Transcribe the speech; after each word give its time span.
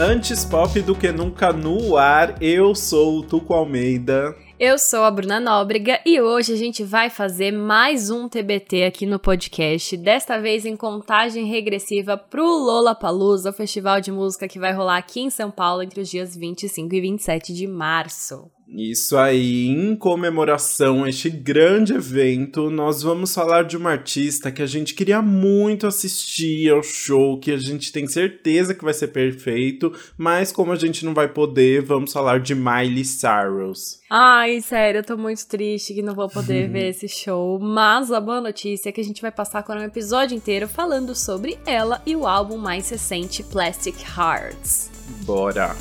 Antes 0.00 0.44
pop 0.44 0.80
do 0.80 0.94
que 0.94 1.10
nunca 1.10 1.52
no 1.52 1.96
ar, 1.96 2.40
eu 2.40 2.72
sou 2.72 3.18
o 3.18 3.22
Tuco 3.24 3.52
Almeida. 3.52 4.32
Eu 4.56 4.78
sou 4.78 5.02
a 5.02 5.10
Bruna 5.10 5.40
Nóbrega 5.40 6.00
e 6.06 6.20
hoje 6.20 6.52
a 6.52 6.56
gente 6.56 6.84
vai 6.84 7.10
fazer 7.10 7.50
mais 7.50 8.08
um 8.08 8.28
TBT 8.28 8.84
aqui 8.84 9.04
no 9.04 9.18
podcast, 9.18 9.96
desta 9.96 10.40
vez 10.40 10.64
em 10.64 10.76
contagem 10.76 11.46
regressiva 11.46 12.16
pro 12.16 12.44
Lollapalooza, 12.44 13.50
o 13.50 13.52
festival 13.52 14.00
de 14.00 14.12
música 14.12 14.46
que 14.46 14.60
vai 14.60 14.72
rolar 14.72 14.98
aqui 14.98 15.18
em 15.18 15.30
São 15.30 15.50
Paulo 15.50 15.82
entre 15.82 16.00
os 16.00 16.08
dias 16.08 16.36
25 16.36 16.94
e 16.94 17.00
27 17.00 17.52
de 17.52 17.66
março. 17.66 18.48
Isso 18.70 19.16
aí, 19.16 19.66
em 19.66 19.96
comemoração 19.96 21.04
a 21.04 21.08
este 21.08 21.30
grande 21.30 21.94
evento, 21.94 22.68
nós 22.68 23.02
vamos 23.02 23.34
falar 23.34 23.64
de 23.64 23.78
uma 23.78 23.92
artista 23.92 24.52
que 24.52 24.60
a 24.60 24.66
gente 24.66 24.94
queria 24.94 25.22
muito 25.22 25.86
assistir 25.86 26.70
ao 26.70 26.82
show, 26.82 27.40
que 27.40 27.50
a 27.50 27.56
gente 27.56 27.90
tem 27.90 28.06
certeza 28.06 28.74
que 28.74 28.84
vai 28.84 28.92
ser 28.92 29.08
perfeito, 29.08 29.92
mas 30.18 30.52
como 30.52 30.70
a 30.70 30.76
gente 30.76 31.02
não 31.04 31.14
vai 31.14 31.28
poder, 31.28 31.82
vamos 31.82 32.12
falar 32.12 32.40
de 32.40 32.54
Miley 32.54 33.06
Cyrus. 33.06 34.00
Ai, 34.10 34.60
sério, 34.60 34.98
eu 34.98 35.04
tô 35.04 35.16
muito 35.16 35.46
triste 35.46 35.94
que 35.94 36.02
não 36.02 36.14
vou 36.14 36.28
poder 36.28 36.68
ver 36.70 36.90
esse 36.90 37.08
show, 37.08 37.58
mas 37.58 38.12
a 38.12 38.20
boa 38.20 38.40
notícia 38.40 38.90
é 38.90 38.92
que 38.92 39.00
a 39.00 39.04
gente 39.04 39.22
vai 39.22 39.32
passar 39.32 39.62
com 39.62 39.72
um 39.72 39.82
episódio 39.82 40.36
inteiro 40.36 40.68
falando 40.68 41.14
sobre 41.14 41.58
ela 41.64 42.02
e 42.04 42.14
o 42.14 42.26
álbum 42.26 42.58
mais 42.58 42.90
recente, 42.90 43.42
Plastic 43.42 43.96
Hearts. 44.16 44.90
Bora! 45.24 45.74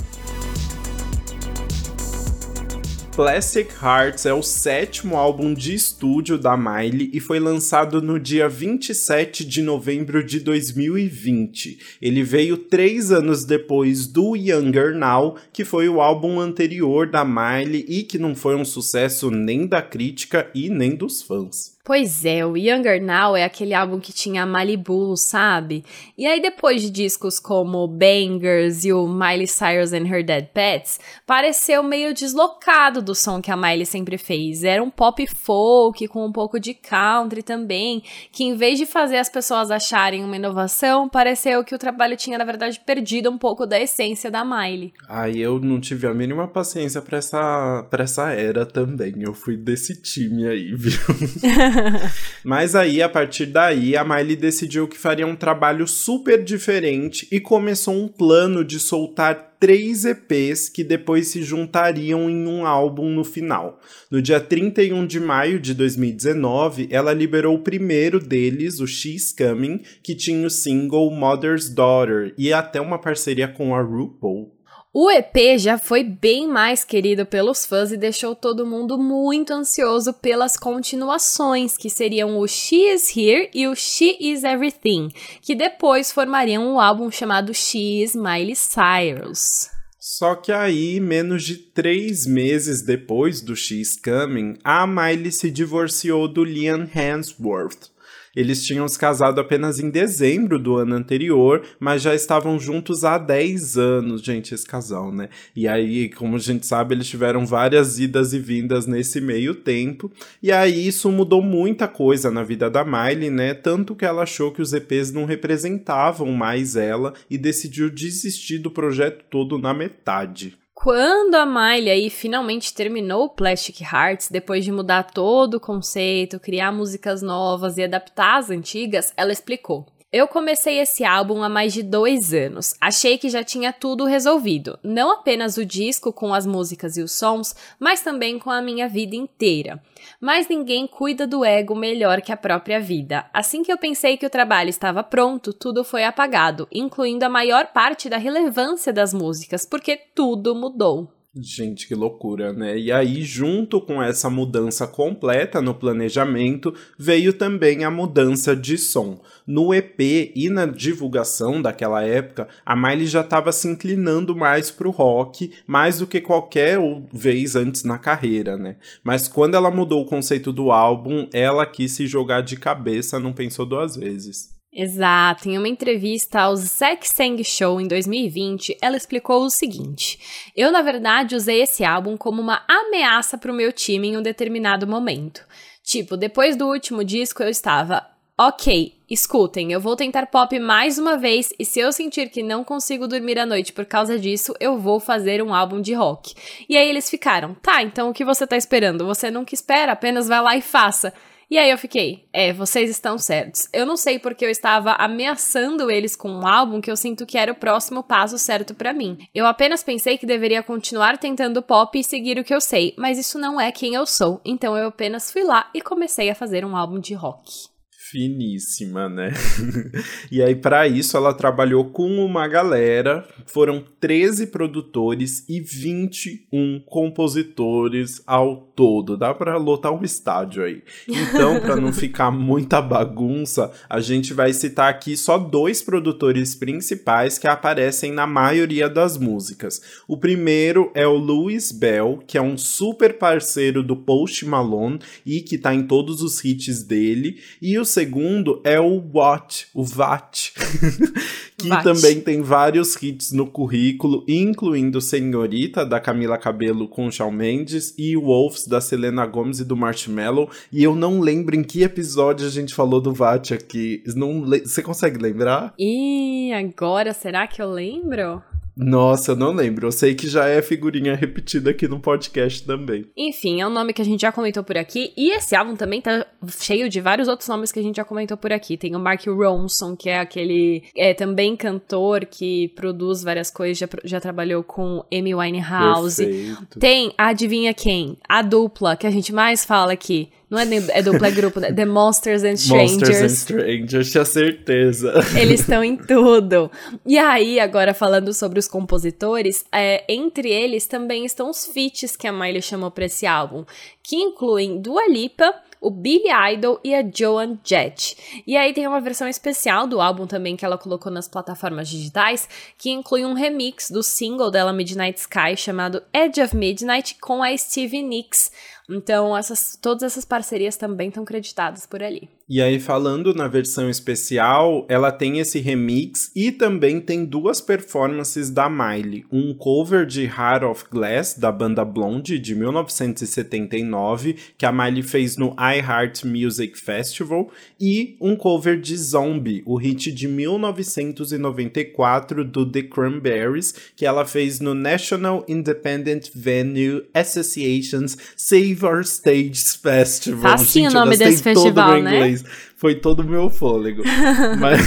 Plastic 3.17 3.71
Hearts 3.81 4.27
é 4.27 4.33
o 4.35 4.43
sétimo 4.43 5.17
álbum 5.17 5.51
de 5.51 5.73
estúdio 5.73 6.37
da 6.37 6.55
Miley 6.55 7.09
e 7.11 7.19
foi 7.19 7.39
lançado 7.39 7.99
no 7.99 8.19
dia 8.19 8.47
27 8.47 9.43
de 9.43 9.63
novembro 9.63 10.23
de 10.23 10.39
2020. 10.39 11.79
Ele 11.99 12.21
veio 12.21 12.57
três 12.57 13.11
anos 13.11 13.43
depois 13.43 14.05
do 14.05 14.35
Younger 14.35 14.95
Now, 14.95 15.35
que 15.51 15.65
foi 15.65 15.89
o 15.89 15.99
álbum 15.99 16.39
anterior 16.39 17.09
da 17.09 17.25
Miley 17.25 17.87
e 17.89 18.03
que 18.03 18.19
não 18.19 18.35
foi 18.35 18.55
um 18.55 18.63
sucesso 18.63 19.31
nem 19.31 19.65
da 19.65 19.81
crítica 19.81 20.51
e 20.53 20.69
nem 20.69 20.95
dos 20.95 21.23
fãs. 21.23 21.76
Pois 21.87 22.25
é, 22.25 22.45
o 22.45 22.57
Younger 22.57 23.01
Now 23.01 23.33
é 23.37 23.45
aquele 23.45 23.73
álbum 23.73 23.97
que 23.97 24.11
tinha 24.11 24.45
Malibu, 24.45 25.15
sabe? 25.15 25.85
E 26.17 26.27
aí 26.27 26.41
depois 26.41 26.81
de 26.81 26.89
discos 26.89 27.39
como 27.39 27.87
Bangers 27.87 28.83
e 28.83 28.91
o 28.91 29.07
Miley 29.07 29.47
Cyrus 29.47 29.93
and 29.93 30.05
Her 30.05 30.21
Dead 30.21 30.47
Pets, 30.47 30.99
pareceu 31.25 31.81
meio 31.81 32.13
deslocado 32.13 33.01
do 33.01 33.15
som 33.15 33.41
que 33.41 33.49
a 33.49 33.55
Miley 33.55 33.85
sempre 33.85 34.17
fez. 34.17 34.65
Era 34.65 34.83
um 34.83 34.89
pop 34.89 35.25
folk 35.27 36.05
com 36.09 36.25
um 36.25 36.31
pouco 36.33 36.59
de 36.59 36.73
country 36.73 37.41
também, 37.41 38.03
que 38.33 38.43
em 38.43 38.53
vez 38.53 38.77
de 38.77 38.85
fazer 38.85 39.15
as 39.15 39.29
pessoas 39.29 39.71
acharem 39.71 40.25
uma 40.25 40.35
inovação, 40.35 41.07
pareceu 41.07 41.63
que 41.63 41.73
o 41.73 41.79
trabalho 41.79 42.17
tinha 42.17 42.37
na 42.37 42.43
verdade 42.43 42.81
perdido 42.85 43.29
um 43.31 43.37
pouco 43.37 43.65
da 43.65 43.79
essência 43.79 44.29
da 44.29 44.43
Miley. 44.43 44.91
Ai, 45.07 45.37
eu 45.37 45.57
não 45.57 45.79
tive 45.79 46.05
a 46.05 46.13
mínima 46.13 46.49
paciência 46.49 47.01
para 47.01 47.19
essa 47.19 47.87
para 47.89 48.03
essa 48.03 48.33
era 48.33 48.65
também. 48.65 49.13
Eu 49.21 49.33
fui 49.33 49.55
desse 49.55 50.01
time 50.01 50.49
aí, 50.49 50.75
viu? 50.75 50.99
Mas 52.43 52.75
aí, 52.75 53.01
a 53.01 53.09
partir 53.09 53.47
daí, 53.47 53.95
a 53.95 54.03
Miley 54.03 54.35
decidiu 54.35 54.87
que 54.87 54.97
faria 54.97 55.27
um 55.27 55.35
trabalho 55.35 55.87
super 55.87 56.43
diferente 56.43 57.27
e 57.31 57.39
começou 57.39 57.93
um 57.93 58.07
plano 58.07 58.63
de 58.63 58.79
soltar 58.79 59.55
três 59.59 60.05
EPs 60.05 60.69
que 60.69 60.83
depois 60.83 61.29
se 61.29 61.41
juntariam 61.41 62.29
em 62.29 62.47
um 62.47 62.65
álbum 62.65 63.09
no 63.09 63.23
final. 63.23 63.79
No 64.09 64.21
dia 64.21 64.39
31 64.39 65.05
de 65.05 65.19
maio 65.19 65.59
de 65.59 65.73
2019, 65.73 66.87
ela 66.91 67.13
liberou 67.13 67.55
o 67.55 67.63
primeiro 67.63 68.19
deles, 68.19 68.79
o 68.79 68.87
She's 68.87 69.31
Coming, 69.31 69.81
que 70.03 70.15
tinha 70.15 70.45
o 70.45 70.49
single 70.49 71.09
Mother's 71.11 71.69
Daughter 71.69 72.33
e 72.37 72.53
até 72.53 72.79
uma 72.79 72.99
parceria 72.99 73.47
com 73.47 73.73
a 73.75 73.81
RuPaul. 73.81 74.56
O 74.99 75.11
EP 75.11 75.59
já 75.59 75.77
foi 75.77 76.03
bem 76.03 76.47
mais 76.47 76.83
querido 76.83 77.23
pelos 77.23 77.67
fãs 77.67 77.91
e 77.91 77.97
deixou 77.97 78.33
todo 78.33 78.65
mundo 78.65 78.97
muito 78.97 79.53
ansioso 79.53 80.11
pelas 80.11 80.57
continuações, 80.57 81.77
que 81.77 81.87
seriam 81.87 82.39
o 82.39 82.47
She 82.47 82.77
Is 82.95 83.15
Here 83.15 83.47
e 83.53 83.67
o 83.67 83.75
She 83.75 84.17
Is 84.19 84.43
Everything, 84.43 85.09
que 85.39 85.53
depois 85.53 86.11
formariam 86.11 86.67
um 86.67 86.79
álbum 86.79 87.11
chamado 87.11 87.53
She 87.53 88.01
Is 88.01 88.15
Miley 88.15 88.55
Cyrus. 88.55 89.69
Só 89.99 90.33
que 90.33 90.51
aí, 90.51 90.99
menos 90.99 91.43
de 91.43 91.57
três 91.57 92.25
meses 92.25 92.81
depois 92.81 93.39
do 93.39 93.55
She's 93.55 93.95
Coming, 94.01 94.57
a 94.63 94.87
Miley 94.87 95.31
se 95.31 95.51
divorciou 95.51 96.27
do 96.27 96.43
Liam 96.43 96.89
Hemsworth, 96.91 97.91
eles 98.37 98.63
tinham 98.63 98.87
se 98.87 98.99
casado 98.99 99.41
apenas 99.41 99.79
em 99.79 99.89
dezembro 99.89 100.59
do 100.59 100.75
ano 100.75 100.93
anterior, 100.93 101.63
mas 101.79 102.03
já 102.03 102.13
estavam 102.13 102.59
juntos 102.59 103.03
há 103.03 103.17
10 103.17 103.79
anos, 103.79 104.21
gente, 104.21 104.53
esse 104.53 104.63
casal, 104.63 105.11
né? 105.11 105.29
E 105.55 105.67
aí, 105.67 106.07
como 106.09 106.35
a 106.35 106.39
gente 106.39 106.63
sabe, 106.63 106.93
eles 106.93 107.07
tiveram 107.07 107.47
várias 107.47 107.97
idas 107.97 108.33
e 108.33 108.39
vindas 108.39 108.85
nesse 108.85 109.19
meio 109.19 109.55
tempo. 109.55 110.11
E 110.41 110.51
aí 110.51 110.87
isso 110.87 111.11
mudou 111.11 111.41
muita 111.41 111.87
coisa 111.87 112.29
na 112.29 112.43
vida 112.43 112.69
da 112.69 112.85
Miley, 112.85 113.31
né? 113.31 113.55
Tanto 113.55 113.95
que 113.95 114.05
ela 114.05 114.21
achou 114.21 114.51
que 114.51 114.61
os 114.61 114.71
EPs 114.71 115.11
não 115.11 115.25
representavam 115.25 116.31
mais 116.31 116.75
ela 116.75 117.15
e 117.27 117.39
decidiu 117.39 117.89
desistir 117.89 118.59
do 118.59 118.69
projeto 118.69 119.25
todo 119.31 119.57
na 119.57 119.73
metade. 119.73 120.55
Quando 120.79 121.33
a 121.33 121.43
Miley 121.43 121.89
aí 121.89 122.07
finalmente 122.07 122.71
terminou 122.71 123.25
o 123.25 123.29
Plastic 123.29 123.81
Hearts, 123.81 124.29
depois 124.29 124.63
de 124.63 124.71
mudar 124.71 125.05
todo 125.05 125.55
o 125.55 125.59
conceito, 125.59 126.39
criar 126.39 126.71
músicas 126.71 127.23
novas 127.23 127.79
e 127.79 127.83
adaptar 127.83 128.37
as 128.37 128.51
antigas, 128.51 129.11
ela 129.17 129.31
explicou. 129.31 129.87
Eu 130.17 130.27
comecei 130.27 130.79
esse 130.79 131.05
álbum 131.05 131.43
há 131.43 131.47
mais 131.47 131.71
de 131.71 131.83
dois 131.83 132.33
anos. 132.33 132.73
Achei 132.81 133.19
que 133.19 133.29
já 133.29 133.43
tinha 133.43 133.71
tudo 133.71 134.03
resolvido. 134.03 134.79
Não 134.81 135.11
apenas 135.11 135.57
o 135.57 135.63
disco 135.63 136.11
com 136.11 136.33
as 136.33 136.43
músicas 136.43 136.97
e 136.97 137.03
os 137.03 137.11
sons, 137.11 137.55
mas 137.79 138.01
também 138.01 138.39
com 138.39 138.49
a 138.49 138.59
minha 138.59 138.89
vida 138.89 139.15
inteira. 139.15 139.79
Mas 140.19 140.47
ninguém 140.49 140.87
cuida 140.87 141.27
do 141.27 141.45
ego 141.45 141.75
melhor 141.75 142.19
que 142.19 142.31
a 142.31 142.37
própria 142.37 142.79
vida. 142.79 143.29
Assim 143.31 143.61
que 143.61 143.71
eu 143.71 143.77
pensei 143.77 144.17
que 144.17 144.25
o 144.25 144.29
trabalho 144.29 144.71
estava 144.71 145.03
pronto, 145.03 145.53
tudo 145.53 145.83
foi 145.83 146.03
apagado, 146.03 146.67
incluindo 146.71 147.23
a 147.23 147.29
maior 147.29 147.67
parte 147.67 148.09
da 148.09 148.17
relevância 148.17 148.91
das 148.91 149.13
músicas, 149.13 149.67
porque 149.67 149.97
tudo 150.15 150.55
mudou. 150.55 151.15
Gente, 151.39 151.87
que 151.87 151.93
loucura, 151.93 152.51
né? 152.51 152.77
E 152.79 152.91
aí, 152.91 153.21
junto 153.23 153.79
com 153.79 154.01
essa 154.01 154.27
mudança 154.27 154.87
completa 154.87 155.61
no 155.61 155.73
planejamento, 155.73 156.73
veio 156.97 157.31
também 157.31 157.83
a 157.83 157.91
mudança 157.91 158.55
de 158.55 158.75
som. 158.75 159.21
No 159.45 159.71
EP 159.71 159.99
e 160.35 160.49
na 160.49 160.65
divulgação 160.65 161.61
daquela 161.61 162.03
época, 162.03 162.47
a 162.65 162.75
Miley 162.75 163.05
já 163.05 163.21
estava 163.21 163.51
se 163.51 163.67
inclinando 163.67 164.35
mais 164.35 164.71
pro 164.71 164.89
rock, 164.89 165.53
mais 165.67 165.99
do 165.99 166.07
que 166.07 166.19
qualquer 166.19 166.79
vez 167.13 167.55
antes 167.55 167.83
na 167.83 167.99
carreira, 167.99 168.57
né? 168.57 168.77
Mas 169.03 169.27
quando 169.27 169.55
ela 169.55 169.69
mudou 169.69 170.01
o 170.01 170.07
conceito 170.07 170.51
do 170.51 170.71
álbum, 170.71 171.27
ela 171.31 171.67
quis 171.67 171.91
se 171.91 172.07
jogar 172.07 172.41
de 172.41 172.57
cabeça, 172.57 173.19
não 173.19 173.31
pensou 173.31 173.65
duas 173.65 173.95
vezes. 173.95 174.56
Exato. 174.79 175.49
Em 175.49 175.57
uma 175.57 175.67
entrevista 175.67 176.41
ao 176.41 176.55
Zack 176.55 177.09
Sang 177.09 177.43
Show 177.43 177.81
em 177.81 177.87
2020, 177.87 178.77
ela 178.79 178.95
explicou 178.95 179.41
o 179.41 179.49
seguinte: 179.49 180.19
Eu, 180.55 180.71
na 180.71 180.83
verdade, 180.83 181.35
usei 181.35 181.63
esse 181.63 181.83
álbum 181.83 182.15
como 182.15 182.39
uma 182.39 182.63
ameaça 182.67 183.39
para 183.39 183.51
o 183.51 183.55
meu 183.55 183.73
time 183.73 184.09
em 184.09 184.17
um 184.17 184.21
determinado 184.21 184.85
momento. 184.85 185.43
Tipo, 185.83 186.15
depois 186.15 186.55
do 186.55 186.67
último 186.67 187.03
disco, 187.03 187.41
eu 187.41 187.49
estava. 187.49 188.05
Ok, 188.39 188.93
escutem, 189.09 189.71
eu 189.71 189.81
vou 189.81 189.95
tentar 189.95 190.27
pop 190.27 190.59
mais 190.59 190.99
uma 190.99 191.17
vez 191.17 191.51
e 191.57 191.65
se 191.65 191.79
eu 191.79 191.91
sentir 191.91 192.29
que 192.29 192.43
não 192.43 192.63
consigo 192.63 193.07
dormir 193.07 193.39
à 193.39 193.47
noite 193.47 193.73
por 193.73 193.83
causa 193.83 194.19
disso, 194.19 194.53
eu 194.59 194.77
vou 194.77 194.99
fazer 194.99 195.41
um 195.41 195.55
álbum 195.55 195.81
de 195.81 195.95
rock. 195.95 196.35
E 196.69 196.77
aí 196.77 196.87
eles 196.87 197.09
ficaram, 197.09 197.55
tá, 197.55 197.81
então 197.81 198.11
o 198.11 198.13
que 198.13 198.23
você 198.23 198.45
tá 198.45 198.55
esperando? 198.55 199.07
Você 199.07 199.31
nunca 199.31 199.55
espera, 199.55 199.93
apenas 199.93 200.27
vai 200.27 200.39
lá 200.39 200.55
e 200.55 200.61
faça. 200.61 201.11
E 201.49 201.57
aí 201.57 201.69
eu 201.69 201.77
fiquei, 201.77 202.27
é, 202.33 202.51
vocês 202.51 202.89
estão 202.89 203.17
certos. 203.17 203.69
Eu 203.71 203.85
não 203.85 203.95
sei 203.95 204.19
porque 204.19 204.43
eu 204.43 204.49
estava 204.49 204.91
ameaçando 204.93 205.89
eles 205.89 206.13
com 206.13 206.29
um 206.29 206.45
álbum 206.45 206.81
que 206.81 206.91
eu 206.91 206.97
sinto 206.97 207.25
que 207.25 207.37
era 207.37 207.53
o 207.53 207.55
próximo 207.55 208.03
passo 208.03 208.37
certo 208.37 208.75
para 208.75 208.91
mim. 208.91 209.17
Eu 209.33 209.45
apenas 209.45 209.81
pensei 209.81 210.17
que 210.17 210.25
deveria 210.25 210.61
continuar 210.61 211.17
tentando 211.17 211.61
pop 211.61 211.97
e 211.97 212.03
seguir 212.03 212.37
o 212.37 212.43
que 212.43 212.53
eu 212.53 212.59
sei, 212.59 212.93
mas 212.97 213.17
isso 213.17 213.39
não 213.39 213.61
é 213.61 213.71
quem 213.71 213.93
eu 213.93 214.05
sou. 214.05 214.41
Então 214.43 214.75
eu 214.75 214.89
apenas 214.89 215.31
fui 215.31 215.43
lá 215.43 215.69
e 215.73 215.79
comecei 215.79 216.29
a 216.29 216.35
fazer 216.35 216.65
um 216.65 216.75
álbum 216.75 216.99
de 216.99 217.13
rock 217.13 217.76
finíssima, 218.09 219.09
né? 219.09 219.33
e 220.31 220.41
aí, 220.41 220.55
para 220.55 220.87
isso, 220.87 221.17
ela 221.17 221.33
trabalhou 221.33 221.85
com 221.85 222.07
uma 222.23 222.47
galera. 222.47 223.27
Foram 223.45 223.83
13 223.99 224.47
produtores 224.47 225.43
e 225.47 225.59
21 225.59 226.81
compositores 226.85 228.21
ao 228.25 228.55
todo. 228.75 229.17
Dá 229.17 229.33
para 229.33 229.57
lotar 229.57 229.91
um 229.91 230.03
estádio 230.03 230.63
aí. 230.63 230.83
Então, 231.07 231.59
para 231.59 231.75
não 231.75 231.91
ficar 231.93 232.31
muita 232.31 232.81
bagunça, 232.81 233.71
a 233.89 233.99
gente 233.99 234.33
vai 234.33 234.53
citar 234.53 234.89
aqui 234.89 235.17
só 235.17 235.37
dois 235.37 235.81
produtores 235.81 236.55
principais 236.55 237.37
que 237.37 237.47
aparecem 237.47 238.11
na 238.11 238.27
maioria 238.27 238.89
das 238.89 239.17
músicas. 239.17 239.81
O 240.07 240.17
primeiro 240.17 240.91
é 240.93 241.07
o 241.07 241.17
Louis 241.17 241.71
Bell, 241.71 242.23
que 242.25 242.37
é 242.37 242.41
um 242.41 242.57
super 242.57 243.17
parceiro 243.17 243.83
do 243.83 243.95
Post 243.95 244.45
Malone 244.45 244.99
e 245.25 245.41
que 245.41 245.57
tá 245.57 245.73
em 245.73 245.83
todos 245.83 246.21
os 246.21 246.43
hits 246.43 246.83
dele. 246.83 247.39
E 247.61 247.77
o 247.77 247.85
segundo 247.97 248.61
é 248.63 248.79
o 248.79 249.03
What, 249.11 249.69
o 249.73 249.83
VAT, 249.83 250.53
que 251.57 251.67
VAT. 251.67 251.83
também 251.83 252.21
tem 252.21 252.43
vários 252.43 252.95
hits 253.01 253.31
no 253.31 253.47
currículo, 253.47 254.23
incluindo 254.27 255.01
Senhorita, 255.01 255.83
da 255.83 255.99
Camila 255.99 256.37
Cabello 256.37 256.87
com 256.87 257.09
Shawn 257.09 257.31
Mendes, 257.31 257.95
e 257.97 258.15
Wolves, 258.15 258.67
da 258.67 258.79
Selena 258.79 259.25
Gomez 259.25 259.61
e 259.61 259.65
do 259.65 259.75
Marshmello. 259.75 260.47
E 260.71 260.83
eu 260.83 260.95
não 260.95 261.19
lembro 261.19 261.55
em 261.55 261.63
que 261.63 261.81
episódio 261.81 262.45
a 262.45 262.51
gente 262.51 262.71
falou 262.71 263.01
do 263.01 263.11
VAT 263.11 263.55
aqui. 263.55 264.03
Não 264.15 264.45
Você 264.45 264.83
consegue 264.83 265.17
lembrar? 265.17 265.73
E 265.79 266.53
agora, 266.53 267.15
será 267.15 267.47
que 267.47 267.59
eu 267.59 267.71
lembro? 267.71 268.43
Nossa, 268.77 269.31
eu 269.31 269.35
não 269.35 269.51
lembro. 269.51 269.87
Eu 269.87 269.91
sei 269.91 270.13
que 270.13 270.29
já 270.29 270.47
é 270.47 270.61
figurinha 270.61 271.15
repetida 271.15 271.71
aqui 271.71 271.87
no 271.87 271.99
podcast 271.99 272.63
também. 272.63 273.05
Enfim, 273.17 273.59
é 273.61 273.67
um 273.67 273.71
nome 273.71 273.93
que 273.93 274.01
a 274.01 274.05
gente 274.05 274.21
já 274.21 274.31
comentou 274.31 274.63
por 274.63 274.77
aqui. 274.77 275.11
E 275.17 275.31
esse 275.31 275.55
álbum 275.55 275.75
também 275.75 275.99
tá 275.99 276.25
cheio 276.59 276.87
de 276.87 277.01
vários 277.01 277.27
outros 277.27 277.49
nomes 277.49 277.71
que 277.71 277.79
a 277.79 277.83
gente 277.83 277.95
já 277.95 278.05
comentou 278.05 278.37
por 278.37 278.53
aqui. 278.53 278.77
Tem 278.77 278.95
o 278.95 278.99
Mark 278.99 279.25
Ronson, 279.25 279.95
que 279.95 280.09
é 280.09 280.19
aquele 280.19 280.83
é, 280.95 281.13
também 281.13 281.55
cantor 281.55 282.25
que 282.25 282.69
produz 282.69 283.23
várias 283.23 283.49
coisas, 283.49 283.77
já, 283.77 283.87
já 284.03 284.19
trabalhou 284.19 284.63
com 284.63 285.03
Amy 285.11 285.33
Winehouse. 285.33 286.23
Perfeito. 286.23 286.79
Tem, 286.79 287.13
adivinha 287.17 287.73
quem? 287.73 288.17
A 288.27 288.41
dupla 288.41 288.95
que 288.95 289.07
a 289.07 289.11
gente 289.11 289.33
mais 289.33 289.65
fala 289.65 289.93
aqui. 289.93 290.29
Não 290.49 290.57
é, 290.57 290.63
nem- 290.63 290.85
é 290.89 291.01
dupla, 291.01 291.27
é 291.27 291.31
grupo, 291.31 291.59
né? 291.59 291.73
The 291.73 291.85
Monsters 291.85 292.43
and 292.43 292.53
Strangers. 292.53 292.91
Monsters 292.93 293.21
and 293.21 293.25
Strangers, 293.25 294.11
tinha 294.11 294.25
certeza. 294.25 295.13
Eles 295.37 295.59
estão 295.59 295.83
em 295.83 295.97
tudo. 295.97 296.71
E 297.05 297.17
aí, 297.17 297.59
agora 297.59 297.93
falando 297.93 298.33
sobre 298.33 298.57
os 298.57 298.67
compositores, 298.67 299.65
é, 299.73 300.05
entre 300.07 300.49
eles 300.49 300.87
também 300.87 301.25
estão 301.25 301.49
os 301.49 301.65
feats 301.65 302.15
que 302.15 302.27
a 302.27 302.31
Miley 302.31 302.61
chamou 302.61 302.89
para 302.89 303.05
esse 303.05 303.25
álbum, 303.25 303.65
que 304.01 304.15
incluem 304.15 304.79
Dua 304.79 305.05
Lipa, 305.09 305.53
o 305.81 305.91
Billy 305.91 306.29
Idol 306.53 306.79
e 306.83 306.95
a 306.95 307.03
Joan 307.13 307.57
Jett. 307.63 308.41
E 308.47 308.55
aí 308.55 308.73
tem 308.73 308.87
uma 308.87 309.01
versão 309.01 309.27
especial 309.27 309.85
do 309.85 310.01
álbum 310.01 310.25
também 310.25 310.55
que 310.55 310.65
ela 310.65 310.77
colocou 310.77 311.11
nas 311.11 311.27
plataformas 311.27 311.87
digitais, 311.89 312.47
que 312.77 312.89
inclui 312.89 313.25
um 313.25 313.33
remix 313.33 313.91
do 313.91 314.01
single 314.01 314.49
dela 314.49 314.73
Midnight 314.73 315.19
Sky 315.19 315.55
chamado 315.55 316.01
Edge 316.13 316.41
of 316.41 316.55
Midnight 316.55 317.17
com 317.21 317.43
a 317.43 317.55
Stevie 317.55 318.01
Nicks. 318.01 318.51
Então, 318.89 319.35
essas, 319.35 319.77
todas 319.81 320.03
essas 320.03 320.23
parcerias 320.23 320.77
também 320.77 321.09
estão 321.09 321.25
creditadas 321.25 321.85
por 321.85 322.01
ali. 322.01 322.29
E 322.49 322.61
aí, 322.61 322.79
falando 322.79 323.33
na 323.33 323.49
versão 323.49 323.89
especial, 323.89 324.85
ela 324.87 325.11
tem 325.11 325.39
esse 325.39 325.59
remix 325.59 326.31
e 326.33 326.49
também 326.49 327.01
tem 327.01 327.25
duas 327.25 327.59
performances 327.59 328.49
da 328.49 328.69
Miley. 328.69 329.25
Um 329.29 329.53
cover 329.53 330.05
de 330.05 330.23
Heart 330.23 330.63
of 330.63 330.85
Glass, 330.89 331.37
da 331.37 331.51
banda 331.51 331.83
Blonde, 331.83 332.39
de 332.39 332.55
1979, 332.55 334.37
que 334.57 334.65
a 334.65 334.71
Miley 334.71 335.03
fez 335.03 335.35
no 335.35 335.53
iHeart 335.59 336.23
Music 336.23 336.79
Festival, 336.79 337.51
e 337.77 338.15
um 338.21 338.37
cover 338.37 338.79
de 338.79 338.95
Zombie, 338.95 339.61
o 339.65 339.75
hit 339.75 340.09
de 340.13 340.29
1994 340.29 342.45
do 342.45 342.65
The 342.65 342.83
Cranberries, 342.83 343.73
que 343.93 344.05
ela 344.05 344.25
fez 344.25 344.61
no 344.61 344.73
National 344.73 345.43
Independent 345.49 346.29
Venue 346.33 347.03
Association's 347.13 348.17
Save 348.37 348.76
Our 348.83 349.03
Stages 349.03 349.75
Festival. 349.75 350.57
Facinho 350.57 350.87
o 350.87 350.89
Gente, 350.89 350.95
eu 350.95 351.05
nome 351.05 351.17
desse 351.17 351.43
festival, 351.43 352.01
né? 352.01 352.15
inglês. 352.15 352.43
Foi 352.75 352.93
todo 352.93 353.21
o 353.21 353.23
meu 353.23 353.49
fôlego. 353.49 354.03
mas, 354.59 354.81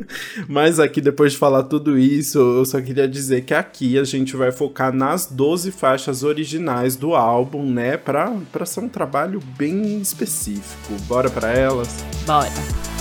mas 0.48 0.80
aqui, 0.80 1.00
depois 1.00 1.32
de 1.32 1.38
falar 1.38 1.64
tudo 1.64 1.98
isso, 1.98 2.38
eu 2.38 2.64
só 2.64 2.80
queria 2.80 3.06
dizer 3.06 3.42
que 3.42 3.52
aqui 3.52 3.98
a 3.98 4.04
gente 4.04 4.34
vai 4.36 4.50
focar 4.50 4.92
nas 4.92 5.26
12 5.26 5.70
faixas 5.70 6.22
originais 6.22 6.96
do 6.96 7.14
álbum, 7.14 7.70
né? 7.70 7.96
Pra, 7.96 8.34
pra 8.50 8.64
ser 8.64 8.80
um 8.80 8.88
trabalho 8.88 9.40
bem 9.58 10.00
específico. 10.00 10.94
Bora 11.06 11.28
pra 11.28 11.52
elas? 11.52 11.88
Bora. 12.26 12.95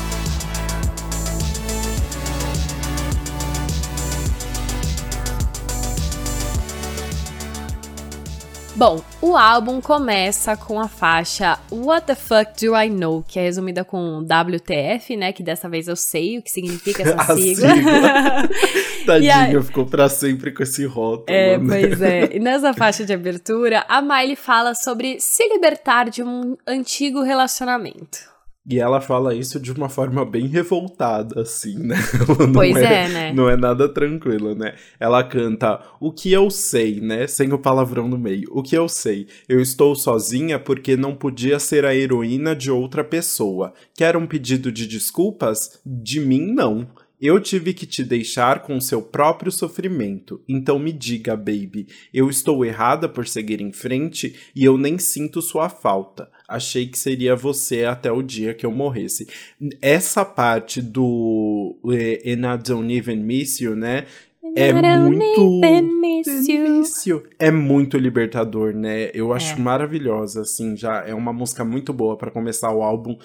Bom, 8.77 9.01
o 9.21 9.37
álbum 9.37 9.79
começa 9.79 10.57
com 10.57 10.77
a 10.81 10.87
faixa 10.89 11.57
What 11.71 12.07
the 12.07 12.15
Fuck 12.15 12.65
Do 12.65 12.75
I 12.75 12.89
Know, 12.89 13.23
que 13.25 13.39
é 13.39 13.43
resumida 13.43 13.85
com 13.85 14.19
WTF, 14.21 15.15
né? 15.15 15.31
Que 15.31 15.41
dessa 15.41 15.69
vez 15.69 15.87
eu 15.87 15.95
sei 15.95 16.37
o 16.37 16.41
que 16.41 16.51
significa 16.51 17.03
essa 17.03 17.15
A 17.21 17.35
sigla. 17.37 17.73
sigla. 17.73 18.49
Tadinha, 19.05 19.37
aí- 19.43 19.63
ficou 19.63 19.85
pra 19.85 20.09
sempre 20.09 20.51
com 20.51 20.61
esse 20.61 20.85
rótulo. 20.85 21.25
É, 21.29 21.57
né? 21.57 21.65
pois 21.87 22.01
é. 22.01 22.35
E 22.35 22.39
nessa 22.39 22.73
faixa 22.73 23.05
de 23.05 23.13
abertura, 23.13 23.85
a 23.87 24.01
Miley 24.01 24.35
fala 24.35 24.75
sobre 24.75 25.21
se 25.21 25.47
libertar 25.47 26.09
de 26.09 26.21
um 26.21 26.57
antigo 26.67 27.21
relacionamento. 27.21 28.34
E 28.67 28.79
ela 28.79 28.99
fala 28.99 29.35
isso 29.35 29.59
de 29.59 29.71
uma 29.71 29.89
forma 29.89 30.25
bem 30.25 30.47
revoltada, 30.47 31.41
assim, 31.41 31.77
né? 31.77 31.97
Não 32.39 32.53
Pois 32.53 32.75
é, 32.75 33.07
né? 33.07 33.33
Não 33.33 33.47
é 33.47 33.55
nada 33.55 33.87
tranquilo, 33.87 34.55
né? 34.55 34.73
Ela 34.99 35.23
canta 35.23 35.79
o 35.99 36.11
que 36.11 36.31
eu 36.31 36.49
sei, 36.49 36.99
né? 36.99 37.27
Sem 37.27 37.53
o 37.53 37.59
palavrão 37.59 38.07
no 38.07 38.17
meio. 38.17 38.47
O 38.51 38.63
que 38.63 38.75
eu 38.75 38.89
sei. 38.89 39.27
Eu 39.47 39.61
estou 39.61 39.95
sozinha 39.95 40.57
porque 40.57 40.97
não 40.97 41.15
podia 41.15 41.59
ser 41.59 41.85
a 41.85 41.95
heroína 41.95 42.55
de 42.55 42.71
outra 42.71 43.03
pessoa. 43.03 43.71
Quer 43.93 44.17
um 44.17 44.25
pedido 44.25 44.71
de 44.71 44.87
desculpas? 44.87 45.79
De 45.85 46.19
mim, 46.19 46.51
não. 46.51 46.87
Eu 47.21 47.39
tive 47.39 47.73
que 47.73 47.85
te 47.85 48.03
deixar 48.03 48.61
com 48.61 48.79
seu 48.81 49.01
próprio 49.01 49.51
sofrimento. 49.51 50.41
Então 50.47 50.77
me 50.77 50.91
diga, 50.91 51.35
baby, 51.35 51.87
eu 52.13 52.29
estou 52.29 52.65
errada 52.65 53.07
por 53.07 53.25
seguir 53.25 53.61
em 53.61 53.71
frente 53.71 54.35
e 54.55 54.65
eu 54.65 54.77
nem 54.77 54.97
sinto 54.97 55.41
sua 55.41 55.69
falta. 55.69 56.29
Achei 56.47 56.87
que 56.87 56.97
seria 56.97 57.35
você 57.35 57.85
até 57.85 58.11
o 58.11 58.21
dia 58.21 58.53
que 58.53 58.65
eu 58.65 58.71
morresse. 58.71 59.27
Essa 59.81 60.23
parte 60.23 60.81
do 60.81 61.75
And 61.85 62.53
I 62.53 62.57
Don't 62.63 62.93
Even 62.93 63.17
Miss 63.17 63.59
You, 63.59 63.75
né? 63.75 64.05
É 64.55 64.71
muito. 65.09 65.59
É 67.39 67.51
muito 67.51 67.97
libertador, 67.97 68.73
né? 68.73 69.09
Eu 69.13 69.33
acho 69.33 69.53
É. 69.55 69.59
maravilhosa, 69.59 70.41
assim, 70.41 70.77
já 70.77 71.03
é 71.05 71.13
uma 71.13 71.33
música 71.33 71.65
muito 71.65 71.91
boa 71.91 72.15
pra 72.15 72.31
começar 72.31 72.71
o 72.71 72.81
álbum 72.83 73.17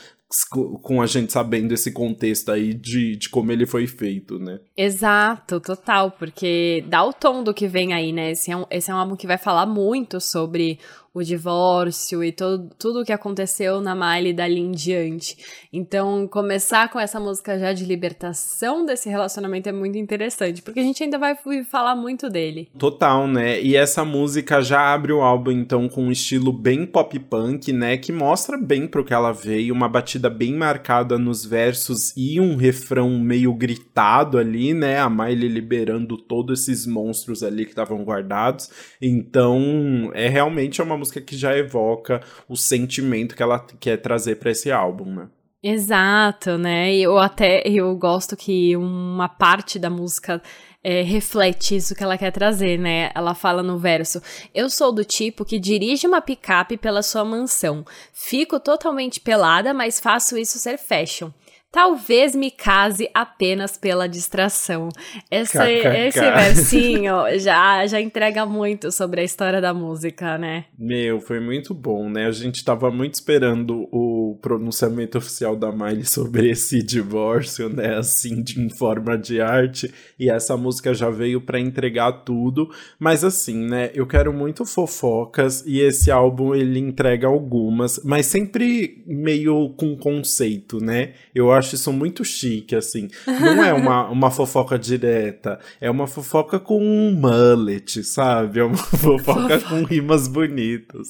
com- 0.50 0.75
com 0.78 1.02
a 1.02 1.06
gente 1.06 1.32
sabendo 1.32 1.75
esse 1.75 1.93
contexto 1.93 2.50
aí 2.50 2.72
de, 2.72 3.17
de 3.17 3.28
como 3.28 3.50
ele 3.52 3.67
foi 3.67 3.87
feito, 3.87 4.38
né? 4.38 4.61
Exato, 4.76 5.61
total, 5.61 6.12
porque 6.12 6.84
dá 6.88 7.05
o 7.05 7.12
tom 7.12 7.43
do 7.44 7.52
que 7.52 7.67
vem 7.69 7.93
aí, 7.93 8.12
né? 8.12 8.31
Esse 8.32 8.50
é 8.50 8.56
um, 8.56 8.64
esse 8.70 8.90
é 8.90 8.94
um 8.94 8.99
álbum 8.99 9.17
que 9.17 9.26
vai 9.26 9.38
falar 9.38 9.67
muito 9.67 10.20
sobre 10.20 10.78
o 11.12 11.23
divórcio 11.23 12.23
e 12.23 12.31
todo, 12.31 12.71
tudo 12.79 13.01
o 13.01 13.05
que 13.05 13.12
aconteceu 13.12 13.81
na 13.81 13.95
Miley 13.95 14.33
dali 14.33 14.61
em 14.61 14.71
diante. 14.71 15.37
Então, 15.73 16.29
começar 16.29 16.89
com 16.89 17.01
essa 17.01 17.19
música 17.19 17.58
já 17.58 17.73
de 17.73 17.84
libertação 17.84 18.87
desse 18.87 19.08
relacionamento 19.08 19.69
é 19.69 19.73
muito 19.73 19.99
interessante, 19.99 20.63
porque 20.63 20.79
a 20.79 20.84
gente 20.84 21.03
ainda 21.03 21.19
vai 21.19 21.37
falar 21.69 21.96
muito 21.96 22.29
dele. 22.29 22.70
Total, 22.79 23.27
né? 23.27 23.61
E 23.61 23.75
essa 23.75 24.05
música 24.05 24.63
já 24.63 24.93
abre 24.93 25.13
o 25.13 25.20
álbum, 25.20 25.51
então, 25.51 25.89
com 25.89 26.05
um 26.05 26.13
estilo 26.13 26.53
bem 26.53 26.87
pop 26.87 27.19
punk, 27.19 27.73
né? 27.73 27.96
Que 27.96 28.13
mostra 28.13 28.56
bem 28.56 28.87
pro 28.87 29.05
que 29.05 29.13
ela 29.13 29.32
veio, 29.32 29.75
uma 29.75 29.89
batida 29.89 30.31
bem 30.31 30.55
marcada 30.55 31.19
nos 31.19 31.44
versos 31.44 32.17
e 32.17 32.39
um 32.39 32.55
refrão 32.55 33.19
meio 33.19 33.53
gritado 33.53 34.39
ali, 34.39 34.73
né? 34.73 35.01
A 35.01 35.11
Miley 35.11 35.49
liberando 35.49 36.17
todos 36.17 36.61
esses 36.61 36.87
monstros 36.87 37.43
ali 37.43 37.65
que 37.65 37.73
estavam 37.73 38.05
guardados. 38.05 38.70
Então, 39.03 40.13
é 40.15 40.29
realmente 40.29 40.81
uma 40.81 41.00
música 41.01 41.21
que 41.21 41.37
já 41.37 41.57
evoca 41.57 42.23
o 42.49 42.57
sentimento 42.57 43.35
que 43.35 43.43
ela 43.43 43.59
quer 43.59 43.97
trazer 43.97 44.37
pra 44.37 44.51
esse 44.51 44.71
álbum, 44.71 45.07
né? 45.07 45.29
Exato, 45.63 46.57
né? 46.57 46.95
Eu 46.95 47.19
até 47.19 47.63
eu 47.67 47.95
gosto 47.95 48.35
que 48.35 48.75
uma 48.77 49.29
parte 49.29 49.79
da 49.79 49.91
música 49.91 50.41
é, 50.83 51.03
reflete 51.03 51.77
isso 51.77 51.95
que 51.95 52.03
ela 52.03 52.17
quer 52.17 52.31
trazer, 52.31 52.79
né? 52.79 53.11
Ela 53.15 53.35
fala 53.35 53.63
no 53.63 53.77
verso: 53.79 54.23
Eu 54.55 54.71
sou 54.71 54.91
do 54.91 55.05
tipo 55.05 55.45
que 55.45 55.59
dirige 55.59 56.07
uma 56.07 56.23
picape 56.23 56.79
pela 56.79 57.03
sua 57.03 57.25
mansão. 57.25 57.85
Fico 58.13 58.59
totalmente 58.59 59.21
pelada, 59.21 59.75
mas 59.75 60.01
faço 60.01 60.39
isso 60.39 60.59
ser 60.59 60.79
fashion. 60.79 61.31
Talvez 61.72 62.34
me 62.34 62.50
case 62.50 63.08
apenas 63.15 63.77
pela 63.77 64.08
distração. 64.08 64.89
Esse, 65.31 65.53
KKK. 65.56 66.08
esse 66.08 66.20
versinho 66.20 67.15
já, 67.39 67.86
já 67.86 68.00
entrega 68.00 68.44
muito 68.44 68.91
sobre 68.91 69.20
a 69.20 69.24
história 69.24 69.60
da 69.60 69.72
música, 69.72 70.36
né? 70.36 70.65
Meu, 70.77 71.20
foi 71.20 71.39
muito 71.39 71.72
bom, 71.72 72.10
né? 72.10 72.27
A 72.27 72.32
gente 72.32 72.65
tava 72.65 72.91
muito 72.91 73.15
esperando 73.15 73.89
o 73.93 74.36
pronunciamento 74.43 75.17
oficial 75.19 75.55
da 75.55 75.70
Miley 75.70 76.05
sobre 76.05 76.50
esse 76.50 76.82
divórcio, 76.82 77.69
né? 77.69 77.98
Assim, 77.98 78.43
de, 78.43 78.60
em 78.60 78.69
forma 78.69 79.17
de 79.17 79.41
arte. 79.41 79.94
E 80.19 80.29
essa 80.29 80.56
música 80.56 80.93
já 80.93 81.08
veio 81.08 81.41
pra 81.41 81.60
entregar 81.60 82.10
tudo. 82.24 82.69
Mas 82.98 83.22
assim, 83.22 83.65
né? 83.69 83.91
Eu 83.94 84.08
quero 84.08 84.32
muito 84.32 84.65
fofocas 84.65 85.65
e 85.65 85.81
esse 85.81 86.10
álbum 86.10 86.53
ele 86.53 86.81
entrega 86.81 87.29
algumas, 87.29 88.00
mas 88.05 88.27
sempre 88.27 89.05
meio 89.06 89.70
com 89.77 89.96
conceito, 89.96 90.79
né? 90.81 91.12
Eu 91.32 91.53
acho 91.53 91.59
isso 91.67 91.93
muito 91.93 92.24
chique, 92.24 92.74
assim. 92.74 93.08
Não 93.26 93.62
é 93.64 93.72
uma, 93.72 94.08
uma 94.10 94.31
fofoca 94.31 94.79
direta, 94.79 95.58
é 95.81 95.90
uma 95.90 96.06
fofoca 96.06 96.58
com 96.58 96.82
um 96.82 97.12
mullet, 97.12 98.02
sabe? 98.05 98.60
É 98.60 98.64
uma 98.64 98.76
fofoca 98.76 99.60
com 99.60 99.84
rimas 99.84 100.29
bonitas. 100.29 101.08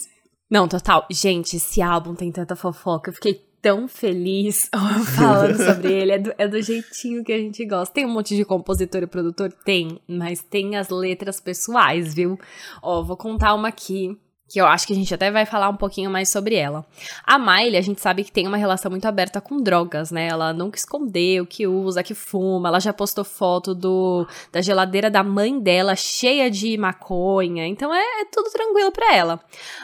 Não, 0.50 0.66
total. 0.66 1.07
Gente, 1.11 1.57
esse 1.57 1.80
álbum 1.80 2.14
tem 2.14 2.33
tanta 2.33 2.57
fofoca. 2.57 3.11
Eu 3.11 3.14
fiquei 3.14 3.40
tão 3.62 3.87
feliz 3.87 4.69
falando 5.16 5.57
sobre 5.57 5.92
ele. 5.92 6.12
É 6.12 6.19
do, 6.19 6.35
é 6.37 6.49
do 6.49 6.61
jeitinho 6.61 7.23
que 7.23 7.33
a 7.33 7.38
gente 7.38 7.64
gosta. 7.64 7.95
Tem 7.95 8.07
um 8.07 8.12
monte 8.12 8.35
de 8.35 8.45
compositor 8.45 9.02
e 9.02 9.07
produtor? 9.07 9.52
Tem, 9.64 10.00
mas 10.09 10.42
tem 10.42 10.76
as 10.76 10.88
letras 10.88 11.40
pessoais, 11.40 12.14
viu? 12.14 12.38
Ó, 12.83 13.02
vou 13.02 13.16
contar 13.16 13.54
uma 13.54 13.69
aqui 13.69 14.19
que 14.50 14.61
eu 14.61 14.66
acho 14.66 14.85
que 14.85 14.92
a 14.92 14.97
gente 14.97 15.14
até 15.14 15.30
vai 15.30 15.47
falar 15.47 15.69
um 15.69 15.76
pouquinho 15.76 16.11
mais 16.11 16.28
sobre 16.28 16.57
ela. 16.57 16.85
A 17.25 17.38
Miley, 17.38 17.76
a 17.76 17.80
gente 17.80 18.00
sabe 18.00 18.25
que 18.25 18.33
tem 18.33 18.49
uma 18.49 18.57
relação 18.57 18.90
muito 18.90 19.07
aberta 19.07 19.40
com 19.40 19.62
drogas, 19.62 20.11
né? 20.11 20.26
Ela 20.26 20.52
nunca 20.52 20.76
escondeu 20.76 21.47
que 21.47 21.69
usa, 21.69 22.02
que 22.02 22.14
fuma. 22.14 22.69
Ela 22.69 22.80
já 22.80 22.92
postou 22.92 23.23
foto 23.23 23.76
do, 23.76 24.26
da 24.50 24.61
geladeira 24.61 25.09
da 25.09 25.23
mãe 25.23 25.57
dela 25.61 25.95
cheia 25.95 26.50
de 26.50 26.76
maconha. 26.76 27.64
Então 27.64 27.95
é, 27.95 28.23
é 28.23 28.25
tudo 28.25 28.50
tranquilo 28.50 28.90
para 28.90 29.14
ela. 29.14 29.40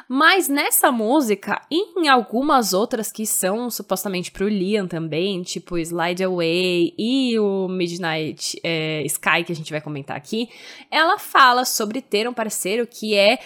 Mas 0.08 0.48
nessa 0.48 0.90
música 0.90 1.62
e 1.70 2.00
em 2.00 2.08
algumas 2.08 2.72
outras 2.72 3.12
que 3.12 3.24
são 3.24 3.70
supostamente 3.70 4.32
pro 4.32 4.48
Liam 4.48 4.88
também, 4.88 5.44
tipo 5.44 5.78
Slide 5.78 6.24
Away 6.24 6.92
e 6.98 7.38
o 7.38 7.68
Midnight 7.68 8.60
é, 8.64 9.04
Sky, 9.04 9.44
que 9.46 9.52
a 9.52 9.56
gente 9.56 9.70
vai 9.70 9.80
comentar 9.80 10.16
aqui, 10.16 10.48
ela 10.90 11.20
fala 11.20 11.64
sobre 11.64 12.02
ter 12.02 12.28
um 12.28 12.34
parceiro 12.34 12.84
que 12.84 13.14
é 13.14 13.38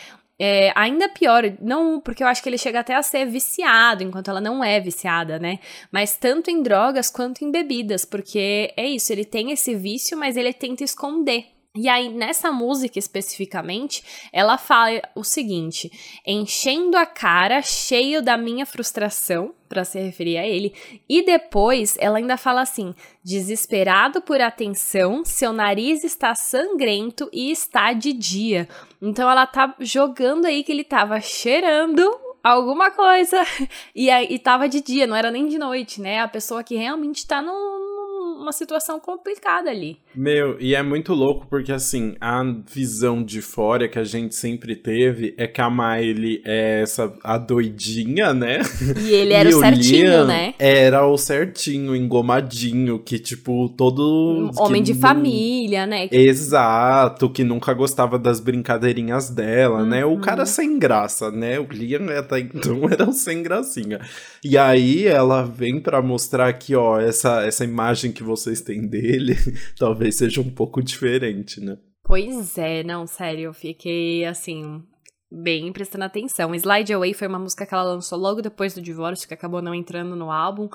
é, 0.43 0.73
ainda 0.75 1.07
pior, 1.07 1.45
não 1.61 2.01
porque 2.01 2.23
eu 2.23 2.27
acho 2.27 2.43
que 2.43 2.49
ele 2.49 2.57
chega 2.57 2.81
até 2.81 2.95
a 2.95 3.03
ser 3.03 3.27
viciado, 3.27 4.03
enquanto 4.03 4.31
ela 4.31 4.41
não 4.41 4.65
é 4.65 4.81
viciada, 4.81 5.39
né? 5.39 5.59
Mas 5.93 6.17
tanto 6.17 6.51
em 6.51 6.63
drogas 6.63 7.11
quanto 7.11 7.45
em 7.45 7.51
bebidas, 7.51 8.07
porque 8.07 8.73
é 8.75 8.87
isso, 8.87 9.13
ele 9.13 9.27
tem 9.27 9.53
esse 9.53 9.75
vício, 9.75 10.17
mas 10.17 10.39
ele 10.39 10.55
tenta 10.55 10.83
esconder. 10.83 11.60
E 11.77 11.89
aí, 11.89 12.09
nessa 12.09 12.51
música 12.51 12.99
especificamente, 12.99 14.03
ela 14.33 14.59
fala 14.59 15.01
o 15.15 15.23
seguinte: 15.23 16.21
enchendo 16.27 16.97
a 16.97 17.07
cara, 17.07 17.63
cheio 17.63 18.21
da 18.21 18.37
minha 18.37 18.67
frustração, 18.67 19.55
para 19.69 19.85
se 19.85 20.01
referir 20.01 20.37
a 20.37 20.45
ele, 20.45 20.75
e 21.09 21.25
depois 21.25 21.95
ela 22.01 22.19
ainda 22.19 22.37
fala 22.37 22.61
assim: 22.63 22.93
desesperado 23.23 24.21
por 24.21 24.41
atenção, 24.41 25.25
seu 25.25 25.53
nariz 25.53 26.03
está 26.03 26.35
sangrento 26.35 27.31
e 27.33 27.53
está 27.53 27.93
de 27.93 28.13
dia. 28.13 28.69
Então 29.01 29.31
ela 29.31 29.47
tá 29.47 29.73
jogando 29.79 30.47
aí 30.47 30.65
que 30.65 30.73
ele 30.73 30.83
tava 30.83 31.21
cheirando 31.21 32.03
alguma 32.43 32.91
coisa 32.91 33.47
e 33.95 34.11
aí 34.11 34.27
e 34.29 34.41
tava 34.41 34.69
de 34.69 34.81
dia, 34.81 35.07
não 35.07 35.15
era 35.15 35.31
nem 35.31 35.47
de 35.47 35.57
noite, 35.57 36.01
né? 36.01 36.19
A 36.19 36.27
pessoa 36.27 36.65
que 36.65 36.75
realmente 36.75 37.25
tá 37.25 37.41
num, 37.41 38.00
numa 38.39 38.53
situação 38.53 38.99
complicada 38.99 39.71
ali. 39.71 39.99
Meu, 40.15 40.57
e 40.61 40.75
é 40.75 40.83
muito 40.83 41.15
louco 41.15 41.47
porque, 41.49 41.73
assim, 41.73 42.15
a 42.21 42.43
visão 42.67 43.23
de 43.23 43.41
fora 43.41 43.89
que 43.89 43.99
a 43.99 44.05
gente 44.05 44.35
sempre 44.35 44.75
teve 44.75 45.35
é 45.37 45.47
que 45.47 45.61
a 45.61 45.71
Miley 45.71 46.43
é 46.45 46.83
essa, 46.83 47.13
a 47.23 47.39
doidinha, 47.39 48.33
né? 48.33 48.61
E 49.01 49.13
ele 49.13 49.33
era 49.33 49.49
e 49.51 49.55
o 49.55 49.61
certinho, 49.61 50.05
Liam 50.05 50.27
né? 50.27 50.55
Era 50.59 51.07
o 51.07 51.17
certinho, 51.17 51.95
engomadinho, 51.95 52.99
que, 52.99 53.19
tipo, 53.19 53.69
todo... 53.71 54.51
Um 54.55 54.63
homem 54.63 54.83
de 54.83 54.95
família, 54.95 55.87
né? 55.87 56.09
Exato, 56.11 57.31
que 57.31 57.45
nunca 57.45 57.73
gostava 57.73 58.19
das 58.19 58.41
brincadeirinhas 58.41 59.31
dela, 59.31 59.81
uhum. 59.81 59.87
né? 59.87 60.05
O 60.05 60.19
cara 60.19 60.41
uhum. 60.41 60.47
sem 60.47 60.79
graça, 60.79 61.31
né? 61.31 61.59
O 61.59 61.67
Liam 61.71 62.09
até 62.19 62.41
então 62.41 62.81
era 62.91 63.09
o 63.09 63.13
sem 63.13 63.43
gracinha. 63.43 64.01
E 64.45 64.57
aí 64.57 65.07
ela 65.07 65.43
vem 65.43 65.81
para 65.81 66.01
mostrar 66.03 66.49
aqui, 66.49 66.75
ó, 66.75 66.99
essa, 67.01 67.43
essa 67.43 67.65
imagem 67.65 68.13
que 68.13 68.20
vocês 68.23 68.61
têm 68.61 68.87
dele, 68.87 69.35
talvez 69.79 70.17
seja 70.17 70.41
um 70.41 70.51
pouco 70.51 70.83
diferente, 70.83 71.61
né? 71.61 71.79
Pois 72.03 72.59
é, 72.59 72.83
não, 72.83 73.07
sério, 73.07 73.45
eu 73.45 73.55
fiquei 73.55 74.25
assim, 74.25 74.83
bem 75.31 75.73
prestando 75.73 76.05
atenção. 76.05 76.55
Slide 76.55 76.93
Away 76.93 77.15
foi 77.15 77.29
uma 77.29 77.39
música 77.39 77.65
que 77.65 77.73
ela 77.73 77.85
lançou 77.85 78.19
logo 78.19 78.43
depois 78.43 78.75
do 78.75 78.83
divórcio, 78.83 79.29
que 79.29 79.35
acabou 79.35 79.63
não 79.63 79.75
entrando 79.75 80.17
no 80.17 80.31
álbum, 80.31 80.69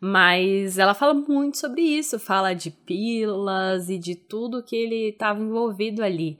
mas 0.00 0.78
ela 0.78 0.94
fala 0.94 1.12
muito 1.12 1.58
sobre 1.58 1.80
isso, 1.82 2.18
fala 2.18 2.54
de 2.54 2.70
pílulas 2.70 3.88
e 3.88 3.98
de 3.98 4.14
tudo 4.14 4.62
que 4.62 4.76
ele 4.76 5.08
estava 5.10 5.40
envolvido 5.40 6.02
ali. 6.02 6.38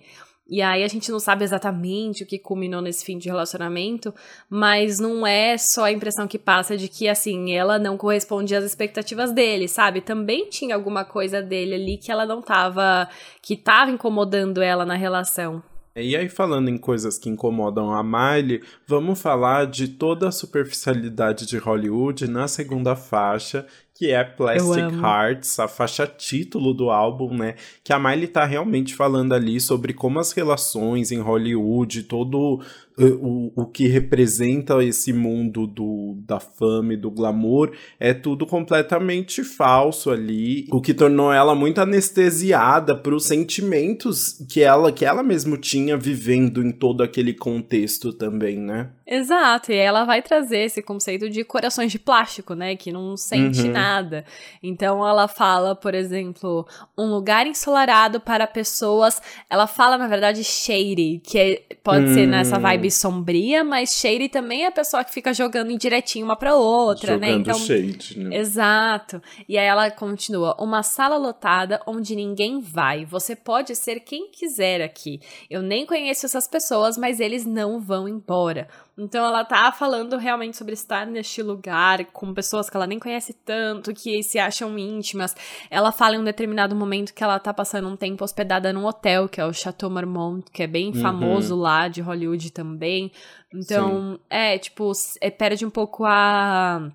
E 0.49 0.63
aí 0.63 0.85
a 0.85 0.89
gente 0.89 1.11
não 1.11 1.19
sabe 1.19 1.43
exatamente 1.45 2.23
o 2.23 2.27
que 2.27 2.39
culminou 2.39 2.81
nesse 2.81 3.05
fim 3.05 3.19
de 3.19 3.29
relacionamento, 3.29 4.15
mas 4.49 5.01
não 5.01 5.27
é 5.27 5.59
só 5.59 5.85
a 5.85 5.93
impressão 5.93 6.29
que 6.29 6.39
passa 6.39 6.77
de 6.77 6.87
que 6.87 7.09
assim, 7.09 7.53
ela 7.53 7.81
não 7.81 7.97
correspondia 7.97 8.59
às 8.59 8.65
expectativas 8.65 9.33
dele, 9.33 9.67
sabe? 9.67 10.01
Também 10.01 10.49
tinha 10.49 10.77
alguma 10.77 11.05
coisa 11.05 11.43
dele 11.43 11.75
ali 11.75 11.99
que 11.99 12.13
ela 12.13 12.25
não 12.25 12.41
tava 12.41 13.09
que 13.43 13.57
tava 13.57 13.91
incomodando 13.91 14.63
ela 14.63 14.87
na 14.87 14.95
relação. 14.95 15.63
E 15.99 16.15
aí, 16.15 16.29
falando 16.29 16.69
em 16.69 16.77
coisas 16.77 17.19
que 17.19 17.31
incomodam 17.31 17.91
a 17.91 18.03
Miley, 18.03 18.63
vamos 18.87 19.19
falar 19.19 19.67
de 19.67 19.89
toda 19.89 20.29
a 20.29 20.33
superficialidade 20.33 21.47
de 21.47 21.57
Hollywood 21.57 22.29
na 22.29 22.47
segunda 22.47 22.95
faixa 22.95 23.67
que 23.97 24.11
é 24.11 24.23
Plastic 24.23 24.93
Hearts, 25.03 25.59
a 25.59 25.67
faixa 25.67 26.07
título 26.07 26.75
do 26.75 26.91
álbum, 26.91 27.35
né? 27.35 27.55
Que 27.83 27.93
a 27.93 27.99
Miley 27.99 28.29
tá 28.29 28.45
realmente 28.45 28.95
falando 28.95 29.33
ali 29.33 29.59
sobre 29.59 29.95
como 29.95 30.19
as 30.19 30.33
relações 30.33 31.11
em 31.11 31.21
Hollywood, 31.21 32.03
todo 32.03 32.61
o, 32.99 33.53
o 33.55 33.67
que 33.67 33.87
representa 33.87 34.83
esse 34.83 35.13
mundo 35.13 35.67
do, 35.67 36.17
da 36.27 36.41
fama 36.41 36.95
e 36.95 36.97
do 36.97 37.11
glamour 37.11 37.73
é 38.01 38.15
tudo 38.15 38.47
completamente 38.47 39.45
falso 39.45 40.11
ali, 40.11 40.67
o 40.73 40.81
que 40.81 40.95
tornou 40.95 41.33
ela 41.33 41.55
muito 41.55 41.79
anestesiada 41.81 42.97
para 42.97 43.15
os 43.15 43.27
sentimentos 43.27 44.43
que 44.51 44.63
ela 44.63 44.91
que 44.91 45.05
ela 45.05 45.23
mesmo 45.23 45.59
tinha 45.59 45.97
vivendo 45.97 46.63
em 46.63 46.73
todo 46.73 47.03
aquele 47.03 47.35
contexto 47.35 48.13
também, 48.13 48.59
né? 48.59 48.91
Exato, 49.07 49.71
e 49.71 49.77
ela 49.77 50.05
vai 50.05 50.21
trazer 50.21 50.61
esse 50.61 50.83
conceito 50.83 51.31
de 51.31 51.45
corações 51.45 51.93
de 51.93 51.99
plástico, 51.99 52.55
né, 52.55 52.75
que 52.75 52.91
não 52.91 53.17
sente 53.17 53.63
uhum. 53.63 53.71
nada. 53.71 54.25
Então 54.61 55.07
ela 55.07 55.29
fala, 55.29 55.77
por 55.77 55.95
exemplo, 55.95 56.67
um 56.99 57.05
lugar 57.05 57.47
ensolarado 57.47 58.19
para 58.19 58.49
pessoas, 58.49 59.23
ela 59.49 59.69
fala 59.69 59.97
na 59.97 60.09
verdade 60.09 60.43
shady, 60.43 61.21
que 61.23 61.39
é, 61.39 61.63
pode 61.85 62.13
ser 62.15 62.27
nessa 62.27 62.59
vibe 62.59 62.86
vibe 62.87 62.91
sombria, 62.91 63.65
mas 63.65 63.95
shade 63.97 64.29
também 64.29 64.65
é 64.65 64.69
a 64.69 64.73
pessoa 64.73 65.05
que 65.05 65.13
fica 65.13 65.33
jogando 65.35 65.71
indiretinho 65.71 66.25
uma 66.25 66.37
pra 66.37 66.55
outra, 66.55 67.17
né? 67.17 67.29
jogando 67.29 67.47
né? 67.47 67.53
Então, 67.53 67.59
shade, 67.59 68.19
né? 68.19 68.37
Exato. 68.37 69.23
E 69.49 69.59
aí 69.59 69.67
ela 69.67 69.91
continua: 69.91 70.57
uma 70.59 70.83
sala 70.83 71.17
lotada 71.17 71.81
onde 71.87 72.15
ninguém 72.15 72.61
vai. 72.61 73.05
Você 73.05 73.35
pode 73.35 73.75
ser 73.75 74.01
quem 74.01 74.31
quiser 74.31 74.83
aqui. 74.83 75.21
Eu 75.51 75.63
nem 75.63 75.85
conheço 75.85 76.27
essas 76.27 76.47
pessoas, 76.47 76.97
mas 76.97 77.21
eles 77.21 77.45
não 77.45 77.81
vão 77.81 78.09
embora. 78.09 78.69
Então 78.99 79.27
ela 79.27 79.45
tá 79.45 79.71
falando 79.73 80.17
realmente 80.17 80.57
sobre 80.57 80.73
estar 80.73 81.07
neste 81.07 81.43
lugar 81.43 82.05
com 82.07 82.33
pessoas 82.33 82.71
que 82.71 82.77
ela 82.77 82.87
nem 82.87 82.99
conhece 82.99 83.35
tanto, 83.35 83.93
que 83.93 84.23
se 84.23 84.39
acham 84.39 84.79
íntimas. 84.79 85.35
Ela 85.71 85.93
fala 85.93 86.17
em 86.17 86.19
um 86.19 86.25
determinado 86.25 86.75
momento 86.75 87.13
que 87.13 87.23
ela 87.23 87.39
tá 87.39 87.53
passando 87.53 87.89
um 87.89 87.97
tempo 87.97 88.25
hospedada 88.25 88.73
num 88.73 88.87
hotel, 88.87 89.29
que 89.29 89.39
é 89.39 89.45
o 89.45 89.53
Chateau 89.53 89.91
Marmont, 89.91 90.51
que 90.51 90.63
é 90.63 90.67
bem 90.67 90.89
uhum. 90.89 91.03
famoso 91.03 91.55
lá 91.55 91.89
de 91.89 92.01
Hollywood 92.01 92.51
também. 92.53 93.13
Então, 93.55 94.15
Sim. 94.15 94.21
é, 94.31 94.59
tipo, 94.59 94.91
é, 95.21 95.31
perde 95.31 95.67
um 95.67 95.71
pouco 95.71 96.05
a 96.07 96.91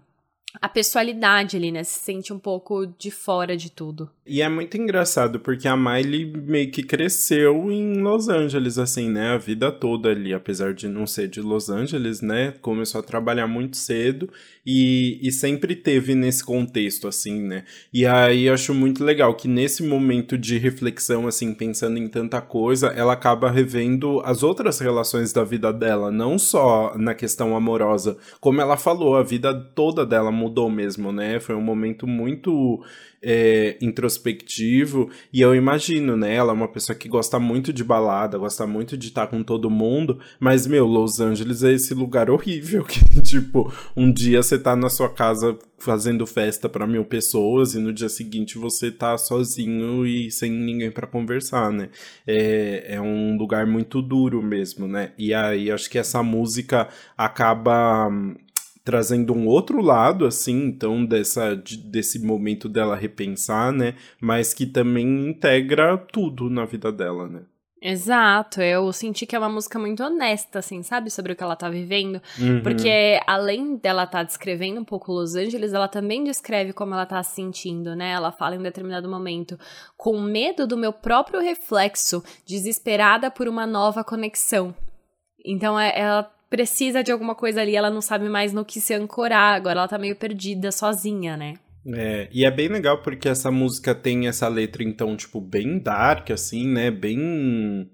a 0.60 0.68
pessoalidade 0.68 1.56
ali, 1.56 1.72
né? 1.72 1.84
Se 1.84 2.00
sente 2.00 2.34
um 2.34 2.40
pouco 2.40 2.86
de 2.86 3.12
fora 3.12 3.56
de 3.56 3.70
tudo. 3.70 4.12
E 4.34 4.42
é 4.42 4.48
muito 4.48 4.78
engraçado, 4.78 5.42
porque 5.42 5.68
a 5.68 5.76
Miley 5.76 6.26
meio 6.26 6.72
que 6.72 6.84
cresceu 6.84 7.70
em 7.70 8.02
Los 8.02 8.30
Angeles, 8.30 8.78
assim, 8.78 9.10
né? 9.10 9.32
A 9.32 9.38
vida 9.38 9.70
toda 9.70 10.08
ali, 10.08 10.34
apesar 10.34 10.74
de 10.74 10.88
não 10.88 11.06
ser 11.06 11.28
de 11.28 11.42
Los 11.42 11.70
Angeles, 11.70 12.22
né? 12.22 12.54
Começou 12.62 13.02
a 13.02 13.04
trabalhar 13.04 13.46
muito 13.46 13.76
cedo 13.76 14.30
e, 14.66 15.20
e 15.22 15.34
sempre 15.34 15.76
teve 15.76 16.16
nesse 16.16 16.46
contexto, 16.46 17.10
assim, 17.10 17.42
né? 17.42 17.66
E 17.94 18.06
aí 18.06 18.48
acho 18.48 18.74
muito 18.74 19.04
legal 19.04 19.36
que 19.36 19.50
nesse 19.50 19.84
momento 19.84 20.38
de 20.38 20.58
reflexão, 20.58 21.28
assim, 21.28 21.54
pensando 21.54 21.98
em 21.98 22.08
tanta 22.08 22.40
coisa, 22.40 22.88
ela 22.88 23.12
acaba 23.12 23.52
revendo 23.52 24.22
as 24.22 24.44
outras 24.44 24.80
relações 24.80 25.34
da 25.34 25.44
vida 25.44 25.74
dela, 25.74 26.10
não 26.10 26.40
só 26.40 26.98
na 26.98 27.14
questão 27.14 27.54
amorosa. 27.54 28.16
Como 28.40 28.62
ela 28.62 28.78
falou, 28.78 29.18
a 29.18 29.24
vida 29.24 29.54
toda 29.76 30.06
dela 30.06 30.32
mudou 30.32 30.70
mesmo, 30.70 31.12
né? 31.12 31.38
Foi 31.42 31.54
um 31.54 31.62
momento 31.62 32.08
muito 32.08 32.82
é, 33.22 33.78
introspectivo. 33.82 35.10
E 35.32 35.42
eu 35.42 35.54
imagino, 35.54 36.18
né? 36.18 36.34
Ela 36.34 36.52
é 36.52 36.56
uma 36.56 36.68
pessoa 36.68 36.96
que 36.96 37.08
gosta 37.08 37.40
muito 37.40 37.72
de 37.72 37.84
balada, 37.84 38.38
gosta 38.38 38.66
muito 38.66 38.98
de 38.98 39.08
estar 39.08 39.28
com 39.28 39.44
todo 39.44 39.70
mundo. 39.70 40.20
Mas, 40.40 40.66
meu, 40.66 40.86
Los 40.86 41.20
Angeles 41.20 41.64
é 41.64 41.74
esse 41.74 41.94
lugar 41.94 42.30
horrível 42.30 42.84
que, 42.86 43.22
tipo, 43.22 43.72
um 43.96 44.12
dia 44.12 44.42
você 44.42 44.58
tá 44.58 44.76
na 44.76 44.90
sua 44.90 45.10
casa 45.10 45.58
fazendo 45.78 46.28
festa 46.28 46.70
para 46.70 46.86
mil 46.86 47.04
pessoas 47.04 47.74
e 47.74 47.80
no 47.80 47.92
dia 47.92 48.08
seguinte 48.08 48.58
você 48.58 48.92
tá 48.92 49.18
sozinho 49.18 50.06
e 50.06 50.30
sem 50.30 50.52
ninguém 50.52 50.92
para 50.92 51.08
conversar, 51.08 51.72
né? 51.72 51.90
É, 52.26 52.96
é 52.96 53.02
um 53.02 53.36
lugar 53.38 53.66
muito 53.66 54.02
duro 54.02 54.42
mesmo, 54.44 54.88
né? 54.88 55.12
E 55.18 55.34
aí 55.34 55.72
acho 55.72 55.90
que 55.90 55.98
essa 55.98 56.22
música 56.22 56.88
acaba 57.18 58.10
trazendo 58.84 59.34
um 59.34 59.48
outro 59.48 59.82
lado, 59.82 60.26
assim, 60.26 60.66
então, 60.66 61.06
dessa, 61.06 61.56
desse 61.56 62.20
momento 62.20 62.68
dela 62.68 62.96
repensar, 62.96 63.72
né? 63.72 63.96
Mas 64.20 64.54
que 64.54 64.66
também 64.66 65.30
integra 65.30 65.98
tudo 65.98 66.50
na 66.50 66.66
vida 66.66 66.92
dela, 66.92 67.28
né? 67.28 67.42
Exato, 67.84 68.62
eu 68.62 68.94
senti 68.94 69.26
que 69.26 69.36
é 69.36 69.40
uma 69.40 69.50
música 69.50 69.80
muito 69.80 70.04
honesta, 70.04 70.60
assim, 70.60 70.84
sabe? 70.84 71.10
Sobre 71.10 71.34
o 71.34 71.36
que 71.36 71.42
ela 71.42 71.56
tá 71.56 71.68
vivendo. 71.68 72.22
Uhum. 72.40 72.62
Porque 72.62 73.20
além 73.26 73.76
dela 73.76 74.06
tá 74.06 74.22
descrevendo 74.22 74.80
um 74.80 74.86
pouco 74.86 75.12
Los 75.12 75.36
Angeles, 75.36 75.74
ela 75.74 75.88
também 75.88 76.24
descreve 76.24 76.74
como 76.74 76.94
ela 76.94 77.08
tá 77.08 77.24
se 77.24 77.34
sentindo, 77.34 77.96
né? 77.96 78.12
Ela 78.12 78.32
fala 78.32 78.56
em 78.56 78.62
determinado 78.62 79.10
momento, 79.10 79.58
com 79.98 80.22
medo 80.22 80.68
do 80.68 80.78
meu 80.78 80.94
próprio 80.94 81.42
reflexo, 81.42 82.24
desesperada 82.46 83.32
por 83.32 83.48
uma 83.48 83.66
nova 83.66 84.04
conexão. 84.04 84.76
Então 85.44 85.80
é, 85.80 85.92
ela 86.00 86.32
precisa 86.52 87.02
de 87.02 87.14
alguma 87.14 87.34
coisa 87.34 87.62
ali, 87.62 87.78
ela 87.78 87.90
não 87.90 88.02
sabe 88.02 88.28
mais 88.28 88.52
no 88.52 88.66
que 88.66 88.82
se 88.82 88.94
ancorar, 88.94 89.56
agora 89.56 89.80
ela 89.80 89.88
tá 89.88 89.98
meio 89.98 90.18
perdida, 90.18 90.70
sozinha, 90.70 91.38
né? 91.38 91.54
É, 91.96 92.28
e 92.30 92.44
é 92.44 92.52
bem 92.52 92.68
legal 92.68 93.02
porque 93.02 93.30
essa 93.30 93.50
música 93.50 93.96
tem 93.96 94.28
essa 94.28 94.50
letra, 94.50 94.84
então, 94.84 95.16
tipo, 95.16 95.40
bem 95.40 95.80
dark, 95.80 96.30
assim, 96.30 96.68
né? 96.68 96.92
Bem. 96.92 97.90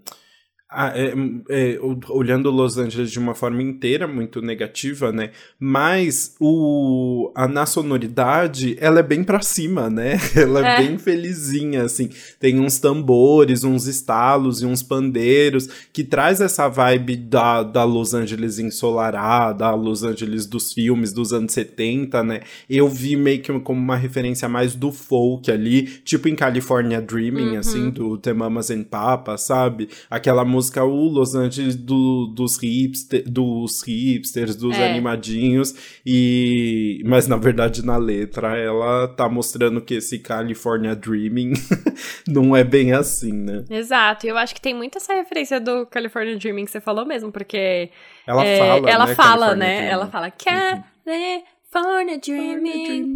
Ah, 0.70 0.92
é, 0.94 1.14
é, 1.50 1.80
olhando 2.10 2.52
Los 2.52 2.78
Angeles 2.78 3.10
de 3.10 3.18
uma 3.18 3.34
forma 3.34 3.64
inteira 3.64 4.06
muito 4.06 4.42
negativa, 4.42 5.14
né? 5.14 5.32
Mas 5.58 6.36
o, 6.42 7.32
a, 7.34 7.48
na 7.48 7.66
sonoridade, 7.66 8.76
ela 8.82 9.00
é 9.00 9.04
bem 9.04 9.24
pra 9.24 9.42
cima, 9.42 9.90
né? 9.90 10.18
Ela 10.36 10.68
é, 10.68 10.74
é, 10.74 10.78
bem 10.86 10.98
felizinha, 10.98 11.84
assim. 11.84 12.10
Tem 12.38 12.60
uns 12.60 12.80
tambores, 12.80 13.64
uns 13.64 13.88
estalos 13.88 14.62
e 14.62 14.66
uns 14.66 14.84
pandeiros 14.84 15.70
que 15.94 16.04
traz 16.04 16.42
essa 16.42 16.68
vibe 16.68 17.16
da, 17.16 17.64
da 17.64 17.86
Los 17.86 18.14
Angeles 18.14 18.60
ensolarada, 18.60 19.68
a 19.68 19.74
Los 19.74 20.04
Angeles 20.04 20.46
dos 20.46 20.74
filmes 20.74 21.14
dos 21.14 21.32
anos 21.32 21.54
70, 21.54 22.24
né? 22.24 22.42
Eu 22.70 22.90
vi 22.90 23.16
meio 23.16 23.42
que 23.42 23.58
como 23.62 23.80
uma 23.80 23.96
referência 23.96 24.50
mais 24.50 24.76
do 24.76 24.92
folk 24.92 25.50
ali, 25.50 25.84
tipo 26.04 26.28
em 26.28 26.36
California 26.36 27.02
Dreaming, 27.02 27.52
uhum. 27.52 27.60
assim, 27.60 27.90
do 27.90 28.18
The 28.18 28.34
Mamas 28.34 28.70
and 28.70 28.84
Papas, 28.84 29.42
sabe? 29.44 29.88
Aquela 30.10 30.44
música 30.44 30.57
música 30.58 30.84
o 30.84 31.08
Los 31.08 31.36
Angeles 31.36 31.76
do, 31.76 32.26
dos, 32.28 32.58
hipster, 32.58 33.24
dos 33.30 33.84
hipsters, 33.84 34.56
dos 34.56 34.76
é. 34.76 34.90
animadinhos, 34.90 35.76
e 36.06 37.02
mas 37.06 37.28
na 37.28 37.38
verdade 37.38 37.86
na 37.86 37.98
letra 37.98 38.58
ela 38.58 39.08
tá 39.08 39.30
mostrando 39.30 39.80
que 39.82 39.94
esse 39.96 40.18
California 40.20 40.96
Dreaming 40.96 41.54
não 42.28 42.56
é 42.56 42.64
bem 42.64 42.92
assim, 42.92 43.32
né? 43.32 43.64
Exato, 43.70 44.26
eu 44.26 44.36
acho 44.38 44.56
que 44.56 44.62
tem 44.62 44.74
muita 44.74 44.98
essa 44.98 45.14
referência 45.14 45.60
do 45.60 45.86
California 45.86 46.36
Dreaming 46.36 46.66
que 46.66 46.72
você 46.72 46.82
falou 46.82 47.06
mesmo, 47.06 47.32
porque 47.32 47.92
ela 48.26 48.44
é, 48.44 48.58
fala, 48.58 48.90
ela 48.90 49.06
né, 49.06 49.16
fala, 49.16 49.56
né? 49.56 49.88
Ela 49.88 50.08
fala 50.08 50.32
California 50.32 52.18
Dreaming, 52.18 53.16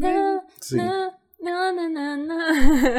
Sim. 0.60 0.78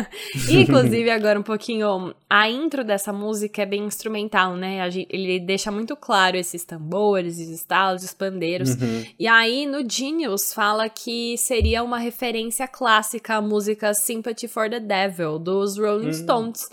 Inclusive, 0.50 1.10
agora 1.10 1.38
um 1.38 1.42
pouquinho. 1.44 2.12
A 2.28 2.50
intro 2.50 2.82
dessa 2.82 3.12
música 3.12 3.62
é 3.62 3.66
bem 3.66 3.84
instrumental, 3.84 4.56
né? 4.56 4.78
Ele 5.08 5.38
deixa 5.38 5.70
muito 5.70 5.94
claro 5.94 6.36
esses 6.36 6.64
tambores, 6.64 7.38
esses 7.38 7.60
estalos, 7.60 8.02
os 8.02 8.12
pandeiros. 8.12 8.70
Uhum. 8.70 9.04
E 9.18 9.28
aí, 9.28 9.64
no 9.66 9.88
Genius, 9.88 10.52
fala 10.52 10.88
que 10.88 11.36
seria 11.38 11.84
uma 11.84 11.98
referência 11.98 12.66
clássica 12.66 13.36
à 13.36 13.40
música 13.40 13.94
Sympathy 13.94 14.48
for 14.48 14.68
the 14.68 14.80
Devil, 14.80 15.38
dos 15.38 15.78
Rolling 15.78 16.06
uhum. 16.06 16.12
Stones. 16.12 16.68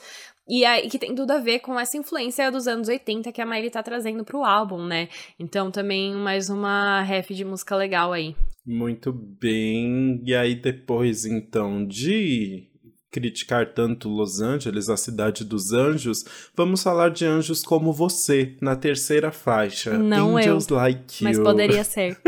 E 0.50 0.65
aí, 0.65 0.89
que 0.89 0.98
tem 0.98 1.13
tudo 1.13 1.29
a 1.32 1.38
ver 1.38 1.60
com 1.60 1.79
essa 1.79 1.96
influência 1.96 2.51
dos 2.51 2.68
anos 2.68 2.88
80 2.88 3.32
que 3.32 3.39
a 3.39 3.46
Miley 3.46 3.70
tá 3.70 3.84
trazendo 3.84 4.25
pro 4.25 4.44
álbum, 4.44 4.84
né? 4.84 5.08
Então, 5.39 5.70
também 5.70 6.15
mais 6.15 6.50
uma 6.50 7.03
ref 7.03 7.29
de 7.29 7.46
música 7.46 7.75
legal 7.75 8.12
aí. 8.12 8.36
Muito 8.65 9.13
bem. 9.13 10.20
E 10.25 10.34
aí, 10.34 10.56
depois, 10.56 11.24
então, 11.24 11.86
de 11.86 12.68
criticar 13.12 13.74
tanto 13.74 14.10
Los 14.10 14.41
Angeles, 14.41 14.89
a 14.89 14.98
cidade 14.98 15.44
dos 15.44 15.72
anjos, 15.72 16.25
vamos 16.56 16.82
falar 16.82 17.10
de 17.10 17.25
anjos 17.25 17.63
como 17.63 17.94
você, 17.94 18.56
na 18.60 18.75
terceira 18.75 19.32
faixa. 19.32 19.98
Não 20.00 20.36
Angels 20.36 20.68
eu, 20.68 20.75
Like 20.77 21.24
Mas 21.24 21.38
You. 21.38 21.44
poderia 21.44 21.84
ser. 21.86 22.20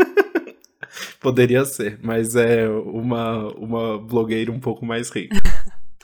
poderia 1.20 1.64
ser, 1.64 1.98
mas 2.02 2.36
é 2.36 2.68
uma, 2.68 3.48
uma 3.54 3.98
blogueira 3.98 4.52
um 4.52 4.60
pouco 4.60 4.86
mais 4.86 5.10
rica. 5.10 5.36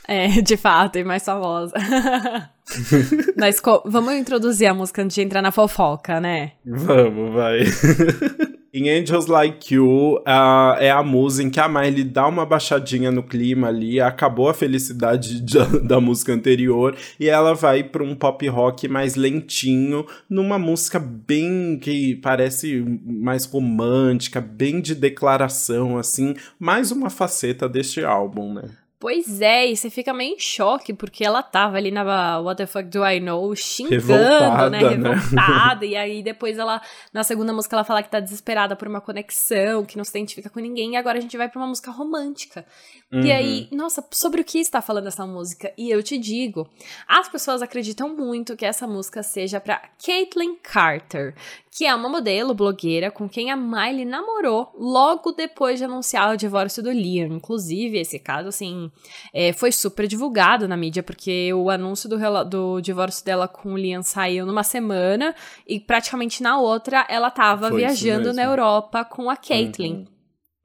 É, 0.09 0.27
de 0.41 0.57
fato, 0.57 0.99
e 0.99 1.05
mais 1.05 1.23
famosa. 1.23 1.75
Mas 3.37 3.61
vamos 3.85 4.15
introduzir 4.15 4.67
a 4.67 4.75
música 4.75 5.03
antes 5.03 5.15
de 5.15 5.21
entrar 5.21 5.43
na 5.43 5.53
fofoca, 5.53 6.19
né? 6.19 6.53
Vamos, 6.65 7.35
vai. 7.35 7.61
Em 8.73 8.91
Angels 8.91 9.27
Like 9.27 9.75
You, 9.75 10.19
uh, 10.19 10.77
é 10.79 10.91
a 10.91 11.03
música 11.03 11.49
em 11.49 11.51
que 11.51 11.59
a 11.59 11.67
Miley 11.67 12.05
dá 12.05 12.27
uma 12.29 12.45
baixadinha 12.45 13.11
no 13.11 13.23
clima 13.23 13.69
ali, 13.69 13.99
acabou 13.99 14.47
a 14.47 14.55
felicidade 14.55 15.41
da, 15.41 15.65
da 15.65 16.01
música 16.01 16.35
anterior 16.35 16.95
e 17.19 17.31
ela 17.31 17.55
vai 17.55 17.83
para 17.83 18.05
um 18.05 18.15
pop 18.15 18.47
rock 18.47 18.87
mais 18.87 19.15
lentinho, 19.15 20.07
numa 20.29 20.59
música 20.59 20.99
bem 21.01 21.79
que 21.81 22.17
parece 22.17 22.85
mais 23.05 23.47
romântica, 23.47 24.39
bem 24.39 24.83
de 24.83 24.95
declaração, 24.95 25.97
assim, 25.97 26.35
mais 26.59 26.93
uma 26.93 27.09
faceta 27.09 27.67
deste 27.67 28.05
álbum, 28.05 28.53
né? 28.53 28.65
Pois 29.01 29.41
é, 29.41 29.71
e 29.71 29.77
você 29.77 29.89
fica 29.89 30.13
meio 30.13 30.35
em 30.35 30.39
choque, 30.41 30.93
porque 30.93 31.25
ela 31.25 31.41
tava 31.41 31.77
ali 31.77 31.93
na 31.93 32.41
What 32.41 32.57
the 32.57 32.67
Fuck 32.67 32.89
Do 32.89 33.07
I 33.07 33.21
Know, 33.21 33.55
xingando, 33.55 33.95
Revoltada, 33.95 34.71
né? 34.71 34.79
Revoltada. 34.79 35.81
Né? 35.83 35.87
e 35.87 35.97
aí 35.97 36.21
depois 36.21 36.59
ela, 36.59 36.83
na 37.13 37.23
segunda 37.23 37.53
música, 37.53 37.77
ela 37.77 37.85
fala 37.85 38.03
que 38.03 38.11
tá 38.11 38.19
desesperada 38.19 38.75
por 38.75 38.89
uma 38.89 39.01
conexão, 39.01 39.85
que 39.85 39.97
não 39.97 40.03
se 40.03 40.11
identifica 40.11 40.51
com 40.51 40.59
ninguém, 40.59 40.95
e 40.95 40.97
agora 40.97 41.19
a 41.19 41.21
gente 41.21 41.37
vai 41.37 41.49
pra 41.49 41.61
uma 41.61 41.69
música 41.69 41.93
romântica. 41.93 42.67
Uhum. 43.13 43.21
E 43.21 43.31
aí, 43.31 43.69
nossa, 43.71 44.05
sobre 44.11 44.41
o 44.41 44.45
que 44.45 44.59
está 44.59 44.83
falando 44.83 45.07
essa 45.07 45.25
música? 45.25 45.73
E 45.79 45.89
eu 45.91 46.03
te 46.03 46.19
digo, 46.19 46.69
as 47.07 47.29
pessoas 47.29 47.63
acreditam 47.63 48.09
muito 48.09 48.57
que 48.57 48.67
essa 48.67 48.87
música 48.87 49.23
seja 49.23 49.61
pra 49.61 49.81
Caitlyn 50.05 50.57
Carter, 50.57 51.37
que 51.71 51.87
é 51.87 51.95
uma 51.95 52.09
modelo 52.09 52.53
blogueira 52.53 53.11
com 53.11 53.29
quem 53.29 53.53
a 53.53 53.57
Miley 53.57 54.05
namorou 54.05 54.75
logo 54.77 55.31
depois 55.31 55.79
de 55.79 55.85
anunciar 55.85 56.35
o 56.35 56.37
divórcio 56.37 56.83
do 56.83 56.91
Liam. 56.91 57.29
Inclusive, 57.29 57.99
esse 57.99 58.19
caso, 58.19 58.49
assim, 58.49 58.88
é, 59.33 59.53
foi 59.53 59.73
super 59.73 60.07
divulgado 60.07 60.69
na 60.69 60.77
mídia, 60.77 61.03
porque 61.03 61.53
o 61.53 61.71
anúncio 61.71 62.09
do, 62.09 62.19
do 62.45 62.81
divórcio 62.81 63.25
dela 63.25 63.49
com 63.49 63.73
o 63.73 63.77
Liam 63.77 64.03
saiu 64.03 64.47
numa 64.47 64.63
semana 64.63 65.35
e 65.67 65.81
praticamente 65.81 66.43
na 66.43 66.59
outra 66.59 67.07
ela 67.09 67.31
tava 67.31 67.69
foi 67.69 67.79
viajando 67.79 68.33
na 68.33 68.43
Europa 68.43 69.05
com 69.05 69.31
a 69.31 69.37
Caitlyn. 69.37 69.95
Uhum. 69.95 70.19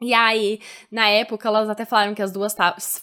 E 0.04 0.14
aí, 0.14 0.60
na 0.92 1.08
época, 1.08 1.48
elas 1.48 1.70
até 1.70 1.86
falaram 1.86 2.14
que 2.14 2.22
as 2.22 2.32
duas 2.32 2.54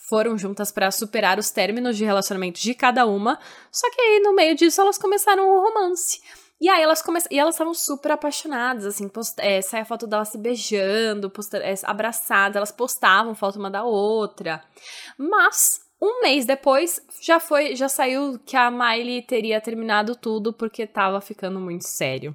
foram 0.06 0.37
juntas 0.37 0.70
para 0.70 0.90
superar 0.90 1.38
os 1.38 1.50
términos 1.50 1.96
de 1.96 2.04
relacionamento 2.04 2.61
de 2.61 2.74
cada 2.74 3.06
uma. 3.06 3.38
Só 3.72 3.90
que 3.90 3.98
aí, 3.98 4.20
no 4.20 4.35
meio 4.35 4.54
disso, 4.54 4.83
elas 4.83 4.98
começaram 4.98 5.48
o 5.48 5.64
romance. 5.64 6.20
E 6.60 6.68
aí 6.68 6.82
elas 6.82 7.00
começaram. 7.00 7.34
E 7.34 7.38
elas 7.38 7.54
estavam 7.54 7.72
super 7.72 8.12
apaixonadas, 8.12 8.84
assim, 8.84 9.08
post... 9.08 9.40
é, 9.40 9.62
sai 9.62 9.80
a 9.80 9.84
foto 9.84 10.06
delas 10.06 10.28
se 10.28 10.38
beijando, 10.38 11.30
posta... 11.30 11.58
é, 11.58 11.74
abraçadas, 11.84 12.56
elas 12.56 12.72
postavam 12.72 13.34
foto 13.34 13.58
uma 13.58 13.70
da 13.70 13.82
outra. 13.82 14.62
Mas 15.16 15.80
um 16.00 16.22
mês 16.22 16.46
depois 16.46 17.00
já 17.22 17.38
foi, 17.38 17.76
já 17.76 17.88
saiu 17.88 18.38
que 18.44 18.56
a 18.56 18.70
Miley 18.70 19.22
teria 19.22 19.60
terminado 19.60 20.14
tudo 20.16 20.52
porque 20.52 20.86
tava 20.86 21.20
ficando 21.20 21.60
muito 21.60 21.86
sério. 21.86 22.34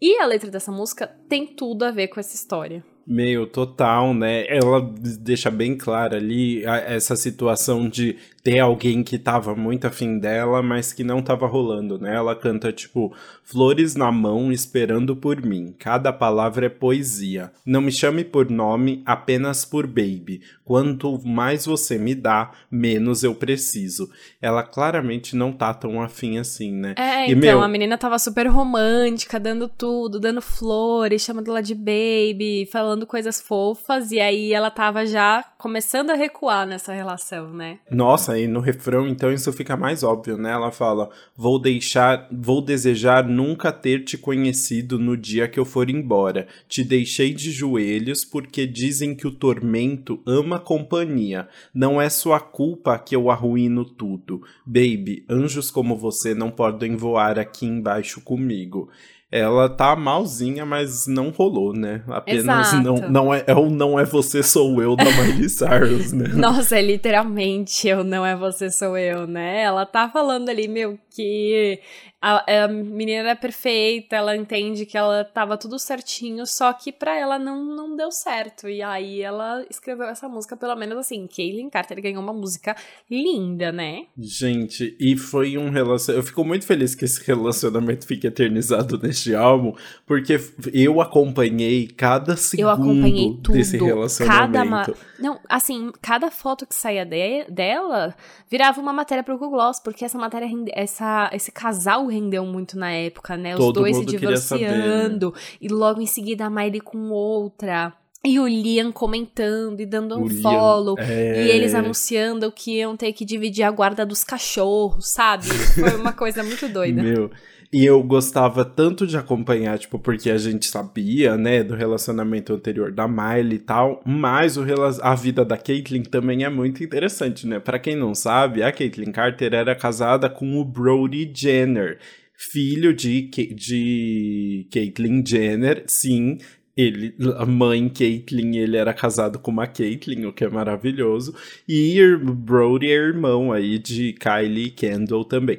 E 0.00 0.18
a 0.18 0.26
letra 0.26 0.50
dessa 0.50 0.70
música 0.72 1.06
tem 1.28 1.46
tudo 1.46 1.84
a 1.84 1.90
ver 1.90 2.08
com 2.08 2.20
essa 2.20 2.34
história. 2.34 2.84
Meio 3.06 3.46
total, 3.46 4.12
né? 4.12 4.46
Ela 4.46 4.80
deixa 5.20 5.50
bem 5.50 5.76
clara 5.76 6.18
ali 6.18 6.62
essa 6.64 7.16
situação 7.16 7.88
de 7.88 8.18
ter 8.48 8.60
alguém 8.60 9.02
que 9.02 9.18
tava 9.18 9.54
muito 9.54 9.86
afim 9.86 10.18
dela, 10.18 10.62
mas 10.62 10.90
que 10.90 11.04
não 11.04 11.20
tava 11.20 11.46
rolando, 11.46 11.98
né? 11.98 12.14
Ela 12.14 12.34
canta 12.34 12.72
tipo: 12.72 13.14
Flores 13.44 13.94
na 13.94 14.10
mão 14.10 14.50
esperando 14.50 15.14
por 15.14 15.42
mim. 15.42 15.74
Cada 15.78 16.12
palavra 16.14 16.64
é 16.66 16.70
poesia. 16.70 17.52
Não 17.64 17.82
me 17.82 17.92
chame 17.92 18.24
por 18.24 18.50
nome, 18.50 19.02
apenas 19.04 19.66
por 19.66 19.86
baby. 19.86 20.40
Quanto 20.64 21.18
mais 21.26 21.66
você 21.66 21.98
me 21.98 22.14
dá, 22.14 22.52
menos 22.70 23.22
eu 23.22 23.34
preciso. 23.34 24.10
Ela 24.40 24.62
claramente 24.62 25.34
não 25.34 25.52
tá 25.52 25.72
tão 25.72 26.00
afim 26.00 26.38
assim, 26.38 26.72
né? 26.72 26.94
É, 26.96 27.26
e, 27.28 27.32
então, 27.32 27.40
meu... 27.40 27.62
a 27.62 27.68
menina 27.68 27.96
tava 27.96 28.18
super 28.18 28.46
romântica, 28.46 29.40
dando 29.40 29.66
tudo, 29.66 30.20
dando 30.20 30.42
flores, 30.42 31.22
chamando 31.22 31.48
ela 31.48 31.62
de 31.62 31.74
baby, 31.74 32.68
falando 32.70 33.06
coisas 33.06 33.40
fofas, 33.40 34.10
e 34.12 34.20
aí 34.20 34.52
ela 34.52 34.70
tava 34.70 35.06
já 35.06 35.44
começando 35.56 36.10
a 36.10 36.14
recuar 36.14 36.66
nessa 36.66 36.92
relação, 36.92 37.52
né? 37.52 37.78
Nossa, 37.90 38.37
e 38.40 38.46
no 38.46 38.60
refrão, 38.60 39.08
então, 39.08 39.32
isso 39.32 39.52
fica 39.52 39.76
mais 39.76 40.02
óbvio, 40.02 40.36
né? 40.36 40.52
Ela 40.52 40.70
fala: 40.70 41.10
Vou 41.36 41.60
deixar, 41.60 42.28
vou 42.30 42.60
desejar 42.60 43.26
nunca 43.26 43.72
ter 43.72 44.04
te 44.04 44.16
conhecido 44.16 44.98
no 44.98 45.16
dia 45.16 45.48
que 45.48 45.58
eu 45.58 45.64
for 45.64 45.90
embora. 45.90 46.46
Te 46.68 46.84
deixei 46.84 47.32
de 47.32 47.50
joelhos 47.50 48.24
porque 48.24 48.66
dizem 48.66 49.14
que 49.14 49.26
o 49.26 49.32
tormento 49.32 50.20
ama 50.26 50.58
companhia. 50.58 51.48
Não 51.74 52.00
é 52.00 52.08
sua 52.08 52.40
culpa 52.40 52.98
que 52.98 53.14
eu 53.14 53.30
arruíno 53.30 53.84
tudo. 53.84 54.42
Baby, 54.64 55.24
anjos 55.28 55.70
como 55.70 55.96
você 55.96 56.34
não 56.34 56.50
podem 56.50 56.96
voar 56.96 57.38
aqui 57.38 57.66
embaixo 57.66 58.20
comigo. 58.20 58.88
Ela 59.30 59.68
tá 59.68 59.94
malzinha, 59.94 60.64
mas 60.64 61.06
não 61.06 61.28
rolou, 61.28 61.74
né? 61.74 62.02
Apenas 62.08 62.72
não, 62.72 62.96
não 62.96 63.34
é, 63.34 63.44
é 63.46 63.54
o 63.54 63.68
não 63.68 64.00
é 64.00 64.04
você 64.04 64.42
sou 64.42 64.80
eu 64.82 64.96
da 64.96 65.04
Miley 65.04 65.48
Cyrus, 65.50 66.12
né? 66.12 66.28
Nossa, 66.34 66.78
é 66.78 66.82
literalmente 66.82 67.86
eu 67.86 68.02
não 68.02 68.24
é 68.24 68.34
você 68.34 68.70
sou 68.70 68.96
eu, 68.96 69.26
né? 69.26 69.62
Ela 69.62 69.84
tá 69.84 70.08
falando 70.08 70.48
ali, 70.48 70.66
meu, 70.66 70.98
que 71.18 71.80
a, 72.20 72.64
a 72.64 72.68
menina 72.68 73.30
é 73.30 73.34
perfeita, 73.34 74.16
ela 74.16 74.36
entende 74.36 74.84
que 74.84 74.96
ela 74.96 75.24
tava 75.24 75.56
tudo 75.56 75.78
certinho, 75.78 76.46
só 76.46 76.72
que 76.72 76.92
pra 76.92 77.16
ela 77.16 77.38
não, 77.38 77.64
não 77.64 77.96
deu 77.96 78.10
certo. 78.10 78.68
E 78.68 78.82
aí 78.82 79.20
ela 79.22 79.64
escreveu 79.70 80.06
essa 80.06 80.28
música, 80.28 80.56
pelo 80.56 80.74
menos 80.76 80.98
assim, 80.98 81.28
Kaylin 81.28 81.70
Carter 81.70 82.00
ganhou 82.02 82.22
uma 82.22 82.32
música 82.32 82.76
linda, 83.08 83.70
né? 83.70 84.06
Gente, 84.18 84.96
e 84.98 85.16
foi 85.16 85.56
um 85.56 85.70
relacionamento. 85.70 86.24
Eu 86.24 86.28
fico 86.28 86.44
muito 86.44 86.66
feliz 86.66 86.94
que 86.94 87.04
esse 87.04 87.24
relacionamento 87.24 88.06
fique 88.06 88.26
eternizado 88.26 88.98
neste 88.98 89.34
álbum, 89.34 89.74
porque 90.04 90.40
eu 90.72 91.00
acompanhei 91.00 91.86
cada 91.86 92.36
segundo 92.36 92.66
eu 92.66 92.70
acompanhei 92.70 93.38
tudo, 93.42 93.52
desse 93.52 93.76
relacionamento. 93.76 94.40
Cada 94.40 94.64
ma... 94.64 94.86
Não, 95.18 95.40
assim, 95.48 95.92
cada 96.02 96.30
foto 96.30 96.66
que 96.66 96.74
saía 96.74 97.04
de, 97.04 97.44
dela 97.44 98.14
virava 98.50 98.80
uma 98.80 98.92
matéria 98.92 99.22
pro 99.22 99.38
Google 99.38 99.50
Gloss, 99.50 99.78
porque 99.78 100.04
essa 100.04 100.18
matéria, 100.18 100.48
essa, 100.72 101.06
esse 101.32 101.52
casal 101.52 102.06
rendeu 102.06 102.44
muito 102.44 102.78
na 102.78 102.90
época, 102.90 103.36
né? 103.36 103.54
Os 103.54 103.58
Todo 103.58 103.80
dois 103.80 103.96
se 103.96 104.04
divorciando. 104.04 105.32
Né? 105.32 105.40
E 105.60 105.68
logo 105.68 106.00
em 106.00 106.06
seguida 106.06 106.46
a 106.46 106.50
Miley 106.50 106.80
com 106.80 107.10
outra. 107.10 107.92
E 108.24 108.40
o 108.40 108.48
Liam 108.48 108.90
comentando 108.90 109.80
e 109.80 109.86
dando 109.86 110.18
um 110.18 110.28
follow. 110.28 110.96
É... 110.98 111.46
E 111.46 111.50
eles 111.50 111.74
anunciando 111.74 112.50
que 112.50 112.78
iam 112.78 112.96
ter 112.96 113.12
que 113.12 113.24
dividir 113.24 113.62
a 113.62 113.70
guarda 113.70 114.04
dos 114.04 114.24
cachorros, 114.24 115.08
sabe? 115.08 115.46
Foi 115.46 115.94
uma 115.94 116.12
coisa 116.12 116.42
muito 116.42 116.68
doida. 116.72 117.02
Meu. 117.02 117.30
E 117.70 117.84
eu 117.84 118.02
gostava 118.02 118.64
tanto 118.64 119.06
de 119.06 119.16
acompanhar, 119.16 119.78
tipo, 119.78 119.98
porque 119.98 120.30
a 120.30 120.38
gente 120.38 120.66
sabia, 120.66 121.36
né, 121.36 121.62
do 121.62 121.74
relacionamento 121.74 122.54
anterior 122.54 122.90
da 122.90 123.06
Miley 123.06 123.56
e 123.56 123.58
tal, 123.58 124.02
mas 124.06 124.56
o, 124.56 124.64
a 125.02 125.14
vida 125.14 125.44
da 125.44 125.58
Caitlyn 125.58 126.02
também 126.02 126.44
é 126.44 126.48
muito 126.48 126.82
interessante, 126.82 127.46
né? 127.46 127.60
Para 127.60 127.78
quem 127.78 127.94
não 127.94 128.14
sabe, 128.14 128.62
a 128.62 128.72
Caitlyn 128.72 129.12
Carter 129.12 129.52
era 129.52 129.74
casada 129.74 130.30
com 130.30 130.58
o 130.58 130.64
Brody 130.64 131.30
Jenner, 131.34 131.98
filho 132.34 132.94
de, 132.94 133.28
de 133.54 134.66
Caitlyn 134.72 135.22
Jenner, 135.26 135.84
sim, 135.86 136.38
ele, 136.78 137.12
a 137.36 137.44
mãe 137.44 137.88
Caitlyn, 137.88 138.56
ele 138.56 138.76
era 138.76 138.94
casado 138.94 139.40
com 139.40 139.50
uma 139.50 139.66
Caitlyn, 139.66 140.26
o 140.26 140.32
que 140.32 140.44
é 140.44 140.48
maravilhoso. 140.48 141.34
E 141.68 142.00
Brody 142.16 142.86
é 142.86 142.94
irmão 142.94 143.50
aí 143.50 143.80
de 143.80 144.12
Kylie 144.12 144.70
Kendall 144.70 145.24
também. 145.24 145.58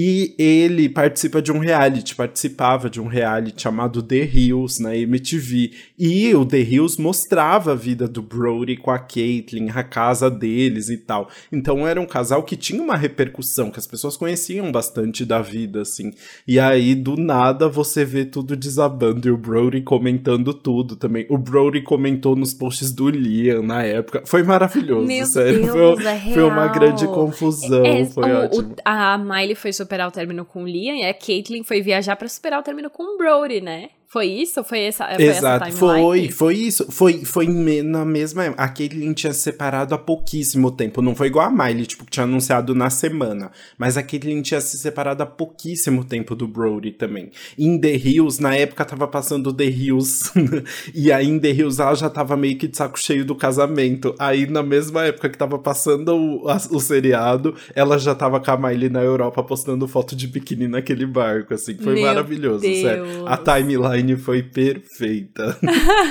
E 0.00 0.32
ele 0.38 0.88
participa 0.88 1.42
de 1.42 1.50
um 1.50 1.58
reality, 1.58 2.14
participava 2.14 2.88
de 2.88 3.00
um 3.00 3.08
reality 3.08 3.62
chamado 3.62 4.00
The 4.00 4.30
Hills 4.32 4.80
na 4.80 4.96
MTV. 4.96 5.72
E 5.98 6.32
o 6.36 6.46
The 6.46 6.60
Hills 6.60 7.02
mostrava 7.02 7.72
a 7.72 7.74
vida 7.74 8.06
do 8.06 8.22
Brody 8.22 8.76
com 8.76 8.92
a 8.92 8.98
Caitlyn, 9.00 9.70
a 9.74 9.82
casa 9.82 10.30
deles 10.30 10.88
e 10.88 10.98
tal. 10.98 11.28
Então 11.50 11.84
era 11.84 12.00
um 12.00 12.06
casal 12.06 12.44
que 12.44 12.54
tinha 12.54 12.80
uma 12.80 12.96
repercussão, 12.96 13.72
que 13.72 13.80
as 13.80 13.88
pessoas 13.88 14.16
conheciam 14.16 14.70
bastante 14.70 15.24
da 15.24 15.42
vida, 15.42 15.82
assim. 15.82 16.12
E 16.46 16.60
aí, 16.60 16.94
do 16.94 17.16
nada, 17.16 17.68
você 17.68 18.04
vê 18.04 18.24
tudo 18.24 18.54
desabando 18.54 19.26
e 19.26 19.32
o 19.32 19.36
Brody 19.36 19.80
comentando 19.80 20.54
tudo 20.54 20.94
também. 20.94 21.26
O 21.28 21.36
Brody 21.36 21.82
comentou 21.82 22.36
nos 22.36 22.54
posts 22.54 22.92
do 22.92 23.10
Liam 23.10 23.64
na 23.64 23.82
época. 23.82 24.22
Foi 24.24 24.44
maravilhoso, 24.44 25.08
Meu 25.08 25.26
sério. 25.26 25.62
Deus, 25.62 26.00
foi, 26.00 26.06
é 26.06 26.18
foi 26.34 26.42
uma 26.44 26.68
grande 26.68 27.04
confusão. 27.06 27.84
É, 27.84 28.04
foi 28.04 28.30
o, 28.30 28.44
ótimo. 28.44 28.68
O, 28.68 28.76
a 28.84 29.18
Miley 29.18 29.56
foi 29.56 29.72
superar 29.88 30.06
o 30.06 30.12
término 30.12 30.44
com 30.44 30.64
o 30.64 30.68
Liam 30.68 30.96
e 30.96 31.06
a 31.06 31.14
Caitlyn 31.14 31.64
foi 31.64 31.80
viajar 31.80 32.14
para 32.14 32.28
superar 32.28 32.60
o 32.60 32.62
término 32.62 32.90
com 32.90 33.14
o 33.14 33.16
Brody, 33.16 33.62
né? 33.62 33.88
Foi 34.10 34.24
isso? 34.24 34.64
Foi 34.64 34.80
essa, 34.80 35.06
foi 35.06 35.22
Exato, 35.22 35.66
essa 35.66 35.76
foi, 35.76 36.30
foi 36.30 36.54
isso. 36.54 36.90
Foi, 36.90 37.26
foi 37.26 37.46
na 37.82 38.06
mesma. 38.06 38.46
A 38.56 38.66
Caitlyn 38.66 39.12
tinha 39.12 39.34
se 39.34 39.40
separado 39.40 39.94
há 39.94 39.98
pouquíssimo 39.98 40.70
tempo. 40.70 41.02
Não 41.02 41.14
foi 41.14 41.26
igual 41.26 41.46
a 41.46 41.50
Miley, 41.50 41.84
tipo, 41.84 42.06
que 42.06 42.12
tinha 42.12 42.24
anunciado 42.24 42.74
na 42.74 42.88
semana. 42.88 43.50
Mas 43.76 43.98
a 43.98 44.02
Caitlyn 44.02 44.40
tinha 44.40 44.62
se 44.62 44.78
separado 44.78 45.22
há 45.22 45.26
pouquíssimo 45.26 46.02
tempo 46.04 46.34
do 46.34 46.48
Brody 46.48 46.92
também. 46.92 47.30
Em 47.58 47.78
The 47.78 47.96
Hills, 47.96 48.42
na 48.42 48.56
época 48.56 48.82
tava 48.86 49.06
passando 49.06 49.52
The 49.52 49.66
Hills. 49.66 50.30
e 50.94 51.12
aí 51.12 51.28
em 51.28 51.38
The 51.38 51.50
Hills 51.50 51.78
ela 51.78 51.94
já 51.94 52.08
tava 52.08 52.34
meio 52.34 52.56
que 52.56 52.66
de 52.66 52.78
saco 52.78 52.98
cheio 52.98 53.26
do 53.26 53.34
casamento. 53.34 54.14
Aí 54.18 54.46
na 54.46 54.62
mesma 54.62 55.04
época 55.04 55.28
que 55.28 55.36
tava 55.36 55.58
passando 55.58 56.16
o, 56.16 56.48
a, 56.48 56.56
o 56.70 56.80
seriado, 56.80 57.54
ela 57.74 57.98
já 57.98 58.14
tava 58.14 58.40
com 58.40 58.50
a 58.50 58.56
Miley 58.56 58.88
na 58.88 59.02
Europa 59.02 59.42
postando 59.42 59.86
foto 59.86 60.16
de 60.16 60.26
biquíni 60.26 60.66
naquele 60.66 61.04
barco, 61.04 61.52
assim. 61.52 61.76
Foi 61.76 61.92
Meu 61.92 62.04
maravilhoso, 62.04 62.62
Deus. 62.62 62.80
sério. 62.80 63.26
A 63.26 63.36
timeline 63.36 63.97
foi 64.16 64.42
perfeita. 64.42 65.58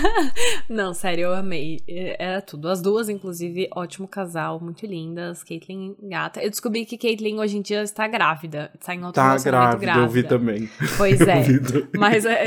Não, 0.69 0.93
sério, 0.93 1.25
eu 1.25 1.33
amei. 1.33 1.79
Era 1.87 2.41
tudo. 2.41 2.69
As 2.69 2.81
duas, 2.81 3.09
inclusive, 3.09 3.69
ótimo 3.75 4.07
casal, 4.07 4.59
muito 4.59 4.85
lindas. 4.85 5.43
Caitlyn 5.43 5.95
gata. 6.01 6.41
Eu 6.41 6.49
descobri 6.49 6.85
que 6.85 6.97
Caitlyn 6.97 7.39
hoje 7.39 7.57
em 7.57 7.61
dia 7.61 7.83
está 7.83 8.07
grávida. 8.07 8.71
Está 8.79 8.93
em 8.93 8.99
outro 8.99 9.13
tá 9.13 9.37
grávida, 9.37 9.77
grávida. 9.79 10.05
eu 10.05 10.09
vi 10.09 10.23
também. 10.23 10.69
Pois 10.97 11.21
é. 11.27 11.43
Mas 11.97 12.25
é, 12.25 12.45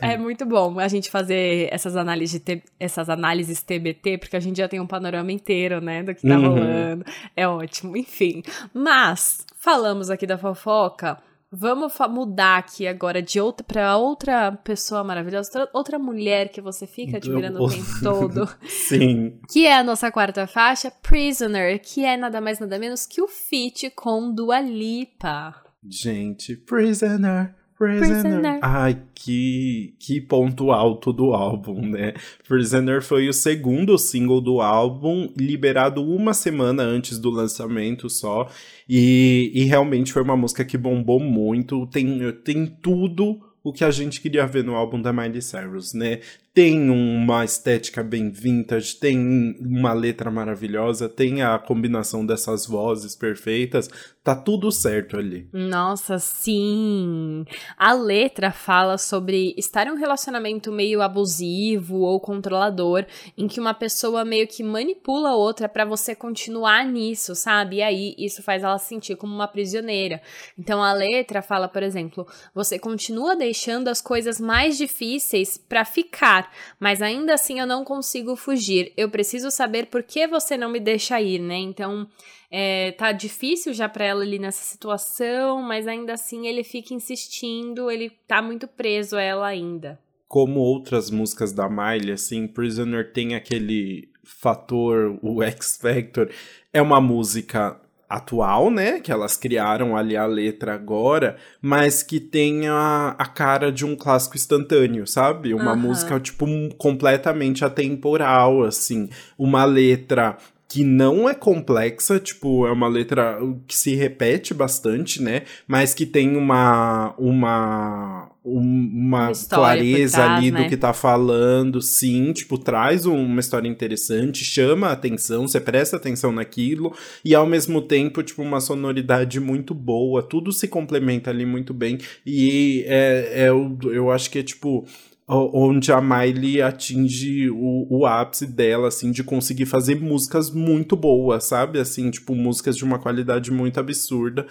é, 0.02 0.18
muito 0.18 0.44
bom 0.46 0.78
a 0.78 0.88
gente 0.88 1.10
fazer 1.10 1.68
essas 1.72 1.96
análises, 1.96 2.40
essas 2.78 3.08
análises 3.08 3.62
TBT, 3.62 4.18
porque 4.18 4.36
a 4.36 4.40
gente 4.40 4.56
já 4.56 4.68
tem 4.68 4.80
um 4.80 4.86
panorama 4.86 5.32
inteiro, 5.32 5.80
né, 5.80 6.02
do 6.02 6.14
que 6.14 6.26
tá 6.26 6.38
uhum. 6.38 6.48
rolando. 6.48 7.04
É 7.36 7.46
ótimo. 7.46 7.96
Enfim. 7.96 8.42
Mas, 8.72 9.44
falamos 9.58 10.10
aqui 10.10 10.26
da 10.26 10.38
fofoca. 10.38 11.18
Vamos 11.52 11.92
mudar 12.08 12.58
aqui 12.58 12.86
agora 12.86 13.20
de 13.20 13.40
outra 13.40 13.64
para 13.66 13.96
outra 13.96 14.52
pessoa 14.52 15.02
maravilhosa, 15.02 15.68
outra 15.72 15.98
mulher 15.98 16.50
que 16.50 16.60
você 16.60 16.86
fica 16.86 17.16
admirando 17.16 17.60
o 17.62 17.68
tempo 17.68 18.00
todo. 18.02 18.48
Sim. 18.68 19.40
Que 19.50 19.66
é 19.66 19.76
a 19.76 19.82
nossa 19.82 20.12
quarta 20.12 20.46
faixa, 20.46 20.90
Prisoner, 20.90 21.80
que 21.82 22.04
é 22.04 22.16
nada 22.16 22.40
mais 22.40 22.60
nada 22.60 22.78
menos 22.78 23.04
que 23.04 23.20
o 23.20 23.26
feat 23.26 23.90
com 23.90 24.32
Dua 24.32 24.60
Lipa. 24.60 25.54
Gente, 25.84 26.54
Prisoner. 26.54 27.59
Prisoner. 27.80 28.22
Prisoner. 28.22 28.58
Ai, 28.60 28.98
que, 29.14 29.94
que 29.98 30.20
ponto 30.20 30.70
alto 30.70 31.14
do 31.14 31.32
álbum, 31.32 31.80
né? 31.80 32.12
Prisoner 32.46 33.00
foi 33.00 33.26
o 33.26 33.32
segundo 33.32 33.96
single 33.96 34.42
do 34.42 34.60
álbum, 34.60 35.32
liberado 35.34 36.04
uma 36.04 36.34
semana 36.34 36.82
antes 36.82 37.18
do 37.18 37.30
lançamento 37.30 38.10
só. 38.10 38.50
E, 38.86 39.50
e 39.54 39.64
realmente 39.64 40.12
foi 40.12 40.20
uma 40.20 40.36
música 40.36 40.62
que 40.62 40.76
bombou 40.76 41.18
muito. 41.18 41.86
Tem, 41.86 42.30
tem 42.44 42.66
tudo 42.66 43.40
o 43.64 43.72
que 43.72 43.82
a 43.82 43.90
gente 43.90 44.20
queria 44.20 44.46
ver 44.46 44.62
no 44.62 44.74
álbum 44.74 45.00
da 45.00 45.10
Miley 45.10 45.40
Cyrus, 45.40 45.94
né? 45.94 46.20
Tem 46.52 46.90
uma 46.90 47.44
estética 47.44 48.02
bem 48.02 48.28
vintage, 48.28 48.96
tem 48.96 49.56
uma 49.60 49.92
letra 49.92 50.30
maravilhosa, 50.30 51.08
tem 51.08 51.42
a 51.42 51.56
combinação 51.58 52.26
dessas 52.26 52.66
vozes 52.66 53.14
perfeitas, 53.14 53.88
tá 54.24 54.34
tudo 54.34 54.72
certo 54.72 55.16
ali. 55.16 55.48
Nossa, 55.52 56.18
sim! 56.18 57.44
A 57.76 57.92
letra 57.92 58.50
fala 58.50 58.98
sobre 58.98 59.54
estar 59.56 59.86
em 59.86 59.92
um 59.92 59.96
relacionamento 59.96 60.72
meio 60.72 61.00
abusivo 61.00 62.00
ou 62.00 62.18
controlador, 62.18 63.06
em 63.38 63.46
que 63.46 63.60
uma 63.60 63.72
pessoa 63.72 64.24
meio 64.24 64.48
que 64.48 64.64
manipula 64.64 65.30
a 65.30 65.36
outra 65.36 65.68
para 65.68 65.84
você 65.84 66.16
continuar 66.16 66.84
nisso, 66.84 67.34
sabe? 67.36 67.76
E 67.76 67.82
aí 67.82 68.14
isso 68.18 68.42
faz 68.42 68.64
ela 68.64 68.78
se 68.78 68.88
sentir 68.88 69.16
como 69.16 69.32
uma 69.32 69.46
prisioneira. 69.46 70.20
Então 70.58 70.82
a 70.82 70.92
letra 70.92 71.42
fala, 71.42 71.68
por 71.68 71.82
exemplo, 71.82 72.26
você 72.52 72.76
continua 72.76 73.36
deixando 73.36 73.86
as 73.86 74.00
coisas 74.00 74.40
mais 74.40 74.76
difíceis 74.76 75.56
para 75.56 75.84
ficar 75.84 76.39
mas 76.78 77.02
ainda 77.02 77.34
assim 77.34 77.60
eu 77.60 77.66
não 77.66 77.84
consigo 77.84 78.36
fugir. 78.36 78.92
Eu 78.96 79.10
preciso 79.10 79.50
saber 79.50 79.86
por 79.86 80.02
que 80.02 80.26
você 80.26 80.56
não 80.56 80.70
me 80.70 80.80
deixa 80.80 81.20
ir, 81.20 81.38
né? 81.38 81.56
Então, 81.56 82.06
é, 82.50 82.92
tá 82.92 83.12
difícil 83.12 83.72
já 83.72 83.88
para 83.88 84.04
ela 84.04 84.22
ali 84.22 84.38
nessa 84.38 84.62
situação, 84.62 85.62
mas 85.62 85.86
ainda 85.86 86.14
assim 86.14 86.46
ele 86.46 86.64
fica 86.64 86.92
insistindo, 86.92 87.90
ele 87.90 88.10
tá 88.26 88.42
muito 88.42 88.66
preso 88.66 89.16
a 89.16 89.22
ela 89.22 89.46
ainda. 89.46 89.98
Como 90.26 90.60
outras 90.60 91.10
músicas 91.10 91.52
da 91.52 91.68
Miley, 91.68 92.12
assim, 92.12 92.46
Prisoner 92.46 93.12
tem 93.12 93.34
aquele 93.34 94.08
fator, 94.22 95.18
o 95.22 95.42
X 95.42 95.76
Factor, 95.80 96.30
é 96.72 96.80
uma 96.80 97.00
música 97.00 97.80
atual, 98.10 98.72
né? 98.72 98.98
Que 98.98 99.12
elas 99.12 99.36
criaram 99.36 99.96
ali 99.96 100.16
a 100.16 100.26
letra 100.26 100.74
agora, 100.74 101.36
mas 101.62 102.02
que 102.02 102.18
tem 102.18 102.66
a, 102.66 103.14
a 103.16 103.26
cara 103.26 103.70
de 103.70 103.86
um 103.86 103.94
clássico 103.94 104.36
instantâneo, 104.36 105.06
sabe? 105.06 105.54
Uma 105.54 105.72
uhum. 105.72 105.78
música, 105.78 106.18
tipo, 106.18 106.44
completamente 106.76 107.64
atemporal, 107.64 108.64
assim. 108.64 109.08
Uma 109.38 109.64
letra 109.64 110.36
que 110.70 110.84
não 110.84 111.28
é 111.28 111.34
complexa, 111.34 112.20
tipo, 112.20 112.64
é 112.64 112.70
uma 112.70 112.86
letra 112.86 113.40
que 113.66 113.76
se 113.76 113.96
repete 113.96 114.54
bastante, 114.54 115.20
né? 115.20 115.42
Mas 115.66 115.92
que 115.92 116.06
tem 116.06 116.36
uma 116.36 117.12
uma 117.18 118.30
uma, 118.44 119.32
clareza 119.48 120.16
trás, 120.16 120.38
ali 120.38 120.50
né? 120.50 120.62
do 120.62 120.68
que 120.68 120.76
tá 120.76 120.92
falando, 120.92 121.82
sim, 121.82 122.32
tipo, 122.32 122.56
traz 122.56 123.04
uma 123.04 123.40
história 123.40 123.68
interessante, 123.68 124.44
chama 124.44 124.88
a 124.88 124.92
atenção, 124.92 125.46
você 125.46 125.60
presta 125.60 125.96
atenção 125.96 126.32
naquilo, 126.32 126.94
e 127.22 127.34
ao 127.34 127.46
mesmo 127.46 127.82
tempo, 127.82 128.22
tipo, 128.22 128.40
uma 128.40 128.60
sonoridade 128.60 129.38
muito 129.38 129.74
boa, 129.74 130.22
tudo 130.22 130.52
se 130.52 130.66
complementa 130.68 131.30
ali 131.30 131.44
muito 131.44 131.74
bem, 131.74 131.98
e 132.24 132.84
é, 132.86 133.42
é 133.42 133.48
eu, 133.50 133.76
eu 133.92 134.10
acho 134.10 134.30
que 134.30 134.38
é, 134.38 134.42
tipo, 134.42 134.86
onde 135.36 135.92
a 135.92 136.00
Miley 136.00 136.60
atinge 136.60 137.48
o, 137.50 137.86
o 137.88 138.06
ápice 138.06 138.46
dela, 138.46 138.88
assim, 138.88 139.12
de 139.12 139.22
conseguir 139.22 139.66
fazer 139.66 140.00
músicas 140.00 140.50
muito 140.50 140.96
boas, 140.96 141.44
sabe? 141.44 141.78
Assim, 141.78 142.10
tipo, 142.10 142.34
músicas 142.34 142.76
de 142.76 142.84
uma 142.84 142.98
qualidade 142.98 143.50
muito 143.50 143.78
absurda. 143.78 144.46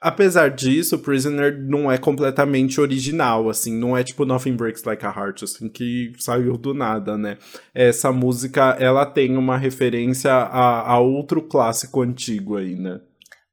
Apesar 0.00 0.50
disso, 0.50 0.98
Prisoner 0.98 1.58
não 1.66 1.90
é 1.90 1.96
completamente 1.96 2.78
original, 2.78 3.48
assim, 3.48 3.74
não 3.78 3.96
é 3.96 4.04
tipo 4.04 4.26
Nothing 4.26 4.54
Breaks 4.54 4.84
Like 4.84 5.06
a 5.06 5.08
Heart, 5.08 5.44
assim, 5.44 5.66
que 5.66 6.12
saiu 6.18 6.58
do 6.58 6.74
nada, 6.74 7.16
né? 7.16 7.38
Essa 7.74 8.12
música, 8.12 8.76
ela 8.78 9.06
tem 9.06 9.34
uma 9.36 9.56
referência 9.56 10.30
a, 10.30 10.92
a 10.92 10.98
outro 10.98 11.40
clássico 11.40 12.02
antigo 12.02 12.58
aí, 12.58 12.74
né? 12.74 13.00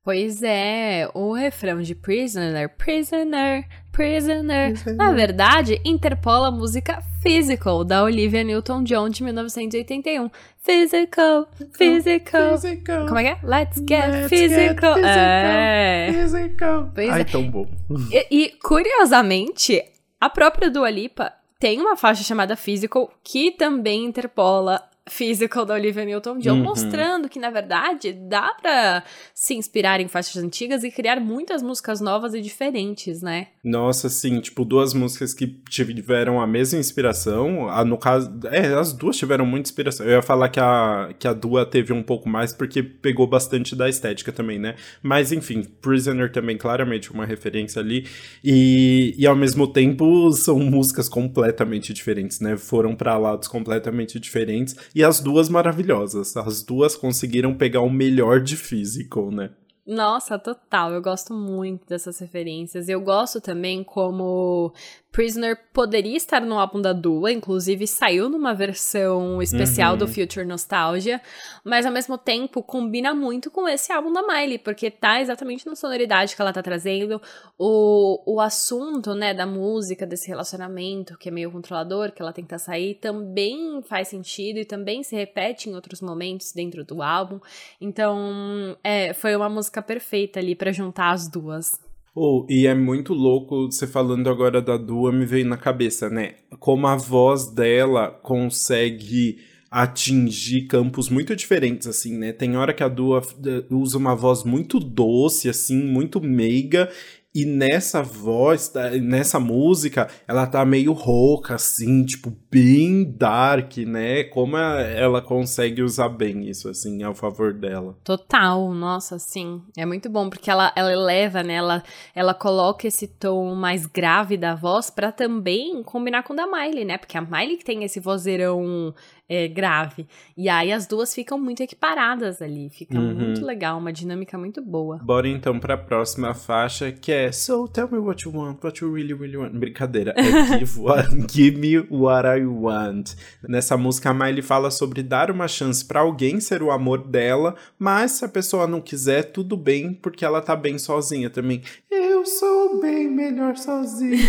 Pois 0.04 0.42
é, 0.42 1.08
o 1.14 1.32
refrão 1.34 1.80
de 1.80 1.94
Prisoner, 1.94 2.68
Prisoner, 2.76 3.68
Prisoner, 3.92 4.74
na 4.96 5.12
verdade, 5.12 5.80
interpola 5.86 6.48
a 6.48 6.52
música 6.52 7.04
Physical, 7.22 7.84
da 7.84 8.04
Olivia 8.04 8.44
Newton-John, 8.44 9.10
de 9.10 9.24
1981. 9.24 10.32
Physical, 10.58 11.48
physical, 11.72 12.58
physical. 12.58 13.06
Como 13.06 13.20
é 13.20 13.24
que 13.24 13.30
é? 13.30 13.48
Let's 13.48 13.78
get 13.78 14.08
Let's 14.08 14.30
physical. 14.30 14.96
Get 14.96 15.04
physical. 15.04 15.06
É. 15.06 16.10
Physical. 16.14 16.92
Pois 16.96 17.10
Ai, 17.12 17.22
é. 17.22 17.24
tão 17.24 17.52
bom. 17.52 17.68
E, 18.12 18.28
e, 18.32 18.50
curiosamente, 18.64 19.84
a 20.20 20.30
própria 20.32 20.72
Dua 20.72 20.90
Lipa 20.90 21.32
tem 21.60 21.80
uma 21.80 21.96
faixa 21.96 22.24
chamada 22.24 22.56
Physical, 22.56 23.14
que 23.24 23.52
também 23.52 24.06
interpola 24.06 24.82
Physical 25.10 25.66
da 25.66 25.74
Olivia 25.74 26.06
Newton-John, 26.06 26.58
uhum. 26.58 26.64
mostrando 26.64 27.28
que, 27.28 27.40
na 27.40 27.50
verdade, 27.50 28.14
dá 28.14 28.54
pra 28.62 29.04
se 29.34 29.56
inspirar 29.56 30.00
em 30.00 30.08
faixas 30.08 30.38
antigas 30.38 30.84
e 30.84 30.92
criar 30.92 31.20
muitas 31.20 31.64
músicas 31.64 32.00
novas 32.00 32.36
e 32.36 32.42
diferentes, 32.42 33.20
né? 33.20 33.48
Nossa, 33.64 34.10
sim, 34.10 34.40
tipo, 34.40 34.64
duas 34.64 34.94
músicas 34.94 35.34
que 35.34 35.48
tiveram 35.48 36.40
a 36.40 36.46
mesma 36.46 36.80
inspiração, 36.80 37.68
a, 37.68 37.84
no 37.84 37.98
caso, 37.98 38.32
é, 38.52 38.74
as 38.76 38.94
duas 38.94 39.18
tiveram 39.18 39.44
muita 39.44 39.70
inspiração. 39.70 40.06
Eu 40.06 40.18
ia 40.18 40.22
falar 40.22 40.50
que 40.50 40.60
a, 40.60 41.10
que 41.18 41.28
a 41.28 41.34
Dua 41.34 41.66
teve 41.66 41.92
um 41.92 42.04
pouco 42.04 42.30
mais, 42.30 42.54
porque 42.54 42.84
pegou 42.84 43.26
bastante 43.26 43.76
da 43.76 43.90
estética 43.90 44.32
também, 44.32 44.60
né? 44.60 44.76
Mas, 45.02 45.32
enfim, 45.32 45.64
Prisoner 45.82 46.32
também, 46.32 46.58
claramente, 46.58 47.12
uma 47.12 47.26
referência 47.26 47.82
ali, 47.82 48.08
e, 48.44 49.16
e 49.18 49.26
ao 49.26 49.36
mesmo 49.36 49.68
tempo 49.68 50.32
são 50.34 50.60
músicas 50.60 51.10
completamente 51.10 51.92
diferentes, 51.92 52.40
né? 52.40 52.56
Foram 52.56 52.96
para 52.96 53.18
lados 53.18 53.48
completamente 53.48 54.20
diferentes, 54.20 54.76
e 54.94 55.04
as 55.04 55.20
duas 55.20 55.50
maravilhosas. 55.50 56.36
As 56.38 56.64
duas 56.64 56.96
conseguiram 56.96 57.56
pegar 57.56 57.82
o 57.82 57.90
melhor 57.90 58.42
de 58.42 58.56
físico, 58.56 59.32
né? 59.32 59.52
Nossa, 59.86 60.38
total. 60.38 60.94
Eu 60.94 61.02
gosto 61.02 61.34
muito 61.34 61.88
dessas 61.88 62.20
referências. 62.20 62.88
Eu 62.88 63.02
gosto 63.02 63.42
também 63.42 63.84
como 63.84 64.74
Prisoner 65.12 65.58
poderia 65.74 66.16
estar 66.16 66.40
no 66.40 66.58
álbum 66.58 66.82
da 66.82 66.94
Dua, 66.94 67.32
inclusive 67.32 67.86
saiu 67.86 68.30
numa 68.30 68.54
versão 68.54 69.42
especial 69.42 69.94
uhum. 69.94 69.98
do 69.98 70.08
Future 70.08 70.46
Nostalgia, 70.46 71.22
mas 71.66 71.86
ao 71.86 71.92
mesmo 71.92 72.18
tempo 72.18 72.64
combina 72.64 73.14
muito 73.14 73.52
com 73.52 73.68
esse 73.68 73.92
álbum 73.92 74.14
da 74.14 74.26
Miley, 74.26 74.58
porque 74.58 74.90
tá 74.90 75.20
exatamente 75.20 75.66
na 75.66 75.76
sonoridade 75.76 76.34
que 76.34 76.42
ela 76.42 76.54
tá 76.54 76.64
trazendo, 76.64 77.22
o, 77.60 78.24
o 78.26 78.40
assunto, 78.40 79.14
né, 79.14 79.34
da 79.34 79.46
música, 79.46 80.06
desse 80.06 80.30
relacionamento 80.30 81.18
que 81.18 81.28
é 81.28 81.32
meio 81.32 81.52
controlador, 81.52 82.14
que 82.14 82.22
ela 82.22 82.32
tenta 82.32 82.58
sair, 82.58 82.96
também 82.96 83.82
faz 83.82 84.08
sentido 84.08 84.60
e 84.60 84.66
também 84.66 85.04
se 85.04 85.16
repete 85.16 85.70
em 85.70 85.76
outros 85.76 86.00
momentos 86.00 86.54
dentro 86.54 86.86
do 86.86 87.02
álbum. 87.02 87.40
Então, 87.82 88.78
é, 88.82 89.14
foi 89.14 89.36
uma 89.36 89.50
música 89.50 89.82
perfeita 89.82 90.40
ali 90.40 90.56
para 90.56 90.72
juntar 90.72 91.12
as 91.12 91.28
duas. 91.28 91.91
Oh, 92.14 92.46
e 92.50 92.68
é 92.68 92.76
muito 92.76 93.14
louco, 93.14 93.72
você 93.72 93.88
falando 93.88 94.30
agora 94.30 94.62
da 94.62 94.76
Dua, 94.76 95.14
me 95.14 95.26
veio 95.26 95.46
na 95.46 95.56
cabeça, 95.56 96.10
né? 96.10 96.36
Como 96.60 96.86
a 96.86 96.96
voz 96.98 97.48
dela 97.48 98.10
consegue 98.12 99.40
atingir 99.70 100.64
campos 100.68 101.08
muito 101.08 101.34
diferentes, 101.38 101.88
assim, 101.88 102.18
né? 102.18 102.34
Tem 102.34 102.58
hora 102.58 102.74
que 102.74 102.84
a 102.84 102.90
Dua 102.90 103.22
eh, 103.46 103.64
usa 103.70 103.98
uma 103.98 104.14
voz 104.14 104.44
muito 104.44 104.78
doce, 104.78 105.48
assim, 105.48 105.82
muito 105.82 106.20
meiga, 106.20 106.92
e 107.34 107.46
nessa 107.46 108.04
voz, 108.04 108.72
nessa 109.02 109.40
música, 109.40 110.10
ela 110.28 110.46
tá 110.46 110.66
meio 110.66 110.92
rouca, 110.92 111.56
assim, 111.56 112.04
tipo, 112.04 112.36
bem 112.52 113.06
dark, 113.06 113.78
né? 113.78 114.26
Como 114.26 114.58
ela 114.58 115.22
consegue 115.22 115.82
usar 115.82 116.10
bem 116.10 116.50
isso, 116.50 116.68
assim, 116.68 117.02
ao 117.04 117.16
favor 117.16 117.54
dela. 117.54 117.98
Total, 118.04 118.74
nossa, 118.74 119.18
sim. 119.18 119.62
É 119.78 119.86
muito 119.86 120.10
bom, 120.10 120.30
porque 120.30 120.52
ela, 120.52 120.74
ela 120.76 120.92
eleva, 120.92 121.42
né? 121.42 121.54
Ela, 121.54 121.84
ela 122.14 122.34
coloca 122.34 122.86
esse 122.86 123.08
tom 123.08 123.56
mais 123.56 123.86
grave 123.86 124.36
da 124.36 124.54
voz 124.54 124.90
para 124.90 125.12
também 125.12 125.82
combinar 125.84 126.24
com 126.24 126.34
o 126.34 126.36
da 126.36 126.46
Miley, 126.46 126.84
né? 126.84 126.98
Porque 126.98 127.18
a 127.18 127.22
Miley 127.22 127.56
que 127.56 127.66
tem 127.66 127.84
esse 127.86 128.02
vozeirão 128.02 128.94
é, 129.32 129.48
grave. 129.48 130.06
E 130.36 130.50
aí 130.50 130.74
as 130.74 130.86
duas 130.86 131.16
ficam 131.16 131.40
muito 131.40 131.64
equiparadas 131.64 132.42
ali. 132.42 132.70
Fica 132.70 133.00
uhum. 133.00 133.16
muito 133.16 133.46
legal, 133.46 133.78
uma 133.78 133.94
dinâmica 133.94 134.38
muito 134.38 134.62
boa. 134.62 134.98
Bora 134.98 135.30
então 135.30 135.58
pra 135.58 135.78
próxima 135.78 136.34
faixa, 136.34 136.92
que 136.92 137.14
é 137.14 137.32
So 137.32 137.66
tell 137.66 137.90
me 137.90 137.98
what 137.98 138.26
you 138.26 138.36
want, 138.36 138.62
what 138.62 138.84
you 138.84 138.94
really, 138.94 139.14
really 139.14 139.38
want. 139.38 139.54
Brincadeira, 139.54 140.14
é 140.18 140.24
give, 140.60 140.78
what, 140.82 141.08
give 141.32 141.58
me 141.58 141.80
what 141.90 142.28
I 142.28 142.46
want. 142.46 143.14
Nessa 143.48 143.78
música, 143.78 144.10
a 144.10 144.14
Miley 144.14 144.42
fala 144.42 144.70
sobre 144.70 145.02
dar 145.02 145.32
uma 145.32 145.48
chance 145.48 145.86
para 145.86 146.02
alguém 146.02 146.42
ser 146.42 146.62
o 146.62 146.70
amor 146.70 147.08
dela, 147.08 147.56
mas 147.80 148.12
se 148.12 148.26
a 148.26 148.28
pessoa 148.28 148.68
não 148.68 148.82
quiser, 148.82 149.32
tudo 149.32 149.56
bem, 149.56 149.94
porque 149.94 150.26
ela 150.26 150.42
tá 150.42 150.58
bem 150.58 150.78
sozinha 150.78 151.30
também. 151.30 151.62
Eu 151.90 152.26
sou 152.26 152.82
bem 152.82 153.10
melhor 153.10 153.56
sozinha. 153.56 154.20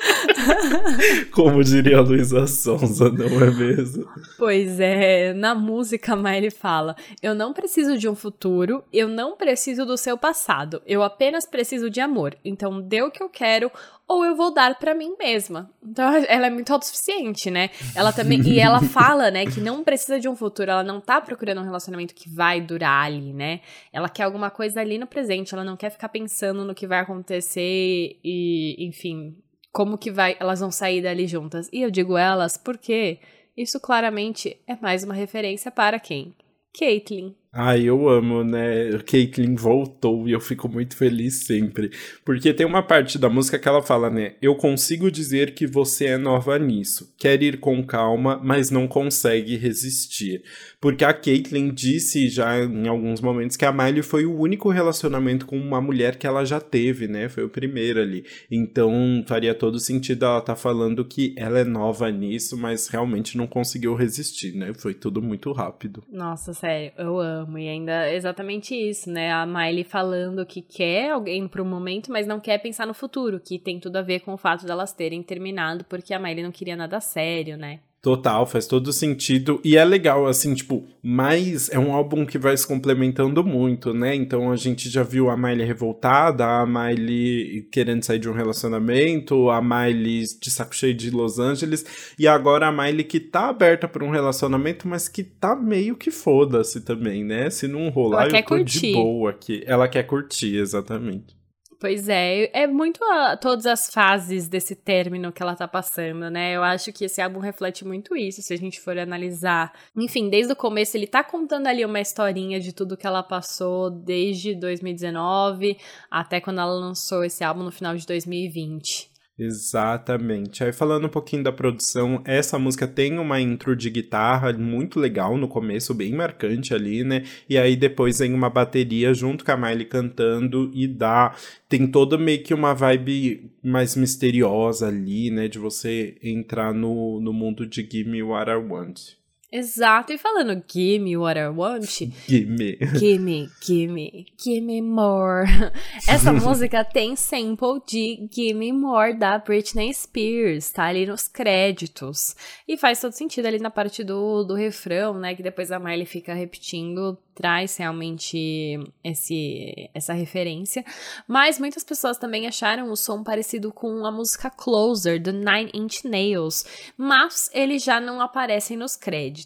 Como 1.32 1.64
diria 1.64 1.96
a 1.96 2.02
Luísa 2.02 2.46
Sonza, 2.46 3.10
não 3.10 3.42
é 3.42 3.50
mesmo? 3.50 4.01
Pois 4.38 4.80
é, 4.80 5.32
na 5.32 5.54
música 5.54 6.12
a 6.12 6.16
Miley 6.16 6.50
fala: 6.50 6.96
Eu 7.22 7.34
não 7.34 7.52
preciso 7.52 7.96
de 7.96 8.08
um 8.08 8.14
futuro, 8.14 8.84
eu 8.92 9.08
não 9.08 9.36
preciso 9.36 9.84
do 9.84 9.96
seu 9.96 10.16
passado, 10.16 10.82
eu 10.86 11.02
apenas 11.02 11.46
preciso 11.46 11.90
de 11.90 12.00
amor. 12.00 12.36
Então 12.44 12.80
dê 12.80 13.02
o 13.02 13.10
que 13.10 13.22
eu 13.22 13.28
quero 13.28 13.70
ou 14.08 14.24
eu 14.24 14.36
vou 14.36 14.52
dar 14.52 14.78
para 14.78 14.94
mim 14.94 15.14
mesma. 15.18 15.70
Então 15.82 16.04
ela 16.28 16.46
é 16.46 16.50
muito 16.50 16.72
autossuficiente, 16.72 17.50
né? 17.50 17.70
Ela 17.94 18.12
também 18.12 18.40
e 18.42 18.60
ela 18.60 18.82
fala, 18.84 19.30
né, 19.30 19.46
que 19.46 19.60
não 19.60 19.82
precisa 19.82 20.20
de 20.20 20.28
um 20.28 20.36
futuro, 20.36 20.70
ela 20.70 20.82
não 20.82 21.00
tá 21.00 21.20
procurando 21.20 21.60
um 21.60 21.64
relacionamento 21.64 22.14
que 22.14 22.28
vai 22.28 22.60
durar 22.60 23.06
ali, 23.06 23.32
né? 23.32 23.60
Ela 23.92 24.08
quer 24.08 24.24
alguma 24.24 24.50
coisa 24.50 24.80
ali 24.80 24.98
no 24.98 25.06
presente, 25.06 25.54
ela 25.54 25.64
não 25.64 25.76
quer 25.76 25.90
ficar 25.90 26.08
pensando 26.08 26.64
no 26.64 26.74
que 26.74 26.86
vai 26.86 27.00
acontecer 27.00 28.18
e, 28.22 28.76
enfim, 28.86 29.36
como 29.72 29.96
que 29.96 30.10
vai, 30.10 30.36
elas 30.38 30.60
vão 30.60 30.70
sair 30.70 31.02
dali 31.02 31.26
juntas. 31.26 31.68
E 31.72 31.80
eu 31.80 31.90
digo 31.90 32.16
elas 32.16 32.56
porque 32.56 33.18
isso 33.56 33.78
claramente 33.80 34.56
é 34.66 34.76
mais 34.76 35.04
uma 35.04 35.14
referência 35.14 35.70
para 35.70 36.00
quem? 36.00 36.34
Caitlyn. 36.78 37.34
Ai, 37.54 37.82
eu 37.82 38.08
amo, 38.08 38.42
né? 38.42 38.98
Caitlyn 39.06 39.54
voltou 39.54 40.26
e 40.26 40.32
eu 40.32 40.40
fico 40.40 40.70
muito 40.70 40.96
feliz 40.96 41.44
sempre. 41.44 41.90
Porque 42.24 42.54
tem 42.54 42.64
uma 42.64 42.82
parte 42.82 43.18
da 43.18 43.28
música 43.28 43.58
que 43.58 43.68
ela 43.68 43.82
fala, 43.82 44.08
né? 44.08 44.36
Eu 44.40 44.56
consigo 44.56 45.10
dizer 45.10 45.52
que 45.52 45.66
você 45.66 46.06
é 46.06 46.16
nova 46.16 46.58
nisso. 46.58 47.14
Quer 47.18 47.42
ir 47.42 47.60
com 47.60 47.84
calma, 47.84 48.40
mas 48.42 48.70
não 48.70 48.88
consegue 48.88 49.58
resistir. 49.58 50.42
Porque 50.82 51.04
a 51.04 51.14
Caitlyn 51.14 51.72
disse 51.72 52.28
já 52.28 52.58
em 52.58 52.88
alguns 52.88 53.20
momentos 53.20 53.56
que 53.56 53.64
a 53.64 53.70
Miley 53.70 54.02
foi 54.02 54.26
o 54.26 54.36
único 54.36 54.68
relacionamento 54.68 55.46
com 55.46 55.56
uma 55.56 55.80
mulher 55.80 56.16
que 56.16 56.26
ela 56.26 56.44
já 56.44 56.60
teve, 56.60 57.06
né? 57.06 57.28
Foi 57.28 57.44
o 57.44 57.48
primeiro 57.48 58.00
ali. 58.00 58.24
Então 58.50 58.92
faria 59.28 59.54
todo 59.54 59.78
sentido 59.78 60.24
ela 60.24 60.38
estar 60.38 60.54
tá 60.54 60.60
falando 60.60 61.04
que 61.04 61.36
ela 61.38 61.60
é 61.60 61.64
nova 61.64 62.10
nisso, 62.10 62.58
mas 62.58 62.88
realmente 62.88 63.38
não 63.38 63.46
conseguiu 63.46 63.94
resistir, 63.94 64.56
né? 64.56 64.74
Foi 64.74 64.92
tudo 64.92 65.22
muito 65.22 65.52
rápido. 65.52 66.02
Nossa, 66.10 66.52
sério, 66.52 66.90
eu 66.98 67.16
amo. 67.20 67.58
E 67.58 67.68
ainda 67.68 68.08
é 68.08 68.16
exatamente 68.16 68.74
isso, 68.74 69.08
né? 69.08 69.30
A 69.30 69.46
Miley 69.46 69.84
falando 69.84 70.44
que 70.44 70.60
quer 70.60 71.12
alguém 71.12 71.46
pro 71.46 71.64
momento, 71.64 72.10
mas 72.10 72.26
não 72.26 72.40
quer 72.40 72.58
pensar 72.58 72.88
no 72.88 72.94
futuro, 72.94 73.38
que 73.38 73.56
tem 73.56 73.78
tudo 73.78 73.98
a 73.98 74.02
ver 74.02 74.18
com 74.18 74.34
o 74.34 74.36
fato 74.36 74.66
delas 74.66 74.92
terem 74.92 75.22
terminado, 75.22 75.84
porque 75.84 76.12
a 76.12 76.18
Miley 76.18 76.42
não 76.42 76.50
queria 76.50 76.74
nada 76.74 76.98
sério, 76.98 77.56
né? 77.56 77.78
Total, 78.02 78.44
faz 78.44 78.66
todo 78.66 78.92
sentido. 78.92 79.60
E 79.62 79.76
é 79.76 79.84
legal, 79.84 80.26
assim, 80.26 80.54
tipo, 80.54 80.84
mas 81.00 81.70
é 81.70 81.78
um 81.78 81.92
álbum 81.92 82.26
que 82.26 82.36
vai 82.36 82.56
se 82.56 82.66
complementando 82.66 83.44
muito, 83.44 83.94
né? 83.94 84.12
Então 84.12 84.50
a 84.50 84.56
gente 84.56 84.90
já 84.90 85.04
viu 85.04 85.30
a 85.30 85.36
Miley 85.36 85.64
revoltada, 85.64 86.44
a 86.44 86.66
Miley 86.66 87.68
querendo 87.70 88.02
sair 88.02 88.18
de 88.18 88.28
um 88.28 88.32
relacionamento, 88.32 89.48
a 89.50 89.62
Miley 89.62 90.24
de 90.40 90.50
saco 90.50 90.74
cheio 90.74 90.94
de 90.94 91.10
Los 91.10 91.38
Angeles, 91.38 91.86
e 92.18 92.26
agora 92.26 92.66
a 92.66 92.72
Miley 92.72 93.04
que 93.04 93.20
tá 93.20 93.48
aberta 93.50 93.86
para 93.86 94.04
um 94.04 94.10
relacionamento, 94.10 94.88
mas 94.88 95.06
que 95.06 95.22
tá 95.22 95.54
meio 95.54 95.94
que 95.94 96.10
foda-se 96.10 96.80
também, 96.80 97.22
né? 97.22 97.50
Se 97.50 97.68
não 97.68 97.88
rolar, 97.88 98.26
Ela 98.26 98.38
eu 98.38 98.42
tô 98.42 98.48
curtir. 98.56 98.80
de 98.80 98.92
boa 98.94 99.30
aqui. 99.30 99.62
Ela 99.64 99.86
quer 99.86 100.02
curtir, 100.02 100.56
exatamente. 100.56 101.40
Pois 101.82 102.08
é, 102.08 102.48
é 102.52 102.64
muito 102.68 103.02
a, 103.02 103.36
todas 103.36 103.66
as 103.66 103.90
fases 103.90 104.46
desse 104.46 104.76
término 104.76 105.32
que 105.32 105.42
ela 105.42 105.56
tá 105.56 105.66
passando, 105.66 106.30
né? 106.30 106.52
Eu 106.54 106.62
acho 106.62 106.92
que 106.92 107.06
esse 107.06 107.20
álbum 107.20 107.40
reflete 107.40 107.84
muito 107.84 108.16
isso, 108.16 108.40
se 108.40 108.54
a 108.54 108.56
gente 108.56 108.80
for 108.80 108.96
analisar. 108.96 109.72
Enfim, 109.96 110.30
desde 110.30 110.52
o 110.52 110.56
começo 110.56 110.96
ele 110.96 111.08
tá 111.08 111.24
contando 111.24 111.66
ali 111.66 111.84
uma 111.84 112.00
historinha 112.00 112.60
de 112.60 112.72
tudo 112.72 112.96
que 112.96 113.04
ela 113.04 113.20
passou 113.20 113.90
desde 113.90 114.54
2019 114.54 115.76
até 116.08 116.40
quando 116.40 116.60
ela 116.60 116.72
lançou 116.72 117.24
esse 117.24 117.42
álbum 117.42 117.64
no 117.64 117.72
final 117.72 117.96
de 117.96 118.06
2020. 118.06 119.11
Exatamente. 119.38 120.62
Aí 120.62 120.72
falando 120.72 121.06
um 121.06 121.08
pouquinho 121.08 121.42
da 121.42 121.50
produção, 121.50 122.22
essa 122.24 122.58
música 122.58 122.86
tem 122.86 123.18
uma 123.18 123.40
intro 123.40 123.74
de 123.74 123.88
guitarra 123.88 124.52
muito 124.52 125.00
legal 125.00 125.36
no 125.38 125.48
começo, 125.48 125.94
bem 125.94 126.12
marcante 126.12 126.74
ali, 126.74 127.02
né? 127.02 127.24
E 127.48 127.56
aí 127.56 127.74
depois 127.74 128.18
vem 128.18 128.34
uma 128.34 128.50
bateria 128.50 129.12
junto 129.14 129.42
com 129.44 129.50
a 129.50 129.56
Miley 129.56 129.86
cantando 129.86 130.70
e 130.74 130.86
dá 130.86 131.34
tem 131.68 131.86
toda 131.90 132.18
meio 132.18 132.42
que 132.42 132.52
uma 132.52 132.74
vibe 132.74 133.50
mais 133.62 133.96
misteriosa 133.96 134.88
ali, 134.88 135.30
né, 135.30 135.48
de 135.48 135.58
você 135.58 136.16
entrar 136.22 136.74
no, 136.74 137.18
no 137.20 137.32
mundo 137.32 137.66
de 137.66 137.82
Give 137.82 138.08
Me 138.10 138.22
What 138.22 138.50
I 138.50 138.56
Want. 138.56 139.21
Exato, 139.54 140.14
e 140.14 140.16
falando 140.16 140.64
gimme 140.66 141.14
what 141.14 141.38
I 141.38 141.48
want. 141.48 141.84
Gimme. 142.26 142.78
Gimme, 142.98 143.50
gimme, 143.60 144.26
gimme 144.38 144.80
more. 144.80 145.44
Essa 146.08 146.32
música 146.32 146.82
tem 146.82 147.14
sample 147.14 147.82
de 147.86 148.26
Gimme 148.32 148.72
More 148.72 149.12
da 149.12 149.38
Britney 149.38 149.92
Spears, 149.92 150.70
tá 150.70 150.84
ali 150.84 151.04
nos 151.04 151.28
créditos. 151.28 152.34
E 152.66 152.78
faz 152.78 152.98
todo 152.98 153.12
sentido 153.12 153.44
ali 153.44 153.58
na 153.58 153.70
parte 153.70 154.02
do, 154.02 154.42
do 154.42 154.54
refrão, 154.54 155.18
né? 155.18 155.34
Que 155.34 155.42
depois 155.42 155.70
a 155.70 155.78
Miley 155.78 156.06
fica 156.06 156.32
repetindo 156.32 157.18
traz 157.34 157.76
realmente 157.76 158.78
esse, 159.02 159.90
essa 159.94 160.12
referência. 160.12 160.84
Mas 161.26 161.58
muitas 161.58 161.82
pessoas 161.82 162.18
também 162.18 162.46
acharam 162.46 162.90
o 162.90 162.96
som 162.96 163.22
parecido 163.22 163.72
com 163.72 164.04
a 164.04 164.12
música 164.12 164.50
Closer, 164.50 165.20
do 165.20 165.32
Nine 165.32 165.70
Inch 165.74 166.04
Nails, 166.04 166.64
mas 166.96 167.50
eles 167.52 167.82
já 167.82 168.00
não 168.00 168.20
aparecem 168.20 168.76
nos 168.76 168.96
créditos. 168.96 169.41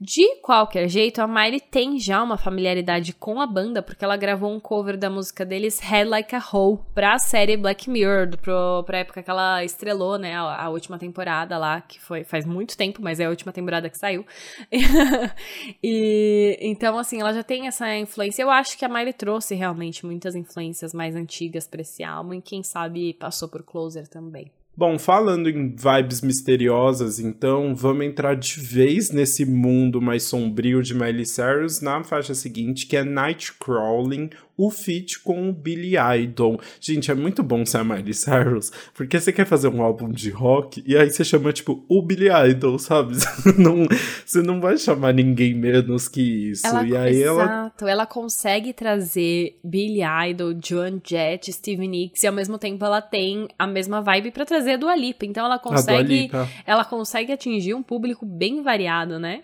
De 0.00 0.36
qualquer 0.42 0.88
jeito, 0.88 1.20
a 1.20 1.28
Miley 1.28 1.60
tem 1.60 1.98
já 1.98 2.22
uma 2.22 2.36
familiaridade 2.36 3.12
com 3.12 3.40
a 3.40 3.46
banda, 3.46 3.80
porque 3.80 4.04
ela 4.04 4.16
gravou 4.16 4.52
um 4.52 4.58
cover 4.58 4.96
da 4.96 5.08
música 5.08 5.44
deles, 5.44 5.78
Head 5.78 6.08
Like 6.08 6.34
a 6.34 6.42
Hole, 6.52 6.80
pra 6.94 7.18
série 7.18 7.56
Black 7.56 7.88
Mirror, 7.88 8.36
pro, 8.38 8.82
pra 8.84 8.98
época 8.98 9.22
que 9.22 9.30
ela 9.30 9.64
estrelou, 9.64 10.18
né, 10.18 10.34
a, 10.34 10.64
a, 10.64 10.68
última 10.70 10.98
temporada 10.98 11.56
lá, 11.56 11.80
que 11.80 12.00
foi 12.00 12.24
faz 12.24 12.44
muito 12.44 12.76
tempo, 12.76 13.00
mas 13.00 13.20
é 13.20 13.26
a 13.26 13.30
última 13.30 13.52
temporada 13.52 13.88
que 13.88 13.96
saiu. 13.96 14.26
e 15.82 16.58
então, 16.60 16.98
assim, 16.98 17.20
ela 17.20 17.32
já 17.32 17.42
tem 17.42 17.66
essa 17.66 17.96
influência. 17.96 18.42
Eu 18.42 18.50
acho 18.50 18.76
que 18.76 18.84
a 18.84 18.88
Miley 18.88 19.12
trouxe 19.12 19.54
realmente 19.54 20.04
muitas 20.04 20.34
influências 20.34 20.92
mais 20.92 21.14
antigas 21.14 21.68
pra 21.68 21.82
esse 21.82 22.02
álbum, 22.02 22.34
e 22.34 22.42
quem 22.42 22.62
sabe 22.62 23.14
passou 23.14 23.48
por 23.48 23.62
Closer 23.62 24.08
também. 24.08 24.50
Bom, 24.74 24.98
falando 24.98 25.50
em 25.50 25.68
vibes 25.68 26.22
misteriosas, 26.22 27.20
então 27.20 27.74
vamos 27.74 28.06
entrar 28.06 28.34
de 28.34 28.58
vez 28.58 29.10
nesse 29.10 29.44
mundo 29.44 30.00
mais 30.00 30.22
sombrio 30.22 30.82
de 30.82 30.94
Miley 30.94 31.26
Cyrus 31.26 31.82
na 31.82 32.02
faixa 32.02 32.34
seguinte, 32.34 32.86
que 32.86 32.96
é 32.96 33.04
Nightcrawling, 33.04 34.30
o 34.56 34.70
feat 34.70 35.20
com 35.20 35.48
o 35.48 35.52
Billy 35.52 35.94
Idol. 35.96 36.60
Gente, 36.80 37.10
é 37.10 37.14
muito 37.14 37.42
bom 37.42 37.64
ser 37.64 37.78
a 37.78 37.84
Miley 37.84 38.14
Cyrus, 38.14 38.70
porque 38.94 39.18
você 39.18 39.32
quer 39.32 39.46
fazer 39.46 39.68
um 39.68 39.82
álbum 39.82 40.10
de 40.10 40.30
rock 40.30 40.82
e 40.86 40.96
aí 40.96 41.10
você 41.10 41.24
chama, 41.24 41.52
tipo, 41.52 41.84
o 41.88 42.02
Billy 42.02 42.28
Idol, 42.50 42.78
sabe? 42.78 43.14
Você 43.22 43.52
não, 43.58 43.86
você 44.24 44.42
não 44.42 44.60
vai 44.60 44.76
chamar 44.76 45.12
ninguém 45.12 45.54
menos 45.54 46.08
que 46.08 46.50
isso. 46.50 46.66
Ela, 46.66 46.86
e 46.86 46.96
aí 46.96 47.22
exato, 47.22 47.84
ela... 47.84 47.90
ela 47.90 48.06
consegue 48.06 48.72
trazer 48.72 49.58
Billy 49.64 50.00
Idol, 50.30 50.54
Joan 50.62 51.00
Jett, 51.04 51.52
Stevie 51.52 51.88
Nicks 51.88 52.22
e 52.22 52.26
ao 52.26 52.32
mesmo 52.32 52.58
tempo 52.58 52.84
ela 52.84 53.00
tem 53.00 53.48
a 53.58 53.66
mesma 53.66 54.00
vibe 54.00 54.30
para 54.30 54.44
trazer 54.44 54.72
a 54.72 54.76
Dua 54.76 54.96
Lipa. 54.96 55.24
Então 55.24 55.44
ela 55.44 55.58
consegue, 55.58 56.30
ela 56.66 56.84
consegue 56.84 57.32
atingir 57.32 57.74
um 57.74 57.82
público 57.82 58.24
bem 58.24 58.62
variado, 58.62 59.18
né? 59.18 59.42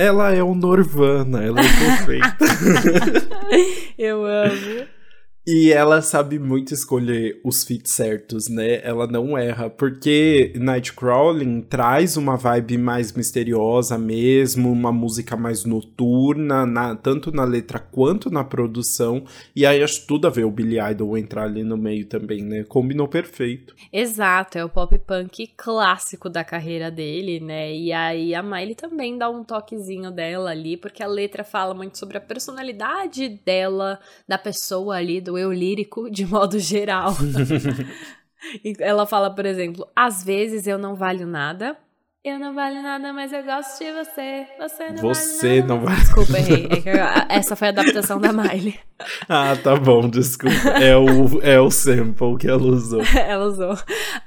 Ela 0.00 0.32
é 0.34 0.42
o 0.42 0.54
Norvana, 0.54 1.44
ela 1.44 1.60
é 1.60 1.62
perfeita. 1.62 2.46
Eu 3.98 4.24
amo. 4.24 4.86
E 5.52 5.72
ela 5.72 6.00
sabe 6.00 6.38
muito 6.38 6.72
escolher 6.72 7.40
os 7.42 7.64
fits 7.64 7.90
certos, 7.90 8.48
né? 8.48 8.80
Ela 8.84 9.08
não 9.08 9.36
erra, 9.36 9.68
porque 9.68 10.52
Nightcrawling 10.54 11.62
traz 11.62 12.16
uma 12.16 12.36
vibe 12.36 12.78
mais 12.78 13.12
misteriosa 13.12 13.98
mesmo, 13.98 14.70
uma 14.70 14.92
música 14.92 15.36
mais 15.36 15.64
noturna, 15.64 16.64
na, 16.64 16.94
tanto 16.94 17.32
na 17.32 17.42
letra 17.42 17.80
quanto 17.80 18.30
na 18.30 18.44
produção. 18.44 19.24
E 19.56 19.66
aí 19.66 19.82
acho 19.82 20.06
tudo 20.06 20.28
a 20.28 20.30
ver 20.30 20.44
o 20.44 20.52
Billy 20.52 20.78
Idol 20.78 21.18
entrar 21.18 21.46
ali 21.46 21.64
no 21.64 21.76
meio 21.76 22.06
também, 22.06 22.44
né? 22.44 22.62
Combinou 22.62 23.08
perfeito. 23.08 23.74
Exato, 23.92 24.56
é 24.56 24.64
o 24.64 24.68
pop 24.68 24.96
punk 25.00 25.48
clássico 25.56 26.30
da 26.30 26.44
carreira 26.44 26.92
dele, 26.92 27.40
né? 27.40 27.74
E 27.74 27.92
aí 27.92 28.36
a 28.36 28.42
Miley 28.42 28.76
também 28.76 29.18
dá 29.18 29.28
um 29.28 29.42
toquezinho 29.42 30.12
dela 30.12 30.50
ali, 30.50 30.76
porque 30.76 31.02
a 31.02 31.08
letra 31.08 31.42
fala 31.42 31.74
muito 31.74 31.98
sobre 31.98 32.18
a 32.18 32.20
personalidade 32.20 33.28
dela, 33.44 33.98
da 34.28 34.38
pessoa 34.38 34.94
ali, 34.94 35.20
do 35.20 35.39
eu 35.40 35.52
lírico 35.52 36.08
de 36.10 36.26
modo 36.26 36.58
geral. 36.58 37.14
Ela 38.78 39.06
fala, 39.06 39.34
por 39.34 39.44
exemplo, 39.44 39.86
às 39.94 40.24
vezes 40.24 40.66
eu 40.66 40.78
não 40.78 40.94
valho 40.94 41.26
nada. 41.26 41.76
Eu 42.22 42.38
não 42.38 42.52
valho 42.54 42.82
nada, 42.82 43.14
mas 43.14 43.32
eu 43.32 43.42
gosto 43.42 43.82
de 43.82 43.92
você. 43.92 44.46
Você 44.58 44.90
não 44.90 44.96
você 44.98 45.46
vale 45.48 45.60
nada. 45.62 45.74
não 45.74 45.80
vale. 45.80 46.00
Desculpa, 46.00 46.38
errei. 46.38 46.68
É 47.30 47.36
essa 47.36 47.56
foi 47.56 47.68
a 47.68 47.70
adaptação 47.70 48.20
da 48.20 48.30
Miley. 48.32 48.78
Ah, 49.26 49.56
tá 49.56 49.76
bom, 49.76 50.10
desculpa. 50.10 50.54
É 50.78 50.94
o, 50.94 51.40
é 51.40 51.58
o 51.58 51.70
sample 51.70 52.36
que 52.36 52.46
ela 52.46 52.62
usou. 52.62 53.00
ela 53.16 53.46
usou. 53.46 53.74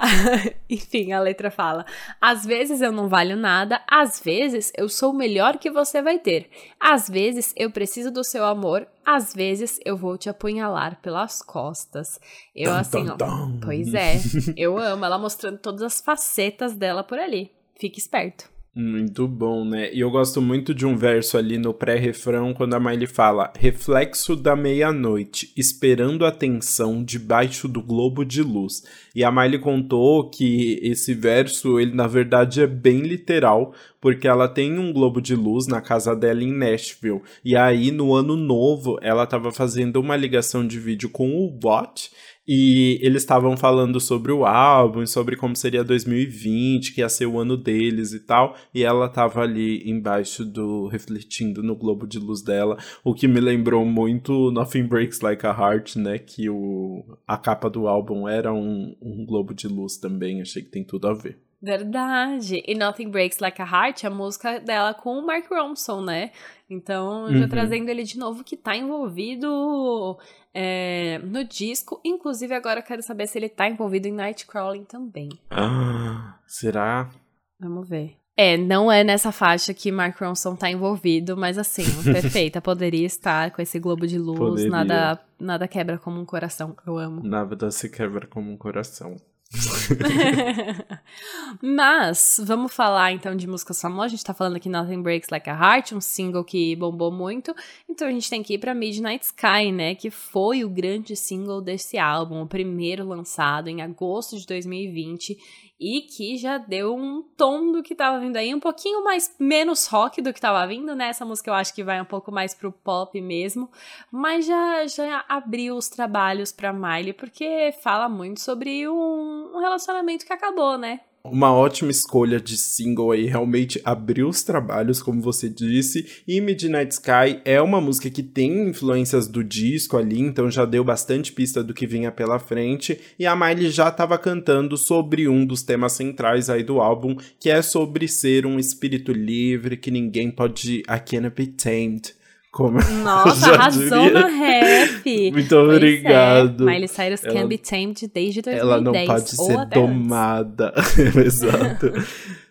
Enfim, 0.67 1.11
a 1.11 1.19
letra 1.19 1.51
fala: 1.51 1.85
Às 2.19 2.43
vezes 2.43 2.81
eu 2.81 2.91
não 2.91 3.07
valho 3.07 3.37
nada, 3.37 3.79
às 3.87 4.19
vezes 4.19 4.73
eu 4.75 4.89
sou 4.89 5.11
o 5.11 5.15
melhor 5.15 5.59
que 5.59 5.69
você 5.69 6.01
vai 6.01 6.17
ter. 6.17 6.49
Às 6.79 7.07
vezes 7.07 7.53
eu 7.55 7.69
preciso 7.69 8.09
do 8.09 8.23
seu 8.23 8.43
amor, 8.43 8.87
às 9.05 9.31
vezes 9.31 9.79
eu 9.85 9.95
vou 9.95 10.17
te 10.17 10.27
apunhalar 10.27 10.97
pelas 11.03 11.43
costas. 11.43 12.19
Eu, 12.55 12.71
dun, 12.71 12.77
assim, 12.77 13.05
dun. 13.05 13.15
ó. 13.21 13.49
Pois 13.63 13.93
é, 13.93 14.15
eu 14.57 14.79
amo 14.79 15.05
ela 15.05 15.19
mostrando 15.19 15.59
todas 15.59 15.83
as 15.83 16.01
facetas 16.01 16.73
dela 16.73 17.03
por 17.03 17.19
ali. 17.19 17.51
Fique 17.75 17.99
esperto. 17.99 18.53
Muito 18.75 19.27
bom, 19.27 19.63
né? 19.63 19.93
E 19.93 19.99
eu 19.99 20.09
gosto 20.09 20.41
muito 20.41 20.73
de 20.73 20.83
um 20.83 20.97
verso 20.97 21.37
ali 21.37 21.59
no 21.59 21.75
pré-refrão, 21.75 22.55
quando 22.55 22.73
a 22.73 22.79
Miley 22.79 23.05
fala: 23.05 23.53
Reflexo 23.55 24.35
da 24.35 24.55
meia-noite, 24.55 25.53
esperando 25.55 26.25
a 26.25 26.29
atenção 26.29 27.03
debaixo 27.03 27.67
do 27.67 27.83
globo 27.83 28.25
de 28.25 28.41
luz. 28.41 28.83
E 29.13 29.23
a 29.23 29.31
Miley 29.31 29.59
contou 29.59 30.27
que 30.27 30.79
esse 30.81 31.13
verso, 31.13 31.79
ele 31.79 31.93
na 31.93 32.07
verdade 32.07 32.63
é 32.63 32.67
bem 32.67 33.01
literal, 33.01 33.75
porque 34.01 34.27
ela 34.27 34.47
tem 34.47 34.79
um 34.79 34.91
globo 34.91 35.21
de 35.21 35.35
luz 35.35 35.67
na 35.67 35.79
casa 35.79 36.15
dela 36.15 36.43
em 36.43 36.51
Nashville. 36.51 37.21
E 37.45 37.55
aí, 37.55 37.91
no 37.91 38.15
ano 38.15 38.35
novo, 38.35 38.97
ela 39.03 39.23
estava 39.23 39.51
fazendo 39.51 39.97
uma 39.97 40.15
ligação 40.15 40.65
de 40.65 40.79
vídeo 40.79 41.11
com 41.11 41.45
o 41.45 41.51
Bot 41.51 42.09
e 42.47 42.99
eles 43.01 43.23
estavam 43.23 43.55
falando 43.55 43.99
sobre 43.99 44.31
o 44.31 44.45
álbum, 44.45 45.05
sobre 45.05 45.37
como 45.37 45.55
seria 45.55 45.83
2020, 45.83 46.93
que 46.93 47.01
ia 47.01 47.07
ser 47.07 47.25
o 47.25 47.39
ano 47.39 47.55
deles 47.55 48.11
e 48.11 48.19
tal. 48.19 48.55
E 48.73 48.83
ela 48.83 49.07
tava 49.07 49.41
ali 49.41 49.89
embaixo 49.89 50.43
do. 50.43 50.87
refletindo 50.87 51.63
no 51.63 51.75
globo 51.75 52.05
de 52.05 52.19
luz 52.19 52.41
dela. 52.41 52.77
O 53.03 53.13
que 53.13 53.27
me 53.27 53.39
lembrou 53.39 53.85
muito 53.85 54.51
Nothing 54.51 54.83
Breaks 54.83 55.21
Like 55.21 55.45
a 55.45 55.51
Heart, 55.51 55.95
né? 55.95 56.19
Que 56.19 56.49
o, 56.49 57.17
a 57.25 57.37
capa 57.37 57.69
do 57.69 57.87
álbum 57.87 58.27
era 58.27 58.53
um, 58.53 58.95
um 59.01 59.25
globo 59.25 59.53
de 59.53 59.67
luz 59.67 59.97
também. 59.97 60.41
Achei 60.41 60.61
que 60.61 60.69
tem 60.69 60.83
tudo 60.83 61.07
a 61.07 61.13
ver. 61.13 61.39
Verdade. 61.63 62.61
E 62.67 62.75
Nothing 62.75 63.09
Breaks 63.09 63.39
Like 63.39 63.61
a 63.61 63.65
Heart, 63.65 64.03
a 64.03 64.09
música 64.09 64.59
dela 64.59 64.93
com 64.93 65.17
o 65.17 65.25
Mark 65.25 65.49
Ronson, 65.49 66.01
né? 66.01 66.31
Então, 66.69 67.31
já 67.31 67.39
uhum. 67.39 67.47
trazendo 67.47 67.87
ele 67.87 68.03
de 68.03 68.17
novo, 68.19 68.43
que 68.43 68.57
tá 68.57 68.75
envolvido 68.75 70.17
é, 70.53 71.19
no 71.23 71.45
disco. 71.45 72.01
Inclusive, 72.03 72.53
agora 72.53 72.81
eu 72.81 72.83
quero 72.83 73.01
saber 73.01 73.27
se 73.27 73.37
ele 73.37 73.47
tá 73.47 73.69
envolvido 73.69 74.09
em 74.09 74.11
Nightcrawling 74.11 74.83
também. 74.83 75.29
Ah, 75.49 76.37
será? 76.45 77.09
Vamos 77.57 77.87
ver. 77.87 78.17
É, 78.35 78.57
não 78.57 78.91
é 78.91 79.03
nessa 79.03 79.31
faixa 79.31 79.73
que 79.73 79.91
Mark 79.91 80.19
Ronson 80.19 80.57
tá 80.57 80.69
envolvido, 80.69 81.37
mas 81.37 81.57
assim, 81.57 81.85
perfeita, 82.11 82.59
poderia 82.59 83.05
estar 83.05 83.51
com 83.51 83.61
esse 83.61 83.79
globo 83.79 84.05
de 84.05 84.17
luz, 84.17 84.65
nada 84.65 85.19
nada 85.39 85.67
quebra 85.67 85.99
como 85.99 86.19
um 86.19 86.25
coração, 86.25 86.75
eu 86.85 86.97
amo. 86.97 87.21
Nada 87.23 87.69
se 87.69 87.89
quebra 87.89 88.25
como 88.25 88.51
um 88.51 88.57
coração. 88.57 89.15
Mas, 91.61 92.41
vamos 92.43 92.73
falar 92.73 93.11
então 93.11 93.35
de 93.35 93.47
músicas 93.47 93.79
famosas. 93.79 94.05
A 94.05 94.15
gente 94.15 94.25
tá 94.25 94.33
falando 94.33 94.55
aqui 94.55 94.67
Nothing 94.67 95.01
Breaks 95.01 95.29
Like 95.29 95.49
a 95.49 95.53
Heart, 95.53 95.93
um 95.93 96.01
single 96.01 96.43
que 96.43 96.75
bombou 96.75 97.11
muito. 97.11 97.55
Então 97.87 98.07
a 98.07 98.11
gente 98.11 98.29
tem 98.29 98.41
que 98.41 98.55
ir 98.55 98.57
pra 98.57 98.73
Midnight 98.73 99.25
Sky, 99.25 99.71
né? 99.71 99.95
Que 99.95 100.09
foi 100.09 100.63
o 100.63 100.69
grande 100.69 101.15
single 101.15 101.61
desse 101.61 101.97
álbum, 101.97 102.41
o 102.41 102.47
primeiro 102.47 103.07
lançado 103.07 103.69
em 103.69 103.81
agosto 103.81 104.37
de 104.37 104.47
2020 104.47 105.37
e 105.83 106.01
que 106.01 106.37
já 106.37 106.57
deu 106.57 106.95
um 106.95 107.21
tom 107.35 107.73
do 107.73 107.83
que 107.83 107.93
tava 107.93 108.17
vindo 108.17 108.37
aí, 108.37 108.55
um 108.55 108.59
pouquinho 108.59 109.03
mais 109.03 109.35
menos 109.37 109.85
rock 109.87 110.21
do 110.21 110.31
que 110.31 110.39
tava 110.39 110.65
vindo, 110.65 110.95
né? 110.95 111.09
Essa 111.09 111.25
música 111.25 111.49
eu 111.49 111.53
acho 111.53 111.73
que 111.73 111.83
vai 111.83 112.01
um 112.01 112.05
pouco 112.05 112.31
mais 112.31 112.53
pro 112.53 112.71
pop 112.71 113.19
mesmo, 113.19 113.69
mas 114.09 114.45
já 114.45 114.87
já 114.87 115.25
abriu 115.27 115.75
os 115.75 115.89
trabalhos 115.89 116.53
para 116.53 116.71
Miley 116.71 117.11
porque 117.11 117.73
fala 117.83 118.07
muito 118.07 118.39
sobre 118.39 118.87
um, 118.87 119.42
um 119.53 119.59
relacionamento 119.59 120.25
que 120.25 120.33
acabou, 120.33 120.77
né? 120.77 120.99
uma 121.25 121.53
ótima 121.53 121.89
escolha 121.89 122.37
de 122.37 122.57
single 122.57 123.11
aí, 123.11 123.25
realmente 123.25 123.81
abriu 123.85 124.27
os 124.27 124.43
trabalhos, 124.43 125.01
como 125.01 125.21
você 125.21 125.49
disse. 125.49 126.21
E 126.27 126.41
Midnight 126.41 126.93
Sky 126.93 127.39
é 127.45 127.61
uma 127.61 127.79
música 127.79 128.09
que 128.09 128.21
tem 128.21 128.67
influências 128.67 129.25
do 129.25 129.41
disco 129.41 129.95
ali, 129.95 130.19
então 130.19 130.51
já 130.51 130.65
deu 130.65 130.83
bastante 130.83 131.31
pista 131.31 131.63
do 131.63 131.73
que 131.73 131.87
vinha 131.87 132.11
pela 132.11 132.39
frente. 132.39 132.99
E 133.17 133.25
a 133.25 133.35
Miley 133.37 133.71
já 133.71 133.87
estava 133.87 134.17
cantando 134.17 134.75
sobre 134.75 135.29
um 135.29 135.45
dos 135.45 135.63
temas 135.63 135.93
centrais 135.93 136.49
aí 136.49 136.61
do 136.61 136.81
álbum, 136.81 137.15
que 137.39 137.49
é 137.49 137.61
sobre 137.61 138.05
ser 138.09 138.45
um 138.45 138.59
espírito 138.59 139.13
livre, 139.13 139.77
que 139.77 139.89
ninguém 139.89 140.29
pode. 140.29 140.79
I 140.79 140.99
can't 140.99 141.29
be 141.29 141.47
tamed. 141.47 142.13
Como 142.53 142.77
Nossa, 143.03 143.51
arrasou 143.51 144.11
na 144.11 144.27
rap. 144.27 145.03
Muito 145.33 145.55
é. 145.55 145.57
obrigado. 145.57 146.69
É. 146.69 146.71
Miley 146.71 146.87
Cyrus 146.87 147.23
ela, 147.23 147.33
can 147.33 147.47
be 147.47 147.57
tamed 147.57 148.07
desde 148.13 148.43
2010. 148.43 148.61
Ela 148.61 148.79
não 148.79 148.93
pode 149.07 149.29
ser 149.31 149.65
domada. 149.73 150.71
Exato. 151.25 151.91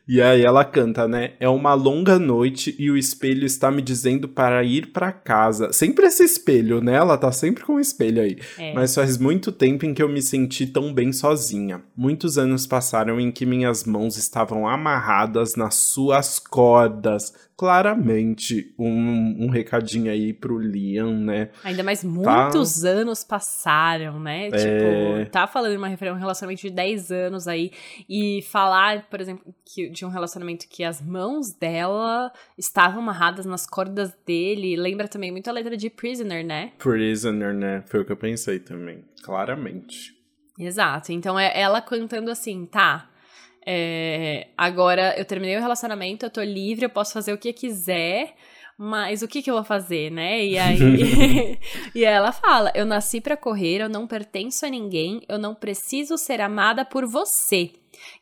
E 0.09 0.21
aí 0.21 0.45
ela 0.45 0.65
canta, 0.65 1.07
né? 1.07 1.35
É 1.39 1.49
uma 1.49 1.75
longa 1.75 2.19
noite 2.19 2.75
e 2.77 2.91
o 2.91 2.97
espelho 2.97 3.47
está 3.47 3.71
me 3.71 3.81
dizendo 3.81 4.29
para 4.29 4.65
ir 4.65 4.89
para 4.89 5.13
casa. 5.13 5.73
Sempre 5.73 6.07
esse 6.07 6.25
espelho, 6.25 6.81
né? 6.81 6.95
Ela 6.97 7.17
tá 7.17 7.31
sempre 7.31 7.63
com 7.63 7.75
o 7.75 7.81
espelho 7.81 8.21
aí. 8.21 8.37
É. 8.59 8.75
Mas 8.75 8.97
faz 8.97 9.17
muito 9.17 9.53
tempo 9.53 9.87
em 9.87 9.95
que 9.95 10.03
eu 10.03 10.09
me 10.09 10.21
senti 10.21 10.67
tão 10.67 10.93
bem 10.93 11.13
sozinha. 11.13 11.81
Muitos 11.97 12.37
anos 12.37 12.67
passaram 12.67 13.21
em 13.21 13.31
que 13.31 13.47
minhas 13.47 13.85
mãos 13.85 14.17
estavam 14.17 14.67
amarradas 14.67 15.55
nas 15.55 15.77
suas 15.77 16.41
cordas, 16.41 17.33
claramente 17.57 18.75
um, 18.79 19.45
um 19.45 19.49
recadinho 19.49 20.11
aí 20.11 20.33
pro 20.33 20.59
Liam, 20.59 21.13
né? 21.19 21.51
Ainda 21.63 21.83
mais 21.83 22.03
tá 22.03 22.09
muitos 22.09 22.81
tá... 22.81 22.89
anos 22.89 23.25
passaram, 23.25 24.19
né? 24.19 24.49
É... 24.49 24.51
Tipo, 24.51 25.31
tá 25.31 25.47
falando 25.47 25.77
uma 25.77 25.89
um 25.89 26.19
relacionamento 26.19 26.63
de 26.63 26.71
10 26.71 27.11
anos 27.13 27.47
aí 27.47 27.71
e 28.09 28.43
falar, 28.43 29.07
por 29.09 29.21
exemplo, 29.21 29.55
que, 29.65 29.89
de 29.89 30.05
um 30.05 30.09
relacionamento 30.09 30.67
que 30.69 30.83
as 30.83 31.01
mãos 31.01 31.53
dela 31.53 32.33
estavam 32.57 33.01
amarradas 33.03 33.47
nas 33.47 33.67
cordas 33.67 34.13
dele, 34.27 34.77
lembra 34.77 35.07
também 35.09 35.31
muito 35.31 35.49
a 35.49 35.53
letra 35.53 35.77
de 35.77 35.89
Prisoner, 35.89 36.45
né? 36.45 36.73
Prisoner, 36.79 37.55
né? 37.55 37.83
Foi 37.87 38.01
o 38.01 38.05
que 38.05 38.13
eu 38.13 38.17
pensei 38.17 38.59
também, 38.59 39.05
claramente. 39.23 40.21
Exato. 40.59 41.13
Então 41.13 41.39
é 41.39 41.59
ela 41.59 41.81
cantando 41.81 42.31
assim, 42.31 42.67
tá, 42.67 43.09
é, 43.67 44.49
agora 44.57 45.15
eu 45.19 45.25
terminei 45.25 45.57
o 45.57 45.61
relacionamento, 45.61 46.27
eu 46.27 46.31
tô 46.31 46.43
livre, 46.43 46.85
eu 46.85 46.91
posso 46.91 47.13
fazer 47.13 47.33
o 47.33 47.39
que 47.39 47.53
quiser, 47.53 48.35
mas 48.77 49.23
o 49.23 49.29
que, 49.29 49.43
que 49.43 49.51
eu 49.51 49.55
vou 49.55 49.65
fazer, 49.65 50.11
né? 50.11 50.45
E 50.45 50.59
aí. 50.59 51.59
e 51.95 52.05
ela 52.05 52.33
fala: 52.33 52.73
Eu 52.75 52.85
nasci 52.85 53.21
para 53.21 53.37
correr, 53.37 53.81
eu 53.81 53.89
não 53.89 54.07
pertenço 54.07 54.67
a 54.67 54.69
ninguém, 54.69 55.23
eu 55.29 55.39
não 55.39 55.55
preciso 55.55 56.17
ser 56.17 56.41
amada 56.41 56.85
por 56.85 57.07
você. 57.07 57.71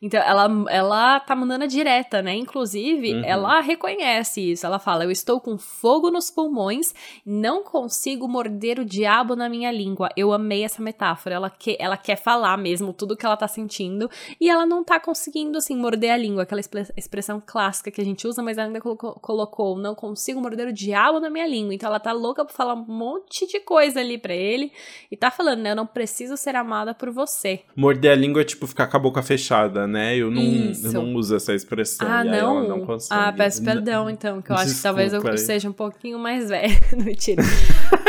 Então, 0.01 0.21
ela, 0.21 0.49
ela 0.69 1.19
tá 1.19 1.35
mandando 1.35 1.63
a 1.63 1.67
direta, 1.67 2.21
né? 2.21 2.35
Inclusive, 2.35 3.13
uhum. 3.13 3.23
ela 3.25 3.59
reconhece 3.59 4.51
isso. 4.51 4.65
Ela 4.65 4.79
fala: 4.79 5.03
Eu 5.03 5.11
estou 5.11 5.39
com 5.39 5.57
fogo 5.57 6.09
nos 6.09 6.29
pulmões, 6.31 6.93
não 7.25 7.63
consigo 7.63 8.27
morder 8.27 8.79
o 8.79 8.85
diabo 8.85 9.35
na 9.35 9.49
minha 9.49 9.71
língua. 9.71 10.09
Eu 10.15 10.33
amei 10.33 10.63
essa 10.63 10.81
metáfora. 10.81 11.35
Ela, 11.35 11.49
que, 11.49 11.77
ela 11.79 11.97
quer 11.97 12.15
falar 12.15 12.57
mesmo 12.57 12.93
tudo 12.93 13.15
que 13.15 13.25
ela 13.25 13.37
tá 13.37 13.47
sentindo 13.47 14.09
e 14.39 14.49
ela 14.49 14.65
não 14.65 14.83
tá 14.83 14.99
conseguindo, 14.99 15.57
assim, 15.57 15.75
morder 15.75 16.11
a 16.11 16.17
língua, 16.17 16.43
aquela 16.43 16.61
expressão 16.95 17.41
clássica 17.45 17.91
que 17.91 18.01
a 18.01 18.05
gente 18.05 18.27
usa, 18.27 18.41
mas 18.41 18.57
ela 18.57 18.67
ainda 18.67 18.81
colocou, 18.81 19.13
colocou: 19.15 19.77
Não 19.77 19.95
consigo 19.95 20.41
morder 20.41 20.67
o 20.67 20.73
diabo 20.73 21.19
na 21.19 21.29
minha 21.29 21.47
língua. 21.47 21.73
Então, 21.73 21.87
ela 21.87 21.99
tá 21.99 22.11
louca 22.11 22.43
pra 22.45 22.53
falar 22.53 22.73
um 22.73 22.85
monte 22.85 23.47
de 23.47 23.59
coisa 23.59 23.99
ali 23.99 24.17
pra 24.17 24.33
ele 24.33 24.71
e 25.11 25.17
tá 25.17 25.31
falando, 25.31 25.61
né? 25.61 25.71
Eu 25.71 25.75
não 25.75 25.87
preciso 25.87 26.35
ser 26.37 26.55
amada 26.55 26.93
por 26.93 27.11
você. 27.11 27.61
Morder 27.75 28.11
a 28.11 28.15
língua 28.15 28.41
é 28.41 28.45
tipo 28.45 28.67
ficar 28.67 28.87
com 28.87 28.97
a 28.97 28.99
boca 28.99 29.21
fechada 29.21 29.70
né? 29.87 30.15
Eu 30.15 30.29
não, 30.29 30.41
eu 30.41 30.93
não 30.93 31.15
uso 31.15 31.35
essa 31.35 31.53
expressão. 31.53 32.07
Ah, 32.07 32.23
não? 32.23 32.67
não 32.67 32.85
consegue. 32.85 33.21
Ah, 33.21 33.31
peço 33.31 33.63
perdão, 33.63 34.09
então, 34.09 34.41
que 34.41 34.51
eu 34.51 34.55
Desculpa, 34.55 34.61
acho 34.61 34.75
que 34.75 34.83
talvez 34.83 35.13
eu 35.13 35.37
seja 35.37 35.69
um 35.69 35.73
pouquinho 35.73 36.19
mais 36.19 36.49
velha. 36.49 36.77
Mentira. 36.95 37.43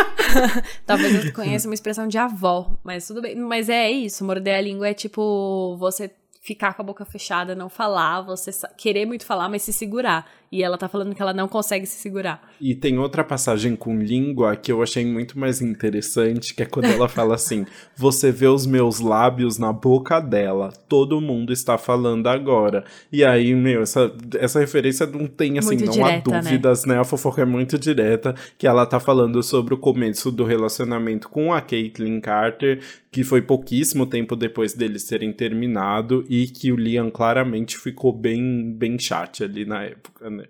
talvez 0.87 1.25
eu 1.25 1.33
conheça 1.33 1.69
uma 1.69 1.75
expressão 1.75 2.07
de 2.07 2.19
avó, 2.19 2.77
mas 2.83 3.07
tudo 3.07 3.23
bem. 3.23 3.37
Mas 3.37 3.69
é 3.69 3.91
isso, 3.91 4.25
morder 4.25 4.57
a 4.57 4.61
língua 4.61 4.89
é 4.89 4.95
tipo 4.95 5.77
você 5.79 6.11
ficar 6.43 6.75
com 6.75 6.83
a 6.83 6.85
boca 6.85 7.05
fechada, 7.05 7.55
não 7.55 7.69
falar, 7.69 8.23
você 8.23 8.51
querer 8.77 9.07
muito 9.07 9.25
falar, 9.25 9.49
mas 9.49 9.63
se 9.63 9.73
segurar. 9.73 10.29
E 10.53 10.63
ela 10.63 10.77
tá 10.77 10.87
falando 10.87 11.15
que 11.15 11.23
ela 11.23 11.33
não 11.33 11.49
consegue 11.49 11.87
se 11.87 11.99
segurar. 11.99 12.43
E 12.61 12.75
tem 12.75 12.99
outra 12.99 13.25
passagem 13.25 13.75
com 13.75 13.99
língua 13.99 14.55
que 14.55 14.71
eu 14.71 14.83
achei 14.83 15.03
muito 15.03 15.39
mais 15.39 15.63
interessante, 15.63 16.55
que 16.55 16.63
é 16.63 16.67
quando 16.67 16.85
ela 16.85 17.09
fala 17.11 17.35
assim: 17.37 17.65
Você 17.97 18.31
vê 18.31 18.47
os 18.47 18.67
meus 18.67 19.01
lábios 19.01 19.57
na 19.57 19.73
boca 19.73 20.21
dela, 20.21 20.71
todo 20.87 21.23
mundo 21.23 21.55
está 21.55 21.79
falando 21.79 22.27
agora. 22.27 22.85
E 23.11 23.25
aí, 23.25 23.55
meu, 23.55 23.81
essa, 23.81 24.13
essa 24.39 24.61
referência 24.61 25.07
não 25.07 25.27
tem, 25.27 25.59
assim, 25.59 25.69
muito 25.69 25.87
não 25.87 25.93
direta, 25.93 26.31
há 26.31 26.35
né? 26.35 26.43
dúvidas, 26.43 26.85
né? 26.85 26.95
né? 26.95 27.01
A 27.01 27.05
fofoca 27.05 27.41
é 27.41 27.47
muito 27.47 27.79
direta, 27.79 28.35
que 28.59 28.67
ela 28.67 28.85
tá 28.85 29.01
falando 29.01 29.43
sobre 29.43 29.73
o 29.73 29.79
começo 29.79 30.31
do 30.31 30.45
relacionamento 30.45 31.31
com 31.31 31.51
a 31.51 31.63
Caitlyn 31.63 32.21
Carter, 32.21 32.81
que 33.11 33.25
foi 33.25 33.41
pouquíssimo 33.41 34.05
tempo 34.05 34.37
depois 34.37 34.75
deles 34.75 35.05
terem 35.05 35.33
terminado, 35.33 36.27
e 36.29 36.47
que 36.47 36.71
o 36.73 36.77
Liam 36.77 37.11
claramente 37.11 37.79
ficou 37.79 38.13
bem, 38.13 38.71
bem 38.73 38.99
chat 38.99 39.43
ali 39.43 39.65
na 39.65 39.85
época, 39.85 40.29
né? 40.29 40.42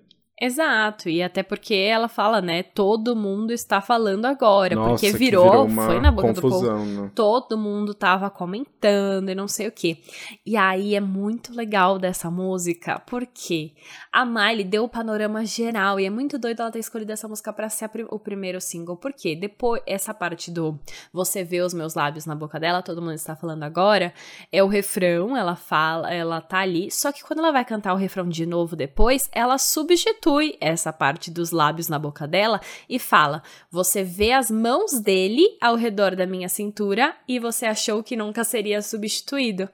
Exato, 0.45 1.09
e 1.09 1.23
até 1.23 1.41
porque 1.41 1.73
ela 1.73 2.09
fala, 2.09 2.43
né? 2.43 2.65
Todo 2.65 3.15
mundo 3.15 3.53
está 3.53 3.81
falando 3.81 4.25
agora, 4.25 4.75
Nossa, 4.75 4.89
porque 4.89 5.13
virou, 5.13 5.69
virou 5.69 5.87
foi 5.87 6.01
na 6.01 6.11
boca 6.11 6.35
confusão, 6.35 6.61
do 6.61 6.67
povo. 6.67 7.03
Né? 7.03 7.11
Todo 7.15 7.57
mundo 7.57 7.95
tava 7.95 8.29
comentando 8.29 9.29
e 9.29 9.37
não 9.37 9.47
sei 9.47 9.69
o 9.69 9.71
que. 9.71 10.03
E 10.45 10.57
aí 10.57 10.97
é 10.97 11.01
muito 11.01 11.55
legal 11.55 11.97
dessa 11.97 12.29
música, 12.29 12.99
porque 13.07 13.71
a 14.11 14.25
Miley 14.25 14.65
deu 14.65 14.83
o 14.83 14.89
panorama 14.89 15.47
geral 15.47 16.01
e 16.01 16.07
é 16.07 16.11
muito 16.11 16.37
doido 16.41 16.61
ela 16.63 16.73
ter 16.73 16.81
escolhido 16.81 17.13
essa 17.13 17.29
música 17.29 17.53
para 17.53 17.69
ser 17.69 17.89
o 18.11 18.19
primeiro 18.19 18.61
single, 18.61 18.97
porque 18.97 19.37
depois 19.37 19.81
essa 19.87 20.13
parte 20.13 20.51
do 20.51 20.77
você 21.13 21.45
vê 21.45 21.61
os 21.61 21.73
meus 21.73 21.95
lábios 21.95 22.27
na 22.27 22.35
boca 22.35 22.59
dela, 22.59 22.83
todo 22.83 23.01
mundo 23.01 23.15
está 23.15 23.37
falando 23.37 23.63
agora, 23.63 24.13
é 24.51 24.61
o 24.61 24.67
refrão, 24.67 25.37
ela 25.37 25.55
fala, 25.55 26.13
ela 26.13 26.41
tá 26.41 26.59
ali, 26.59 26.91
só 26.91 27.13
que 27.13 27.23
quando 27.23 27.39
ela 27.39 27.53
vai 27.53 27.65
cantar 27.65 27.95
o 27.95 27.97
refrão 27.97 28.29
de 28.29 28.45
novo 28.45 28.75
depois, 28.75 29.29
ela 29.33 29.57
substitui 29.57 30.32
substitui 30.33 30.57
essa 30.61 30.93
parte 30.93 31.31
dos 31.31 31.51
lábios 31.51 31.89
na 31.89 31.99
boca 31.99 32.27
dela 32.27 32.61
e 32.89 32.99
fala: 32.99 33.43
Você 33.71 34.03
vê 34.03 34.33
as 34.33 34.51
mãos 34.51 34.99
dele 35.01 35.47
ao 35.61 35.77
redor 35.77 36.17
da 36.17 36.27
minha 36.27 36.49
cintura 36.49 37.15
e 37.29 37.39
você 37.39 37.67
achou 37.67 38.03
que 38.03 38.17
nunca 38.17 38.45
seria 38.45 38.81
substituído. 38.81 39.69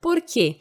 Por 0.00 0.20
quê? 0.20 0.56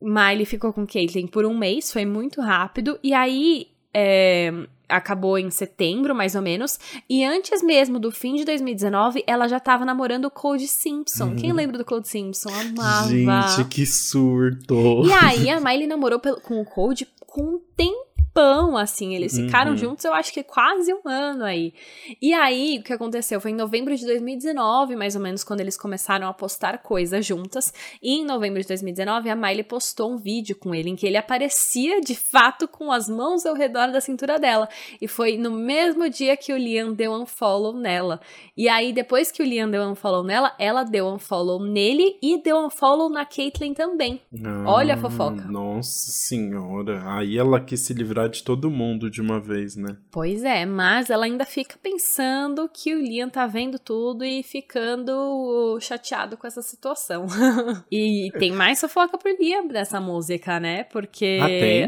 Miley 0.00 0.44
ficou 0.44 0.72
com 0.72 0.86
Caitlyn 0.86 1.26
por 1.26 1.44
um 1.44 1.56
mês, 1.56 1.92
foi 1.92 2.04
muito 2.04 2.40
rápido, 2.40 2.98
e 3.02 3.12
aí 3.12 3.66
é, 3.92 4.52
acabou 4.88 5.36
em 5.36 5.50
setembro, 5.50 6.14
mais 6.14 6.36
ou 6.36 6.42
menos. 6.42 6.78
E 7.10 7.24
antes 7.24 7.62
mesmo 7.62 7.98
do 7.98 8.12
fim 8.12 8.36
de 8.36 8.44
2019, 8.44 9.24
ela 9.26 9.48
já 9.48 9.56
estava 9.56 9.84
namorando 9.84 10.26
o 10.26 10.30
Code 10.30 10.68
Simpson. 10.68 11.30
Uhum. 11.30 11.36
Quem 11.36 11.52
lembra 11.52 11.76
do 11.76 11.84
Code 11.84 12.06
Simpson? 12.06 12.48
Amava. 12.48 13.08
Gente, 13.08 13.68
que 13.68 13.84
surto! 13.84 15.02
E 15.04 15.12
aí 15.12 15.50
a 15.50 15.60
Miley 15.60 15.88
namorou 15.88 16.20
com 16.20 16.60
o 16.60 16.64
Code 16.64 17.08
com 17.26 17.42
um 17.42 17.60
tempo 17.76 18.07
tempão, 18.38 18.76
assim. 18.76 19.14
Eles 19.14 19.36
uhum. 19.36 19.46
ficaram 19.46 19.76
juntos, 19.76 20.04
eu 20.04 20.14
acho 20.14 20.32
que 20.32 20.42
quase 20.42 20.92
um 20.94 21.00
ano 21.04 21.44
aí. 21.44 21.74
E 22.22 22.32
aí, 22.32 22.78
o 22.78 22.82
que 22.82 22.92
aconteceu? 22.92 23.40
Foi 23.40 23.50
em 23.50 23.54
novembro 23.54 23.96
de 23.96 24.06
2019, 24.06 24.94
mais 24.94 25.16
ou 25.16 25.20
menos, 25.20 25.42
quando 25.42 25.60
eles 25.60 25.76
começaram 25.76 26.28
a 26.28 26.32
postar 26.32 26.78
coisas 26.78 27.26
juntas. 27.26 27.72
E 28.00 28.20
em 28.20 28.24
novembro 28.24 28.60
de 28.60 28.68
2019, 28.68 29.28
a 29.28 29.36
Miley 29.36 29.64
postou 29.64 30.12
um 30.12 30.16
vídeo 30.16 30.56
com 30.56 30.74
ele, 30.74 30.90
em 30.90 30.96
que 30.96 31.06
ele 31.06 31.16
aparecia 31.16 32.00
de 32.00 32.14
fato 32.14 32.68
com 32.68 32.92
as 32.92 33.08
mãos 33.08 33.44
ao 33.44 33.54
redor 33.54 33.90
da 33.90 34.00
cintura 34.00 34.38
dela. 34.38 34.68
E 35.00 35.08
foi 35.08 35.36
no 35.36 35.50
mesmo 35.50 36.08
dia 36.08 36.36
que 36.36 36.52
o 36.52 36.56
Liam 36.56 36.92
deu 36.92 37.12
um 37.12 37.26
follow 37.26 37.72
nela. 37.72 38.20
E 38.56 38.68
aí, 38.68 38.92
depois 38.92 39.32
que 39.32 39.42
o 39.42 39.46
Liam 39.46 39.70
deu 39.70 39.82
um 39.82 39.94
follow 39.94 40.22
nela, 40.22 40.54
ela 40.58 40.84
deu 40.84 41.06
um 41.06 41.18
follow 41.18 41.62
nele 41.64 42.16
e 42.22 42.40
deu 42.42 42.56
um 42.56 42.70
follow 42.70 43.08
na 43.08 43.24
Caitlyn 43.24 43.74
também. 43.74 44.20
Ah, 44.44 44.64
Olha 44.66 44.94
a 44.94 44.96
fofoca. 44.96 45.44
Nossa 45.44 46.10
senhora. 46.10 47.02
Aí 47.06 47.36
ela 47.38 47.60
quis 47.60 47.80
se 47.80 47.94
livrar 47.94 48.27
cuidar 48.28 48.30
de 48.30 48.42
todo 48.42 48.70
mundo 48.70 49.10
de 49.10 49.20
uma 49.20 49.40
vez, 49.40 49.74
né? 49.76 49.96
Pois 50.10 50.44
é, 50.44 50.64
mas 50.64 51.10
ela 51.10 51.24
ainda 51.24 51.44
fica 51.44 51.76
pensando 51.82 52.68
que 52.72 52.94
o 52.94 53.00
Liam 53.00 53.28
tá 53.28 53.46
vendo 53.46 53.78
tudo 53.78 54.24
e 54.24 54.42
ficando 54.42 55.78
chateado 55.80 56.36
com 56.36 56.46
essa 56.46 56.62
situação. 56.62 57.26
e 57.90 58.30
tem 58.38 58.52
mais 58.52 58.80
fofoca 58.80 59.18
pro 59.18 59.36
Liam 59.38 59.66
dessa 59.66 60.00
música, 60.00 60.60
né? 60.60 60.84
Porque 60.84 61.38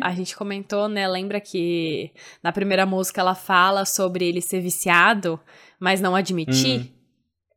ah, 0.00 0.08
a 0.08 0.14
gente 0.14 0.36
comentou, 0.36 0.88
né? 0.88 1.06
Lembra 1.06 1.40
que 1.40 2.10
na 2.42 2.52
primeira 2.52 2.86
música 2.86 3.20
ela 3.20 3.34
fala 3.34 3.84
sobre 3.84 4.26
ele 4.28 4.40
ser 4.40 4.60
viciado, 4.60 5.38
mas 5.78 6.00
não 6.00 6.16
admitir. 6.16 6.80
Hum. 6.80 6.99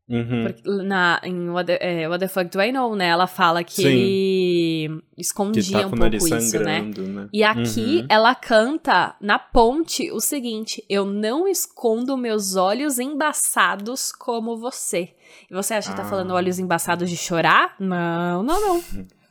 Uhum. 0.10 0.44
Porque 0.44 0.70
na, 0.84 1.22
em 1.24 1.50
What 1.50 1.68
the, 1.68 1.78
é, 1.80 2.10
What 2.10 2.20
the 2.20 2.28
Fuck 2.28 2.50
Do 2.50 2.62
I 2.62 2.72
Know, 2.74 2.96
né? 2.96 3.08
Ela 3.08 3.26
fala 3.26 3.64
que 3.64 3.82
Sim. 3.82 3.88
ele 3.88 5.04
escondia 5.18 5.64
que 5.64 5.72
tá 5.72 5.88
um 5.88 5.92
pouco 5.92 6.36
isso, 6.36 6.60
né? 6.60 6.82
né? 6.82 7.30
E 7.32 7.42
aqui 7.44 8.00
uhum. 8.02 8.08
ela 8.10 8.36
canta 8.36 9.16
na 9.22 9.40
ponte 9.40 10.12
o 10.12 10.20
seguinte: 10.20 10.84
Eu 10.90 11.06
não 11.06 11.48
escondo 11.48 12.18
meus 12.18 12.56
olhos 12.56 13.00
embaçados 13.00 14.12
como 14.12 14.58
você. 14.58 15.14
E 15.50 15.54
você 15.54 15.74
acha 15.74 15.90
que 15.90 15.98
tá 15.98 16.04
falando 16.04 16.32
ah. 16.32 16.36
olhos 16.36 16.60
embaçados 16.60 17.10
de 17.10 17.16
chorar? 17.16 17.76
Não, 17.80 18.44
não, 18.44 18.60
não. 18.62 18.84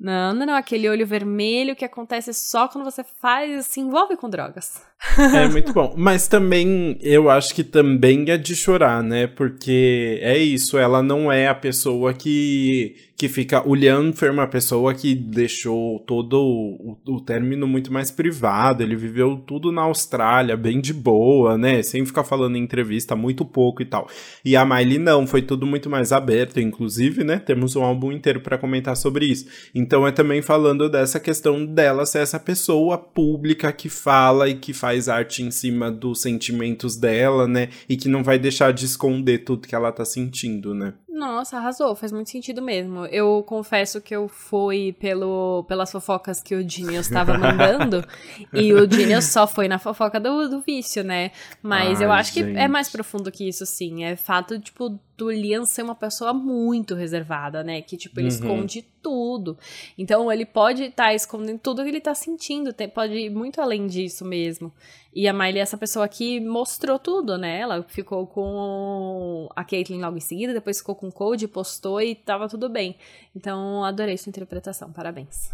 Não, 0.00 0.32
não, 0.32 0.46
não. 0.46 0.54
Aquele 0.54 0.88
olho 0.88 1.04
vermelho 1.04 1.74
que 1.74 1.84
acontece 1.84 2.32
só 2.32 2.68
quando 2.68 2.84
você 2.84 3.02
faz, 3.02 3.66
se 3.66 3.80
envolve 3.80 4.16
com 4.16 4.30
drogas. 4.30 4.80
É 5.16 5.48
muito 5.48 5.72
bom. 5.72 5.94
Mas 5.96 6.26
também, 6.26 6.98
eu 7.00 7.30
acho 7.30 7.54
que 7.54 7.62
também 7.62 8.24
é 8.28 8.36
de 8.36 8.54
chorar, 8.54 9.02
né? 9.02 9.26
Porque 9.26 10.18
é 10.22 10.36
isso, 10.36 10.76
ela 10.76 11.02
não 11.02 11.30
é 11.30 11.46
a 11.46 11.54
pessoa 11.54 12.12
que 12.12 13.08
que 13.18 13.28
fica. 13.28 13.68
O 13.68 13.74
Liam 13.74 14.12
foi 14.12 14.30
uma 14.30 14.46
pessoa 14.46 14.94
que 14.94 15.12
deixou 15.12 15.98
todo 16.06 16.40
o, 16.40 16.96
o, 17.04 17.20
término 17.20 17.66
muito 17.66 17.92
mais 17.92 18.12
privado. 18.12 18.80
Ele 18.80 18.94
viveu 18.94 19.36
tudo 19.44 19.72
na 19.72 19.82
Austrália, 19.82 20.56
bem 20.56 20.80
de 20.80 20.94
boa, 20.94 21.58
né? 21.58 21.82
Sem 21.82 22.06
ficar 22.06 22.22
falando 22.22 22.54
em 22.54 22.62
entrevista 22.62 23.16
muito 23.16 23.44
pouco 23.44 23.82
e 23.82 23.84
tal. 23.84 24.08
E 24.44 24.54
a 24.54 24.64
Miley 24.64 25.00
não, 25.00 25.26
foi 25.26 25.42
tudo 25.42 25.66
muito 25.66 25.90
mais 25.90 26.12
aberto. 26.12 26.60
Inclusive, 26.60 27.24
né? 27.24 27.40
Temos 27.40 27.74
um 27.74 27.82
álbum 27.82 28.12
inteiro 28.12 28.40
para 28.40 28.56
comentar 28.56 28.96
sobre 28.96 29.26
isso. 29.26 29.46
Então 29.74 30.06
é 30.06 30.12
também 30.12 30.40
falando 30.40 30.88
dessa 30.88 31.18
questão 31.18 31.66
dela 31.66 32.06
ser 32.06 32.20
essa 32.20 32.38
pessoa 32.38 32.96
pública 32.96 33.72
que 33.72 33.88
fala 33.88 34.48
e 34.48 34.54
que 34.54 34.72
faz 34.72 34.87
arte 35.08 35.42
em 35.42 35.50
cima 35.50 35.90
dos 35.90 36.22
sentimentos 36.22 36.96
dela, 36.96 37.46
né? 37.46 37.68
E 37.88 37.96
que 37.96 38.08
não 38.08 38.22
vai 38.22 38.38
deixar 38.38 38.72
de 38.72 38.86
esconder 38.86 39.38
tudo 39.38 39.68
que 39.68 39.74
ela 39.74 39.92
tá 39.92 40.04
sentindo, 40.04 40.74
né? 40.74 40.94
Nossa, 41.08 41.56
arrasou, 41.56 41.96
faz 41.96 42.12
muito 42.12 42.28
sentido 42.28 42.60
mesmo. 42.60 43.06
Eu 43.06 43.42
confesso 43.46 44.00
que 44.00 44.14
eu 44.14 44.28
fui 44.28 44.92
pelo, 44.92 45.64
pelas 45.64 45.90
fofocas 45.90 46.42
que 46.42 46.54
o 46.54 46.68
Genius 46.68 47.06
estava 47.06 47.32
mandando, 47.38 48.04
e 48.52 48.74
o 48.74 48.90
Genius 48.90 49.24
só 49.24 49.46
foi 49.46 49.68
na 49.68 49.78
fofoca 49.78 50.20
do, 50.20 50.48
do 50.48 50.60
vício, 50.60 51.02
né? 51.02 51.30
Mas 51.62 52.00
Ai, 52.00 52.06
eu 52.06 52.12
acho 52.12 52.34
gente. 52.34 52.52
que 52.52 52.58
é 52.58 52.68
mais 52.68 52.90
profundo 52.90 53.32
que 53.32 53.48
isso, 53.48 53.64
sim. 53.64 54.04
É 54.04 54.16
fato, 54.16 54.60
tipo, 54.60 55.00
do 55.16 55.30
Liam 55.30 55.64
ser 55.64 55.82
uma 55.82 55.94
pessoa 55.94 56.34
muito 56.34 56.94
reservada, 56.94 57.64
né? 57.64 57.80
Que, 57.80 57.96
tipo, 57.96 58.20
ele 58.20 58.28
uhum. 58.28 58.34
esconde 58.34 58.82
tudo. 59.02 59.58
Então, 59.96 60.30
ele 60.30 60.44
pode 60.44 60.84
estar 60.84 61.04
tá 61.04 61.14
escondendo 61.14 61.58
tudo 61.58 61.82
que 61.82 61.88
ele 61.88 62.00
tá 62.00 62.14
sentindo, 62.14 62.72
tem, 62.72 62.88
pode 62.88 63.14
ir 63.14 63.30
muito 63.30 63.60
além 63.60 63.86
disso 63.86 64.26
mesmo. 64.26 64.72
E 65.14 65.26
a 65.26 65.32
Miley, 65.32 65.58
essa 65.58 65.76
pessoa 65.76 66.04
aqui, 66.04 66.38
mostrou 66.38 66.98
tudo, 66.98 67.38
né? 67.38 67.60
Ela 67.60 67.82
ficou 67.82 68.26
com 68.26 69.48
a 69.56 69.64
Caitlyn 69.64 70.00
logo 70.00 70.16
em 70.16 70.20
seguida, 70.20 70.52
depois 70.52 70.78
ficou 70.78 70.94
com 70.94 71.08
o 71.08 71.12
Code, 71.12 71.48
postou 71.48 72.00
e 72.00 72.14
tava 72.14 72.48
tudo 72.48 72.68
bem. 72.68 72.96
Então, 73.34 73.82
adorei 73.84 74.16
sua 74.16 74.30
interpretação, 74.30 74.92
parabéns. 74.92 75.50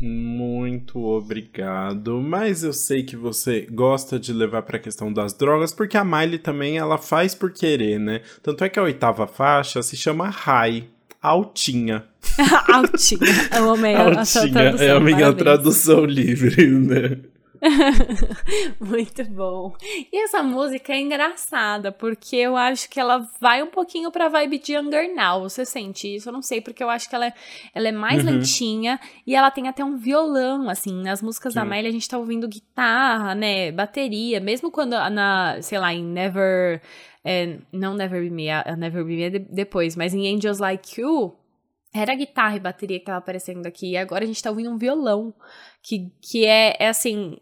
Muito 0.00 0.98
obrigado. 1.04 2.20
Mas 2.20 2.64
eu 2.64 2.72
sei 2.72 3.04
que 3.04 3.16
você 3.16 3.66
gosta 3.70 4.18
de 4.18 4.32
levar 4.32 4.62
para 4.62 4.76
a 4.76 4.80
questão 4.80 5.12
das 5.12 5.32
drogas, 5.32 5.72
porque 5.72 5.96
a 5.96 6.04
Miley 6.04 6.38
também 6.38 6.78
ela 6.78 6.98
faz 6.98 7.34
por 7.34 7.52
querer, 7.52 8.00
né? 8.00 8.20
Tanto 8.42 8.64
é 8.64 8.68
que 8.68 8.78
a 8.78 8.82
oitava 8.82 9.26
faixa 9.26 9.82
se 9.82 9.96
chama 9.96 10.28
High, 10.28 10.88
altinha. 11.22 12.04
altinha. 12.72 13.20
Eu 13.56 13.70
amei 13.70 13.94
altinha. 13.94 14.20
a 14.20 14.24
sua 14.24 14.50
tradução. 14.50 14.86
É 14.86 14.90
a 14.90 15.00
minha 15.00 15.16
parabéns. 15.18 15.42
tradução 15.42 16.04
livre, 16.04 16.66
né? 16.66 17.20
Muito 18.80 19.24
bom. 19.24 19.74
E 20.12 20.24
essa 20.24 20.42
música 20.42 20.92
é 20.92 21.00
engraçada, 21.00 21.90
porque 21.90 22.36
eu 22.36 22.56
acho 22.56 22.88
que 22.88 23.00
ela 23.00 23.28
vai 23.40 23.62
um 23.62 23.70
pouquinho 23.70 24.10
pra 24.10 24.28
vibe 24.28 24.58
de 24.58 24.74
Younger 24.74 25.14
Now. 25.14 25.40
Você 25.42 25.64
sente 25.64 26.14
isso? 26.14 26.28
Eu 26.28 26.32
não 26.32 26.42
sei, 26.42 26.60
porque 26.60 26.82
eu 26.82 26.90
acho 26.90 27.08
que 27.08 27.14
ela 27.14 27.26
é, 27.26 27.34
ela 27.74 27.88
é 27.88 27.92
mais 27.92 28.24
uhum. 28.24 28.32
lentinha 28.32 29.00
e 29.26 29.34
ela 29.34 29.50
tem 29.50 29.68
até 29.68 29.84
um 29.84 29.96
violão, 29.96 30.68
assim. 30.68 31.02
Nas 31.02 31.22
músicas 31.22 31.52
Sim. 31.52 31.60
da 31.60 31.64
Miley 31.64 31.88
a 31.88 31.92
gente 31.92 32.08
tá 32.08 32.18
ouvindo 32.18 32.48
guitarra, 32.48 33.34
né? 33.34 33.72
Bateria. 33.72 34.40
Mesmo 34.40 34.70
quando 34.70 34.92
na, 34.92 35.60
sei 35.62 35.78
lá, 35.78 35.92
em 35.92 36.04
Never. 36.04 36.82
É, 37.24 37.58
não 37.72 37.94
Never 37.94 38.20
Be 38.20 38.30
Me, 38.30 38.50
a 38.50 38.76
Never 38.76 39.02
Be 39.02 39.16
Me 39.16 39.22
é 39.22 39.30
de, 39.30 39.38
depois, 39.38 39.96
mas 39.96 40.12
em 40.12 40.36
Angels 40.36 40.58
Like 40.58 41.00
You, 41.00 41.34
era 41.94 42.12
guitarra 42.16 42.56
e 42.56 42.60
bateria 42.60 42.98
que 42.98 43.04
tava 43.04 43.18
aparecendo 43.18 43.66
aqui. 43.66 43.92
E 43.92 43.96
agora 43.96 44.24
a 44.24 44.26
gente 44.26 44.42
tá 44.42 44.50
ouvindo 44.50 44.68
um 44.68 44.76
violão. 44.76 45.32
Que, 45.80 46.10
que 46.20 46.44
é, 46.44 46.76
é 46.80 46.88
assim. 46.88 47.38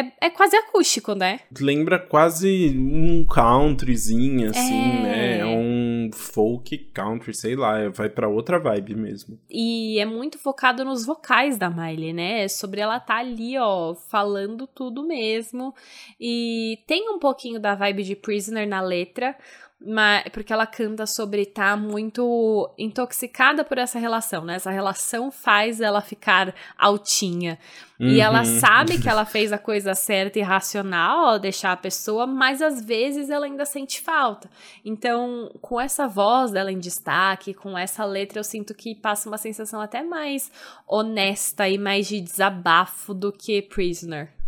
É, 0.00 0.26
é 0.26 0.30
quase 0.30 0.56
acústico, 0.56 1.14
né? 1.14 1.40
Lembra 1.60 1.98
quase 1.98 2.74
um 2.76 3.24
countryzinho, 3.26 4.50
assim, 4.50 4.98
é... 4.98 5.02
né? 5.02 5.38
É 5.38 5.44
um 5.44 6.10
folk 6.12 6.76
country, 6.92 7.34
sei 7.34 7.54
lá, 7.54 7.88
vai 7.88 8.08
para 8.08 8.28
outra 8.28 8.58
vibe 8.58 8.94
mesmo. 8.94 9.38
E 9.48 9.98
é 9.98 10.04
muito 10.04 10.38
focado 10.38 10.84
nos 10.84 11.04
vocais 11.04 11.58
da 11.58 11.68
Miley, 11.68 12.12
né? 12.12 12.44
É 12.44 12.48
sobre 12.48 12.80
ela 12.80 12.98
tá 12.98 13.16
ali, 13.16 13.58
ó, 13.58 13.94
falando 13.94 14.66
tudo 14.66 15.06
mesmo. 15.06 15.74
E 16.18 16.78
tem 16.86 17.08
um 17.10 17.18
pouquinho 17.18 17.60
da 17.60 17.74
vibe 17.74 18.02
de 18.02 18.16
Prisoner 18.16 18.66
na 18.66 18.80
letra, 18.80 19.36
mas, 19.82 20.24
porque 20.30 20.52
ela 20.52 20.66
canta 20.66 21.06
sobre 21.06 21.42
estar 21.42 21.70
tá 21.70 21.76
muito 21.76 22.70
intoxicada 22.76 23.64
por 23.64 23.78
essa 23.78 23.98
relação, 23.98 24.44
né? 24.44 24.56
Essa 24.56 24.70
relação 24.70 25.30
faz 25.30 25.80
ela 25.80 26.02
ficar 26.02 26.54
altinha. 26.76 27.58
Uhum. 27.98 28.08
E 28.08 28.20
ela 28.20 28.44
sabe 28.44 29.00
que 29.00 29.08
ela 29.08 29.24
fez 29.26 29.54
a 29.54 29.58
coisa 29.58 29.94
certa 29.94 30.38
e 30.38 30.42
racional 30.42 31.28
ao 31.28 31.38
deixar 31.38 31.72
a 31.72 31.76
pessoa, 31.78 32.26
mas 32.26 32.60
às 32.60 32.84
vezes 32.84 33.30
ela 33.30 33.46
ainda 33.46 33.64
sente 33.64 34.02
falta. 34.02 34.50
Então, 34.84 35.50
com 35.62 35.80
essa 35.80 36.06
voz 36.06 36.50
dela 36.50 36.70
em 36.70 36.78
destaque, 36.78 37.54
com 37.54 37.76
essa 37.76 38.04
letra, 38.04 38.38
eu 38.38 38.44
sinto 38.44 38.74
que 38.74 38.94
passa 38.94 39.30
uma 39.30 39.38
sensação 39.38 39.80
até 39.80 40.02
mais 40.02 40.52
honesta 40.86 41.66
e 41.70 41.78
mais 41.78 42.06
de 42.06 42.20
desabafo 42.20 43.14
do 43.14 43.32
que 43.32 43.62
Prisoner. 43.62 44.39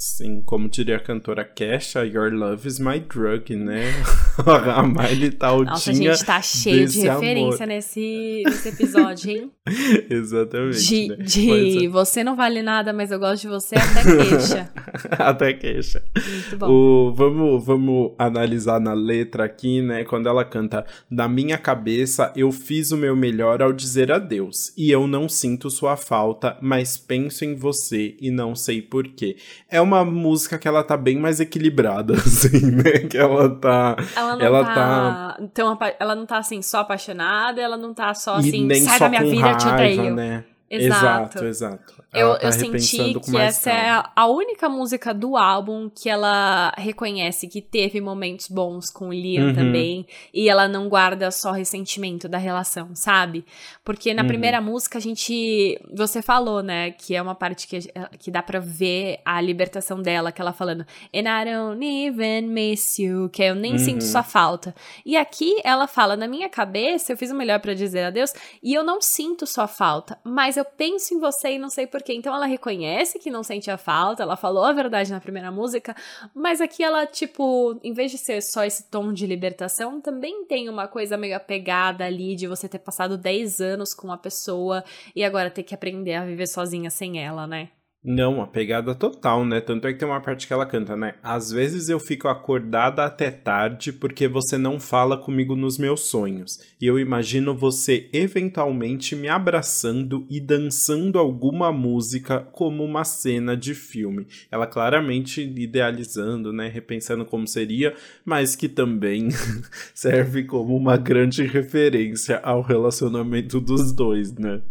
Sim, 0.00 0.40
como 0.40 0.66
diria 0.66 0.96
a 0.96 0.98
cantora 0.98 1.44
Kesha, 1.44 2.06
Your 2.06 2.32
Love 2.32 2.66
is 2.66 2.78
my 2.78 2.98
drug, 3.00 3.54
né? 3.54 3.92
a 4.74 4.82
Miley 4.82 5.30
tá 5.30 5.48
altinha 5.48 5.72
Nossa, 5.72 5.90
a 5.90 5.92
gente 5.92 6.24
tá 6.24 6.40
cheio 6.40 6.88
de 6.88 7.00
referência 7.02 7.66
nesse, 7.66 8.42
nesse 8.46 8.70
episódio, 8.70 9.30
hein? 9.30 9.52
Exatamente. 10.08 10.78
De, 10.80 11.08
né? 11.08 11.16
de 11.16 11.48
mas, 11.48 11.92
você 11.92 12.24
não 12.24 12.34
vale 12.34 12.62
nada, 12.62 12.94
mas 12.94 13.10
eu 13.10 13.18
gosto 13.18 13.42
de 13.42 13.48
você 13.48 13.74
até 13.74 14.02
queixa. 14.02 14.72
até 15.18 15.52
queixa. 15.52 16.02
Muito 16.16 16.56
bom. 16.56 16.70
O, 16.70 17.12
vamos, 17.12 17.62
vamos 17.62 18.12
analisar 18.18 18.80
na 18.80 18.94
letra 18.94 19.44
aqui, 19.44 19.82
né? 19.82 20.04
Quando 20.04 20.30
ela 20.30 20.46
canta, 20.46 20.86
na 21.10 21.28
minha 21.28 21.58
cabeça 21.58 22.32
eu 22.34 22.50
fiz 22.50 22.90
o 22.90 22.96
meu 22.96 23.14
melhor 23.14 23.60
ao 23.60 23.70
dizer 23.70 24.10
adeus, 24.10 24.72
e 24.78 24.90
eu 24.90 25.06
não 25.06 25.28
sinto 25.28 25.68
sua 25.68 25.94
falta, 25.94 26.56
mas 26.62 26.96
penso 26.96 27.44
em 27.44 27.54
você 27.54 28.16
e 28.18 28.30
não 28.30 28.54
sei 28.54 28.80
porquê. 28.80 29.36
É 29.68 29.78
uma 29.78 29.89
uma 29.90 30.04
música 30.04 30.58
que 30.58 30.68
ela 30.68 30.84
tá 30.84 30.96
bem 30.96 31.18
mais 31.18 31.40
equilibrada, 31.40 32.14
assim, 32.18 32.70
né? 32.70 33.08
Que 33.10 33.18
ela 33.18 33.48
tá. 33.50 33.96
Ela 34.16 34.36
não 34.36 34.46
ela 34.46 34.64
tá. 34.64 34.74
tá... 34.74 35.36
Então, 35.40 35.78
ela 35.98 36.14
não 36.14 36.26
tá 36.26 36.38
assim, 36.38 36.62
só 36.62 36.80
apaixonada, 36.80 37.60
ela 37.60 37.76
não 37.76 37.92
tá 37.92 38.14
só 38.14 38.36
assim, 38.36 38.68
sai 38.74 38.98
da 38.98 39.08
minha 39.08 39.24
vida, 39.24 39.42
raiva, 39.42 39.58
te 39.58 39.68
odeio. 39.68 40.14
Né? 40.14 40.44
Exato, 40.70 41.38
exato. 41.38 41.44
exato. 41.44 42.04
Eu, 42.14 42.38
tá 42.38 42.46
eu 42.46 42.52
senti 42.52 43.18
que 43.20 43.36
essa 43.36 43.70
calma. 43.70 44.04
é 44.06 44.10
a 44.14 44.26
única 44.26 44.68
música 44.68 45.12
do 45.12 45.36
álbum 45.36 45.90
que 45.90 46.08
ela 46.08 46.72
reconhece 46.78 47.48
que 47.48 47.60
teve 47.60 48.00
momentos 48.00 48.48
bons 48.48 48.88
com 48.88 49.08
o 49.08 49.12
Liam 49.12 49.48
uhum. 49.48 49.54
também. 49.54 50.06
E 50.32 50.48
ela 50.48 50.68
não 50.68 50.88
guarda 50.88 51.30
só 51.32 51.50
ressentimento 51.50 52.28
da 52.28 52.38
relação, 52.38 52.94
sabe? 52.94 53.44
Porque 53.84 54.14
na 54.14 54.22
uhum. 54.22 54.28
primeira 54.28 54.60
música 54.60 54.98
a 54.98 55.00
gente. 55.00 55.80
Você 55.92 56.22
falou, 56.22 56.62
né? 56.62 56.92
Que 56.92 57.16
é 57.16 57.22
uma 57.22 57.34
parte 57.34 57.66
que, 57.66 57.78
que 58.18 58.30
dá 58.30 58.42
pra 58.42 58.60
ver 58.60 59.20
a 59.24 59.40
libertação 59.40 60.00
dela, 60.00 60.30
que 60.30 60.40
ela 60.40 60.52
falando. 60.52 60.86
And 61.12 61.22
I 61.22 61.52
don't 61.52 61.84
even 61.84 62.42
miss 62.42 62.98
you. 62.98 63.28
Que 63.30 63.42
eu 63.42 63.56
nem 63.56 63.72
uhum. 63.72 63.78
sinto 63.78 64.04
sua 64.04 64.22
falta. 64.22 64.72
E 65.04 65.16
aqui 65.16 65.60
ela 65.64 65.88
fala: 65.88 66.16
na 66.16 66.28
minha 66.28 66.48
cabeça, 66.48 67.12
eu 67.12 67.16
fiz 67.16 67.32
o 67.32 67.36
melhor 67.36 67.58
para 67.58 67.74
dizer 67.74 68.04
adeus. 68.04 68.32
E 68.62 68.72
eu 68.72 68.84
não 68.84 69.00
sinto 69.00 69.46
sua 69.46 69.66
falta. 69.66 70.16
Mas 70.24 70.59
eu 70.60 70.64
penso 70.64 71.14
em 71.14 71.20
você 71.20 71.52
e 71.52 71.58
não 71.58 71.70
sei 71.70 71.86
por 71.86 72.00
porque 72.00 72.14
então 72.14 72.34
ela 72.34 72.46
reconhece 72.46 73.18
que 73.18 73.30
não 73.30 73.42
sente 73.42 73.70
a 73.70 73.76
falta, 73.76 74.22
ela 74.22 74.34
falou 74.34 74.64
a 74.64 74.72
verdade 74.72 75.10
na 75.10 75.20
primeira 75.20 75.50
música, 75.50 75.94
mas 76.34 76.58
aqui 76.58 76.82
ela, 76.82 77.06
tipo, 77.06 77.78
em 77.84 77.92
vez 77.92 78.10
de 78.10 78.16
ser 78.16 78.40
só 78.40 78.64
esse 78.64 78.90
tom 78.90 79.12
de 79.12 79.26
libertação, 79.26 80.00
também 80.00 80.46
tem 80.46 80.70
uma 80.70 80.88
coisa 80.88 81.18
meio 81.18 81.36
apegada 81.36 82.06
ali 82.06 82.34
de 82.34 82.46
você 82.46 82.66
ter 82.66 82.78
passado 82.78 83.18
10 83.18 83.60
anos 83.60 83.92
com 83.92 84.06
uma 84.06 84.16
pessoa 84.16 84.82
e 85.14 85.22
agora 85.22 85.50
ter 85.50 85.62
que 85.62 85.74
aprender 85.74 86.14
a 86.14 86.24
viver 86.24 86.46
sozinha 86.46 86.88
sem 86.88 87.22
ela, 87.22 87.46
né? 87.46 87.68
Não, 88.02 88.40
a 88.40 88.46
pegada 88.46 88.94
total, 88.94 89.44
né? 89.44 89.60
Tanto 89.60 89.86
é 89.86 89.92
que 89.92 89.98
tem 89.98 90.08
uma 90.08 90.22
parte 90.22 90.46
que 90.46 90.52
ela 90.54 90.64
canta, 90.64 90.96
né? 90.96 91.16
Às 91.22 91.52
vezes 91.52 91.90
eu 91.90 92.00
fico 92.00 92.28
acordada 92.28 93.04
até 93.04 93.30
tarde 93.30 93.92
porque 93.92 94.26
você 94.26 94.56
não 94.56 94.80
fala 94.80 95.18
comigo 95.18 95.54
nos 95.54 95.76
meus 95.76 96.00
sonhos. 96.08 96.58
E 96.80 96.86
eu 96.86 96.98
imagino 96.98 97.54
você 97.54 98.08
eventualmente 98.10 99.14
me 99.14 99.28
abraçando 99.28 100.26
e 100.30 100.40
dançando 100.40 101.18
alguma 101.18 101.70
música 101.70 102.40
como 102.40 102.82
uma 102.82 103.04
cena 103.04 103.54
de 103.54 103.74
filme. 103.74 104.26
Ela 104.50 104.66
claramente 104.66 105.42
idealizando, 105.42 106.54
né? 106.54 106.68
Repensando 106.68 107.26
como 107.26 107.46
seria, 107.46 107.94
mas 108.24 108.56
que 108.56 108.68
também 108.70 109.28
serve 109.92 110.44
como 110.44 110.74
uma 110.74 110.96
grande 110.96 111.42
referência 111.44 112.38
ao 112.38 112.62
relacionamento 112.62 113.60
dos 113.60 113.92
dois, 113.92 114.32
né? 114.32 114.62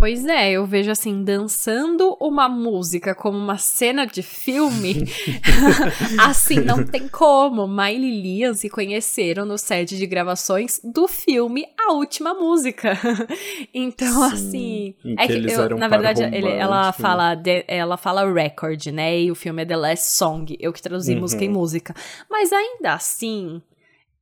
Pois 0.00 0.24
é, 0.24 0.52
eu 0.52 0.64
vejo 0.64 0.90
assim, 0.90 1.22
dançando 1.22 2.16
uma 2.18 2.48
música 2.48 3.14
como 3.14 3.36
uma 3.36 3.58
cena 3.58 4.06
de 4.06 4.22
filme. 4.22 5.04
assim, 6.18 6.54
não 6.54 6.82
tem 6.86 7.06
como. 7.06 7.68
Miley 7.68 8.08
e 8.08 8.22
Liam 8.22 8.54
se 8.54 8.70
conheceram 8.70 9.44
no 9.44 9.58
set 9.58 9.98
de 9.98 10.06
gravações 10.06 10.80
do 10.82 11.06
filme 11.06 11.66
A 11.78 11.92
Última 11.92 12.32
Música. 12.32 12.98
então, 13.74 14.30
Sim, 14.30 14.94
assim. 15.04 15.16
É 15.18 15.26
que 15.26 15.52
eu, 15.52 15.76
na 15.76 15.86
verdade, 15.86 16.22
ele, 16.22 16.48
ela 16.48 16.94
fala 16.94 17.34
de, 17.34 17.62
ela 17.68 17.98
fala 17.98 18.32
record, 18.32 18.86
né? 18.86 19.20
E 19.20 19.30
o 19.30 19.34
filme 19.34 19.60
é 19.60 19.66
The 19.66 19.76
Last 19.76 20.14
Song. 20.14 20.56
Eu 20.58 20.72
que 20.72 20.80
traduzi 20.80 21.12
uhum. 21.12 21.20
música 21.20 21.44
em 21.44 21.50
música. 21.50 21.94
Mas 22.30 22.50
ainda 22.54 22.94
assim, 22.94 23.60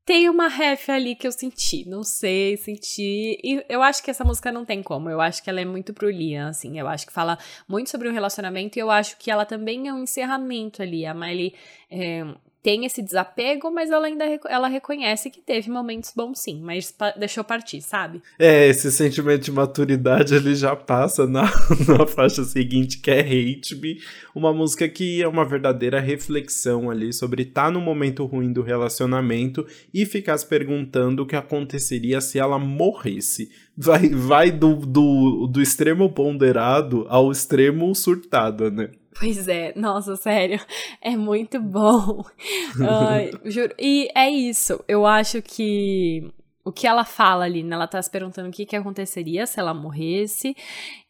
tem 0.09 0.27
uma 0.31 0.49
ref 0.49 0.89
ali 0.89 1.15
que 1.15 1.27
eu 1.27 1.33
senti, 1.33 1.87
não 1.87 2.03
sei, 2.03 2.57
senti. 2.57 3.39
E 3.45 3.63
eu 3.69 3.83
acho 3.83 4.03
que 4.03 4.11
essa 4.11 4.25
música 4.25 4.51
não 4.51 4.65
tem 4.65 4.83
como. 4.83 5.11
Eu 5.11 5.21
acho 5.21 5.43
que 5.43 5.51
ela 5.51 5.61
é 5.61 5.67
muito 5.67 5.93
pro 5.93 6.09
Liam, 6.09 6.49
assim. 6.49 6.81
Eu 6.81 6.89
acho 6.89 7.07
que 7.07 7.13
fala 7.13 7.39
muito 7.69 7.91
sobre 7.91 8.09
o 8.09 8.13
relacionamento 8.13 8.79
e 8.79 8.81
eu 8.81 8.91
acho 8.91 9.19
que 9.19 9.31
ela 9.31 9.45
também 9.45 9.87
é 9.87 9.93
um 9.93 10.03
encerramento 10.05 10.83
ali. 10.83 11.05
A 11.05 11.13
Miley 11.13 11.55
é, 11.91 12.25
tem 12.63 12.85
esse 12.85 13.03
desapego, 13.03 13.71
mas 13.71 13.91
ela 13.91 14.07
ainda 14.07 14.25
ela 14.49 14.69
reconhece 14.69 15.31
que 15.31 15.41
teve 15.41 15.71
momentos 15.71 16.13
bons 16.15 16.41
sim, 16.41 16.61
mas 16.61 16.91
pa 16.91 17.13
deixou 17.13 17.45
partir, 17.45 17.81
sabe? 17.81 18.21
É, 18.39 18.67
esse 18.69 18.91
sentimento 18.91 19.45
de 19.45 19.53
maturidade 19.53 20.35
ele 20.35 20.55
já 20.55 20.75
passa 20.75 21.27
na, 21.27 21.45
na 21.87 22.07
faixa 22.07 22.43
seguinte, 22.45 22.99
que 22.99 23.11
é 23.11 23.21
Hate 23.21 23.77
Me, 23.77 24.01
uma 24.35 24.53
música 24.53 24.89
que 24.89 25.23
é 25.23 25.29
uma 25.29 25.45
verdadeira 25.45 26.01
reflexão 26.01 26.91
ali 26.91 27.13
sobre 27.13 27.43
estar 27.43 27.67
tá 27.67 27.71
no 27.71 27.81
momento 27.81 28.25
ruim 28.25 28.53
do 28.53 28.63
relacionamento 28.63 29.67
e 29.95 30.05
ficar 30.05 30.37
se 30.37 30.47
perguntando 30.47 31.23
o 31.23 31.27
que 31.27 31.37
aconteceria 31.37 32.21
se 32.21 32.39
ela 32.39 32.59
morresse. 32.59 33.51
Vai, 33.77 34.09
vai 34.09 34.51
do, 34.51 34.75
do, 34.75 35.47
do 35.47 35.63
extremo 35.63 36.11
ponderado 36.11 37.07
ao 37.09 37.31
extremo 37.31 37.95
surtado, 37.95 38.71
né? 38.71 38.91
Pois 39.19 39.49
é, 39.49 39.73
nossa, 39.75 40.17
sério, 40.17 40.61
é 41.03 41.17
muito 41.17 41.61
bom. 41.61 42.21
uh, 42.79 43.51
juro. 43.51 43.75
E 43.79 44.09
é 44.15 44.31
isso, 44.31 44.83
eu 44.87 45.05
acho 45.05 45.43
que 45.43 46.33
o 46.65 46.73
que 46.73 46.87
ela 46.87 47.05
fala 47.05 47.45
ali, 47.45 47.63
né? 47.63 47.75
Ela 47.75 47.87
tá 47.87 48.01
se 48.01 48.11
perguntando 48.11 48.49
o 48.49 48.53
que, 48.53 48.67
que 48.67 48.77
aconteceria 48.77 49.47
se 49.47 49.59
ela 49.59 49.73
morresse. 49.73 50.55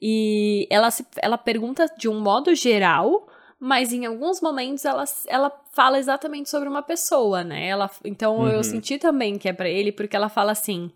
E 0.00 0.68
ela, 0.70 0.88
se, 0.90 1.04
ela 1.20 1.36
pergunta 1.36 1.86
de 1.98 2.08
um 2.08 2.20
modo 2.20 2.54
geral, 2.54 3.26
mas 3.60 3.92
em 3.92 4.06
alguns 4.06 4.40
momentos 4.40 4.84
ela, 4.84 5.04
ela 5.26 5.50
fala 5.72 5.98
exatamente 5.98 6.48
sobre 6.48 6.68
uma 6.68 6.82
pessoa, 6.82 7.42
né? 7.42 7.68
Ela, 7.68 7.90
então 8.04 8.38
uhum. 8.38 8.48
eu 8.48 8.62
senti 8.62 8.98
também 8.98 9.36
que 9.36 9.48
é 9.48 9.52
para 9.52 9.68
ele, 9.68 9.90
porque 9.90 10.14
ela 10.14 10.28
fala 10.28 10.52
assim: 10.52 10.90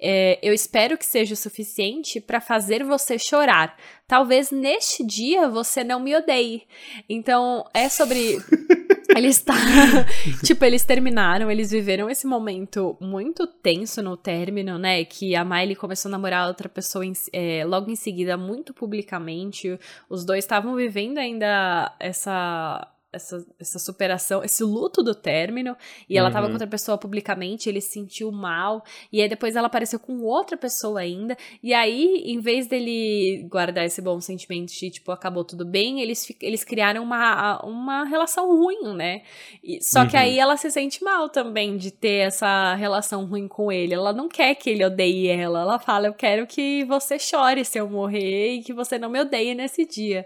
é, 0.00 0.38
eu 0.42 0.52
espero 0.52 0.98
que 0.98 1.06
seja 1.06 1.34
o 1.34 1.36
suficiente 1.36 2.20
para 2.20 2.40
fazer 2.40 2.84
você 2.84 3.18
chorar. 3.18 3.76
Talvez 4.06 4.50
neste 4.50 5.04
dia 5.04 5.48
você 5.48 5.82
não 5.82 6.00
me 6.00 6.14
odeie. 6.14 6.66
Então 7.08 7.64
é 7.72 7.88
sobre 7.88 8.38
Eles 9.16 9.40
tá, 9.42 9.54
tipo, 10.44 10.64
eles 10.64 10.84
terminaram, 10.84 11.50
eles 11.50 11.70
viveram 11.70 12.08
esse 12.08 12.26
momento 12.26 12.96
muito 13.00 13.46
tenso 13.46 14.02
no 14.02 14.16
término, 14.16 14.78
né? 14.78 15.04
Que 15.04 15.34
a 15.36 15.44
Miley 15.44 15.76
começou 15.76 16.08
a 16.08 16.12
namorar 16.12 16.48
outra 16.48 16.68
pessoa 16.68 17.04
em, 17.04 17.12
é, 17.32 17.64
logo 17.64 17.90
em 17.90 17.96
seguida, 17.96 18.36
muito 18.36 18.72
publicamente. 18.72 19.78
Os 20.08 20.24
dois 20.24 20.44
estavam 20.44 20.74
vivendo 20.76 21.18
ainda 21.18 21.94
essa 21.98 22.88
essa, 23.12 23.44
essa 23.60 23.78
superação, 23.78 24.42
esse 24.42 24.64
luto 24.64 25.02
do 25.02 25.14
término, 25.14 25.76
e 26.08 26.16
ela 26.16 26.28
uhum. 26.28 26.32
tava 26.32 26.46
com 26.46 26.52
outra 26.52 26.66
pessoa 26.66 26.96
publicamente, 26.96 27.68
ele 27.68 27.80
se 27.80 27.90
sentiu 27.92 28.32
mal, 28.32 28.82
e 29.12 29.20
aí 29.20 29.28
depois 29.28 29.54
ela 29.54 29.66
apareceu 29.66 30.00
com 30.00 30.22
outra 30.22 30.56
pessoa 30.56 31.00
ainda, 31.00 31.36
e 31.62 31.74
aí, 31.74 32.22
em 32.24 32.40
vez 32.40 32.66
dele 32.66 33.46
guardar 33.50 33.84
esse 33.84 34.00
bom 34.00 34.20
sentimento 34.20 34.72
de, 34.72 34.90
tipo, 34.90 35.12
acabou 35.12 35.44
tudo 35.44 35.64
bem, 35.64 36.00
eles, 36.00 36.32
eles 36.40 36.64
criaram 36.64 37.02
uma, 37.02 37.62
uma 37.64 38.04
relação 38.04 38.48
ruim, 38.48 38.94
né? 38.94 39.22
E, 39.62 39.82
só 39.82 40.00
uhum. 40.00 40.08
que 40.08 40.16
aí 40.16 40.38
ela 40.38 40.56
se 40.56 40.70
sente 40.70 41.04
mal 41.04 41.28
também 41.28 41.76
de 41.76 41.90
ter 41.90 42.26
essa 42.26 42.74
relação 42.74 43.26
ruim 43.26 43.46
com 43.46 43.70
ele, 43.70 43.94
ela 43.94 44.12
não 44.12 44.28
quer 44.28 44.54
que 44.54 44.70
ele 44.70 44.84
odeie 44.84 45.28
ela, 45.28 45.60
ela 45.60 45.78
fala, 45.78 46.06
eu 46.06 46.14
quero 46.14 46.46
que 46.46 46.84
você 46.84 47.18
chore 47.18 47.64
se 47.64 47.78
eu 47.78 47.88
morrer 47.88 48.54
e 48.54 48.62
que 48.62 48.72
você 48.72 48.98
não 48.98 49.10
me 49.10 49.20
odeie 49.20 49.54
nesse 49.54 49.84
dia. 49.84 50.24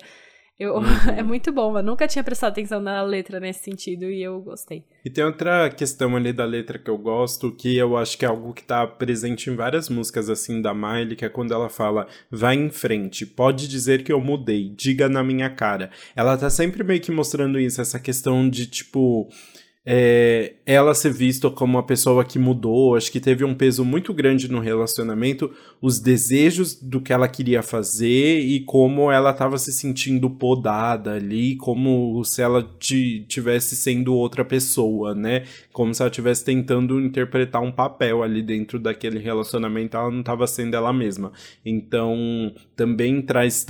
Eu, 0.58 0.76
uhum. 0.76 0.82
é 1.14 1.22
muito 1.22 1.52
bom, 1.52 1.76
eu 1.76 1.82
nunca 1.82 2.08
tinha 2.08 2.24
prestado 2.24 2.52
atenção 2.52 2.80
na 2.80 3.02
letra 3.02 3.38
nesse 3.38 3.62
sentido 3.62 4.06
e 4.06 4.22
eu 4.22 4.40
gostei. 4.40 4.84
E 5.04 5.10
tem 5.10 5.22
outra 5.22 5.68
questão 5.68 6.16
ali 6.16 6.32
da 6.32 6.46
letra 6.46 6.78
que 6.78 6.88
eu 6.88 6.96
gosto, 6.96 7.52
que 7.52 7.76
eu 7.76 7.96
acho 7.96 8.16
que 8.16 8.24
é 8.24 8.28
algo 8.28 8.54
que 8.54 8.64
tá 8.64 8.86
presente 8.86 9.50
em 9.50 9.54
várias 9.54 9.90
músicas 9.90 10.30
assim 10.30 10.62
da 10.62 10.72
Miley, 10.72 11.14
que 11.14 11.24
é 11.24 11.28
quando 11.28 11.52
ela 11.52 11.68
fala: 11.68 12.06
vai 12.30 12.54
em 12.54 12.70
frente, 12.70 13.26
pode 13.26 13.68
dizer 13.68 14.02
que 14.02 14.12
eu 14.12 14.20
mudei, 14.20 14.72
diga 14.74 15.08
na 15.08 15.22
minha 15.22 15.50
cara. 15.50 15.90
Ela 16.14 16.36
tá 16.38 16.48
sempre 16.48 16.82
meio 16.82 17.00
que 17.00 17.12
mostrando 17.12 17.60
isso, 17.60 17.80
essa 17.80 18.00
questão 18.00 18.48
de 18.48 18.66
tipo 18.66 19.28
é, 19.88 20.54
ela 20.66 20.92
ser 20.94 21.12
vista 21.12 21.48
como 21.48 21.76
uma 21.76 21.82
pessoa 21.86 22.24
que 22.24 22.40
mudou, 22.40 22.96
acho 22.96 23.12
que 23.12 23.20
teve 23.20 23.44
um 23.44 23.54
peso 23.54 23.84
muito 23.84 24.12
grande 24.12 24.50
no 24.50 24.58
relacionamento, 24.58 25.48
os 25.80 26.00
desejos 26.00 26.74
do 26.74 27.00
que 27.00 27.12
ela 27.12 27.28
queria 27.28 27.62
fazer 27.62 28.40
e 28.40 28.58
como 28.64 29.12
ela 29.12 29.30
estava 29.30 29.56
se 29.58 29.72
sentindo 29.72 30.28
podada 30.28 31.12
ali, 31.12 31.54
como 31.54 32.20
se 32.24 32.42
ela 32.42 32.68
tivesse 32.80 33.76
sendo 33.76 34.12
outra 34.12 34.44
pessoa, 34.44 35.14
né? 35.14 35.44
Como 35.72 35.94
se 35.94 36.02
ela 36.02 36.10
estivesse 36.10 36.44
tentando 36.44 37.00
interpretar 37.00 37.62
um 37.62 37.70
papel 37.70 38.24
ali 38.24 38.42
dentro 38.42 38.80
daquele 38.80 39.20
relacionamento, 39.20 39.96
ela 39.96 40.10
não 40.10 40.20
estava 40.20 40.48
sendo 40.48 40.74
ela 40.74 40.92
mesma. 40.92 41.30
Então, 41.64 42.52
também 42.74 43.22
traz 43.22 43.64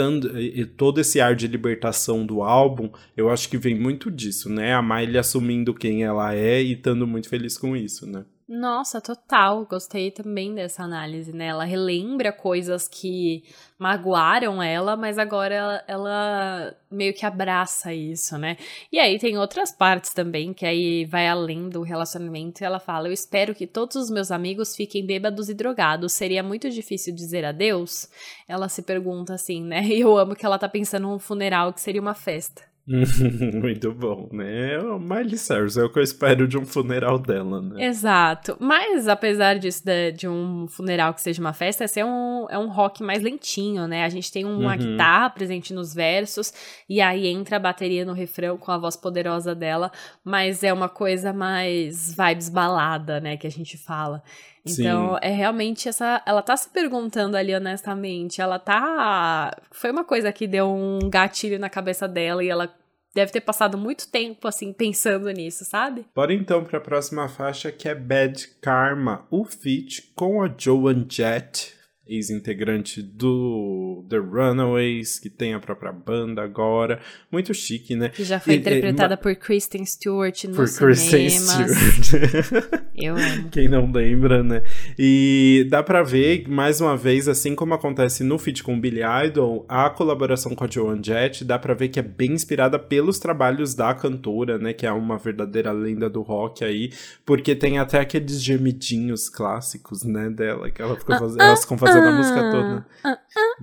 todo 0.78 0.98
esse 0.98 1.20
ar 1.20 1.36
de 1.36 1.46
libertação 1.46 2.24
do 2.24 2.42
álbum, 2.42 2.88
eu 3.14 3.28
acho 3.28 3.50
que 3.50 3.58
vem 3.58 3.78
muito 3.78 4.10
disso, 4.10 4.48
né? 4.48 4.72
A 4.72 4.80
Miley 4.80 5.18
assumindo 5.18 5.74
quem 5.74 6.05
ela 6.06 6.34
é 6.34 6.62
e 6.62 6.72
estando 6.72 7.06
muito 7.06 7.28
feliz 7.28 7.58
com 7.58 7.76
isso, 7.76 8.06
né? 8.06 8.24
Nossa, 8.48 9.00
total. 9.00 9.66
Gostei 9.66 10.12
também 10.12 10.54
dessa 10.54 10.84
análise, 10.84 11.32
né? 11.32 11.46
Ela 11.46 11.64
relembra 11.64 12.32
coisas 12.32 12.86
que 12.86 13.42
magoaram 13.76 14.62
ela, 14.62 14.96
mas 14.96 15.18
agora 15.18 15.52
ela, 15.52 15.84
ela, 15.88 16.76
meio 16.88 17.12
que 17.12 17.26
abraça 17.26 17.92
isso, 17.92 18.38
né? 18.38 18.56
E 18.92 19.00
aí 19.00 19.18
tem 19.18 19.36
outras 19.36 19.72
partes 19.72 20.14
também 20.14 20.54
que 20.54 20.64
aí 20.64 21.04
vai 21.06 21.26
além 21.26 21.68
do 21.68 21.82
relacionamento. 21.82 22.62
E 22.62 22.64
ela 22.64 22.78
fala: 22.78 23.08
Eu 23.08 23.12
espero 23.12 23.52
que 23.52 23.66
todos 23.66 23.96
os 23.96 24.10
meus 24.10 24.30
amigos 24.30 24.76
fiquem 24.76 25.04
bêbados 25.04 25.48
e 25.48 25.54
drogados. 25.54 26.12
Seria 26.12 26.42
muito 26.42 26.70
difícil 26.70 27.12
dizer 27.12 27.44
adeus? 27.44 28.08
Ela 28.46 28.68
se 28.68 28.82
pergunta 28.82 29.34
assim, 29.34 29.62
né? 29.64 29.82
E 29.96 30.00
eu 30.00 30.16
amo 30.16 30.36
que 30.36 30.46
ela 30.46 30.58
tá 30.58 30.68
pensando 30.68 31.08
num 31.08 31.18
funeral 31.18 31.72
que 31.72 31.80
seria 31.80 32.00
uma 32.00 32.14
festa. 32.14 32.62
Muito 33.60 33.92
bom, 33.92 34.28
né? 34.30 34.78
O 34.78 35.00
Miley 35.00 35.36
Cyrus 35.36 35.76
é 35.76 35.82
o 35.82 35.90
que 35.90 35.98
eu 35.98 36.02
espero 36.04 36.46
de 36.46 36.56
um 36.56 36.64
funeral 36.64 37.18
dela, 37.18 37.60
né? 37.60 37.84
Exato. 37.84 38.56
Mas, 38.60 39.08
apesar 39.08 39.58
disso, 39.58 39.84
de, 39.84 40.12
de 40.12 40.28
um 40.28 40.68
funeral 40.68 41.12
que 41.12 41.20
seja 41.20 41.40
uma 41.40 41.52
festa, 41.52 41.82
esse 41.82 41.98
é 41.98 42.04
um, 42.04 42.46
é 42.48 42.56
um 42.56 42.68
rock 42.68 43.02
mais 43.02 43.22
lentinho, 43.22 43.88
né? 43.88 44.04
A 44.04 44.08
gente 44.08 44.30
tem 44.30 44.44
uma 44.44 44.72
uhum. 44.72 44.78
guitarra 44.78 45.30
presente 45.30 45.74
nos 45.74 45.92
versos, 45.92 46.52
e 46.88 47.00
aí 47.00 47.26
entra 47.26 47.56
a 47.56 47.60
bateria 47.60 48.04
no 48.04 48.12
refrão 48.12 48.56
com 48.56 48.70
a 48.70 48.78
voz 48.78 48.96
poderosa 48.96 49.52
dela, 49.52 49.90
mas 50.22 50.62
é 50.62 50.72
uma 50.72 50.88
coisa 50.88 51.32
mais 51.32 52.14
vibes 52.14 52.48
balada, 52.48 53.20
né? 53.20 53.36
Que 53.36 53.48
a 53.48 53.50
gente 53.50 53.76
fala. 53.76 54.22
Então, 54.66 55.14
Sim. 55.14 55.18
é 55.22 55.30
realmente 55.30 55.88
essa. 55.88 56.22
Ela 56.26 56.42
tá 56.42 56.56
se 56.56 56.68
perguntando 56.68 57.36
ali 57.36 57.54
honestamente. 57.54 58.40
Ela 58.40 58.58
tá. 58.58 59.56
Foi 59.70 59.90
uma 59.90 60.04
coisa 60.04 60.32
que 60.32 60.46
deu 60.46 60.68
um 60.68 60.98
gatilho 61.08 61.58
na 61.58 61.70
cabeça 61.70 62.08
dela 62.08 62.42
e 62.42 62.48
ela 62.48 62.74
deve 63.14 63.32
ter 63.32 63.40
passado 63.40 63.78
muito 63.78 64.08
tempo, 64.08 64.46
assim, 64.46 64.74
pensando 64.74 65.30
nisso, 65.30 65.64
sabe? 65.64 66.04
Bora 66.14 66.34
então 66.34 66.62
pra 66.62 66.78
próxima 66.78 67.26
faixa 67.28 67.72
que 67.72 67.88
é 67.88 67.94
Bad 67.94 68.46
Karma, 68.60 69.26
o 69.30 69.42
feat 69.44 70.12
com 70.14 70.42
a 70.42 70.50
Joan 70.54 71.06
Jett 71.08 71.75
ex-integrante 72.08 73.02
do 73.02 74.04
The 74.08 74.18
Runaways, 74.18 75.18
que 75.18 75.28
tem 75.28 75.54
a 75.54 75.60
própria 75.60 75.92
banda 75.92 76.42
agora. 76.42 77.00
Muito 77.30 77.52
chique, 77.52 77.96
né? 77.96 78.10
Que 78.10 78.24
já 78.24 78.38
foi 78.38 78.54
e, 78.54 78.56
interpretada 78.58 79.14
e, 79.14 79.16
por 79.16 79.34
Kristen 79.34 79.84
Stewart 79.84 80.44
nos 80.44 80.56
por. 80.56 80.86
Kristen 80.86 81.30
Stewart. 81.30 82.82
Eu 82.96 83.16
amo. 83.16 83.50
Quem 83.50 83.68
não 83.68 83.90
lembra, 83.90 84.42
né? 84.42 84.62
E 84.98 85.66
dá 85.68 85.82
pra 85.82 86.02
ver, 86.02 86.48
mais 86.48 86.80
uma 86.80 86.96
vez, 86.96 87.28
assim 87.28 87.54
como 87.54 87.74
acontece 87.74 88.24
no 88.24 88.38
feat 88.38 88.62
com 88.62 88.80
Billy 88.80 89.02
Idol, 89.26 89.66
a 89.68 89.90
colaboração 89.90 90.54
com 90.54 90.64
a 90.64 90.68
Joan 90.68 91.02
Jett, 91.02 91.44
dá 91.44 91.58
pra 91.58 91.74
ver 91.74 91.88
que 91.88 91.98
é 91.98 92.02
bem 92.02 92.32
inspirada 92.32 92.78
pelos 92.78 93.18
trabalhos 93.18 93.74
da 93.74 93.92
cantora, 93.92 94.58
né? 94.58 94.72
Que 94.72 94.86
é 94.86 94.92
uma 94.92 95.18
verdadeira 95.18 95.72
lenda 95.72 96.08
do 96.08 96.22
rock 96.22 96.64
aí, 96.64 96.90
porque 97.24 97.54
tem 97.54 97.78
até 97.78 98.00
aqueles 98.00 98.42
gemidinhos 98.42 99.28
clássicos, 99.28 100.02
né, 100.04 100.30
dela, 100.30 100.70
que 100.70 100.80
ela 100.80 100.96
ficou 100.96 101.18
fazendo, 101.18 101.42
elas 101.42 101.60
ficam 101.62 101.78
fazendo 101.78 101.95
a 102.04 102.12
música 102.12 102.50
toda. 102.50 102.86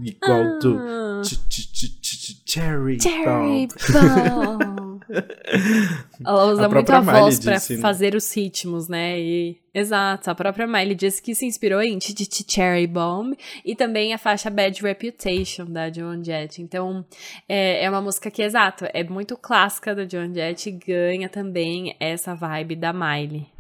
Igual 0.02 0.60
do 0.60 1.22
Cherry, 2.46 3.02
Cherry 3.02 3.68
Bomb. 3.92 4.94
Ela 6.26 6.46
usa 6.46 6.70
muito 6.70 6.90
a 6.92 7.00
voz 7.00 7.40
pra 7.40 7.56
disse, 7.56 7.78
fazer 7.80 8.16
os 8.16 8.34
ritmos, 8.36 8.88
né? 8.88 9.20
E, 9.20 9.60
exato, 9.74 10.30
a 10.30 10.36
própria 10.36 10.68
Miley 10.68 10.96
disse 10.96 11.22
que 11.22 11.36
se 11.36 11.46
inspirou 11.46 11.82
em 11.82 12.00
Cherry 12.00 12.88
Bomb 12.88 13.36
e 13.66 13.76
também 13.76 14.14
a 14.14 14.18
faixa 14.18 14.50
Bad 14.50 14.82
Reputation 14.82 15.66
da 15.66 15.92
Joan 15.92 16.24
Jett. 16.24 16.62
Então, 16.62 17.06
é, 17.48 17.84
é 17.84 17.90
uma 17.90 18.02
música 18.02 18.32
que, 18.32 18.42
exato, 18.42 18.86
é 18.94 19.04
muito 19.04 19.36
clássica 19.38 19.94
da 19.94 20.08
Joan 20.08 20.34
Jett 20.34 20.70
e 20.70 20.72
ganha 20.72 21.30
também 21.30 21.96
essa 22.00 22.34
vibe 22.36 22.76
da 22.76 22.94
Miley. 22.94 23.53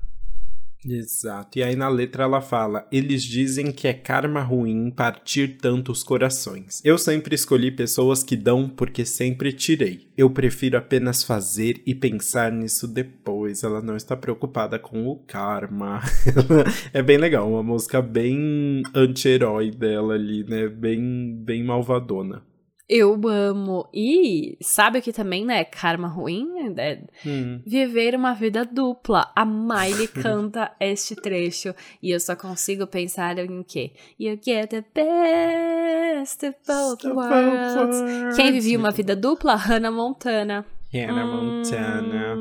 Exato. 0.86 1.60
E 1.60 1.64
aí 1.64 1.76
na 1.76 1.88
letra 1.88 2.24
ela 2.24 2.42
fala: 2.42 2.88
Eles 2.92 3.24
dizem 3.24 3.72
que 3.72 3.88
é 3.88 3.94
karma 3.94 4.42
ruim 4.42 4.92
partir 4.92 5.58
tantos 5.58 6.04
corações. 6.04 6.82
Eu 6.84 6.98
sempre 6.98 7.36
escolhi 7.36 7.72
pessoas 7.72 8.24
que 8.24 8.36
dão 8.36 8.68
porque 8.68 9.06
sempre 9.06 9.54
tirei. 9.54 10.08
Eu 10.18 10.30
prefiro 10.30 10.78
apenas 10.78 11.24
fazer 11.24 11.82
e 11.86 11.96
pensar 11.96 12.52
nisso 12.52 12.88
depois. 12.88 13.64
Ela 13.64 13.82
não 13.82 13.96
está 13.96 14.16
preocupada 14.16 14.78
com 14.78 15.08
o 15.08 15.16
karma. 15.16 16.02
é 16.94 17.02
bem 17.02 17.18
legal, 17.18 17.50
uma 17.50 17.64
música 17.64 18.02
bem 18.02 18.84
anti-herói 18.94 19.72
dela 19.72 20.14
ali, 20.14 20.44
né? 20.44 20.68
Bem, 20.68 21.36
bem 21.44 21.64
malvadona. 21.64 22.44
Eu 22.88 23.20
amo. 23.28 23.88
E 23.94 24.58
sabe 24.62 25.00
o 25.00 25.02
que 25.02 25.14
também, 25.14 25.46
né? 25.46 25.64
Karma 25.64 26.08
ruim? 26.08 26.48
É 26.78 27.02
hum. 27.26 27.62
Viver 27.66 28.14
uma 28.16 28.34
vida 28.34 28.66
dupla. 28.66 29.32
A 29.36 29.46
Miley 29.46 30.08
canta 30.22 30.72
este 30.80 31.16
trecho. 31.16 31.74
E 32.02 32.12
eu 32.12 32.20
só 32.20 32.36
consigo 32.36 32.86
pensar 32.86 33.38
em 33.40 33.64
quê? 33.64 33.94
You 34.20 34.38
get 34.42 34.70
the 34.70 34.84
best 34.94 36.46
of 36.46 36.58
both 36.68 37.06
worlds. 37.06 38.36
Quem 38.36 38.52
vivia 38.52 38.78
uma 38.78 38.92
vida 38.92 39.16
dupla? 39.16 39.56
Hannah 39.56 39.92
Montana. 39.92 40.66
Hannah 40.94 41.26
hum, 41.26 41.58
Montana. 41.58 42.36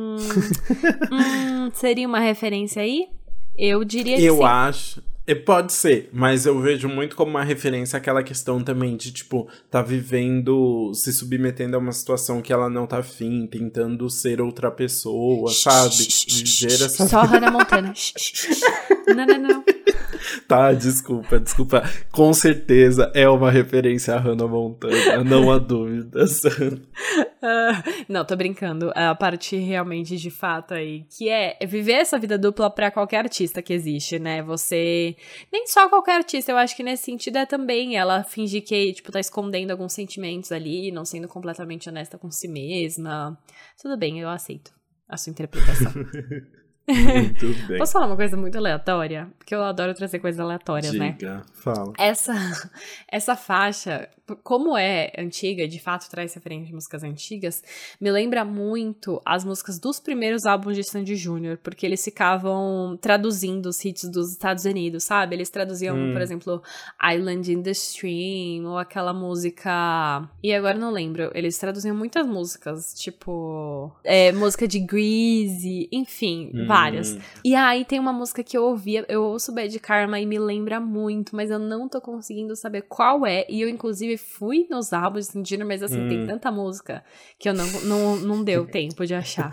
hum, 1.11 1.71
seria 1.73 2.07
uma 2.07 2.19
referência 2.19 2.83
aí? 2.83 3.09
Eu 3.57 3.85
diria 3.85 4.17
que 4.17 4.25
eu 4.25 4.35
sim. 4.35 4.41
Eu 4.41 4.47
acho. 4.47 5.12
É, 5.25 5.35
pode 5.35 5.73
ser, 5.73 6.11
mas 6.13 6.47
eu 6.47 6.61
vejo 6.61 6.89
muito 6.89 7.15
como 7.15 7.31
uma 7.31 7.45
referência 7.45 7.97
aquela 7.97 8.23
questão 8.25 8.63
também 8.63 8.97
de, 8.97 9.13
tipo, 9.13 9.49
tá 9.71 9.81
vivendo, 9.81 10.93
se 10.95 11.13
submetendo 11.13 11.77
a 11.77 11.79
uma 11.79 11.93
situação 11.93 12.43
que 12.43 12.53
ela 12.53 12.69
não 12.69 12.87
tá 12.89 12.99
afim, 12.99 13.47
tentando 13.47 14.11
ser 14.11 14.41
outra 14.41 14.71
pessoa, 14.71 15.51
sabe? 15.53 16.09
Viver 16.29 16.73
essa. 16.73 17.07
Só 17.07 17.23
Hannah 17.23 17.53
Montana. 17.53 17.93
não, 19.07 19.27
não, 19.27 19.39
não. 19.39 19.65
Tá, 20.47 20.73
desculpa, 20.73 21.39
desculpa. 21.39 21.83
Com 22.11 22.33
certeza 22.33 23.11
é 23.15 23.29
uma 23.29 23.51
referência 23.51 24.15
a 24.15 24.19
Hannah 24.19 24.47
Montana, 24.47 25.25
não 25.25 25.51
há 25.51 25.59
dúvidas. 25.59 26.45
uh, 26.45 28.05
não, 28.09 28.25
tô 28.25 28.37
brincando. 28.37 28.93
A 28.95 29.15
parte 29.15 29.57
realmente 29.57 30.17
de 30.17 30.31
fato 30.31 30.75
aí, 30.75 31.05
que 31.11 31.29
é 31.29 31.57
viver 31.67 31.93
essa 31.93 32.19
vida 32.19 32.39
dupla 32.39 32.71
para 32.71 32.91
qualquer 32.91 33.19
artista 33.19 33.63
que 33.63 33.73
existe, 33.73 34.19
né? 34.19 34.43
Você. 34.43 35.17
Nem 35.53 35.67
só 35.67 35.89
qualquer 35.89 36.17
artista, 36.17 36.53
eu 36.53 36.57
acho 36.57 36.77
que 36.77 36.83
nesse 36.83 37.05
sentido 37.05 37.39
é 37.39 37.47
também 37.47 37.97
ela 37.97 38.23
fingir 38.23 38.63
que, 38.63 38.93
tipo, 38.93 39.11
tá 39.11 39.21
escondendo 39.21 39.71
alguns 39.71 39.93
sentimentos 39.93 40.53
ali, 40.53 40.91
não 40.93 41.05
sendo 41.05 41.29
completamente 41.29 41.89
honesta 41.89 42.19
com 42.19 42.31
si 42.31 42.49
mesma. 42.49 43.39
Tudo 43.81 43.97
bem, 43.97 44.21
eu 44.21 44.29
aceito 44.29 44.73
a 45.09 45.17
sua 45.17 45.31
interpretação. 45.31 45.93
Muito 46.89 47.47
bem. 47.69 47.79
Posso 47.79 47.93
falar 47.93 48.07
uma 48.07 48.17
coisa 48.17 48.37
muito 48.37 48.57
aleatória? 48.59 49.29
Porque 49.39 49.55
eu 49.55 49.63
adoro 49.63 49.95
trazer 49.95 50.19
coisas 50.19 50.41
aleatórias, 50.41 50.91
Diga, 50.91 51.05
né? 51.05 51.17
Diga, 51.19 51.43
fala. 51.55 51.93
Essa, 51.97 52.35
essa 53.07 53.37
faixa, 53.37 54.09
como 54.43 54.77
é 54.77 55.13
antiga, 55.17 55.67
de 55.69 55.79
fato 55.79 56.11
traz 56.11 56.35
referência 56.35 56.67
de 56.67 56.75
músicas 56.75 57.05
antigas, 57.05 57.63
me 58.01 58.11
lembra 58.11 58.45
muito 58.45 59.21
as 59.25 59.45
músicas 59.45 59.79
dos 59.79 60.01
primeiros 60.01 60.45
álbuns 60.45 60.77
de 60.77 60.83
Sandy 60.83 61.15
Júnior, 61.15 61.59
porque 61.63 61.87
eles 61.87 62.03
ficavam 62.03 62.99
traduzindo 63.01 63.67
os 63.67 63.85
hits 63.85 64.09
dos 64.11 64.33
Estados 64.33 64.65
Unidos, 64.65 65.05
sabe? 65.05 65.37
Eles 65.37 65.51
traduziam, 65.51 65.97
hum. 65.97 66.13
por 66.13 66.21
exemplo, 66.21 66.63
Island 67.03 67.53
in 67.53 67.63
the 67.63 67.71
Stream, 67.71 68.67
ou 68.67 68.79
aquela 68.79 69.13
música... 69.13 70.29
E 70.43 70.53
agora 70.53 70.77
não 70.77 70.91
lembro, 70.91 71.31
eles 71.35 71.57
traduziam 71.59 71.95
muitas 71.95 72.27
músicas, 72.27 72.93
tipo... 72.95 73.93
É, 74.03 74.33
música 74.33 74.67
de 74.67 74.81
Greasy, 74.81 75.89
enfim... 75.93 76.51
Hum 76.53 76.72
várias. 76.73 77.15
Hum. 77.15 77.19
E 77.45 77.55
aí 77.55 77.85
tem 77.85 77.99
uma 77.99 78.13
música 78.13 78.43
que 78.43 78.57
eu 78.57 78.65
ouvia, 78.65 79.05
eu 79.09 79.23
ouço 79.23 79.53
Bad 79.53 79.79
Karma 79.81 80.19
e 80.19 80.27
me 80.27 80.39
lembra 80.39 80.81
muito, 80.81 81.35
mas 81.35 81.51
eu 81.51 81.59
não 81.59 81.89
tô 81.89 82.01
conseguindo 82.01 82.55
saber 82.57 82.83
qual 82.83 83.27
é. 83.27 83.47
E 83.49 83.61
eu, 83.61 83.69
inclusive, 83.69 84.17
fui 84.17 84.67
nos 84.71 84.93
álbuns 84.93 85.31
de 85.35 85.63
mas 85.63 85.83
assim, 85.83 86.01
hum. 86.01 86.09
tem 86.09 86.27
tanta 86.27 86.51
música 86.51 87.05
que 87.39 87.49
eu 87.49 87.55
não, 87.55 87.67
não, 87.85 88.17
não 88.17 88.45
deu 88.45 88.67
tempo 88.71 89.07
de 89.07 89.15
achar. 89.15 89.51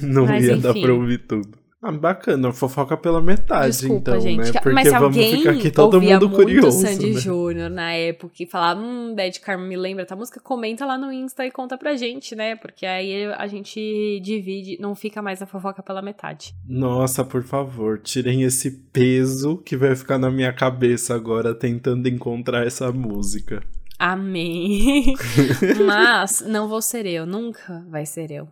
não 0.00 0.26
mas, 0.26 0.44
ia 0.44 0.52
enfim. 0.52 0.62
dar 0.62 0.74
pra 0.74 0.94
ouvir 0.94 1.18
tudo. 1.18 1.61
Ah, 1.84 1.90
bacana, 1.90 2.52
fofoca 2.52 2.96
pela 2.96 3.20
metade, 3.20 3.72
Desculpa, 3.72 4.12
então, 4.12 4.20
gente. 4.20 4.38
né? 4.38 4.52
Porque 4.52 4.70
Mas 4.70 4.88
vamos 4.92 5.02
alguém 5.02 5.38
ficar 5.38 5.50
aqui 5.50 5.68
todo 5.68 6.00
mundo 6.00 6.28
muito 6.28 6.36
curioso. 6.36 6.80
Sandy 6.80 7.14
né? 7.14 7.20
Júnior 7.20 7.68
na 7.68 7.92
época 7.92 8.34
e 8.38 8.46
falar, 8.46 8.76
hum, 8.76 9.12
Bad 9.16 9.40
Karma 9.40 9.66
me 9.66 9.76
lembra 9.76 10.04
essa 10.04 10.14
música, 10.14 10.38
comenta 10.38 10.86
lá 10.86 10.96
no 10.96 11.12
Insta 11.12 11.44
e 11.44 11.50
conta 11.50 11.76
pra 11.76 11.96
gente, 11.96 12.36
né? 12.36 12.54
Porque 12.54 12.86
aí 12.86 13.24
a 13.32 13.48
gente 13.48 14.20
divide, 14.22 14.78
não 14.80 14.94
fica 14.94 15.20
mais 15.20 15.42
a 15.42 15.46
fofoca 15.46 15.82
pela 15.82 16.00
metade. 16.00 16.54
Nossa, 16.64 17.24
por 17.24 17.42
favor, 17.42 17.98
tirem 17.98 18.44
esse 18.44 18.70
peso 18.92 19.56
que 19.56 19.76
vai 19.76 19.96
ficar 19.96 20.18
na 20.18 20.30
minha 20.30 20.52
cabeça 20.52 21.16
agora 21.16 21.52
tentando 21.52 22.08
encontrar 22.08 22.64
essa 22.64 22.92
música. 22.92 23.60
Amém. 23.98 25.14
Mas 25.84 26.44
não 26.46 26.68
vou 26.68 26.80
ser 26.80 27.06
eu, 27.06 27.26
nunca 27.26 27.84
vai 27.88 28.06
ser 28.06 28.30
eu. 28.30 28.48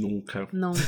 Nunca. 0.00 0.48
Nunca. 0.52 0.80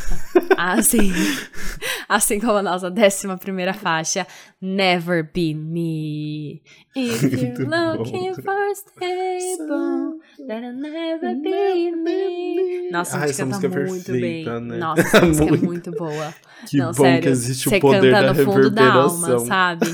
Assim, 0.57 1.13
assim 2.09 2.41
como 2.41 2.59
a 2.59 2.63
nossa 2.63 2.91
décima 2.91 3.37
primeira 3.37 3.73
faixa, 3.73 4.27
Never 4.61 5.31
Be 5.33 5.55
Me. 5.55 6.63
If 6.97 7.23
you're 7.59 7.65
looking 7.97 8.35
for 8.35 8.75
stable, 8.75 10.19
that'll 10.49 10.73
never 10.73 11.35
be 11.41 11.91
me. 11.93 12.91
Nossa, 12.91 13.19
ah, 13.21 13.25
essa 13.25 13.45
música 13.45 13.69
canta 13.69 13.81
é 13.81 13.87
muito 13.89 14.05
perfeita, 14.07 14.51
bem. 14.61 14.69
Né? 14.69 14.79
Nossa, 14.79 15.01
essa 15.03 15.21
música 15.27 15.55
é 15.55 15.59
muito 15.59 15.91
boa. 15.93 16.35
Que 16.67 16.79
Não, 16.79 16.87
bom 16.87 16.93
sério, 16.95 17.23
que 17.23 17.29
existe 17.29 17.69
você 17.69 17.77
o 17.77 17.81
poder 17.81 18.13
canta 18.13 18.27
da 18.27 18.33
no 18.33 18.45
fundo 18.53 18.71
da 18.71 18.93
alma, 18.95 19.27
reverberação. 19.29 19.47
sabe? 19.47 19.87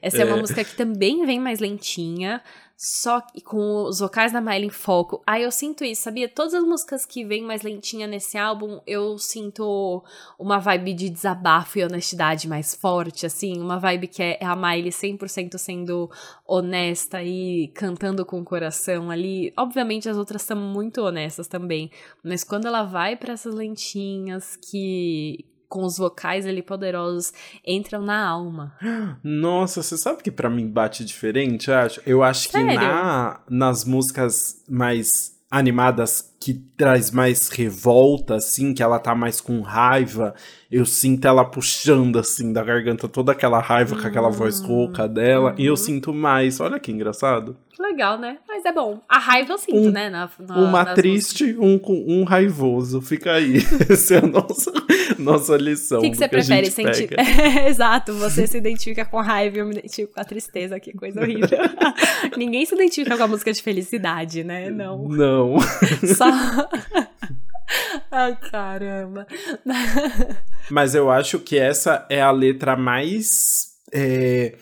Essa 0.00 0.18
é. 0.18 0.20
é 0.20 0.24
uma 0.24 0.36
É. 0.36 0.40
música 0.40 0.62
que 0.64 0.76
também 0.76 1.26
vem 1.26 1.40
mais 1.40 1.58
lentinha, 1.58 2.40
só 2.76 3.22
com 3.44 3.84
os 3.84 4.00
vocais 4.00 4.32
da 4.32 4.40
Miley 4.40 4.66
em 4.66 4.70
foco. 4.70 5.22
Aí 5.26 5.42
eu 5.42 5.50
sinto 5.50 5.82
isso, 5.82 6.02
sabia? 6.02 6.28
Todas 6.28 6.52
as 6.52 6.62
músicas 6.62 7.06
que 7.06 7.24
vêm 7.24 7.42
mais 7.42 7.62
lentinha 7.62 8.06
nesse 8.06 8.36
álbum, 8.36 8.80
eu 8.86 9.16
sinto 9.18 10.04
uma 10.38 10.58
vibe 10.58 10.92
de 10.92 11.08
desabafo 11.08 11.78
e 11.78 11.84
honestidade 11.84 12.46
mais 12.46 12.74
forte, 12.74 13.24
assim. 13.24 13.58
Uma 13.58 13.78
vibe 13.78 14.08
que 14.08 14.22
é 14.22 14.38
a 14.44 14.54
Miley 14.54 14.90
100% 14.90 15.56
sendo 15.56 16.10
honesta 16.46 17.22
e 17.22 17.68
cantando 17.68 18.26
com 18.26 18.40
o 18.40 18.44
coração 18.44 19.10
ali. 19.10 19.52
Obviamente 19.56 20.08
as 20.08 20.18
outras 20.18 20.42
são 20.42 20.56
muito 20.56 21.00
honestas 21.00 21.48
também, 21.48 21.90
mas 22.22 22.44
quando 22.44 22.66
ela 22.66 22.82
vai 22.82 23.16
para 23.16 23.32
essas 23.32 23.54
lentinhas 23.54 24.56
que 24.56 25.46
com 25.68 25.84
os 25.84 25.98
vocais 25.98 26.46
ali 26.46 26.62
poderosos 26.62 27.32
entram 27.64 28.02
na 28.02 28.26
alma. 28.26 28.74
Nossa, 29.22 29.82
você 29.82 29.96
sabe 29.96 30.22
que 30.22 30.30
pra 30.30 30.50
mim 30.50 30.68
bate 30.68 31.04
diferente, 31.04 31.68
eu 31.68 31.76
acho? 31.76 32.00
Eu 32.06 32.22
acho 32.22 32.46
que 32.48 32.52
Sério? 32.52 32.74
na, 32.74 33.40
nas 33.48 33.84
músicas 33.84 34.62
mais 34.68 35.36
animadas 35.50 36.35
que 36.46 36.54
traz 36.76 37.10
mais 37.10 37.48
revolta, 37.48 38.36
assim, 38.36 38.72
que 38.72 38.80
ela 38.80 39.00
tá 39.00 39.16
mais 39.16 39.40
com 39.40 39.60
raiva, 39.62 40.32
eu 40.70 40.86
sinto 40.86 41.26
ela 41.26 41.44
puxando, 41.44 42.20
assim, 42.20 42.52
da 42.52 42.62
garganta 42.62 43.08
toda 43.08 43.32
aquela 43.32 43.58
raiva 43.58 44.00
com 44.00 44.06
aquela 44.06 44.30
voz 44.30 44.60
rouca 44.60 45.08
dela, 45.08 45.56
e 45.58 45.66
eu 45.66 45.76
sinto 45.76 46.14
mais. 46.14 46.60
Olha 46.60 46.78
que 46.78 46.92
engraçado. 46.92 47.56
Que 47.72 47.82
legal, 47.82 48.18
né? 48.18 48.38
Mas 48.48 48.64
é 48.64 48.72
bom. 48.72 49.00
A 49.08 49.18
raiva 49.18 49.52
eu 49.52 49.58
sinto, 49.58 49.76
Um- 49.76 49.90
né? 49.90 50.08
Na, 50.08 50.30
na, 50.38 50.56
Uma 50.58 50.84
triste, 50.94 51.56
um, 51.58 51.78
um 52.06 52.24
raivoso. 52.24 53.02
Fica 53.02 53.32
aí. 53.32 53.56
Essa 53.90 54.14
é 54.14 54.18
a 54.18 54.26
nossa, 54.26 54.72
nossa 55.18 55.56
lição. 55.56 55.98
O 55.98 56.02
que, 56.02 56.10
que 56.10 56.16
você 56.16 56.26
prefere 56.26 56.70
sentir? 56.70 57.08
pega. 57.08 57.22
Exato, 57.68 58.14
você 58.14 58.46
se 58.46 58.56
identifica 58.56 59.04
com 59.04 59.18
a 59.18 59.22
raiva 59.22 59.56
e 59.56 59.60
eu 59.60 59.66
me 59.66 59.72
identifico 59.72 60.14
com 60.14 60.20
a 60.20 60.24
tristeza, 60.24 60.80
que 60.80 60.92
coisa 60.94 61.20
horrível. 61.20 61.48
Ninguém 62.36 62.64
se 62.64 62.74
identifica 62.74 63.14
com 63.16 63.22
a 63.24 63.28
música 63.28 63.52
de 63.52 63.62
felicidade, 63.62 64.42
né? 64.42 64.70
Não. 64.70 65.06
Não. 65.08 65.56
Só. 66.16 66.26
Ai, 68.10 68.36
caramba. 68.50 69.26
Mas 70.70 70.94
eu 70.94 71.10
acho 71.10 71.38
que 71.38 71.58
essa 71.58 72.06
é 72.08 72.20
a 72.20 72.30
letra 72.30 72.76
mais. 72.76 73.74
É... 73.92 74.56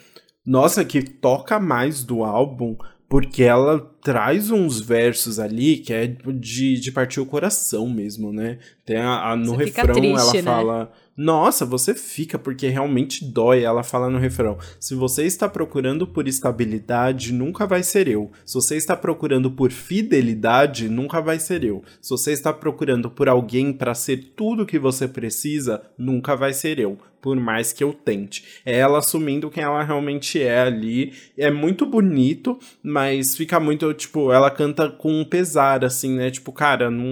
Nossa, 0.44 0.84
que 0.84 1.02
toca 1.02 1.58
mais 1.58 2.04
do 2.04 2.24
álbum, 2.24 2.76
porque 3.08 3.42
ela 3.42 3.80
traz 4.02 4.50
uns 4.50 4.80
versos 4.80 5.38
ali 5.38 5.78
que 5.78 5.92
é 5.92 6.06
de, 6.06 6.80
de 6.80 6.92
partir 6.92 7.20
o 7.20 7.26
coração 7.26 7.88
mesmo, 7.88 8.32
né? 8.32 8.58
Tem 8.84 8.96
a, 8.96 9.30
a 9.30 9.36
no 9.36 9.54
Você 9.54 9.64
refrão 9.64 9.94
triste, 9.94 10.18
ela 10.18 10.32
né? 10.34 10.42
fala 10.42 10.92
nossa, 11.16 11.64
você 11.64 11.94
fica 11.94 12.38
porque 12.38 12.68
realmente 12.68 13.24
dói. 13.24 13.62
Ela 13.62 13.82
fala 13.82 14.10
no 14.10 14.18
refrão: 14.18 14.58
se 14.80 14.94
você 14.94 15.24
está 15.24 15.48
procurando 15.48 16.06
por 16.06 16.26
estabilidade, 16.26 17.32
nunca 17.32 17.66
vai 17.66 17.82
ser 17.82 18.08
eu. 18.08 18.30
Se 18.44 18.54
você 18.54 18.76
está 18.76 18.96
procurando 18.96 19.50
por 19.50 19.70
fidelidade, 19.70 20.88
nunca 20.88 21.20
vai 21.20 21.38
ser 21.38 21.64
eu. 21.64 21.82
Se 22.00 22.10
você 22.10 22.32
está 22.32 22.52
procurando 22.52 23.10
por 23.10 23.28
alguém 23.28 23.72
para 23.72 23.94
ser 23.94 24.32
tudo 24.36 24.66
que 24.66 24.78
você 24.78 25.06
precisa, 25.06 25.82
nunca 25.96 26.34
vai 26.34 26.52
ser 26.52 26.78
eu 26.78 26.98
por 27.24 27.40
mais 27.40 27.72
que 27.72 27.82
eu 27.82 27.94
tente. 27.94 28.60
É 28.66 28.76
ela 28.76 28.98
assumindo 28.98 29.48
quem 29.48 29.64
ela 29.64 29.82
realmente 29.82 30.38
é 30.42 30.60
ali. 30.60 31.14
É 31.38 31.50
muito 31.50 31.86
bonito, 31.86 32.58
mas 32.82 33.34
fica 33.34 33.58
muito, 33.58 33.94
tipo, 33.94 34.30
ela 34.30 34.50
canta 34.50 34.90
com 34.90 35.24
pesar, 35.24 35.86
assim, 35.86 36.16
né? 36.16 36.30
Tipo, 36.30 36.52
cara, 36.52 36.90
não, 36.90 37.08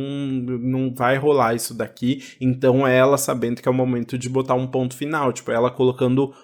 não 0.59 0.94
vai 0.94 1.16
rolar 1.16 1.55
isso 1.55 1.72
daqui. 1.72 2.22
Então 2.38 2.86
é 2.86 2.94
ela 2.94 3.16
sabendo 3.16 3.62
que 3.62 3.66
é 3.66 3.70
o 3.70 3.74
momento 3.74 3.91
de 4.01 4.28
botar 4.28 4.55
um 4.55 4.66
ponto 4.66 4.97
final. 4.97 5.32
Tipo, 5.32 5.51
ela 5.51 5.70
colocando 5.70 6.34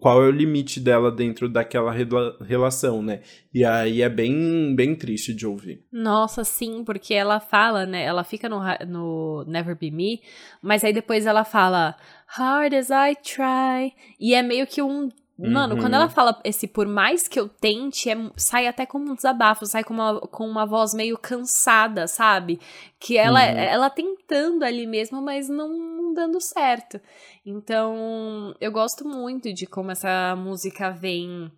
qual 0.00 0.22
é 0.22 0.26
o 0.26 0.30
limite 0.30 0.80
dela 0.80 1.10
dentro 1.10 1.48
daquela 1.48 1.92
rela 1.92 2.36
relação, 2.40 3.02
né? 3.02 3.20
E 3.52 3.64
aí 3.64 4.00
é 4.00 4.08
bem, 4.08 4.74
bem 4.74 4.94
triste 4.94 5.34
de 5.34 5.46
ouvir. 5.46 5.84
Nossa, 5.92 6.42
sim, 6.44 6.82
porque 6.84 7.12
ela 7.12 7.38
fala, 7.38 7.84
né? 7.84 8.02
Ela 8.02 8.24
fica 8.24 8.48
no, 8.48 8.60
no 8.86 9.44
Never 9.46 9.76
Be 9.76 9.90
Me, 9.90 10.20
mas 10.62 10.84
aí 10.84 10.92
depois 10.92 11.26
ela 11.26 11.44
fala 11.44 11.96
hard 12.26 12.72
as 12.72 12.88
I 12.88 13.14
try. 13.22 13.92
E 14.18 14.34
é 14.34 14.42
meio 14.42 14.66
que 14.66 14.80
um. 14.80 15.08
Mano, 15.38 15.74
uhum. 15.74 15.80
quando 15.80 15.94
ela 15.94 16.08
fala 16.08 16.38
esse 16.44 16.68
por 16.68 16.86
mais 16.86 17.26
que 17.26 17.40
eu 17.40 17.48
tente, 17.48 18.08
é, 18.10 18.16
sai 18.36 18.66
até 18.66 18.84
como 18.86 19.10
um 19.10 19.14
desabafo, 19.14 19.66
sai 19.66 19.82
com 19.82 19.94
uma, 19.94 20.20
com 20.20 20.46
uma 20.46 20.66
voz 20.66 20.92
meio 20.94 21.16
cansada, 21.18 22.06
sabe? 22.06 22.60
Que 23.00 23.16
ela, 23.16 23.40
uhum. 23.40 23.58
ela 23.58 23.90
tentando 23.90 24.62
ali 24.62 24.86
mesmo, 24.86 25.20
mas 25.22 25.48
não 25.48 26.14
dando 26.14 26.40
certo. 26.40 27.00
Então, 27.44 28.54
eu 28.60 28.70
gosto 28.70 29.08
muito 29.08 29.52
de 29.52 29.66
como 29.66 29.90
essa 29.90 30.36
música 30.36 30.90
vem 30.90 31.50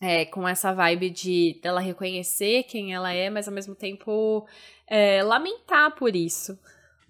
é, 0.00 0.24
com 0.24 0.46
essa 0.46 0.72
vibe 0.72 1.10
de 1.10 1.60
dela 1.62 1.80
reconhecer 1.80 2.62
quem 2.64 2.94
ela 2.94 3.12
é, 3.12 3.28
mas 3.28 3.48
ao 3.48 3.54
mesmo 3.54 3.74
tempo 3.74 4.46
é, 4.86 5.22
lamentar 5.22 5.94
por 5.96 6.14
isso. 6.14 6.58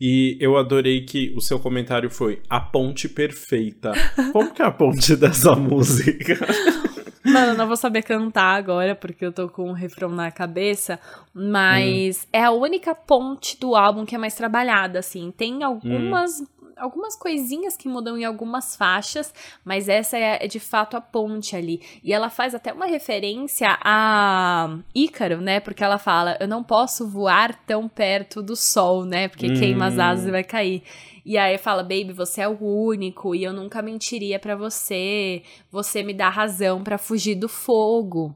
E 0.01 0.37
eu 0.41 0.57
adorei 0.57 1.05
que 1.05 1.33
o 1.37 1.41
seu 1.41 1.59
comentário 1.59 2.11
foi 2.11 2.41
a 2.49 2.61
ponte 2.61 3.09
perfeita. 3.09 3.93
Como 4.33 4.53
que 4.53 4.63
é 4.63 4.65
a 4.65 4.71
ponte 4.71 5.17
dessa 5.17 5.55
música? 5.55 6.39
Mano, 7.25 7.53
eu 7.53 7.59
não 7.59 7.67
vou 7.67 7.77
saber 7.77 8.03
cantar 8.03 8.57
agora 8.57 8.95
porque 8.95 9.25
eu 9.25 9.33
tô 9.33 9.49
com 9.49 9.69
um 9.69 9.73
refrão 9.73 10.09
na 10.09 10.31
cabeça, 10.31 10.99
mas 11.35 12.23
hum. 12.23 12.29
é 12.33 12.45
a 12.45 12.51
única 12.51 12.95
ponte 12.95 13.59
do 13.61 13.75
álbum 13.75 14.07
que 14.07 14.15
é 14.15 14.19
mais 14.19 14.35
trabalhada, 14.35 15.01
assim. 15.01 15.31
Tem 15.37 15.63
algumas 15.63 16.41
hum 16.41 16.47
algumas 16.79 17.17
coisinhas 17.17 17.77
que 17.77 17.89
mudam 17.89 18.17
em 18.17 18.25
algumas 18.25 18.77
faixas, 18.77 19.33
mas 19.65 19.89
essa 19.89 20.17
é, 20.17 20.45
é, 20.45 20.47
de 20.47 20.61
fato 20.61 20.97
a 20.97 21.01
ponte 21.01 21.57
ali. 21.57 21.81
E 22.03 22.13
ela 22.13 22.31
faz 22.31 22.55
até 22.55 22.73
uma 22.73 22.87
referência 22.87 23.79
a 23.83 24.79
Ícaro, 24.95 25.41
né? 25.41 25.61
Porque 25.61 25.85
ela 25.85 25.99
fala: 25.99 26.37
Eu 26.41 26.49
não 26.49 26.63
posso 26.63 27.09
voar 27.09 27.55
tão 27.67 27.89
perto 27.89 28.43
do 28.43 28.57
sol, 28.57 29.05
né? 29.05 29.29
Porque 29.29 29.47
hum. 29.47 29.59
queima 29.59 29.87
as 29.87 29.99
asas 29.99 30.27
e 30.27 30.31
vai 30.31 30.45
cair. 30.45 30.83
E 31.29 31.37
aí 31.37 31.59
fala, 31.59 31.83
baby, 31.83 32.13
você 32.15 32.41
é 32.41 32.49
o 32.49 32.59
único 32.59 33.35
e 33.35 33.45
eu 33.45 33.53
nunca 33.53 33.83
mentiria 33.83 34.39
para 34.39 34.57
você. 34.57 35.43
Você 35.71 36.03
me 36.03 36.15
dá 36.15 36.31
razão 36.31 36.83
para 36.83 36.97
fugir 36.97 37.35
do 37.35 37.51
fogo. 37.51 38.35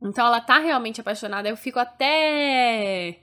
Então 0.00 0.26
ela 0.26 0.40
tá 0.40 0.58
realmente 0.58 0.98
apaixonada. 0.98 1.48
Eu 1.48 1.58
fico 1.58 1.78
até 1.78 3.18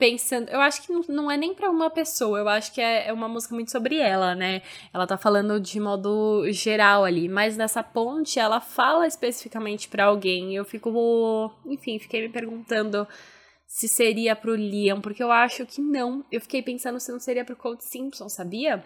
pensando. 0.00 0.48
Eu 0.48 0.60
acho 0.60 0.82
que 0.82 1.12
não 1.12 1.30
é 1.30 1.36
nem 1.36 1.54
para 1.54 1.70
uma 1.70 1.90
pessoa, 1.90 2.38
eu 2.38 2.48
acho 2.48 2.72
que 2.72 2.80
é, 2.80 3.08
é 3.08 3.12
uma 3.12 3.28
música 3.28 3.54
muito 3.54 3.70
sobre 3.70 3.98
ela, 3.98 4.34
né? 4.34 4.62
Ela 4.92 5.06
tá 5.06 5.18
falando 5.18 5.60
de 5.60 5.78
modo 5.78 6.50
geral 6.50 7.04
ali, 7.04 7.28
mas 7.28 7.56
nessa 7.56 7.82
ponte 7.82 8.38
ela 8.40 8.60
fala 8.60 9.06
especificamente 9.06 9.88
para 9.88 10.06
alguém. 10.06 10.56
Eu 10.56 10.64
fico. 10.64 11.52
Enfim, 11.66 11.98
fiquei 11.98 12.22
me 12.22 12.30
perguntando 12.30 13.06
se 13.66 13.86
seria 13.86 14.34
pro 14.34 14.56
Liam, 14.56 15.00
porque 15.00 15.22
eu 15.22 15.30
acho 15.30 15.66
que 15.66 15.82
não. 15.82 16.24
Eu 16.32 16.40
fiquei 16.40 16.62
pensando 16.62 16.98
se 16.98 17.12
não 17.12 17.20
seria 17.20 17.44
pro 17.44 17.54
Cold 17.54 17.84
Simpson, 17.84 18.28
sabia? 18.28 18.82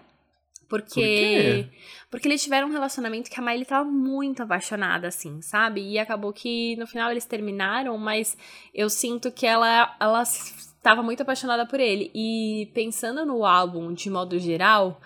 Porque. 0.83 1.68
Por 1.70 1.95
porque 2.14 2.29
eles 2.29 2.45
tiveram 2.45 2.68
um 2.68 2.70
relacionamento 2.70 3.29
que 3.29 3.41
a 3.41 3.43
Miley 3.43 3.64
tava 3.64 3.85
muito 3.91 4.41
apaixonada, 4.41 5.09
assim, 5.09 5.43
sabe? 5.43 5.81
E 5.81 5.99
acabou 5.99 6.33
que 6.33 6.77
no 6.77 6.87
final 6.87 7.11
eles 7.11 7.25
terminaram, 7.25 7.99
mas 7.99 8.39
eu 8.72 8.89
sinto 8.89 9.33
que 9.33 9.45
ela, 9.45 9.97
ela 9.99 10.22
estava 10.22 11.03
muito 11.03 11.22
apaixonada 11.22 11.66
por 11.66 11.81
ele. 11.81 12.12
E 12.14 12.70
pensando 12.72 13.27
no 13.27 13.45
álbum 13.45 13.93
de 13.93 14.09
modo 14.09 14.39
geral, 14.39 15.01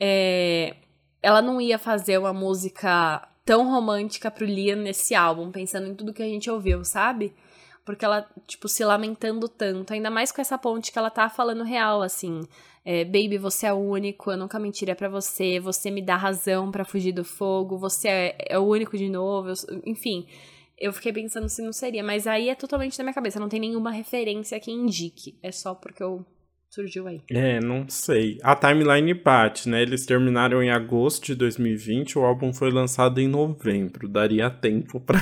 é, 0.00 0.76
ela 1.22 1.42
não 1.42 1.60
ia 1.60 1.78
fazer 1.78 2.16
uma 2.16 2.32
música 2.32 3.28
tão 3.44 3.70
romântica 3.70 4.30
pro 4.30 4.46
Liam 4.46 4.78
nesse 4.78 5.14
álbum, 5.14 5.50
pensando 5.50 5.88
em 5.88 5.94
tudo 5.94 6.14
que 6.14 6.22
a 6.22 6.26
gente 6.26 6.50
ouviu, 6.50 6.82
sabe? 6.86 7.34
Porque 7.84 8.02
ela, 8.02 8.26
tipo, 8.46 8.66
se 8.66 8.82
lamentando 8.82 9.46
tanto, 9.46 9.92
ainda 9.92 10.10
mais 10.10 10.32
com 10.32 10.40
essa 10.40 10.56
ponte 10.56 10.90
que 10.90 10.98
ela 10.98 11.10
tá 11.10 11.28
falando 11.28 11.62
real, 11.62 12.00
assim. 12.00 12.48
É, 12.88 13.04
Baby, 13.04 13.36
você 13.36 13.66
é 13.66 13.72
único, 13.72 14.30
eu 14.30 14.36
nunca 14.36 14.60
mentiria 14.60 14.94
para 14.94 15.08
você, 15.08 15.58
você 15.58 15.90
me 15.90 16.00
dá 16.00 16.16
razão 16.16 16.70
para 16.70 16.84
fugir 16.84 17.12
do 17.12 17.24
fogo, 17.24 17.76
você 17.76 18.08
é, 18.08 18.36
é, 18.50 18.58
o 18.58 18.62
único 18.62 18.96
de 18.96 19.08
novo, 19.08 19.48
eu, 19.48 19.82
enfim 19.84 20.24
eu 20.78 20.92
fiquei 20.92 21.12
pensando 21.12 21.48
se 21.48 21.62
não 21.62 21.72
seria, 21.72 22.02
mas 22.02 22.26
aí 22.26 22.48
é 22.48 22.54
totalmente 22.54 22.98
na 22.98 23.04
minha 23.04 23.14
cabeça, 23.14 23.40
não 23.40 23.48
tem 23.48 23.60
nenhuma 23.60 23.90
referência 23.90 24.60
que 24.60 24.70
indique. 24.70 25.38
É 25.42 25.50
só 25.50 25.74
porque 25.74 26.02
eu 26.02 26.24
surgiu 26.68 27.06
aí. 27.06 27.22
É, 27.30 27.60
não 27.60 27.88
sei. 27.88 28.38
A 28.42 28.54
timeline 28.54 29.14
bate, 29.14 29.68
né? 29.68 29.82
Eles 29.82 30.04
terminaram 30.04 30.62
em 30.62 30.70
agosto 30.70 31.26
de 31.26 31.34
2020, 31.34 32.18
o 32.18 32.24
álbum 32.24 32.52
foi 32.52 32.70
lançado 32.70 33.20
em 33.20 33.28
novembro. 33.28 34.08
Daria 34.08 34.50
tempo 34.50 35.00
para 35.00 35.20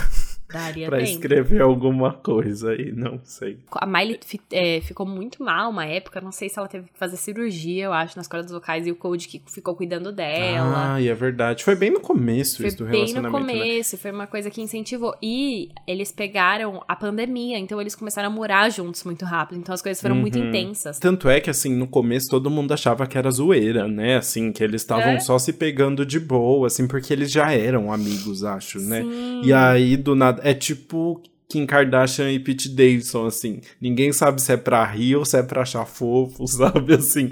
Daria 0.54 0.88
pra 0.88 0.98
tempo. 0.98 1.10
escrever 1.10 1.60
alguma 1.60 2.12
coisa 2.12 2.70
aí, 2.70 2.92
não 2.92 3.20
sei. 3.24 3.58
A 3.72 3.86
Miley 3.86 4.18
é, 4.52 4.80
ficou 4.80 5.04
muito 5.04 5.42
mal 5.42 5.70
uma 5.70 5.84
época, 5.84 6.20
não 6.20 6.32
sei 6.32 6.48
se 6.48 6.58
ela 6.58 6.68
teve 6.68 6.88
que 6.88 6.98
fazer 6.98 7.16
cirurgia, 7.16 7.84
eu 7.84 7.92
acho, 7.92 8.16
nas 8.16 8.28
cordas 8.28 8.50
vocais, 8.50 8.86
e 8.86 8.90
o 8.90 8.96
Code 8.96 9.28
que 9.28 9.42
ficou 9.46 9.74
cuidando 9.74 10.12
dela. 10.12 10.94
Ah, 10.94 11.00
e 11.00 11.08
é 11.08 11.14
verdade. 11.14 11.64
Foi 11.64 11.74
bem 11.74 11.90
no 11.90 12.00
começo 12.00 12.58
foi 12.58 12.68
isso 12.68 12.78
do 12.78 12.84
relacionamento, 12.84 13.30
Foi 13.30 13.42
bem 13.44 13.54
no 13.54 13.58
né? 13.58 13.64
começo, 13.64 13.96
né? 13.96 14.02
foi 14.02 14.10
uma 14.10 14.26
coisa 14.26 14.50
que 14.50 14.62
incentivou. 14.62 15.14
E 15.22 15.70
eles 15.86 16.12
pegaram 16.12 16.82
a 16.86 16.94
pandemia, 16.94 17.58
então 17.58 17.80
eles 17.80 17.94
começaram 17.94 18.28
a 18.28 18.30
morar 18.30 18.70
juntos 18.70 19.02
muito 19.04 19.24
rápido, 19.24 19.58
então 19.58 19.74
as 19.74 19.82
coisas 19.82 20.00
foram 20.00 20.14
uhum. 20.14 20.20
muito 20.22 20.38
intensas. 20.38 20.98
Tanto 20.98 21.28
é 21.28 21.40
que, 21.40 21.50
assim, 21.50 21.74
no 21.74 21.86
começo 21.86 22.28
todo 22.30 22.50
mundo 22.50 22.72
achava 22.72 23.06
que 23.06 23.18
era 23.18 23.30
zoeira, 23.30 23.88
né? 23.88 24.16
Assim, 24.16 24.52
que 24.52 24.62
eles 24.62 24.82
estavam 24.82 25.14
é? 25.14 25.20
só 25.20 25.38
se 25.38 25.52
pegando 25.52 26.06
de 26.06 26.20
boa, 26.20 26.66
assim, 26.66 26.86
porque 26.86 27.12
eles 27.12 27.30
já 27.30 27.52
eram 27.52 27.92
amigos, 27.92 28.44
acho, 28.44 28.78
né? 28.78 29.02
Sim. 29.02 29.42
E 29.44 29.52
aí, 29.52 29.96
do 29.96 30.14
nada 30.14 30.43
é 30.44 30.52
tipo 30.52 31.22
Kim 31.48 31.66
Kardashian 31.66 32.30
e 32.30 32.38
Pete 32.38 32.68
Davidson, 32.68 33.26
assim. 33.26 33.60
Ninguém 33.80 34.12
sabe 34.12 34.42
se 34.42 34.52
é 34.52 34.56
pra 34.56 34.84
rir 34.84 35.16
ou 35.16 35.24
se 35.24 35.38
é 35.38 35.42
pra 35.42 35.62
achar 35.62 35.86
fofo, 35.86 36.46
sabe? 36.48 36.94
Assim, 36.94 37.30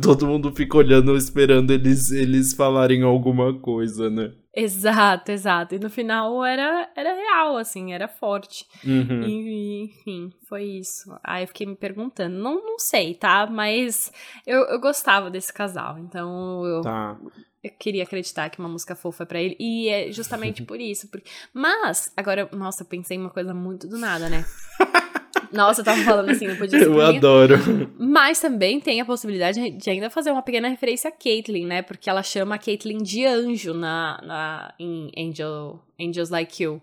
todo 0.00 0.26
mundo 0.26 0.52
fica 0.54 0.78
olhando, 0.78 1.16
esperando 1.16 1.72
eles, 1.72 2.10
eles 2.10 2.54
falarem 2.54 3.02
alguma 3.02 3.52
coisa, 3.54 4.08
né? 4.08 4.32
Exato, 4.56 5.30
exato. 5.30 5.74
E 5.74 5.78
no 5.78 5.90
final 5.90 6.42
era, 6.42 6.90
era 6.96 7.14
real, 7.14 7.58
assim, 7.58 7.92
era 7.92 8.08
forte. 8.08 8.66
Uhum. 8.82 9.22
E, 9.22 9.84
enfim, 9.84 10.32
foi 10.48 10.64
isso. 10.64 11.14
Aí 11.22 11.44
eu 11.44 11.48
fiquei 11.48 11.66
me 11.66 11.76
perguntando. 11.76 12.34
Não, 12.38 12.64
não 12.64 12.78
sei, 12.78 13.14
tá? 13.14 13.46
Mas 13.46 14.10
eu, 14.46 14.62
eu 14.62 14.80
gostava 14.80 15.30
desse 15.30 15.52
casal, 15.52 15.98
então 15.98 16.64
eu. 16.64 16.80
Tá 16.80 17.18
eu 17.62 17.70
queria 17.78 18.04
acreditar 18.04 18.48
que 18.48 18.58
uma 18.58 18.68
música 18.68 18.94
fofa 18.94 19.24
é 19.24 19.26
pra 19.26 19.40
ele. 19.40 19.56
E 19.58 19.88
é 19.88 20.12
justamente 20.12 20.62
por 20.64 20.80
isso. 20.80 21.08
Porque... 21.08 21.28
Mas, 21.52 22.12
agora, 22.16 22.48
nossa, 22.52 22.82
eu 22.82 22.86
pensei 22.86 23.16
em 23.16 23.20
uma 23.20 23.30
coisa 23.30 23.52
muito 23.52 23.86
do 23.86 23.98
nada, 23.98 24.28
né? 24.28 24.44
Nossa, 25.52 25.80
eu 25.80 25.84
tava 25.84 26.02
falando 26.02 26.30
assim, 26.30 26.46
não 26.46 26.56
podia 26.56 26.78
ser. 26.78 26.86
Eu 26.86 27.00
adoro. 27.00 27.56
Mas 27.98 28.40
também 28.40 28.80
tem 28.80 29.00
a 29.00 29.04
possibilidade 29.04 29.70
de 29.70 29.90
ainda 29.90 30.10
fazer 30.10 30.30
uma 30.30 30.42
pequena 30.42 30.68
referência 30.68 31.08
a 31.08 31.12
Caitlyn, 31.12 31.66
né? 31.66 31.82
Porque 31.82 32.08
ela 32.08 32.22
chama 32.22 32.54
a 32.54 32.58
Caitlyn 32.58 32.98
de 32.98 33.24
anjo 33.24 33.74
na, 33.74 34.20
na, 34.22 34.74
em 34.78 35.10
Angel, 35.16 35.80
Angels 36.00 36.30
Like 36.30 36.62
You. 36.62 36.80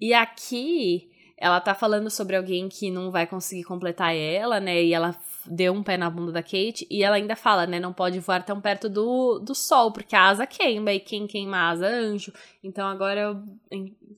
E 0.00 0.12
aqui 0.12 1.08
ela 1.36 1.60
tá 1.60 1.74
falando 1.74 2.10
sobre 2.10 2.36
alguém 2.36 2.68
que 2.68 2.90
não 2.90 3.10
vai 3.10 3.26
conseguir 3.26 3.64
completar 3.64 4.14
ela, 4.14 4.60
né? 4.60 4.82
E 4.82 4.94
ela 4.94 5.14
deu 5.46 5.72
um 5.72 5.82
pé 5.82 5.96
na 5.96 6.08
bunda 6.08 6.32
da 6.32 6.42
Kate 6.42 6.86
e 6.90 7.02
ela 7.02 7.16
ainda 7.16 7.36
fala, 7.36 7.66
né, 7.66 7.78
não 7.78 7.92
pode 7.92 8.18
voar 8.18 8.42
tão 8.42 8.60
perto 8.60 8.88
do, 8.88 9.38
do 9.38 9.54
sol, 9.54 9.92
porque 9.92 10.16
a 10.16 10.28
asa 10.28 10.46
queima 10.46 10.92
e 10.92 11.00
quem 11.00 11.26
queima 11.26 11.56
a 11.56 11.68
asa 11.70 11.86
é 11.86 11.92
anjo. 11.92 12.32
Então 12.62 12.86
agora 12.88 13.20
eu, 13.20 13.42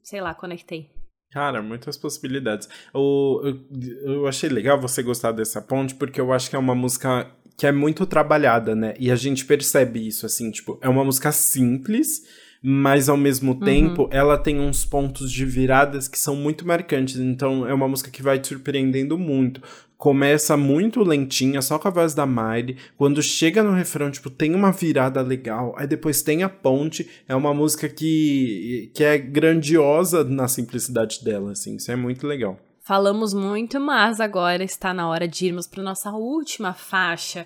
sei 0.03 0.21
lá, 0.21 0.35
conectei. 0.35 0.89
Cara, 1.37 1.61
muitas 1.61 1.99
possibilidades. 1.99 2.67
Eu, 2.95 3.43
eu, 3.45 4.15
eu 4.15 4.27
achei 4.27 4.49
legal 4.49 4.81
você 4.81 5.03
gostar 5.03 5.33
dessa 5.33 5.61
ponte, 5.61 5.95
porque 5.95 6.19
eu 6.19 6.33
acho 6.33 6.49
que 6.49 6.57
é 6.57 6.59
uma 6.59 6.75
música 6.75 7.31
que 7.59 7.67
é 7.67 7.73
muito 7.73 8.07
trabalhada, 8.07 8.75
né? 8.75 8.95
E 8.99 9.11
a 9.11 9.17
gente 9.17 9.45
percebe 9.45 10.09
isso, 10.09 10.25
assim, 10.25 10.51
tipo, 10.51 10.79
é 10.81 10.89
uma 10.89 11.05
música 11.05 11.31
simples, 11.31 12.25
mas 12.63 13.09
ao 13.09 13.17
mesmo 13.17 13.53
uhum. 13.53 13.61
tempo 13.61 14.09
ela 14.11 14.37
tem 14.39 14.61
uns 14.61 14.85
pontos 14.85 15.31
de 15.31 15.45
viradas 15.45 16.09
que 16.09 16.19
são 16.19 16.37
muito 16.37 16.67
marcantes. 16.67 17.17
Então 17.17 17.67
é 17.67 17.75
uma 17.75 17.89
música 17.89 18.11
que 18.11 18.23
vai 18.23 18.39
te 18.39 18.49
surpreendendo 18.49 19.19
muito. 19.19 19.61
Começa 19.97 20.59
muito 20.59 21.03
lentinha, 21.03 21.63
só 21.63 21.79
com 21.79 21.89
a 21.89 21.91
voz 21.91 22.15
da 22.15 22.27
Miley. 22.27 22.77
Quando 22.99 23.23
chega 23.23 23.63
no 23.63 23.73
refrão, 23.73 24.11
tipo, 24.11 24.29
tem 24.29 24.55
uma 24.55 24.71
virada 24.71 25.23
legal. 25.23 25.75
Aí 25.79 25.87
depois 25.87 26.21
tem 26.21 26.43
a 26.43 26.51
ponte. 26.51 27.09
É 27.27 27.35
uma 27.35 27.55
música 27.55 27.89
que, 27.89 28.91
que 28.95 29.03
é 29.03 29.17
grandiosa 29.17 30.23
na 30.23 30.49
simplicidade 30.49 31.25
dela, 31.25 31.53
assim. 31.53 31.77
Isso 31.77 31.91
é 31.91 31.97
muito 31.97 32.27
legal. 32.27 32.61
Falamos 32.87 33.35
muito, 33.35 33.81
mas 33.81 34.21
agora 34.21 34.63
está 34.63 34.95
na 34.95 35.09
hora 35.09 35.27
de 35.27 35.47
irmos 35.47 35.67
para 35.67 35.83
nossa 35.83 36.13
última 36.13 36.73
faixa, 36.73 37.45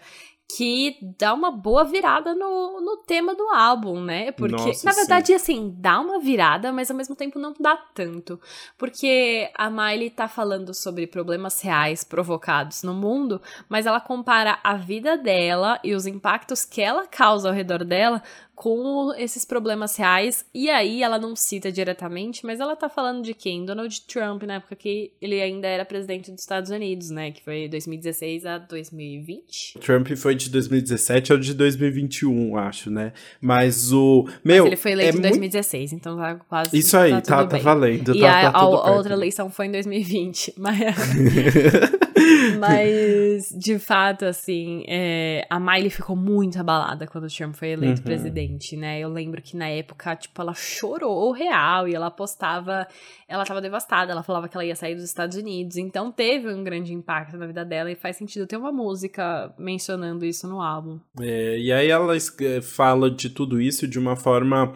que 0.56 0.98
dá 1.18 1.34
uma 1.34 1.50
boa 1.50 1.84
virada 1.84 2.34
no, 2.34 2.80
no 2.80 2.96
tema 2.98 3.34
do 3.34 3.48
álbum, 3.50 4.00
né? 4.00 4.32
Porque, 4.32 4.54
Nossa, 4.54 4.86
na 4.86 4.92
verdade, 4.92 5.28
sim. 5.28 5.34
assim, 5.34 5.74
dá 5.78 6.00
uma 6.00 6.18
virada, 6.18 6.72
mas 6.72 6.90
ao 6.90 6.96
mesmo 6.96 7.14
tempo 7.14 7.38
não 7.38 7.54
dá 7.58 7.76
tanto. 7.94 8.40
Porque 8.78 9.50
a 9.54 9.70
Miley 9.70 10.10
tá 10.10 10.28
falando 10.28 10.74
sobre 10.74 11.06
problemas 11.06 11.60
reais 11.60 12.04
provocados 12.04 12.82
no 12.82 12.94
mundo, 12.94 13.40
mas 13.68 13.86
ela 13.86 14.00
compara 14.00 14.58
a 14.62 14.76
vida 14.76 15.16
dela 15.16 15.78
e 15.84 15.94
os 15.94 16.06
impactos 16.06 16.64
que 16.64 16.80
ela 16.80 17.06
causa 17.06 17.48
ao 17.48 17.54
redor 17.54 17.84
dela 17.84 18.22
com 18.60 19.14
esses 19.16 19.46
problemas 19.46 19.96
reais. 19.96 20.44
E 20.52 20.68
aí 20.68 21.02
ela 21.02 21.18
não 21.18 21.34
cita 21.34 21.72
diretamente, 21.72 22.44
mas 22.44 22.60
ela 22.60 22.76
tá 22.76 22.90
falando 22.90 23.24
de 23.24 23.32
quem? 23.32 23.64
Donald 23.64 24.02
Trump, 24.02 24.42
na 24.42 24.56
época 24.56 24.76
que 24.76 25.12
ele 25.18 25.40
ainda 25.40 25.66
era 25.66 25.82
presidente 25.82 26.30
dos 26.30 26.42
Estados 26.42 26.70
Unidos, 26.70 27.08
né? 27.08 27.30
Que 27.30 27.42
foi 27.42 27.68
2016 27.68 28.44
a 28.44 28.58
2020. 28.58 29.78
Trump 29.78 30.08
foi 30.14 30.34
de 30.34 30.50
2017 30.50 31.32
ao 31.32 31.38
de 31.38 31.54
2021, 31.54 32.58
acho, 32.58 32.90
né? 32.90 33.14
Mas 33.40 33.94
o. 33.94 34.28
Meu. 34.44 34.64
Mas 34.64 34.72
ele 34.72 34.76
foi 34.76 34.92
eleito 34.92 35.16
é 35.16 35.18
em 35.18 35.22
2016, 35.22 35.92
muito... 35.92 36.02
então 36.02 36.18
tá 36.18 36.34
quase. 36.46 36.76
Isso 36.76 36.98
aí, 36.98 37.12
tá, 37.12 37.22
tá, 37.22 37.46
tá 37.46 37.56
valendo. 37.56 38.14
E 38.14 38.20
tá, 38.20 38.48
a, 38.48 38.52
tá 38.52 38.58
a, 38.58 38.60
a 38.60 38.92
outra 38.92 39.14
eleição 39.14 39.48
foi 39.48 39.68
em 39.68 39.72
2020. 39.72 40.56
Mas. 40.60 40.78
Mas, 42.58 43.54
de 43.56 43.78
fato, 43.78 44.24
assim, 44.24 44.84
é, 44.86 45.46
a 45.48 45.58
Miley 45.58 45.90
ficou 45.90 46.16
muito 46.16 46.58
abalada 46.58 47.06
quando 47.06 47.24
o 47.24 47.28
Trump 47.28 47.54
foi 47.54 47.68
eleito 47.70 48.00
uhum. 48.00 48.04
presidente, 48.04 48.49
né? 48.76 49.00
Eu 49.00 49.08
lembro 49.08 49.40
que 49.40 49.56
na 49.56 49.68
época, 49.68 50.16
tipo, 50.16 50.40
ela 50.40 50.54
chorou 50.54 51.32
real 51.32 51.88
e 51.88 51.94
ela 51.94 52.10
postava. 52.10 52.86
Ela 53.28 53.44
tava 53.44 53.60
devastada, 53.60 54.12
ela 54.12 54.22
falava 54.22 54.48
que 54.48 54.56
ela 54.56 54.64
ia 54.64 54.76
sair 54.76 54.94
dos 54.94 55.04
Estados 55.04 55.36
Unidos. 55.36 55.76
Então 55.76 56.10
teve 56.10 56.52
um 56.52 56.64
grande 56.64 56.92
impacto 56.92 57.36
na 57.36 57.46
vida 57.46 57.64
dela 57.64 57.90
e 57.90 57.94
faz 57.94 58.16
sentido 58.16 58.46
ter 58.46 58.56
uma 58.56 58.72
música 58.72 59.54
mencionando 59.58 60.24
isso 60.24 60.48
no 60.48 60.60
álbum. 60.60 60.98
É, 61.20 61.58
e 61.58 61.72
aí 61.72 61.88
ela 61.88 62.14
fala 62.62 63.10
de 63.10 63.30
tudo 63.30 63.60
isso 63.60 63.86
de 63.86 63.98
uma 63.98 64.16
forma 64.16 64.74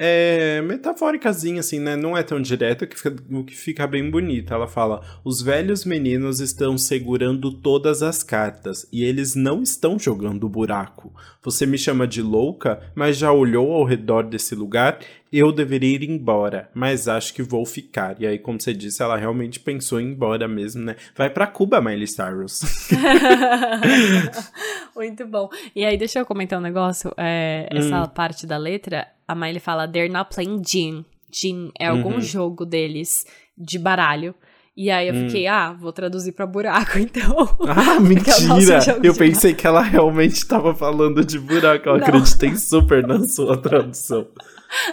é 0.00 0.62
metafóricazinha, 0.62 1.58
assim, 1.58 1.80
né? 1.80 1.96
Não 1.96 2.16
é 2.16 2.22
tão 2.22 2.40
direto, 2.40 2.86
que 2.86 2.96
fica, 2.96 3.16
o 3.32 3.44
que 3.44 3.56
fica 3.56 3.84
bem 3.84 4.08
bonito. 4.08 4.54
Ela 4.54 4.68
fala: 4.68 5.02
os 5.24 5.42
velhos 5.42 5.84
meninos 5.84 6.38
estão 6.38 6.78
segurando 6.78 7.50
todas 7.50 8.00
as 8.00 8.22
cartas 8.22 8.88
e 8.92 9.02
eles 9.02 9.34
não 9.34 9.60
estão 9.60 9.98
jogando 9.98 10.48
buraco. 10.48 11.12
Você 11.42 11.66
me 11.66 11.76
chama 11.76 12.06
de 12.06 12.22
louca, 12.22 12.80
mas 12.94 13.16
já 13.16 13.32
olhou 13.32 13.72
ao 13.72 13.84
redor 13.84 14.22
desse 14.22 14.54
lugar? 14.54 15.00
Eu 15.32 15.52
deveria 15.52 15.96
ir 15.96 16.08
embora, 16.08 16.70
mas 16.72 17.08
acho 17.08 17.34
que 17.34 17.42
vou 17.42 17.66
ficar. 17.66 18.16
E 18.20 18.26
aí, 18.26 18.38
como 18.38 18.60
você 18.60 18.72
disse, 18.72 19.02
ela 19.02 19.16
realmente 19.16 19.60
pensou 19.60 20.00
em 20.00 20.04
ir 20.04 20.12
embora 20.12 20.46
mesmo, 20.46 20.82
né? 20.82 20.96
Vai 21.14 21.28
pra 21.28 21.46
Cuba, 21.46 21.80
Miley 21.80 22.06
Cyrus. 22.06 22.60
Muito 24.96 25.26
bom. 25.26 25.50
E 25.74 25.84
aí, 25.84 25.98
deixa 25.98 26.20
eu 26.20 26.24
comentar 26.24 26.58
um 26.58 26.62
negócio. 26.62 27.12
É, 27.16 27.68
essa 27.70 28.04
hum. 28.04 28.08
parte 28.08 28.46
da 28.46 28.56
letra 28.56 29.06
a 29.28 29.34
Miley 29.34 29.60
fala, 29.60 29.86
they're 29.86 30.10
not 30.10 30.34
playing 30.34 30.62
Gin. 30.64 31.04
Gin 31.30 31.70
é 31.78 31.86
algum 31.86 32.14
uhum. 32.14 32.20
jogo 32.20 32.64
deles 32.64 33.26
de 33.56 33.78
baralho. 33.78 34.34
E 34.74 34.90
aí 34.90 35.08
eu 35.08 35.14
hum. 35.14 35.26
fiquei, 35.26 35.46
ah, 35.48 35.72
vou 35.72 35.92
traduzir 35.92 36.32
pra 36.32 36.46
buraco, 36.46 36.98
então. 37.00 37.36
Ah, 37.66 38.00
mentira! 38.00 38.78
É 38.78 39.00
eu 39.02 39.14
pensei 39.14 39.52
que 39.52 39.66
ela 39.66 39.82
realmente 39.82 40.36
estava 40.36 40.74
falando 40.74 41.24
de 41.24 41.38
buraco. 41.38 41.88
Eu 41.88 41.98
Não. 41.98 42.06
acreditei 42.06 42.56
super 42.56 43.06
na 43.06 43.22
sua 43.24 43.56
tradução. 43.56 44.28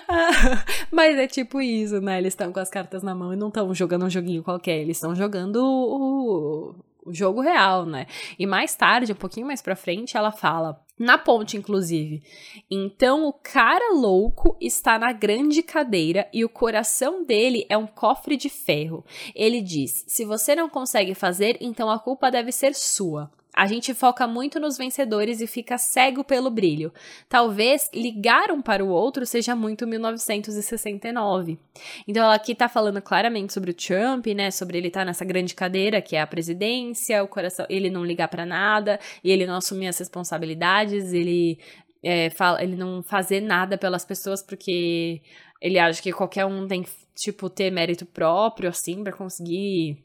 Mas 0.92 1.18
é 1.18 1.28
tipo 1.28 1.62
isso, 1.62 2.02
né? 2.02 2.18
Eles 2.18 2.34
estão 2.34 2.52
com 2.52 2.60
as 2.60 2.70
cartas 2.70 3.04
na 3.04 3.14
mão 3.14 3.32
e 3.32 3.36
não 3.36 3.50
estão 3.50 3.74
jogando 3.74 4.06
um 4.06 4.10
joguinho 4.10 4.42
qualquer. 4.42 4.80
Eles 4.80 4.98
estão 4.98 5.16
jogando 5.16 5.58
o, 5.58 6.76
o 7.06 7.14
jogo 7.14 7.42
real, 7.42 7.86
né? 7.86 8.08
E 8.40 8.48
mais 8.48 8.76
tarde, 8.76 9.12
um 9.12 9.16
pouquinho 9.16 9.46
mais 9.46 9.62
pra 9.62 9.76
frente, 9.76 10.18
ela 10.18 10.32
fala 10.32 10.84
na 10.98 11.18
ponte, 11.18 11.58
inclusive. 11.58 12.24
Então 12.70 13.26
o 13.28 13.34
cara 13.34 13.94
louco 13.94 14.58
está 14.62 14.98
na 14.98 15.12
grande 15.12 15.62
cadeira 15.62 16.28
e 16.34 16.46
o 16.46 16.50
coração 16.50 17.24
dele 17.24 17.66
é 17.70 17.78
um 17.78 17.88
cofre 17.88 18.38
de 18.38 18.50
ferro. 18.50 19.04
Ele 19.34 19.62
diz: 19.62 20.06
se 20.08 20.26
você 20.26 20.56
não 20.56 20.70
consegue 20.70 21.14
fazer, 21.14 21.58
então 21.60 21.90
a 21.90 22.00
culpa 22.00 22.32
deve 22.32 22.52
ser 22.52 22.74
sua. 22.74 23.30
A 23.56 23.68
gente 23.68 23.94
foca 23.94 24.28
muito 24.28 24.60
nos 24.60 24.78
vencedores 24.78 25.40
e 25.40 25.48
fica 25.48 25.78
cego 25.78 26.26
pelo 26.26 26.50
brilho. 26.50 26.92
Talvez 27.30 27.90
ligar 27.94 28.52
um 28.52 28.62
para 28.62 28.84
o 28.84 28.90
outro 28.90 29.26
seja 29.26 29.56
muito 29.56 29.88
1969. 29.88 31.58
Então 32.06 32.24
ela 32.24 32.36
aqui 32.36 32.54
tá 32.54 32.68
falando 32.68 33.02
claramente 33.02 33.54
sobre 33.54 33.72
o 33.72 33.74
Trump, 33.74 34.28
né? 34.28 34.52
Sobre 34.52 34.78
ele 34.78 34.88
estar 34.88 35.02
tá 35.02 35.06
nessa 35.06 35.24
grande 35.24 35.56
cadeira 35.56 36.02
que 36.02 36.18
é 36.18 36.22
a 36.22 36.28
presidência, 36.28 37.24
o 37.24 37.28
coração, 37.28 37.66
ele 37.70 37.90
não 37.90 38.04
ligar 38.04 38.28
para 38.28 38.46
nada 38.46 39.00
e 39.24 39.32
ele 39.32 39.46
não 39.46 39.56
assumir 39.56 39.88
as 39.88 39.98
responsabilidades, 39.98 41.14
ele 41.14 41.58
é, 42.04 42.30
fala, 42.30 42.62
ele 42.62 42.76
não 42.76 43.02
fazer 43.02 43.40
nada 43.40 43.78
pelas 43.78 44.04
pessoas 44.04 44.44
porque 44.44 45.22
ele 45.62 45.80
acha 45.80 46.02
que 46.02 46.12
qualquer 46.12 46.46
um 46.46 46.68
tem 46.68 46.84
que, 46.84 46.92
tipo, 47.16 47.50
ter 47.50 47.72
mérito 47.72 48.06
próprio, 48.06 48.70
assim, 48.70 49.04
para 49.04 49.14
conseguir 49.14 50.05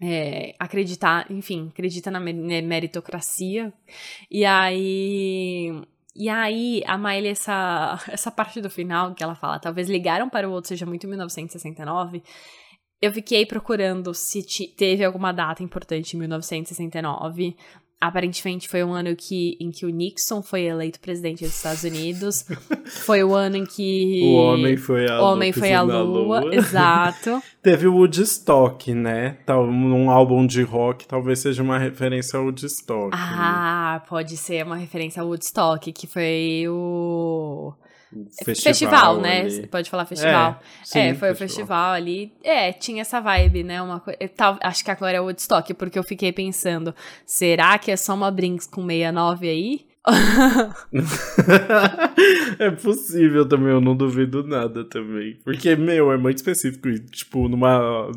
é, 0.00 0.54
acreditar, 0.58 1.30
enfim, 1.30 1.68
acredita 1.72 2.10
na 2.10 2.20
meritocracia. 2.20 3.72
E 4.30 4.44
aí. 4.44 5.82
E 6.18 6.30
aí, 6.30 6.82
a 6.86 6.96
Miley, 6.96 7.28
essa, 7.28 8.02
essa 8.08 8.30
parte 8.30 8.60
do 8.60 8.70
final 8.70 9.14
que 9.14 9.22
ela 9.22 9.34
fala, 9.34 9.58
talvez 9.58 9.88
ligaram 9.88 10.30
para 10.30 10.48
o 10.48 10.52
outro 10.52 10.68
seja 10.68 10.86
muito 10.86 11.06
1969. 11.06 12.22
Eu 13.00 13.12
fiquei 13.12 13.44
procurando 13.44 14.14
se 14.14 14.42
teve 14.74 15.04
alguma 15.04 15.32
data 15.32 15.62
importante 15.62 16.16
em 16.16 16.20
1969. 16.20 17.54
Aparentemente 17.98 18.68
foi 18.68 18.84
um 18.84 18.92
ano 18.92 19.16
que, 19.16 19.56
em 19.58 19.70
que 19.70 19.86
o 19.86 19.88
Nixon 19.88 20.42
foi 20.42 20.64
eleito 20.64 21.00
presidente 21.00 21.44
dos 21.44 21.56
Estados 21.56 21.82
Unidos. 21.82 22.44
foi 23.04 23.24
o 23.24 23.34
ano 23.34 23.56
em 23.56 23.64
que. 23.64 24.20
O 24.22 24.34
homem 24.34 24.76
foi 24.76 25.08
a, 25.08 25.20
homem 25.22 25.50
foi 25.50 25.72
a 25.72 25.80
lua. 25.80 26.40
lua. 26.40 26.54
Exato. 26.54 27.42
Teve 27.62 27.86
o 27.86 27.94
Woodstock, 27.94 28.92
né? 28.92 29.38
Um 29.48 30.10
álbum 30.10 30.46
de 30.46 30.62
rock 30.62 31.06
talvez 31.06 31.38
seja 31.38 31.62
uma 31.62 31.78
referência 31.78 32.38
ao 32.38 32.44
Woodstock. 32.44 33.10
Ah, 33.12 34.00
né? 34.00 34.06
pode 34.08 34.36
ser 34.36 34.64
uma 34.64 34.76
referência 34.76 35.22
ao 35.22 35.28
Woodstock, 35.28 35.90
que 35.90 36.06
foi 36.06 36.64
o. 36.68 37.72
Festival, 38.44 38.54
festival 38.54 39.20
né? 39.20 39.48
Você 39.48 39.66
pode 39.66 39.90
falar 39.90 40.06
festival. 40.06 40.60
É, 40.60 40.84
sim, 40.84 40.98
é 40.98 41.14
foi 41.14 41.28
festival. 41.28 41.32
o 41.32 41.36
festival 41.36 41.92
ali. 41.92 42.32
É, 42.42 42.72
tinha 42.72 43.02
essa 43.02 43.20
vibe, 43.20 43.62
né? 43.62 43.82
Uma 43.82 44.00
coisa. 44.00 44.18
Acho 44.62 44.84
que 44.84 44.90
agora 44.90 45.16
é 45.16 45.20
Woodstock, 45.20 45.74
porque 45.74 45.98
eu 45.98 46.04
fiquei 46.04 46.32
pensando: 46.32 46.94
será 47.24 47.78
que 47.78 47.90
é 47.90 47.96
só 47.96 48.14
uma 48.14 48.30
Brinks 48.30 48.66
com 48.66 48.86
69 48.86 49.48
aí? 49.48 49.86
é 52.60 52.70
possível 52.70 53.48
também, 53.48 53.72
eu 53.72 53.80
não 53.80 53.96
duvido 53.96 54.44
nada 54.44 54.84
também. 54.84 55.36
Porque, 55.42 55.74
meu, 55.74 56.12
é 56.12 56.16
muito 56.16 56.36
específico. 56.36 56.88
Tipo, 57.10 57.48
numa. 57.48 58.08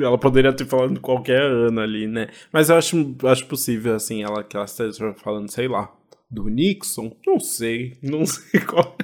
Ela 0.00 0.18
poderia 0.18 0.52
ter 0.52 0.66
falado 0.66 0.98
qualquer 1.00 1.40
ano 1.40 1.80
ali, 1.80 2.08
né? 2.08 2.26
Mas 2.52 2.70
eu 2.70 2.76
acho, 2.76 3.14
acho 3.24 3.46
possível, 3.46 3.94
assim, 3.94 4.24
ela 4.24 4.42
que 4.42 4.56
ela 4.56 4.66
esteja 4.66 5.14
falando, 5.14 5.48
sei 5.48 5.68
lá, 5.68 5.88
do 6.30 6.48
Nixon? 6.48 7.16
Não 7.26 7.40
sei, 7.40 7.96
não 8.02 8.26
sei 8.26 8.60
qual. 8.60 8.96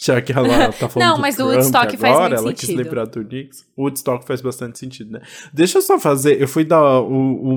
Já 0.00 0.20
que 0.20 0.32
ela 0.32 0.72
tá 0.72 0.88
falando 0.88 1.08
Não, 1.08 1.18
mas 1.18 1.36
do 1.36 1.44
Woodstock 1.46 1.94
agora, 1.94 1.96
faz 1.96 2.18
muito 2.18 2.34
ela 2.34 2.48
sentido. 2.48 2.66
quis 2.66 2.76
lembrar 2.76 3.04
do 3.06 3.22
Nixon. 3.22 3.64
O 3.76 3.82
Woodstock 3.84 4.26
faz 4.26 4.40
bastante 4.40 4.78
sentido, 4.78 5.12
né? 5.12 5.22
Deixa 5.52 5.78
eu 5.78 5.82
só 5.82 5.98
fazer, 5.98 6.40
eu 6.40 6.48
fui 6.48 6.64
dar 6.64 7.00
o, 7.00 7.12
o, 7.12 7.54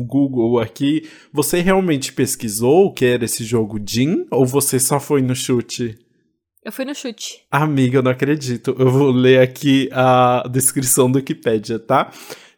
o 0.00 0.04
Google 0.04 0.58
aqui. 0.58 1.08
Você 1.32 1.60
realmente 1.60 2.12
pesquisou 2.12 2.86
o 2.86 2.92
que 2.92 3.04
era 3.04 3.24
esse 3.24 3.44
jogo 3.44 3.78
Jin? 3.86 4.26
Ou 4.30 4.44
você 4.44 4.80
só 4.80 4.98
foi 4.98 5.22
no 5.22 5.34
chute? 5.34 5.96
Eu 6.62 6.72
fui 6.72 6.84
no 6.84 6.94
chute. 6.94 7.42
Amiga, 7.50 7.98
eu 7.98 8.02
não 8.02 8.10
acredito. 8.10 8.76
Eu 8.78 8.90
vou 8.90 9.10
ler 9.10 9.40
aqui 9.40 9.88
a 9.92 10.44
descrição 10.50 11.10
do 11.10 11.16
Wikipedia, 11.16 11.78
tá? 11.78 12.10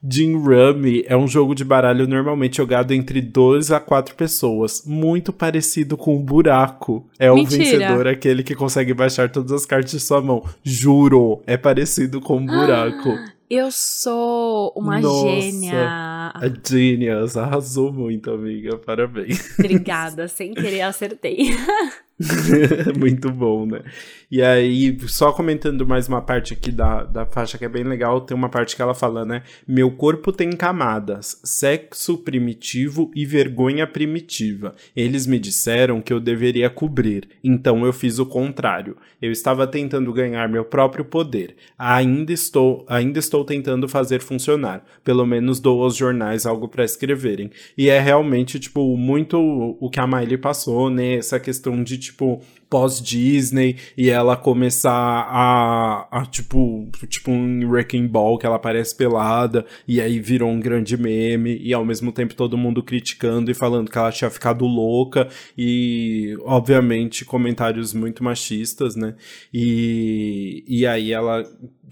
Jin 0.05 0.34
Rummy 0.34 1.05
é 1.07 1.16
um 1.16 1.28
jogo 1.28 1.55
de 1.55 1.64
baralho 1.64 2.09
normalmente 2.09 2.57
jogado 2.57 2.92
entre 2.92 3.20
2 3.20 3.70
a 3.70 3.78
4 3.78 4.16
pessoas, 4.16 4.82
muito 4.84 5.32
parecido 5.32 5.96
com 5.96 6.16
o 6.16 6.18
buraco. 6.18 7.07
É 7.18 7.30
o 7.30 7.36
vencedor 7.44 8.09
aquele 8.09 8.42
que 8.42 8.55
consegue 8.55 8.92
baixar 8.92 9.30
todas 9.30 9.53
as 9.53 9.64
cartas 9.64 9.92
de 9.92 10.00
sua 10.00 10.20
mão. 10.20 10.44
Juro, 10.64 11.40
é 11.46 11.57
parecido 11.57 12.20
com 12.20 12.38
o 12.38 12.46
buraco. 12.46 13.11
Eu 13.55 13.70
sou 13.70 14.72
uma 14.74 14.98
Nossa. 14.98 15.28
gênia. 15.28 16.32
Genius, 16.66 17.36
arrasou 17.36 17.92
muito, 17.92 18.30
amiga. 18.30 18.78
Parabéns. 18.78 19.59
Obrigada, 19.59 20.26
sem 20.26 20.55
querer 20.55 20.80
acertei. 20.80 21.55
Muito 22.98 23.30
bom, 23.30 23.66
né? 23.66 23.82
E 24.30 24.40
aí, 24.40 24.96
só 25.08 25.32
comentando 25.32 25.86
mais 25.86 26.08
uma 26.08 26.22
parte 26.22 26.54
aqui 26.54 26.70
da, 26.70 27.04
da 27.04 27.26
faixa 27.26 27.58
que 27.58 27.64
é 27.64 27.68
bem 27.68 27.84
legal, 27.84 28.20
tem 28.20 28.34
uma 28.34 28.48
parte 28.48 28.74
que 28.74 28.80
ela 28.80 28.94
fala, 28.94 29.24
né? 29.24 29.42
Meu 29.66 29.90
corpo 29.90 30.32
tem 30.32 30.50
camadas, 30.52 31.40
sexo 31.44 32.16
primitivo 32.18 33.10
e 33.14 33.26
vergonha 33.26 33.86
primitiva. 33.86 34.74
Eles 34.96 35.26
me 35.26 35.38
disseram 35.38 36.00
que 36.00 36.12
eu 36.12 36.20
deveria 36.20 36.70
cobrir, 36.70 37.28
então 37.42 37.84
eu 37.84 37.92
fiz 37.92 38.18
o 38.18 38.26
contrário. 38.26 38.96
Eu 39.20 39.30
estava 39.30 39.66
tentando 39.66 40.12
ganhar 40.12 40.48
meu 40.48 40.64
próprio 40.64 41.04
poder. 41.04 41.54
Ainda 41.78 42.32
estou, 42.32 42.84
ainda 42.88 43.18
estou 43.18 43.44
tentando 43.44 43.88
fazer 43.88 44.20
funcionar. 44.20 44.84
Pelo 45.04 45.26
menos 45.26 45.60
dou 45.60 45.82
aos 45.82 45.94
jornais 45.94 46.46
algo 46.46 46.68
para 46.68 46.84
escreverem. 46.84 47.50
E 47.76 47.88
é 47.88 48.00
realmente, 48.00 48.58
tipo, 48.58 48.96
muito 48.96 49.38
o 49.78 49.90
que 49.90 50.00
a 50.00 50.06
Miley 50.06 50.38
passou, 50.38 50.90
né? 50.90 51.16
Essa 51.16 51.38
questão 51.38 51.84
de, 51.84 51.98
tipo, 52.03 52.42
pós-Disney 52.72 53.76
e 53.98 54.08
ela 54.08 54.34
começar 54.34 54.90
a, 54.90 56.08
a, 56.10 56.24
tipo, 56.24 56.88
tipo 57.06 57.30
um 57.30 57.68
Wrecking 57.68 58.06
Ball 58.06 58.38
que 58.38 58.46
ela 58.46 58.56
aparece 58.56 58.96
pelada 58.96 59.66
e 59.86 60.00
aí 60.00 60.18
virou 60.18 60.48
um 60.48 60.58
grande 60.58 60.96
meme 60.96 61.58
e 61.62 61.74
ao 61.74 61.84
mesmo 61.84 62.10
tempo 62.10 62.34
todo 62.34 62.56
mundo 62.56 62.82
criticando 62.82 63.50
e 63.50 63.54
falando 63.54 63.90
que 63.90 63.98
ela 63.98 64.10
tinha 64.10 64.30
ficado 64.30 64.64
louca 64.64 65.28
e 65.56 66.34
obviamente 66.40 67.26
comentários 67.26 67.92
muito 67.92 68.24
machistas, 68.24 68.96
né? 68.96 69.16
E, 69.52 70.64
e 70.66 70.86
aí 70.86 71.12
ela 71.12 71.44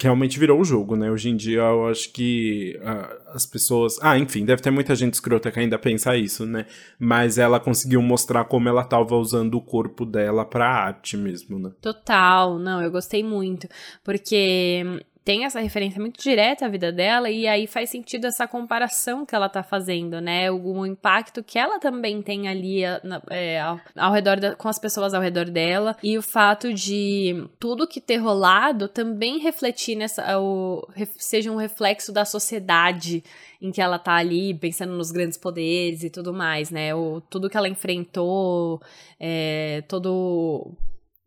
realmente 0.02 0.38
virou 0.38 0.60
o 0.60 0.64
jogo, 0.64 0.96
né? 0.96 1.10
Hoje 1.10 1.28
em 1.28 1.36
dia 1.36 1.60
eu 1.60 1.88
acho 1.88 2.10
que 2.12 2.78
uh, 2.80 3.34
as 3.34 3.44
pessoas. 3.44 3.98
Ah, 4.00 4.18
enfim, 4.18 4.44
deve 4.44 4.62
ter 4.62 4.70
muita 4.70 4.94
gente 4.94 5.14
escrota 5.14 5.50
que 5.50 5.60
ainda 5.60 5.78
pensa 5.78 6.16
isso, 6.16 6.46
né? 6.46 6.66
Mas 6.98 7.38
ela 7.38 7.60
conseguiu 7.60 8.00
mostrar 8.00 8.44
como 8.44 8.68
ela 8.68 8.82
estava 8.82 9.14
usando 9.16 9.54
o 9.54 9.60
corpo 9.60 10.06
dela 10.06 10.44
pra 10.44 10.69
arte 10.70 11.16
mesmo, 11.16 11.58
né? 11.58 11.70
Total, 11.80 12.58
não, 12.58 12.82
eu 12.82 12.90
gostei 12.90 13.22
muito. 13.22 13.68
Porque 14.04 14.82
tem 15.24 15.44
essa 15.44 15.60
referência 15.60 16.00
muito 16.00 16.20
direta 16.20 16.64
à 16.64 16.68
vida 16.68 16.90
dela 16.90 17.30
e 17.30 17.46
aí 17.46 17.66
faz 17.66 17.90
sentido 17.90 18.26
essa 18.26 18.48
comparação 18.48 19.26
que 19.26 19.34
ela 19.34 19.48
tá 19.48 19.62
fazendo, 19.62 20.20
né? 20.20 20.50
O, 20.50 20.86
impacto 20.86 21.42
que 21.42 21.58
ela 21.58 21.78
também 21.78 22.22
tem 22.22 22.48
ali 22.48 22.82
é, 23.28 23.60
ao, 23.60 23.80
ao, 23.96 24.12
redor 24.12 24.40
da, 24.40 24.54
com 24.56 24.68
as 24.68 24.78
pessoas 24.78 25.12
ao 25.12 25.20
redor 25.20 25.50
dela 25.50 25.96
e 26.02 26.16
o 26.16 26.22
fato 26.22 26.72
de 26.72 27.46
tudo 27.58 27.86
que 27.86 28.00
ter 28.00 28.16
rolado 28.16 28.88
também 28.88 29.38
refletir 29.38 29.94
nessa 29.94 30.38
o, 30.40 30.88
seja 31.18 31.52
um 31.52 31.56
reflexo 31.56 32.12
da 32.12 32.24
sociedade 32.24 33.22
em 33.60 33.70
que 33.70 33.80
ela 33.80 33.98
tá 33.98 34.14
ali 34.14 34.54
pensando 34.54 34.94
nos 34.94 35.10
grandes 35.10 35.36
poderes 35.36 36.02
e 36.02 36.08
tudo 36.08 36.32
mais, 36.32 36.70
né? 36.70 36.94
O, 36.94 37.20
tudo 37.20 37.50
que 37.50 37.56
ela 37.56 37.68
enfrentou, 37.68 38.80
é, 39.18 39.84
todo 39.86 40.72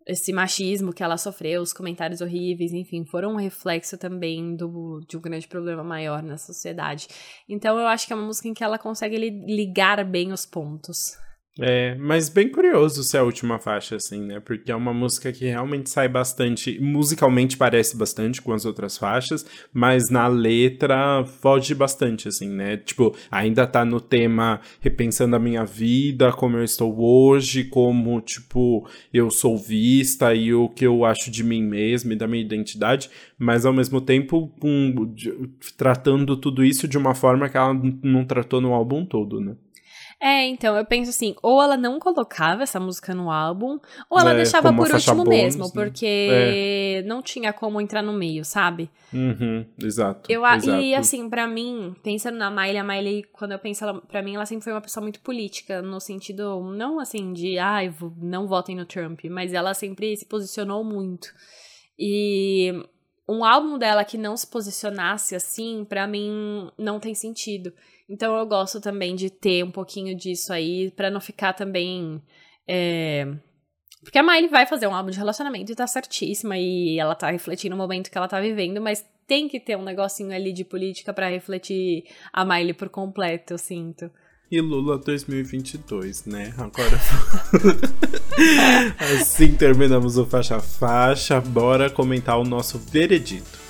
esse 0.08 0.34
machismo 0.34 0.94
que 0.94 1.04
ela 1.04 1.18
sofreu, 1.18 1.62
os 1.62 1.74
comentários 1.74 2.22
horríveis, 2.22 2.74
enfim, 2.74 3.06
foram 3.06 3.34
um 3.34 3.38
reflexo 3.38 3.98
também 3.98 4.56
do, 4.56 5.00
de 5.08 5.18
um 5.18 5.22
grande 5.22 5.48
problema 5.48 5.84
maior 5.84 6.22
na 6.22 6.38
sociedade. 6.38 7.08
Então 7.48 7.80
eu 7.80 7.88
acho 7.88 8.06
que 8.08 8.14
é 8.14 8.16
uma 8.16 8.26
música 8.26 8.48
em 8.48 8.54
que 8.54 8.64
ela 8.64 8.78
consegue 8.78 9.18
ligar 9.18 10.04
bem 10.06 10.32
os 10.32 10.46
pontos. 10.46 11.18
É, 11.60 11.94
mas 12.00 12.30
bem 12.30 12.50
curioso 12.50 13.04
ser 13.04 13.20
a 13.20 13.24
última 13.24 13.60
faixa, 13.60 13.96
assim, 13.96 14.22
né? 14.26 14.40
Porque 14.40 14.72
é 14.72 14.76
uma 14.76 14.92
música 14.92 15.32
que 15.32 15.46
realmente 15.46 15.88
sai 15.88 16.08
bastante. 16.10 16.80
Musicalmente 16.82 17.56
parece 17.58 17.96
bastante 17.96 18.42
com 18.42 18.54
as 18.54 18.66
outras 18.66 18.98
faixas, 18.98 19.46
mas 19.72 20.10
na 20.10 20.26
letra 20.28 21.24
foge 21.24 21.76
bastante, 21.76 22.28
assim, 22.28 22.50
né? 22.50 22.78
Tipo, 22.78 23.16
ainda 23.30 23.68
tá 23.68 23.86
no 23.86 24.02
tema 24.02 24.62
repensando 24.82 25.36
a 25.36 25.40
minha 25.40 25.64
vida, 25.64 26.32
como 26.34 26.58
eu 26.58 26.64
estou 26.64 27.00
hoje, 27.00 27.66
como, 27.66 28.20
tipo, 28.20 28.90
eu 29.14 29.30
sou 29.30 29.56
vista 29.56 30.34
e 30.34 30.52
o 30.56 30.68
que 30.68 30.88
eu 30.88 31.06
acho 31.06 31.30
de 31.30 31.44
mim 31.44 31.62
mesmo 31.62 32.14
e 32.14 32.16
da 32.16 32.28
minha 32.28 32.44
identidade, 32.44 33.12
mas 33.38 33.64
ao 33.64 33.74
mesmo 33.74 34.02
tempo 34.02 34.52
um, 34.64 35.14
tratando 35.78 36.36
tudo 36.36 36.66
isso 36.66 36.88
de 36.88 36.98
uma 36.98 37.14
forma 37.14 37.48
que 37.48 37.58
ela 37.58 37.80
não 38.02 38.26
tratou 38.26 38.60
no 38.60 38.74
álbum 38.74 39.06
todo, 39.06 39.40
né? 39.40 39.56
É, 40.20 40.46
então, 40.48 40.76
eu 40.78 40.86
penso 40.86 41.10
assim, 41.10 41.36
ou 41.42 41.62
ela 41.62 41.76
não 41.76 42.00
colocava 42.00 42.64
essa 42.64 42.80
música 42.80 43.14
no 43.14 43.30
álbum, 43.30 43.80
ou 44.10 44.20
ela 44.20 44.32
é, 44.32 44.36
deixava 44.36 44.74
por 44.74 44.92
último 44.92 45.24
bônus, 45.24 45.30
mesmo, 45.30 45.66
né? 45.66 45.72
porque 45.74 46.30
é. 46.32 47.04
não 47.06 47.22
tinha 47.22 47.52
como 47.52 47.82
entrar 47.82 48.02
no 48.02 48.14
meio, 48.14 48.46
sabe? 48.46 48.90
Uhum, 49.14 49.66
exato, 49.82 50.32
eu, 50.32 50.46
exato. 50.46 50.80
E 50.80 50.96
assim, 50.96 51.30
para 51.30 51.48
mim, 51.48 51.96
pensando 52.02 52.38
na 52.38 52.50
Miley, 52.50 52.78
a 52.78 52.84
Miley, 52.84 53.24
quando 53.34 53.52
eu 53.52 53.60
penso 53.60 53.84
ela, 53.84 54.02
pra 54.02 54.22
mim, 54.22 54.36
ela 54.36 54.46
sempre 54.46 54.64
foi 54.64 54.74
uma 54.74 54.82
pessoa 54.82 55.02
muito 55.02 55.20
política, 55.22 55.82
no 55.82 56.00
sentido, 56.00 56.62
não 56.62 57.00
assim, 57.00 57.34
de, 57.34 57.58
ai, 57.58 57.88
ah, 57.88 58.12
não 58.18 58.48
votem 58.48 58.76
no 58.76 58.86
Trump, 58.86 59.26
mas 59.30 59.54
ela 59.54 59.74
sempre 59.74 60.16
se 60.16 60.26
posicionou 60.26 60.84
muito. 60.84 61.28
E 61.98 62.74
um 63.28 63.44
álbum 63.44 63.78
dela 63.78 64.04
que 64.04 64.18
não 64.18 64.36
se 64.36 64.48
posicionasse 64.48 65.36
assim, 65.36 65.86
para 65.86 66.06
mim, 66.06 66.70
não 66.78 67.00
tem 67.00 67.16
sentido. 67.16 67.74
Então 68.10 68.36
eu 68.38 68.46
gosto 68.46 68.82
também 68.82 69.16
de 69.16 69.30
ter 69.30 69.64
um 69.64 69.72
pouquinho 69.72 70.16
disso 70.16 70.52
aí, 70.52 70.92
para 70.92 71.10
não 71.10 71.22
ficar 71.22 71.54
também. 71.54 72.22
É... 72.68 73.26
Porque 74.04 74.18
a 74.18 74.24
Miley 74.24 74.50
vai 74.50 74.66
fazer 74.66 74.88
um 74.88 74.94
álbum 74.94 75.10
de 75.10 75.18
relacionamento 75.18 75.72
e 75.72 75.76
tá 75.76 75.88
certíssima, 75.88 76.58
e 76.58 77.00
ela 77.00 77.16
tá 77.16 77.32
refletindo 77.32 77.74
o 77.74 77.78
momento 77.78 78.12
que 78.12 78.18
ela 78.18 78.28
tá 78.28 78.40
vivendo, 78.42 78.82
mas 78.82 79.06
tem 79.26 79.48
que 79.48 79.60
ter 79.60 79.78
um 79.78 79.84
negocinho 79.84 80.34
ali 80.34 80.52
de 80.52 80.66
política 80.66 81.14
para 81.14 81.30
refletir 81.30 82.04
a 82.32 82.44
Miley 82.44 82.74
por 82.74 82.90
completo, 82.90 83.54
eu 83.54 83.58
sinto. 83.58 84.12
E 84.52 84.62
Lula 84.62 85.00
2022, 85.00 86.26
né? 86.26 86.54
Agora. 86.58 87.00
assim 89.00 89.56
terminamos 89.56 90.16
o 90.16 90.28
faixa 90.28 90.60
faixa. 90.60 91.42
Bora 91.42 91.90
comentar 91.90 92.38
o 92.38 92.44
nosso 92.44 92.78
veredito. 92.78 93.63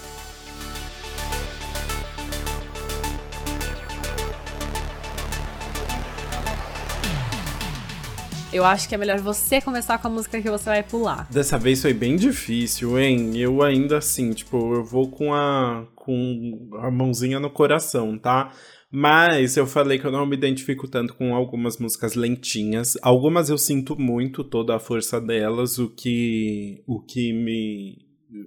Eu 8.54 8.64
acho 8.64 8.88
que 8.88 8.94
é 8.94 8.98
melhor 9.00 9.20
você 9.20 9.60
começar 9.60 9.98
com 9.98 10.08
a 10.08 10.12
música 10.12 10.40
que 10.40 10.50
você 10.50 10.66
vai 10.66 10.84
pular. 10.84 11.28
Dessa 11.32 11.58
vez 11.58 11.82
foi 11.82 11.92
bem 11.92 12.16
difícil, 12.16 13.00
hein? 13.00 13.36
Eu 13.36 13.64
ainda 13.64 13.98
assim, 13.98 14.32
tipo, 14.32 14.76
eu 14.76 14.86
vou 14.86 15.10
com 15.10 15.34
a 15.34 15.88
com 15.96 16.70
a 16.80 16.92
mãozinha 16.92 17.40
no 17.40 17.50
coração, 17.50 18.18
tá? 18.18 18.52
Mas 18.92 19.58
eu 19.58 19.66
falei 19.66 19.98
que 19.98 20.06
eu 20.06 20.12
não 20.12 20.24
me 20.24 20.36
identifico 20.36 20.88
tanto 20.88 21.16
com 21.16 21.34
algumas 21.34 21.80
músicas 21.80 22.14
lentinhas. 22.14 22.96
Algumas 23.02 23.50
eu 23.50 23.58
sinto 23.58 24.00
muito 24.00 24.44
toda 24.44 24.76
a 24.76 24.80
força 24.80 25.20
delas, 25.20 25.80
o 25.80 25.90
que 25.90 26.84
o 26.86 27.02
que 27.02 27.34
me 27.34 28.03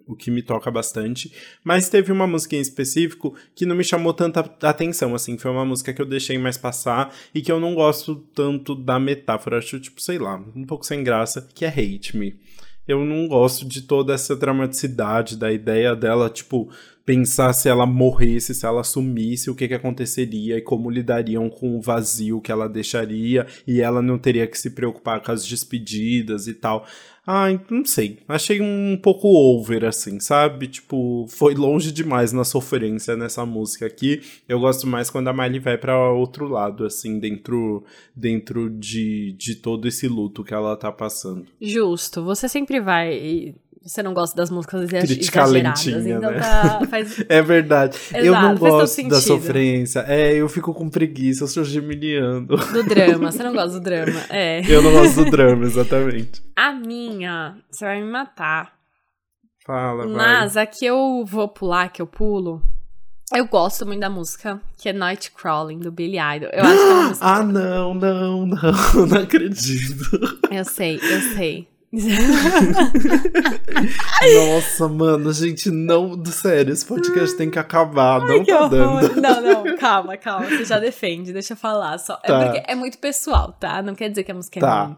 o 0.06 0.14
que 0.14 0.30
me 0.30 0.42
toca 0.42 0.70
bastante, 0.70 1.32
mas 1.62 1.88
teve 1.88 2.12
uma 2.12 2.26
música 2.26 2.56
em 2.56 2.60
específico 2.60 3.34
que 3.54 3.66
não 3.66 3.76
me 3.76 3.84
chamou 3.84 4.12
tanta 4.12 4.40
atenção, 4.62 5.14
assim, 5.14 5.38
foi 5.38 5.50
uma 5.50 5.64
música 5.64 5.92
que 5.92 6.00
eu 6.00 6.06
deixei 6.06 6.38
mais 6.38 6.56
passar 6.56 7.14
e 7.34 7.40
que 7.40 7.50
eu 7.50 7.60
não 7.60 7.74
gosto 7.74 8.16
tanto 8.34 8.74
da 8.74 8.98
metáfora, 8.98 9.58
acho, 9.58 9.78
tipo, 9.80 10.00
sei 10.00 10.18
lá, 10.18 10.42
um 10.54 10.64
pouco 10.64 10.86
sem 10.86 11.02
graça, 11.02 11.48
que 11.54 11.64
é 11.64 11.68
Hate 11.68 12.16
Me. 12.16 12.36
Eu 12.86 13.04
não 13.04 13.26
gosto 13.26 13.66
de 13.66 13.82
toda 13.82 14.14
essa 14.14 14.36
dramaticidade, 14.36 15.36
da 15.36 15.52
ideia 15.52 15.96
dela, 15.96 16.30
tipo, 16.30 16.70
pensar 17.06 17.52
se 17.52 17.68
ela 17.68 17.86
morresse, 17.86 18.52
se 18.52 18.66
ela 18.66 18.82
sumisse, 18.82 19.48
o 19.48 19.54
que, 19.54 19.68
que 19.68 19.74
aconteceria 19.74 20.58
e 20.58 20.60
como 20.60 20.90
lidariam 20.90 21.48
com 21.48 21.76
o 21.76 21.80
vazio 21.80 22.40
que 22.40 22.50
ela 22.50 22.68
deixaria 22.68 23.46
e 23.64 23.80
ela 23.80 24.02
não 24.02 24.18
teria 24.18 24.46
que 24.46 24.58
se 24.58 24.70
preocupar 24.70 25.20
com 25.20 25.30
as 25.30 25.46
despedidas 25.46 26.48
e 26.48 26.54
tal. 26.54 26.84
Ai, 27.26 27.60
não 27.68 27.84
sei. 27.84 28.20
Achei 28.28 28.60
um 28.60 28.96
pouco 29.02 29.26
over, 29.26 29.84
assim, 29.84 30.20
sabe? 30.20 30.68
Tipo, 30.68 31.26
foi 31.28 31.54
longe 31.54 31.90
demais 31.90 32.32
na 32.32 32.44
sofrência 32.44 33.16
nessa 33.16 33.44
música 33.44 33.84
aqui. 33.84 34.22
Eu 34.48 34.60
gosto 34.60 34.86
mais 34.86 35.10
quando 35.10 35.26
a 35.26 35.32
Miley 35.32 35.58
vai 35.58 35.76
para 35.76 36.12
outro 36.12 36.46
lado, 36.46 36.84
assim, 36.84 37.18
dentro, 37.18 37.84
dentro 38.14 38.70
de, 38.70 39.32
de 39.32 39.56
todo 39.56 39.88
esse 39.88 40.06
luto 40.06 40.44
que 40.44 40.54
ela 40.54 40.76
tá 40.76 40.92
passando. 40.92 41.46
Justo. 41.60 42.22
Você 42.24 42.48
sempre 42.48 42.80
vai 42.80 43.56
você 43.86 44.02
não 44.02 44.12
gosta 44.12 44.36
das 44.36 44.50
músicas 44.50 44.88
Criticar 44.88 45.44
exageradas, 45.44 45.84
lentinha, 45.84 46.16
então 46.16 46.30
né? 46.32 46.40
tá, 46.40 46.80
faz... 46.90 47.24
É 47.28 47.40
verdade. 47.40 47.96
Exato, 47.96 48.24
eu 48.24 48.32
não 48.32 48.56
gosto 48.56 49.08
da 49.08 49.20
sofrência. 49.20 50.04
É, 50.08 50.34
eu 50.34 50.48
fico 50.48 50.74
com 50.74 50.90
preguiça, 50.90 51.44
eu 51.44 51.48
sou 51.48 51.62
geminiano. 51.62 52.48
Do 52.48 52.82
drama, 52.82 53.30
você 53.30 53.44
não 53.44 53.52
gosta 53.52 53.78
do 53.78 53.80
drama, 53.80 54.20
é. 54.28 54.60
Eu 54.68 54.82
não 54.82 54.90
gosto 54.90 55.24
do 55.24 55.30
drama, 55.30 55.64
exatamente. 55.64 56.42
A 56.56 56.72
minha, 56.72 57.56
você 57.70 57.84
vai 57.84 58.02
me 58.02 58.10
matar. 58.10 58.72
Fala, 59.64 60.04
vai. 60.04 60.16
Mas 60.16 60.56
a 60.56 60.66
que 60.66 60.84
eu 60.84 61.24
vou 61.24 61.46
pular, 61.48 61.88
que 61.88 62.02
eu 62.02 62.08
pulo, 62.08 62.60
eu 63.32 63.46
gosto 63.46 63.86
muito 63.86 64.00
da 64.00 64.10
música, 64.10 64.60
que 64.76 64.88
é 64.88 64.92
Night 64.92 65.30
Crawling, 65.30 65.78
do 65.78 65.92
Billy 65.92 66.18
Idol. 66.18 66.50
Eu 66.52 66.64
acho 66.64 66.76
que 66.76 66.82
é 66.82 66.92
uma 66.92 67.02
música... 67.08 67.26
Ah, 67.26 67.42
não, 67.44 67.94
não, 67.94 68.46
não, 68.46 69.06
não 69.06 69.20
acredito. 69.20 70.38
Eu 70.50 70.64
sei, 70.64 70.96
eu 70.96 71.20
sei. 71.36 71.75
Nossa, 74.34 74.88
mano, 74.88 75.32
gente, 75.32 75.70
não. 75.70 76.22
Sério, 76.26 76.72
esse 76.72 76.84
podcast 76.84 77.36
tem 77.36 77.50
que 77.50 77.58
acabar. 77.58 78.20
Ai, 78.22 78.28
não 78.28 78.44
que 78.44 78.52
tá 78.52 78.64
horror. 78.64 78.68
dando. 78.70 79.20
Não, 79.20 79.40
não, 79.42 79.76
calma, 79.76 80.16
calma. 80.16 80.46
Você 80.46 80.64
já 80.64 80.78
defende, 80.78 81.32
deixa 81.32 81.54
eu 81.54 81.56
falar. 81.56 81.98
Só. 81.98 82.18
É 82.22 82.26
tá. 82.26 82.40
É 82.40 82.44
porque 82.44 82.70
é 82.70 82.74
muito 82.74 82.98
pessoal, 82.98 83.52
tá? 83.58 83.80
Não 83.82 83.94
quer 83.94 84.08
dizer 84.10 84.24
que 84.24 84.32
a 84.32 84.34
música 84.34 84.58
é 84.58 84.60
tá. 84.60 84.84
ruim 84.84 84.96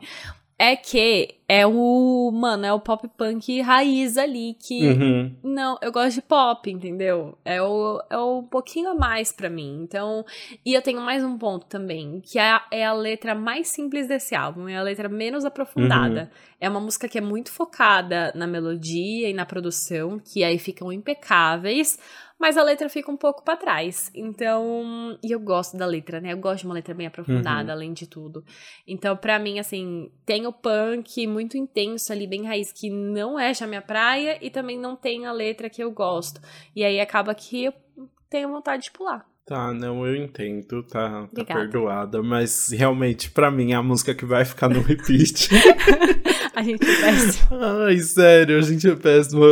é 0.59 0.75
que 0.75 1.37
é 1.47 1.65
o, 1.67 2.31
mano, 2.35 2.67
é 2.67 2.73
o 2.73 2.81
pop 2.81 3.09
punk 3.17 3.61
raiz 3.61 4.19
ali 4.19 4.57
que 4.61 4.89
uhum. 4.89 5.37
não, 5.43 5.79
eu 5.81 5.93
gosto 5.93 6.17
de 6.17 6.23
pop, 6.23 6.69
entendeu? 6.69 7.39
É 7.45 7.63
o 7.63 8.03
é 8.11 8.19
um 8.19 8.43
pouquinho 8.43 8.91
a 8.91 8.95
mais 8.95 9.31
para 9.31 9.49
mim. 9.49 9.81
Então, 9.83 10.27
e 10.67 10.75
eu 10.75 10.83
tenho 10.83 11.01
mais 11.01 11.23
um 11.23 11.39
ponto 11.39 11.67
também, 11.67 12.21
que 12.21 12.39
é 12.39 12.51
a, 12.51 12.67
é 12.73 12.85
a 12.85 12.93
letra 12.93 13.37
mais 13.37 13.69
simples 13.69 14.09
desse 14.09 14.35
álbum, 14.35 14.69
é 14.69 14.77
a 14.77 14.83
letra 14.83 15.09
menos 15.09 15.45
aprofundada. 15.45 16.23
Uhum. 16.23 16.49
É 16.61 16.69
uma 16.69 16.81
música 16.81 17.09
que 17.09 17.19
é 17.19 17.23
muito 17.23 17.53
focada 17.53 18.33
na 18.35 18.47
melodia 18.47 19.31
e 19.31 19.33
na 19.33 19.47
produção, 19.47 20.19
que 20.19 20.43
aí 20.43 20.59
ficam 20.59 20.93
impecáveis 20.93 21.99
mas 22.39 22.57
a 22.57 22.63
letra 22.63 22.89
fica 22.89 23.11
um 23.11 23.17
pouco 23.17 23.43
para 23.43 23.57
trás. 23.57 24.11
Então, 24.15 25.19
e 25.23 25.33
eu 25.33 25.41
gosto 25.41 25.77
da 25.77 25.85
letra, 25.85 26.21
né? 26.21 26.33
Eu 26.33 26.39
gosto 26.39 26.61
de 26.61 26.67
uma 26.67 26.75
letra 26.75 26.95
bem 26.95 27.07
aprofundada, 27.07 27.73
uhum. 27.73 27.77
além 27.77 27.93
de 27.93 28.07
tudo. 28.07 28.45
Então, 28.87 29.17
para 29.17 29.39
mim, 29.39 29.59
assim, 29.59 30.11
tem 30.25 30.47
o 30.47 30.53
punk 30.53 31.27
muito 31.27 31.57
intenso 31.57 32.13
ali, 32.13 32.27
bem 32.27 32.47
raiz, 32.47 32.73
que 32.73 32.89
não 32.89 33.39
é 33.39 33.53
já 33.53 33.67
minha 33.67 33.83
praia, 33.83 34.39
e 34.41 34.51
também 34.51 34.79
não 34.79 34.95
tem 34.95 35.27
a 35.27 35.33
letra 35.33 35.69
que 35.69 35.83
eu 35.83 35.91
gosto. 35.91 36.41
E 36.75 36.85
aí 36.85 37.01
acaba 37.01 37.35
que 37.35 37.65
eu 37.65 37.73
tenho 38.31 38.49
vontade 38.49 38.85
de 38.85 38.91
pular. 38.93 39.27
Tá, 39.49 39.73
não, 39.73 40.07
eu 40.07 40.15
entendo, 40.15 40.83
tá, 40.83 41.27
tá 41.35 41.43
perdoada, 41.43 42.23
mas 42.23 42.69
realmente, 42.69 43.31
para 43.31 43.51
mim, 43.51 43.73
é 43.73 43.77
a 43.77 43.83
música 43.83 44.15
que 44.15 44.27
vai 44.27 44.45
ficar 44.45 44.69
no 44.69 44.83
repeat. 44.83 45.49
a 46.55 46.63
gente 46.63 46.85
é 46.85 47.01
péssimo. 47.01 47.49
Ai, 47.59 47.97
sério, 47.97 48.59
a 48.59 48.61
gente 48.61 48.87
é 48.87 48.95
péssimo. 48.95 49.43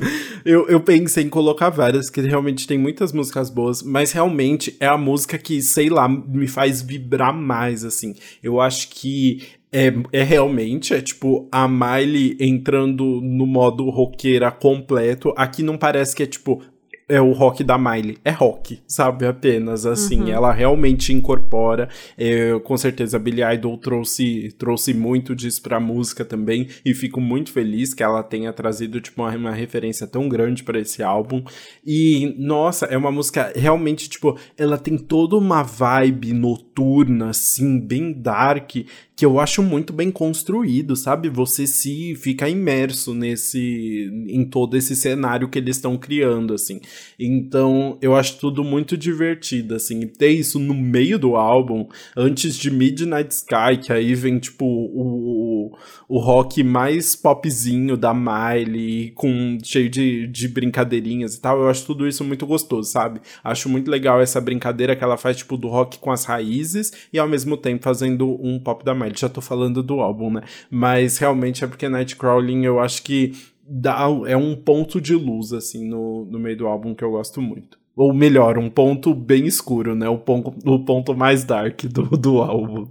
eu, 0.44 0.68
eu 0.68 0.78
pensei 0.78 1.24
em 1.24 1.30
colocar 1.30 1.70
várias, 1.70 2.10
que 2.10 2.20
realmente 2.20 2.66
tem 2.66 2.76
muitas 2.76 3.12
músicas 3.14 3.48
boas, 3.48 3.82
mas 3.82 4.12
realmente 4.12 4.76
é 4.78 4.86
a 4.86 4.98
música 4.98 5.38
que, 5.38 5.62
sei 5.62 5.88
lá, 5.88 6.06
me 6.06 6.46
faz 6.46 6.82
vibrar 6.82 7.32
mais, 7.32 7.82
assim. 7.82 8.14
Eu 8.42 8.60
acho 8.60 8.90
que 8.90 9.42
é, 9.72 9.90
é 10.12 10.22
realmente, 10.22 10.92
é 10.92 11.00
tipo 11.00 11.48
a 11.50 11.66
Miley 11.66 12.36
entrando 12.38 13.22
no 13.22 13.46
modo 13.46 13.88
roqueira 13.88 14.50
completo. 14.50 15.32
Aqui 15.34 15.62
não 15.62 15.78
parece 15.78 16.14
que 16.14 16.22
é 16.22 16.26
tipo, 16.26 16.62
é 17.08 17.20
o 17.20 17.32
rock 17.32 17.62
da 17.62 17.78
Miley. 17.78 18.18
É 18.24 18.30
rock, 18.30 18.80
sabe? 18.86 19.26
Apenas 19.26 19.86
assim. 19.86 20.22
Uhum. 20.22 20.28
Ela 20.28 20.52
realmente 20.52 21.12
incorpora. 21.12 21.88
É, 22.18 22.58
com 22.60 22.76
certeza, 22.76 23.16
a 23.16 23.20
Billy 23.20 23.42
Idol 23.54 23.78
trouxe, 23.78 24.52
trouxe 24.58 24.92
muito 24.92 25.34
disso 25.34 25.62
pra 25.62 25.78
música 25.78 26.24
também. 26.24 26.68
E 26.84 26.94
fico 26.94 27.20
muito 27.20 27.52
feliz 27.52 27.94
que 27.94 28.02
ela 28.02 28.22
tenha 28.22 28.52
trazido, 28.52 29.00
tipo, 29.00 29.22
uma, 29.22 29.34
uma 29.36 29.52
referência 29.52 30.06
tão 30.06 30.28
grande 30.28 30.64
para 30.64 30.80
esse 30.80 31.02
álbum. 31.02 31.44
E, 31.84 32.34
nossa, 32.38 32.86
é 32.86 32.96
uma 32.96 33.12
música 33.12 33.52
realmente, 33.54 34.08
tipo, 34.08 34.36
ela 34.58 34.76
tem 34.76 34.98
toda 34.98 35.36
uma 35.36 35.62
vibe 35.62 36.32
noturna, 36.32 37.30
assim, 37.30 37.78
bem 37.78 38.12
dark 38.12 38.76
que 39.16 39.24
eu 39.24 39.40
acho 39.40 39.62
muito 39.62 39.94
bem 39.94 40.10
construído, 40.10 40.94
sabe? 40.94 41.30
Você 41.30 41.66
se 41.66 42.14
fica 42.16 42.50
imerso 42.50 43.14
nesse 43.14 44.10
em 44.28 44.44
todo 44.44 44.76
esse 44.76 44.94
cenário 44.94 45.48
que 45.48 45.58
eles 45.58 45.76
estão 45.76 45.96
criando 45.96 46.52
assim. 46.52 46.82
Então, 47.18 47.96
eu 48.02 48.14
acho 48.14 48.38
tudo 48.38 48.62
muito 48.62 48.94
divertido 48.94 49.74
assim. 49.74 50.02
E 50.02 50.06
ter 50.06 50.28
isso 50.28 50.58
no 50.58 50.74
meio 50.74 51.18
do 51.18 51.34
álbum, 51.34 51.88
antes 52.14 52.56
de 52.56 52.70
Midnight 52.70 53.32
Sky, 53.32 53.78
que 53.82 53.90
aí 53.90 54.14
vem 54.14 54.38
tipo 54.38 54.66
o, 54.66 55.74
o 56.06 56.18
rock 56.18 56.62
mais 56.62 57.16
popzinho 57.16 57.96
da 57.96 58.12
Miley, 58.12 59.12
com 59.14 59.56
cheio 59.64 59.88
de, 59.88 60.26
de 60.26 60.46
brincadeirinhas 60.46 61.36
e 61.36 61.40
tal. 61.40 61.62
Eu 61.62 61.70
acho 61.70 61.86
tudo 61.86 62.06
isso 62.06 62.22
muito 62.22 62.46
gostoso, 62.46 62.90
sabe? 62.90 63.22
Acho 63.42 63.66
muito 63.70 63.90
legal 63.90 64.20
essa 64.20 64.42
brincadeira 64.42 64.94
que 64.94 65.02
ela 65.02 65.16
faz 65.16 65.38
tipo 65.38 65.56
do 65.56 65.68
rock 65.68 65.98
com 65.98 66.10
as 66.10 66.26
raízes 66.26 66.92
e 67.10 67.18
ao 67.18 67.26
mesmo 67.26 67.56
tempo 67.56 67.82
fazendo 67.82 68.38
um 68.44 68.58
pop 68.58 68.84
da 68.84 68.94
Miley 68.94 69.05
Já 69.14 69.28
tô 69.28 69.40
falando 69.40 69.82
do 69.82 70.00
álbum, 70.00 70.30
né? 70.30 70.42
Mas 70.70 71.18
realmente 71.18 71.64
é 71.64 71.66
porque 71.66 71.88
Nightcrawling 71.88 72.64
eu 72.64 72.80
acho 72.80 73.02
que 73.02 73.32
dá, 73.66 74.06
é 74.26 74.36
um 74.36 74.54
ponto 74.54 75.00
de 75.00 75.14
luz, 75.14 75.52
assim, 75.52 75.88
no, 75.88 76.24
no 76.26 76.38
meio 76.38 76.56
do 76.56 76.66
álbum 76.66 76.94
que 76.94 77.04
eu 77.04 77.10
gosto 77.10 77.40
muito. 77.40 77.78
Ou 77.96 78.12
melhor, 78.12 78.58
um 78.58 78.68
ponto 78.68 79.14
bem 79.14 79.46
escuro, 79.46 79.94
né? 79.94 80.08
O 80.08 80.18
ponto, 80.18 80.54
o 80.64 80.84
ponto 80.84 81.16
mais 81.16 81.44
dark 81.44 81.84
do, 81.84 82.02
do 82.16 82.42
álbum. 82.42 82.88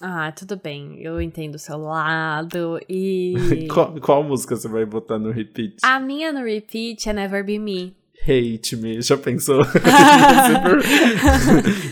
Ah, 0.00 0.32
tudo 0.32 0.56
bem. 0.56 1.00
Eu 1.00 1.20
entendo 1.20 1.54
o 1.54 1.60
seu 1.60 1.78
lado 1.78 2.80
e. 2.88 3.68
qual, 3.72 3.94
qual 4.00 4.24
música 4.24 4.56
você 4.56 4.66
vai 4.66 4.84
botar 4.84 5.16
no 5.16 5.30
repeat? 5.30 5.76
A 5.84 6.00
minha 6.00 6.32
no 6.32 6.42
repeat 6.44 7.08
é 7.08 7.12
Never 7.12 7.44
Be 7.44 7.60
Me. 7.60 7.94
Hate 8.22 8.76
Me, 8.76 9.02
já 9.02 9.16
pensou? 9.16 9.62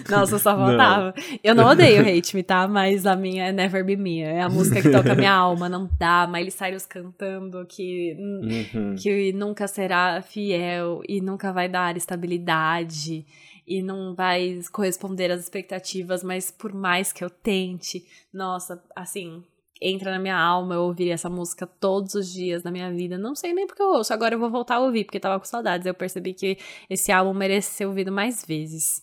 Nossa, 0.08 0.38
só 0.38 0.56
faltava. 0.56 1.14
Não. 1.16 1.38
Eu 1.42 1.54
não 1.54 1.66
odeio 1.66 2.02
Hate 2.02 2.36
Me, 2.36 2.42
tá? 2.42 2.68
Mas 2.68 3.04
a 3.04 3.16
minha 3.16 3.46
é 3.46 3.52
Never 3.52 3.84
Be 3.84 3.96
Me. 3.96 4.20
É 4.20 4.42
a 4.42 4.48
música 4.48 4.80
que 4.80 4.90
toca 4.90 5.14
minha 5.14 5.32
alma, 5.34 5.68
não 5.68 5.90
dá. 5.98 6.28
Miley 6.30 6.50
Cyrus 6.50 6.86
cantando 6.86 7.66
que, 7.66 8.16
uhum. 8.18 8.94
que 8.96 9.32
nunca 9.32 9.66
será 9.66 10.22
fiel 10.22 11.02
e 11.08 11.20
nunca 11.20 11.52
vai 11.52 11.68
dar 11.68 11.96
estabilidade 11.96 13.26
e 13.66 13.82
não 13.82 14.14
vai 14.14 14.60
corresponder 14.72 15.30
às 15.30 15.40
expectativas, 15.40 16.24
mas 16.24 16.50
por 16.50 16.72
mais 16.72 17.12
que 17.12 17.22
eu 17.22 17.30
tente, 17.30 18.04
nossa, 18.32 18.82
assim, 18.96 19.44
entra 19.80 20.10
na 20.10 20.18
minha 20.18 20.36
alma, 20.36 20.74
eu 20.74 20.82
ouviria 20.82 21.14
essa 21.14 21.30
música 21.30 21.66
todos 21.66 22.14
os 22.14 22.32
dias 22.32 22.62
da 22.62 22.70
minha 22.70 22.90
vida. 22.92 23.16
Não 23.16 23.34
sei 23.34 23.52
nem 23.52 23.66
porque 23.66 23.82
eu 23.82 23.88
ouço, 23.88 24.12
agora 24.12 24.34
eu 24.34 24.38
vou 24.38 24.50
voltar 24.50 24.76
a 24.76 24.80
ouvir, 24.80 25.04
porque 25.04 25.20
tava 25.20 25.38
com 25.38 25.46
saudades. 25.46 25.86
Eu 25.86 25.94
percebi 25.94 26.34
que 26.34 26.58
esse 26.88 27.10
álbum 27.10 27.32
merece 27.32 27.74
ser 27.74 27.86
ouvido 27.86 28.12
mais 28.12 28.44
vezes. 28.44 29.02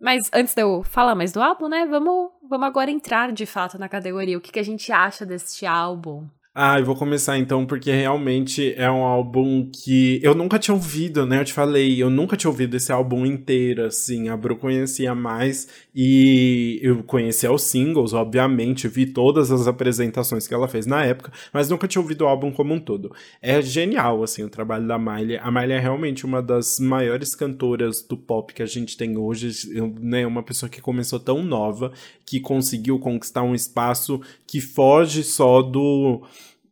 Mas 0.00 0.30
antes 0.32 0.54
de 0.54 0.62
eu 0.62 0.82
falar 0.82 1.14
mais 1.14 1.32
do 1.32 1.42
álbum, 1.42 1.68
né, 1.68 1.84
vamos, 1.86 2.30
vamos 2.48 2.66
agora 2.66 2.90
entrar 2.90 3.32
de 3.32 3.46
fato 3.46 3.78
na 3.78 3.88
categoria. 3.88 4.38
O 4.38 4.40
que, 4.40 4.52
que 4.52 4.60
a 4.60 4.64
gente 4.64 4.92
acha 4.92 5.26
deste 5.26 5.66
álbum? 5.66 6.28
Ah, 6.60 6.80
eu 6.80 6.84
vou 6.84 6.96
começar 6.96 7.38
então, 7.38 7.64
porque 7.64 7.88
realmente 7.92 8.74
é 8.76 8.90
um 8.90 9.04
álbum 9.04 9.70
que 9.70 10.18
eu 10.24 10.34
nunca 10.34 10.58
tinha 10.58 10.74
ouvido, 10.74 11.24
né? 11.24 11.38
Eu 11.38 11.44
te 11.44 11.52
falei, 11.52 12.02
eu 12.02 12.10
nunca 12.10 12.36
tinha 12.36 12.50
ouvido 12.50 12.76
esse 12.76 12.90
álbum 12.90 13.24
inteiro, 13.24 13.84
assim. 13.84 14.28
A 14.28 14.36
Bru 14.36 14.56
conhecia 14.56 15.14
mais 15.14 15.68
e 15.94 16.80
eu 16.82 17.04
conhecia 17.04 17.52
os 17.52 17.62
singles, 17.62 18.12
obviamente, 18.12 18.88
vi 18.88 19.06
todas 19.06 19.52
as 19.52 19.68
apresentações 19.68 20.48
que 20.48 20.54
ela 20.54 20.66
fez 20.66 20.84
na 20.84 21.04
época, 21.04 21.30
mas 21.52 21.70
nunca 21.70 21.86
tinha 21.86 22.02
ouvido 22.02 22.22
o 22.22 22.26
álbum 22.26 22.50
como 22.50 22.74
um 22.74 22.80
todo. 22.80 23.14
É 23.40 23.62
genial, 23.62 24.24
assim, 24.24 24.42
o 24.42 24.50
trabalho 24.50 24.88
da 24.88 24.98
Miley. 24.98 25.38
A 25.38 25.52
Miley 25.52 25.76
é 25.76 25.78
realmente 25.78 26.26
uma 26.26 26.42
das 26.42 26.80
maiores 26.80 27.36
cantoras 27.36 28.02
do 28.02 28.16
pop 28.16 28.52
que 28.52 28.64
a 28.64 28.66
gente 28.66 28.96
tem 28.96 29.16
hoje, 29.16 29.52
né? 30.00 30.26
Uma 30.26 30.42
pessoa 30.42 30.68
que 30.68 30.80
começou 30.80 31.20
tão 31.20 31.40
nova, 31.40 31.92
que 32.26 32.40
conseguiu 32.40 32.98
conquistar 32.98 33.44
um 33.44 33.54
espaço 33.54 34.20
que 34.44 34.60
foge 34.60 35.22
só 35.22 35.62
do 35.62 36.22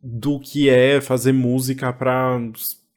do 0.09 0.39
que 0.39 0.69
é 0.69 1.01
fazer 1.01 1.33
música 1.33 1.93
para 1.93 2.41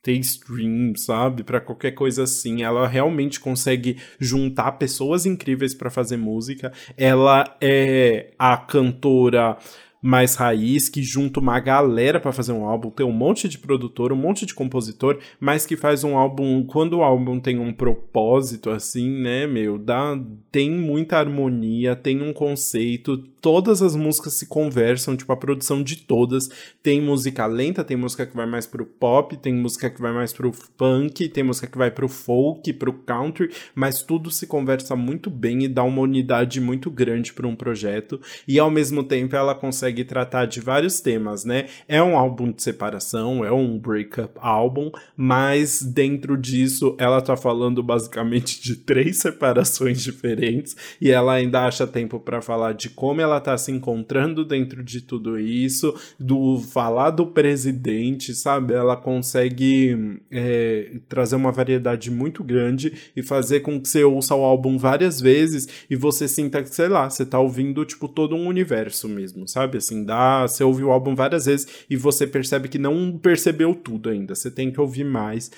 ter 0.03 0.13
stream, 0.19 0.93
sabe? 0.95 1.43
Para 1.43 1.59
qualquer 1.59 1.91
coisa 1.91 2.23
assim. 2.23 2.61
Ela 2.61 2.87
realmente 2.87 3.39
consegue 3.39 3.97
juntar 4.19 4.73
pessoas 4.73 5.25
incríveis 5.25 5.73
para 5.73 5.89
fazer 5.89 6.17
música. 6.17 6.71
Ela 6.95 7.57
é 7.59 8.31
a 8.37 8.55
cantora 8.57 9.57
mais 10.01 10.35
raiz, 10.35 10.87
que 10.87 11.03
junta 11.03 11.39
uma 11.39 11.59
galera 11.59 12.19
para 12.19 12.31
fazer 12.31 12.53
um 12.53 12.63
álbum, 12.63 12.89
tem 12.89 13.05
um 13.05 13.11
monte 13.11 13.49
de 13.49 13.57
produtor, 13.57 14.13
um 14.13 14.15
monte 14.15 14.45
de 14.45 14.53
compositor, 14.53 15.19
mas 15.39 15.65
que 15.65 15.75
faz 15.75 16.03
um 16.03 16.17
álbum, 16.17 16.63
quando 16.63 16.99
o 16.99 17.03
álbum 17.03 17.39
tem 17.39 17.59
um 17.59 17.73
propósito 17.73 18.69
assim, 18.69 19.09
né, 19.09 19.45
meu, 19.45 19.77
dá, 19.77 20.17
tem 20.51 20.71
muita 20.71 21.17
harmonia, 21.17 21.95
tem 21.95 22.21
um 22.21 22.31
conceito, 22.31 23.17
todas 23.41 23.81
as 23.81 23.95
músicas 23.95 24.33
se 24.33 24.45
conversam, 24.45 25.15
tipo, 25.15 25.31
a 25.31 25.37
produção 25.37 25.81
de 25.81 25.97
todas, 25.97 26.49
tem 26.81 27.01
música 27.01 27.45
lenta, 27.45 27.83
tem 27.83 27.97
música 27.97 28.25
que 28.25 28.35
vai 28.35 28.45
mais 28.45 28.65
pro 28.65 28.85
pop, 28.85 29.35
tem 29.37 29.53
música 29.53 29.89
que 29.89 30.01
vai 30.01 30.11
mais 30.11 30.33
pro 30.33 30.51
punk, 30.77 31.27
tem 31.29 31.43
música 31.43 31.67
que 31.67 31.77
vai 31.77 31.91
pro 31.91 32.07
folk, 32.07 32.71
pro 32.73 32.93
country, 32.93 33.49
mas 33.73 34.01
tudo 34.01 34.31
se 34.31 34.47
conversa 34.47 34.95
muito 34.95 35.29
bem 35.29 35.63
e 35.63 35.67
dá 35.67 35.83
uma 35.83 36.01
unidade 36.01 36.59
muito 36.59 36.89
grande 36.89 37.33
para 37.33 37.47
um 37.47 37.55
projeto, 37.55 38.19
e 38.47 38.59
ao 38.59 38.71
mesmo 38.71 39.03
tempo 39.03 39.35
ela 39.35 39.55
consegue 39.55 40.03
tratar 40.03 40.45
de 40.45 40.59
vários 40.59 40.99
temas, 40.99 41.45
né? 41.45 41.67
É 41.87 42.01
um 42.01 42.17
álbum 42.17 42.51
de 42.51 42.61
separação, 42.61 43.43
é 43.43 43.51
um 43.51 43.77
breakup 43.77 44.33
álbum, 44.41 44.91
mas 45.15 45.81
dentro 45.81 46.37
disso 46.37 46.95
ela 46.97 47.21
tá 47.21 47.35
falando 47.35 47.81
basicamente 47.83 48.61
de 48.61 48.75
três 48.75 49.17
separações 49.17 50.01
diferentes 50.03 50.75
e 50.99 51.11
ela 51.11 51.33
ainda 51.33 51.65
acha 51.65 51.85
tempo 51.87 52.19
para 52.19 52.41
falar 52.41 52.73
de 52.73 52.89
como 52.89 53.21
ela 53.21 53.28
ela 53.29 53.39
tá 53.39 53.57
se 53.57 53.71
encontrando 53.71 54.43
dentro 54.43 54.83
de 54.83 55.01
tudo 55.01 55.39
isso, 55.39 55.93
do 56.19 56.59
falar 56.59 57.11
do 57.11 57.27
presidente, 57.27 58.33
sabe? 58.33 58.73
Ela 58.73 58.97
consegue 58.97 60.19
é, 60.31 60.97
trazer 61.07 61.35
uma 61.35 61.51
variedade 61.51 62.11
muito 62.11 62.43
grande 62.43 62.93
e 63.15 63.23
fazer 63.23 63.61
com 63.61 63.79
que 63.79 63.87
você 63.87 64.03
ouça 64.03 64.35
o 64.35 64.43
álbum 64.43 64.77
várias 64.77 65.21
vezes 65.21 65.67
e 65.89 65.95
você 65.95 66.27
sinta 66.27 66.61
que, 66.61 66.73
sei 66.73 66.87
lá, 66.87 67.09
você 67.09 67.25
tá 67.25 67.39
ouvindo, 67.39 67.85
tipo, 67.85 68.07
todo 68.07 68.35
um 68.35 68.47
universo 68.47 69.07
mesmo, 69.07 69.47
sabe? 69.47 69.77
Assim, 69.77 70.03
dá, 70.03 70.47
você 70.47 70.63
ouve 70.63 70.83
o 70.83 70.91
álbum 70.91 71.15
várias 71.15 71.45
vezes 71.45 71.85
e 71.89 71.95
você 71.95 72.25
percebe 72.27 72.67
que 72.67 72.77
não 72.77 73.17
percebeu 73.17 73.73
tudo 73.75 74.09
ainda. 74.09 74.35
Você 74.35 74.51
tem 74.51 74.71
que 74.71 74.81
ouvir 74.81 75.03
mais 75.03 75.51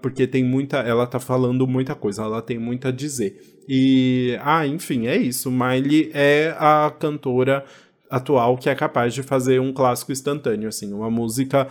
porque 0.00 0.26
tem 0.26 0.44
muita, 0.44 0.78
ela 0.78 1.06
tá 1.06 1.18
falando 1.18 1.66
muita 1.66 1.94
coisa, 1.94 2.22
ela 2.22 2.42
tem 2.42 2.58
muito 2.58 2.88
a 2.88 2.90
dizer. 2.90 3.40
E, 3.68 4.38
ah, 4.42 4.66
enfim, 4.66 5.06
é 5.06 5.16
isso. 5.16 5.50
Miley 5.50 6.10
é 6.14 6.54
a 6.58 6.92
cantora 6.98 7.64
atual 8.10 8.56
que 8.56 8.70
é 8.70 8.74
capaz 8.74 9.12
de 9.12 9.22
fazer 9.22 9.60
um 9.60 9.72
clássico 9.72 10.12
instantâneo, 10.12 10.68
assim, 10.68 10.92
uma 10.92 11.10
música 11.10 11.68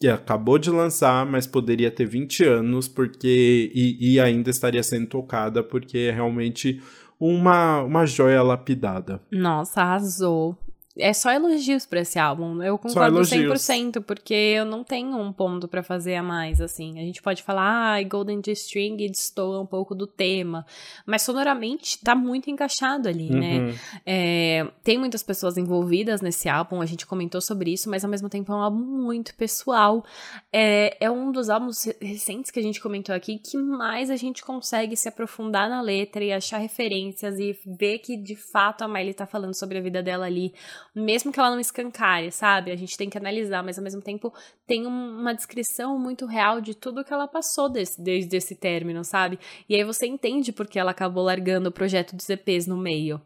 que 0.00 0.08
acabou 0.08 0.58
de 0.58 0.70
lançar, 0.70 1.24
mas 1.26 1.46
poderia 1.46 1.90
ter 1.90 2.06
20 2.06 2.44
anos, 2.44 2.88
porque 2.88 3.70
e, 3.74 4.14
e 4.14 4.20
ainda 4.20 4.50
estaria 4.50 4.82
sendo 4.82 5.06
tocada, 5.06 5.62
porque 5.62 5.98
é 5.98 6.10
realmente 6.10 6.82
uma, 7.18 7.82
uma 7.82 8.06
joia 8.06 8.42
lapidada. 8.42 9.20
Nossa, 9.30 9.82
arrasou 9.82 10.56
é 10.96 11.12
só 11.12 11.32
elogios 11.32 11.86
para 11.86 12.00
esse 12.00 12.18
álbum. 12.18 12.62
Eu 12.62 12.78
concordo 12.78 13.20
100%, 13.20 14.00
porque 14.02 14.32
eu 14.32 14.64
não 14.64 14.84
tenho 14.84 15.16
um 15.16 15.32
ponto 15.32 15.66
para 15.66 15.82
fazer 15.82 16.14
a 16.14 16.22
mais, 16.22 16.60
assim. 16.60 16.98
A 16.98 17.02
gente 17.02 17.20
pode 17.20 17.42
falar, 17.42 17.96
ah, 17.96 18.02
Golden 18.02 18.40
G-String 18.44 18.96
destoa 19.08 19.60
um 19.60 19.66
pouco 19.66 19.94
do 19.94 20.06
tema, 20.06 20.64
mas 21.04 21.22
sonoramente 21.22 21.98
tá 22.02 22.14
muito 22.14 22.48
encaixado 22.48 23.08
ali, 23.08 23.28
né? 23.30 23.58
uhum. 23.58 23.66
né? 23.66 23.74
É, 24.06 24.66
tem 24.84 24.96
muitas 24.96 25.22
pessoas 25.22 25.56
envolvidas 25.56 26.20
nesse 26.20 26.48
álbum, 26.48 26.80
a 26.80 26.86
gente 26.86 27.06
comentou 27.06 27.40
sobre 27.40 27.72
isso, 27.72 27.90
mas 27.90 28.04
ao 28.04 28.10
mesmo 28.10 28.28
tempo 28.28 28.52
é 28.52 28.54
um 28.54 28.60
álbum 28.60 28.78
muito 28.78 29.34
pessoal. 29.34 30.04
É, 30.52 30.96
é 31.00 31.10
um 31.10 31.32
dos 31.32 31.50
álbuns 31.50 31.86
recentes 32.00 32.52
que 32.52 32.60
a 32.60 32.62
gente 32.62 32.80
comentou 32.80 33.14
aqui 33.14 33.38
que 33.38 33.56
mais 33.56 34.10
a 34.10 34.16
gente 34.16 34.44
consegue 34.44 34.96
se 34.96 35.08
aprofundar 35.08 35.68
na 35.68 35.80
letra 35.80 36.22
e 36.22 36.32
achar 36.32 36.58
referências 36.58 37.38
e 37.40 37.58
ver 37.66 37.98
que 37.98 38.16
de 38.16 38.36
fato 38.36 38.82
a 38.82 38.88
Miley 38.88 39.14
tá 39.14 39.26
falando 39.26 39.54
sobre 39.54 39.78
a 39.78 39.80
vida 39.80 40.02
dela 40.02 40.26
ali 40.26 40.54
mesmo 40.94 41.32
que 41.32 41.40
ela 41.40 41.50
não 41.50 41.58
escancare, 41.58 42.30
sabe? 42.30 42.70
A 42.70 42.76
gente 42.76 42.96
tem 42.96 43.10
que 43.10 43.18
analisar, 43.18 43.62
mas 43.62 43.76
ao 43.76 43.84
mesmo 43.84 44.00
tempo 44.00 44.32
tem 44.66 44.86
uma 44.86 45.34
descrição 45.34 45.98
muito 45.98 46.24
real 46.26 46.60
de 46.60 46.74
tudo 46.74 47.04
que 47.04 47.12
ela 47.12 47.26
passou 47.26 47.68
desse, 47.68 48.00
desde 48.00 48.36
esse 48.36 48.54
término, 48.54 49.04
sabe? 49.04 49.38
E 49.68 49.74
aí 49.74 49.82
você 49.82 50.06
entende 50.06 50.52
porque 50.52 50.78
ela 50.78 50.92
acabou 50.92 51.24
largando 51.24 51.68
o 51.68 51.72
projeto 51.72 52.14
dos 52.14 52.28
EPs 52.30 52.66
no 52.66 52.76
meio. 52.76 53.20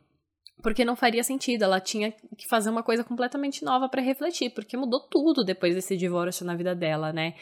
Porque 0.62 0.84
não 0.84 0.96
faria 0.96 1.22
sentido, 1.22 1.62
ela 1.62 1.80
tinha 1.80 2.12
que 2.36 2.48
fazer 2.48 2.68
uma 2.68 2.82
coisa 2.82 3.04
completamente 3.04 3.64
nova 3.64 3.88
para 3.88 4.02
refletir, 4.02 4.50
porque 4.50 4.76
mudou 4.76 5.00
tudo 5.00 5.44
depois 5.44 5.74
desse 5.74 5.96
divórcio 5.96 6.44
na 6.44 6.56
vida 6.56 6.74
dela, 6.74 7.12
né? 7.12 7.34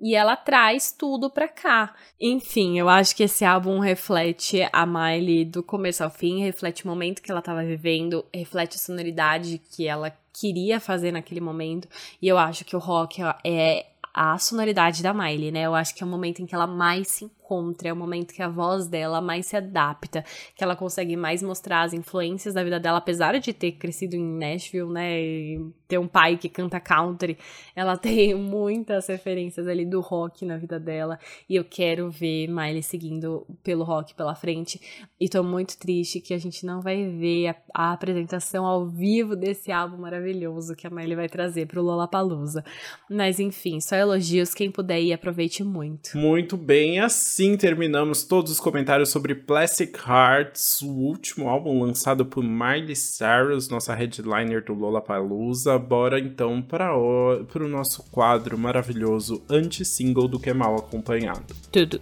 E 0.00 0.14
ela 0.14 0.36
traz 0.36 0.92
tudo 0.92 1.30
pra 1.30 1.48
cá. 1.48 1.94
Enfim, 2.20 2.78
eu 2.78 2.88
acho 2.88 3.14
que 3.14 3.22
esse 3.22 3.44
álbum 3.44 3.78
reflete 3.78 4.68
a 4.72 4.84
Miley 4.86 5.44
do 5.44 5.62
começo 5.62 6.02
ao 6.04 6.10
fim, 6.10 6.42
reflete 6.42 6.84
o 6.84 6.88
momento 6.88 7.22
que 7.22 7.30
ela 7.30 7.42
tava 7.42 7.64
vivendo, 7.64 8.24
reflete 8.32 8.76
a 8.76 8.78
sonoridade 8.78 9.58
que 9.58 9.86
ela 9.86 10.16
queria 10.32 10.80
fazer 10.80 11.12
naquele 11.12 11.40
momento, 11.40 11.88
e 12.20 12.26
eu 12.26 12.36
acho 12.36 12.64
que 12.64 12.74
o 12.74 12.80
rock 12.80 13.22
é 13.44 13.86
a 14.12 14.38
sonoridade 14.38 15.02
da 15.02 15.12
Miley, 15.12 15.50
né? 15.50 15.62
Eu 15.62 15.74
acho 15.74 15.92
que 15.94 16.02
é 16.02 16.06
o 16.06 16.08
momento 16.08 16.40
em 16.40 16.46
que 16.46 16.54
ela 16.54 16.68
mais 16.68 17.08
se 17.08 17.24
é 17.82 17.92
o 17.92 17.96
momento 17.96 18.32
que 18.32 18.42
a 18.42 18.48
voz 18.48 18.86
dela 18.86 19.20
mais 19.20 19.46
se 19.46 19.56
adapta, 19.56 20.24
que 20.56 20.64
ela 20.64 20.74
consegue 20.74 21.16
mais 21.16 21.42
mostrar 21.42 21.82
as 21.82 21.92
influências 21.92 22.54
da 22.54 22.64
vida 22.64 22.80
dela, 22.80 22.98
apesar 22.98 23.38
de 23.38 23.52
ter 23.52 23.72
crescido 23.72 24.16
em 24.16 24.38
Nashville, 24.38 24.90
né, 24.90 25.20
e 25.20 25.72
ter 25.86 25.98
um 25.98 26.08
pai 26.08 26.36
que 26.36 26.48
canta 26.48 26.80
country, 26.80 27.36
ela 27.76 27.96
tem 27.98 28.34
muitas 28.34 29.06
referências 29.08 29.68
ali 29.68 29.84
do 29.84 30.00
rock 30.00 30.44
na 30.44 30.56
vida 30.56 30.80
dela, 30.80 31.18
e 31.48 31.56
eu 31.56 31.64
quero 31.64 32.10
ver 32.10 32.48
Miley 32.48 32.82
seguindo 32.82 33.46
pelo 33.62 33.84
rock 33.84 34.14
pela 34.14 34.34
frente, 34.34 34.80
e 35.20 35.28
tô 35.28 35.42
muito 35.42 35.78
triste 35.78 36.20
que 36.20 36.32
a 36.32 36.38
gente 36.38 36.64
não 36.64 36.80
vai 36.80 37.08
ver 37.08 37.48
a, 37.48 37.56
a 37.74 37.92
apresentação 37.92 38.64
ao 38.64 38.86
vivo 38.86 39.36
desse 39.36 39.70
álbum 39.70 39.98
maravilhoso 39.98 40.74
que 40.74 40.86
a 40.86 40.90
Miley 40.90 41.16
vai 41.16 41.28
trazer 41.28 41.66
pro 41.66 41.82
Lollapalooza. 41.82 42.64
Mas 43.10 43.38
enfim, 43.38 43.80
só 43.80 43.96
elogios, 43.96 44.54
quem 44.54 44.70
puder 44.70 45.00
ir, 45.00 45.12
aproveite 45.12 45.62
muito. 45.62 46.16
Muito 46.16 46.56
bem, 46.56 47.00
assim 47.00 47.33
assim 47.34 47.56
terminamos 47.56 48.22
todos 48.22 48.52
os 48.52 48.60
comentários 48.60 49.08
sobre 49.08 49.34
Plastic 49.34 49.98
Hearts, 50.06 50.80
o 50.82 50.88
último 50.88 51.48
álbum 51.48 51.82
lançado 51.82 52.24
por 52.24 52.44
Miley 52.44 52.94
Cyrus, 52.94 53.68
nossa 53.68 53.92
headliner 53.92 54.64
do 54.64 54.72
Lollapalooza. 54.72 55.76
Bora 55.76 56.20
então 56.20 56.62
para 56.62 56.96
o, 56.96 57.44
para 57.52 57.64
o 57.64 57.68
nosso 57.68 58.04
quadro 58.04 58.56
maravilhoso 58.56 59.42
anti-single 59.50 60.28
do 60.28 60.38
que 60.38 60.52
mal 60.52 60.76
acompanhado. 60.76 61.56
Tudo. 61.72 62.00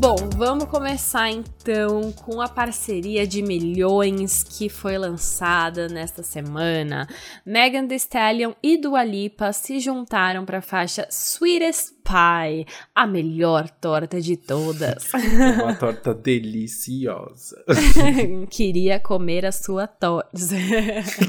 Bom, 0.00 0.14
vamos 0.36 0.66
começar 0.66 1.28
então 1.28 2.12
com 2.12 2.40
a 2.40 2.48
parceria 2.48 3.26
de 3.26 3.42
milhões 3.42 4.44
que 4.44 4.68
foi 4.68 4.96
lançada 4.96 5.88
nesta 5.88 6.22
semana. 6.22 7.08
Megan 7.44 7.88
Thee 7.88 7.96
Stallion 7.96 8.52
e 8.62 8.76
Dua 8.76 9.02
Lipa 9.02 9.52
se 9.52 9.80
juntaram 9.80 10.44
para 10.44 10.58
a 10.58 10.62
faixa 10.62 11.08
Sweetest 11.10 11.97
Pie, 12.08 12.66
a 12.94 13.06
melhor 13.06 13.68
torta 13.68 14.18
de 14.18 14.34
todas. 14.34 15.12
Uma 15.62 15.74
torta 15.74 16.14
deliciosa. 16.14 17.62
Queria 18.48 18.98
comer 18.98 19.44
a 19.44 19.52
sua 19.52 19.86
torta. 19.86 20.30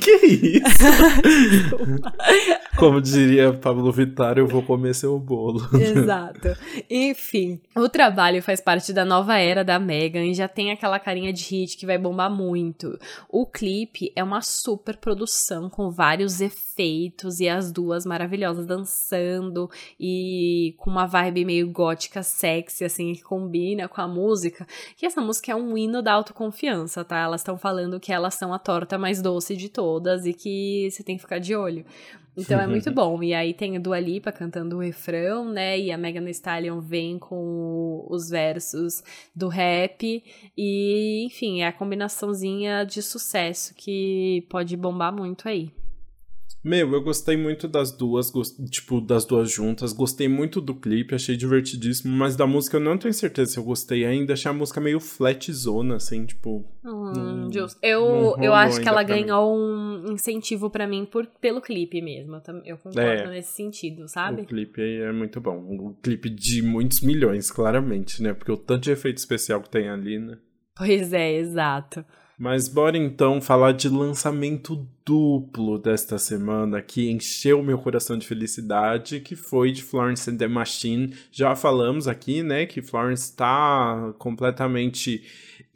que 0.02 0.26
isso? 0.26 0.86
Como 2.78 3.02
diria 3.02 3.52
Pablo 3.52 3.92
Vittar, 3.92 4.38
eu 4.38 4.48
vou 4.48 4.64
comer 4.64 4.96
seu 4.96 5.20
bolo. 5.20 5.68
Exato. 5.78 6.56
Enfim, 6.90 7.60
o 7.76 7.90
trabalho 7.90 8.42
faz 8.42 8.62
parte 8.62 8.94
da 8.94 9.04
nova 9.04 9.38
era 9.38 9.66
da 9.66 9.78
Megan 9.78 10.28
e 10.28 10.34
já 10.34 10.48
tem 10.48 10.72
aquela 10.72 10.98
carinha 10.98 11.34
de 11.34 11.44
hit 11.44 11.76
que 11.76 11.86
vai 11.86 11.98
bombar 11.98 12.32
muito. 12.32 12.98
O 13.28 13.46
clipe 13.46 14.14
é 14.16 14.24
uma 14.24 14.42
super 14.42 14.96
produção 14.96 15.70
com 15.70 15.92
vários 15.92 16.40
efeitos 16.40 17.42
e 17.42 17.50
as 17.50 17.70
duas 17.70 18.06
maravilhosas 18.06 18.66
dançando 18.66 19.70
e 20.00 20.69
com 20.72 20.90
uma 20.90 21.06
vibe 21.06 21.46
meio 21.46 21.70
gótica, 21.70 22.24
sexy, 22.24 22.84
assim, 22.84 23.14
que 23.14 23.22
combina 23.22 23.88
com 23.88 24.02
a 24.02 24.08
música. 24.08 24.68
E 25.02 25.06
essa 25.06 25.22
música 25.22 25.52
é 25.52 25.56
um 25.56 25.78
hino 25.78 26.02
da 26.02 26.14
autoconfiança, 26.14 27.04
tá? 27.04 27.20
Elas 27.20 27.42
estão 27.42 27.58
falando 27.58 28.00
que 28.00 28.12
elas 28.12 28.36
são 28.36 28.54
a 28.54 28.60
torta 28.60 28.98
mais 28.98 29.22
doce 29.22 29.56
de 29.56 29.70
todas 29.70 30.26
e 30.26 30.34
que 30.34 30.90
você 30.92 31.04
tem 31.04 31.16
que 31.16 31.22
ficar 31.22 31.40
de 31.40 31.56
olho. 31.56 31.86
Então 32.38 32.60
é 32.60 32.68
muito 32.68 32.90
bom. 32.94 33.22
E 33.22 33.34
aí 33.34 33.54
tem 33.54 33.76
a 33.76 33.80
Dua 33.80 34.00
Lipa 34.00 34.32
cantando 34.32 34.78
o 34.78 34.80
refrão, 34.80 35.50
né? 35.52 35.80
E 35.80 35.92
a 35.92 35.98
Megan 35.98 36.24
Thee 36.24 36.32
Stallion 36.32 36.80
vem 36.80 37.20
com 37.20 38.06
os 38.10 38.30
versos 38.30 39.04
do 39.36 39.48
rap. 39.48 40.24
E, 40.58 41.26
enfim, 41.26 41.62
é 41.62 41.68
a 41.68 41.74
combinaçãozinha 41.74 42.86
de 42.86 43.02
sucesso 43.02 43.74
que 43.76 44.46
pode 44.50 44.76
bombar 44.78 45.14
muito 45.14 45.48
aí. 45.48 45.72
Meu, 46.62 46.92
eu 46.92 47.02
gostei 47.02 47.38
muito 47.38 47.68
das 47.70 47.92
duas, 47.92 48.32
tipo, 48.70 49.00
das 49.00 49.24
duas 49.24 49.50
juntas. 49.50 49.94
Gostei 49.94 50.28
muito 50.28 50.60
do 50.60 50.76
clipe, 50.76 51.16
achei 51.16 51.38
divertidíssimo. 51.38 52.14
Mas 52.16 52.36
da 52.36 52.46
música 52.46 52.76
eu 52.76 52.82
não 52.82 52.98
tenho 52.98 53.14
certeza 53.14 53.52
se 53.52 53.58
eu 53.58 53.64
gostei 53.64 54.06
ainda. 54.06 54.34
Achei 54.34 54.52
a 54.52 54.54
música 54.54 54.82
meio 54.82 55.00
flat 55.00 55.52
zona, 55.54 55.96
assim, 55.96 56.26
tipo. 56.26 56.66
Hum, 56.84 57.50
justo. 57.52 57.80
Eu, 57.82 58.36
eu 58.42 58.54
acho 58.54 58.82
que 58.82 58.90
ela 58.90 59.04
ganhou 59.04 59.56
um 59.58 60.12
incentivo 60.12 60.70
para 60.70 60.86
mim 60.86 61.06
por, 61.06 61.26
pelo 61.40 61.62
clipe 61.62 62.02
mesmo. 62.02 62.36
Eu, 62.36 62.62
eu 62.66 62.78
concordo 62.78 63.00
é, 63.00 63.30
nesse 63.30 63.54
sentido, 63.54 64.08
sabe? 64.10 64.42
O 64.42 64.46
clipe 64.46 64.82
é 64.82 65.12
muito 65.14 65.40
bom. 65.40 65.58
Um 65.58 65.94
clipe 66.02 66.30
de 66.30 66.62
muitos 66.62 67.00
milhões, 67.00 67.50
claramente, 67.50 68.22
né? 68.22 68.34
Porque 68.34 68.52
o 68.52 68.58
tanto 68.58 68.84
de 68.84 68.92
efeito 68.92 69.18
especial 69.18 69.62
que 69.62 69.70
tem 69.70 69.90
ali, 69.90 70.20
né? 70.20 70.38
Pois 70.76 71.14
é, 71.14 71.36
exato. 71.36 72.06
Mas 72.40 72.70
bora 72.70 72.98
então 72.98 73.42
falar 73.42 73.74
de 73.74 73.90
lançamento 73.90 74.88
duplo 75.06 75.78
desta 75.78 76.18
semana 76.18 76.82
que 76.82 77.12
encheu 77.12 77.62
meu 77.62 77.78
coração 77.78 78.18
de 78.18 78.26
felicidade, 78.26 79.20
que 79.20 79.36
foi 79.36 79.74
de 79.74 79.84
Florence 79.84 80.32
and 80.32 80.38
the 80.38 80.48
Machine. 80.48 81.14
Já 81.34 81.54
falamos 81.54 82.08
aqui, 82.08 82.42
né, 82.42 82.66
que 82.66 82.82
Florence 82.82 83.24
está 83.24 84.14
completamente 84.18 85.22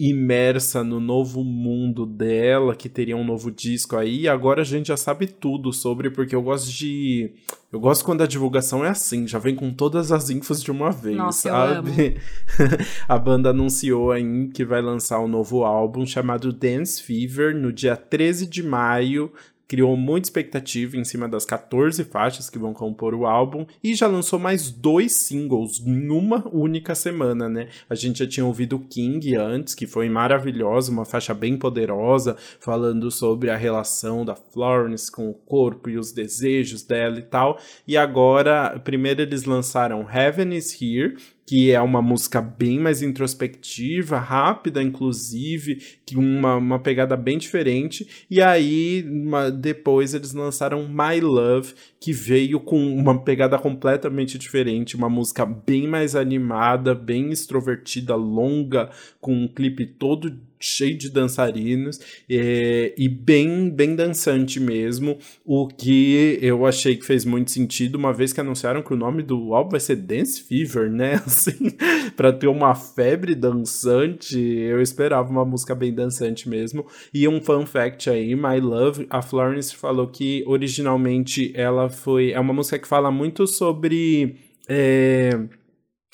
imersa 0.09 0.84
no 0.84 0.99
novo 0.99 1.45
mundo 1.45 2.05
dela, 2.05 2.75
que 2.75 2.89
teria 2.89 3.15
um 3.15 3.23
novo 3.23 3.49
disco 3.49 3.95
aí. 3.95 4.27
Agora 4.27 4.61
a 4.61 4.65
gente 4.65 4.88
já 4.88 4.97
sabe 4.97 5.27
tudo 5.27 5.71
sobre, 5.71 6.09
porque 6.09 6.35
eu 6.35 6.41
gosto 6.41 6.69
de. 6.69 7.31
Eu 7.71 7.80
gosto 7.80 8.03
quando 8.03 8.21
a 8.21 8.27
divulgação 8.27 8.84
é 8.85 8.89
assim, 8.89 9.25
já 9.27 9.39
vem 9.39 9.55
com 9.55 9.73
todas 9.73 10.11
as 10.11 10.30
infos 10.30 10.61
de 10.61 10.69
uma 10.69 10.91
vez, 10.91 11.17
Nossa, 11.17 11.49
sabe? 11.49 12.17
a 13.07 13.17
banda 13.17 13.49
anunciou 13.49 14.11
aí 14.11 14.49
que 14.53 14.63
vai 14.63 14.81
lançar 14.81 15.19
um 15.19 15.27
novo 15.27 15.63
álbum 15.63 16.05
chamado 16.05 16.53
Dance 16.53 17.01
Fever 17.01 17.55
no 17.55 17.73
dia 17.73 17.95
13 17.95 18.45
de 18.45 18.61
maio 18.61 19.31
criou 19.68 19.95
muita 19.95 20.27
expectativa 20.27 20.98
em 20.98 21.03
cima 21.03 21.27
das 21.27 21.45
14 21.45 22.03
faixas 22.03 22.49
que 22.49 22.60
vão 22.60 22.73
compor 22.73 23.14
o 23.14 23.26
álbum 23.26 23.65
e 23.84 23.95
já 23.95 24.07
lançou 24.07 24.38
mais 24.38 24.69
dois 24.69 25.14
singles 25.14 25.81
em 25.85 26.10
uma 26.10 26.48
única 26.52 26.94
semana, 26.95 27.49
né? 27.49 27.69
A 27.90 27.95
gente 27.95 28.19
já 28.19 28.27
tinha 28.27 28.45
ouvido 28.45 28.80
King 28.80 29.35
antes, 29.35 29.73
que 29.73 29.88
foi 29.88 30.10
maravilhosa, 30.10 30.91
uma 30.91 31.06
faixa 31.06 31.34
bem 31.34 31.57
poderosa, 31.57 32.35
falando 32.60 33.10
sobre 33.10 33.49
a 33.49 33.57
relação 33.57 34.26
da 34.26 34.35
Florence 34.35 35.11
com 35.11 35.30
o 35.30 35.34
corpo 35.34 35.90
e 35.90 35.98
os 35.98 36.11
desejos 36.11 36.84
dela 36.84 37.19
e 37.19 37.23
tal. 37.23 37.60
E 37.88 37.98
agora, 37.98 38.80
primeiro 38.84 39.22
eles 39.22 39.44
lançaram 39.44 40.07
Heaven 40.10 40.56
is 40.56 40.80
Here, 40.80 41.15
que 41.45 41.71
é 41.71 41.81
uma 41.81 42.01
música 42.01 42.41
bem 42.41 42.79
mais 42.79 43.01
introspectiva, 43.01 44.17
rápida, 44.17 44.81
inclusive, 44.81 45.81
que 46.05 46.17
uma, 46.17 46.55
uma 46.55 46.79
pegada 46.79 47.17
bem 47.17 47.37
diferente. 47.37 48.25
E 48.29 48.41
aí, 48.41 49.05
uma, 49.07 49.51
depois, 49.51 50.13
eles 50.13 50.33
lançaram 50.33 50.87
My 50.87 51.19
Love, 51.19 51.73
que 51.99 52.13
veio 52.13 52.59
com 52.59 52.79
uma 52.95 53.23
pegada 53.23 53.57
completamente 53.59 54.37
diferente, 54.37 54.95
uma 54.95 55.09
música 55.09 55.45
bem 55.45 55.87
mais 55.87 56.15
animada, 56.15 56.95
bem 56.95 57.31
extrovertida, 57.31 58.15
longa, 58.15 58.89
com 59.19 59.33
um 59.33 59.47
clipe 59.47 59.85
todo 59.85 60.39
cheio 60.64 60.98
de 60.98 61.10
dançarinos 61.10 61.99
é, 62.30 62.94
e 62.98 63.10
bem, 63.10 63.69
bem 63.69 63.95
dançante 63.95 64.60
mesmo, 64.60 65.18
o 65.45 65.68
que 65.68 66.40
eu 66.41 66.65
achei 66.65 66.95
que 66.95 67.06
fez 67.06 67.26
muito 67.26 67.52
sentido, 67.52 67.95
uma 67.95 68.14
vez 68.14 68.31
que 68.31 68.40
anunciaram 68.40 68.81
que 68.81 68.94
o 68.94 68.98
nome 68.98 69.22
do 69.22 69.53
álbum 69.53 69.72
vai 69.72 69.80
ser 69.80 69.98
Dance 69.98 70.41
Fever, 70.41 70.90
né? 70.90 71.15
Assim, 71.26 71.72
para 72.15 72.31
ter 72.31 72.48
uma 72.48 72.73
febre 72.73 73.35
dançante, 73.35 74.40
eu 74.40 74.81
esperava 74.81 75.30
uma 75.30 75.45
música 75.45 75.76
bem 75.76 75.94
dançante 75.94 76.48
mesmo. 76.48 76.85
E 77.14 77.27
um 77.27 77.41
fun 77.41 77.65
fact 77.65 78.10
aí, 78.10 78.35
My 78.35 78.60
Love, 78.61 79.06
a 79.10 79.22
Florence 79.22 79.76
falou 79.76 80.07
que 80.07 80.44
originalmente 80.48 81.52
ela 81.56 81.90
foi. 81.90 82.31
É 82.31 82.40
uma 82.40 82.53
música 82.53 82.80
que 82.80 82.88
fala 82.88 83.11
muito 83.11 83.45
sobre. 83.45 84.35
É, 84.68 85.31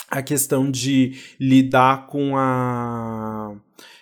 a 0.10 0.22
questão 0.22 0.70
de 0.70 1.14
lidar 1.40 2.08
com 2.08 2.36
a 2.36 3.56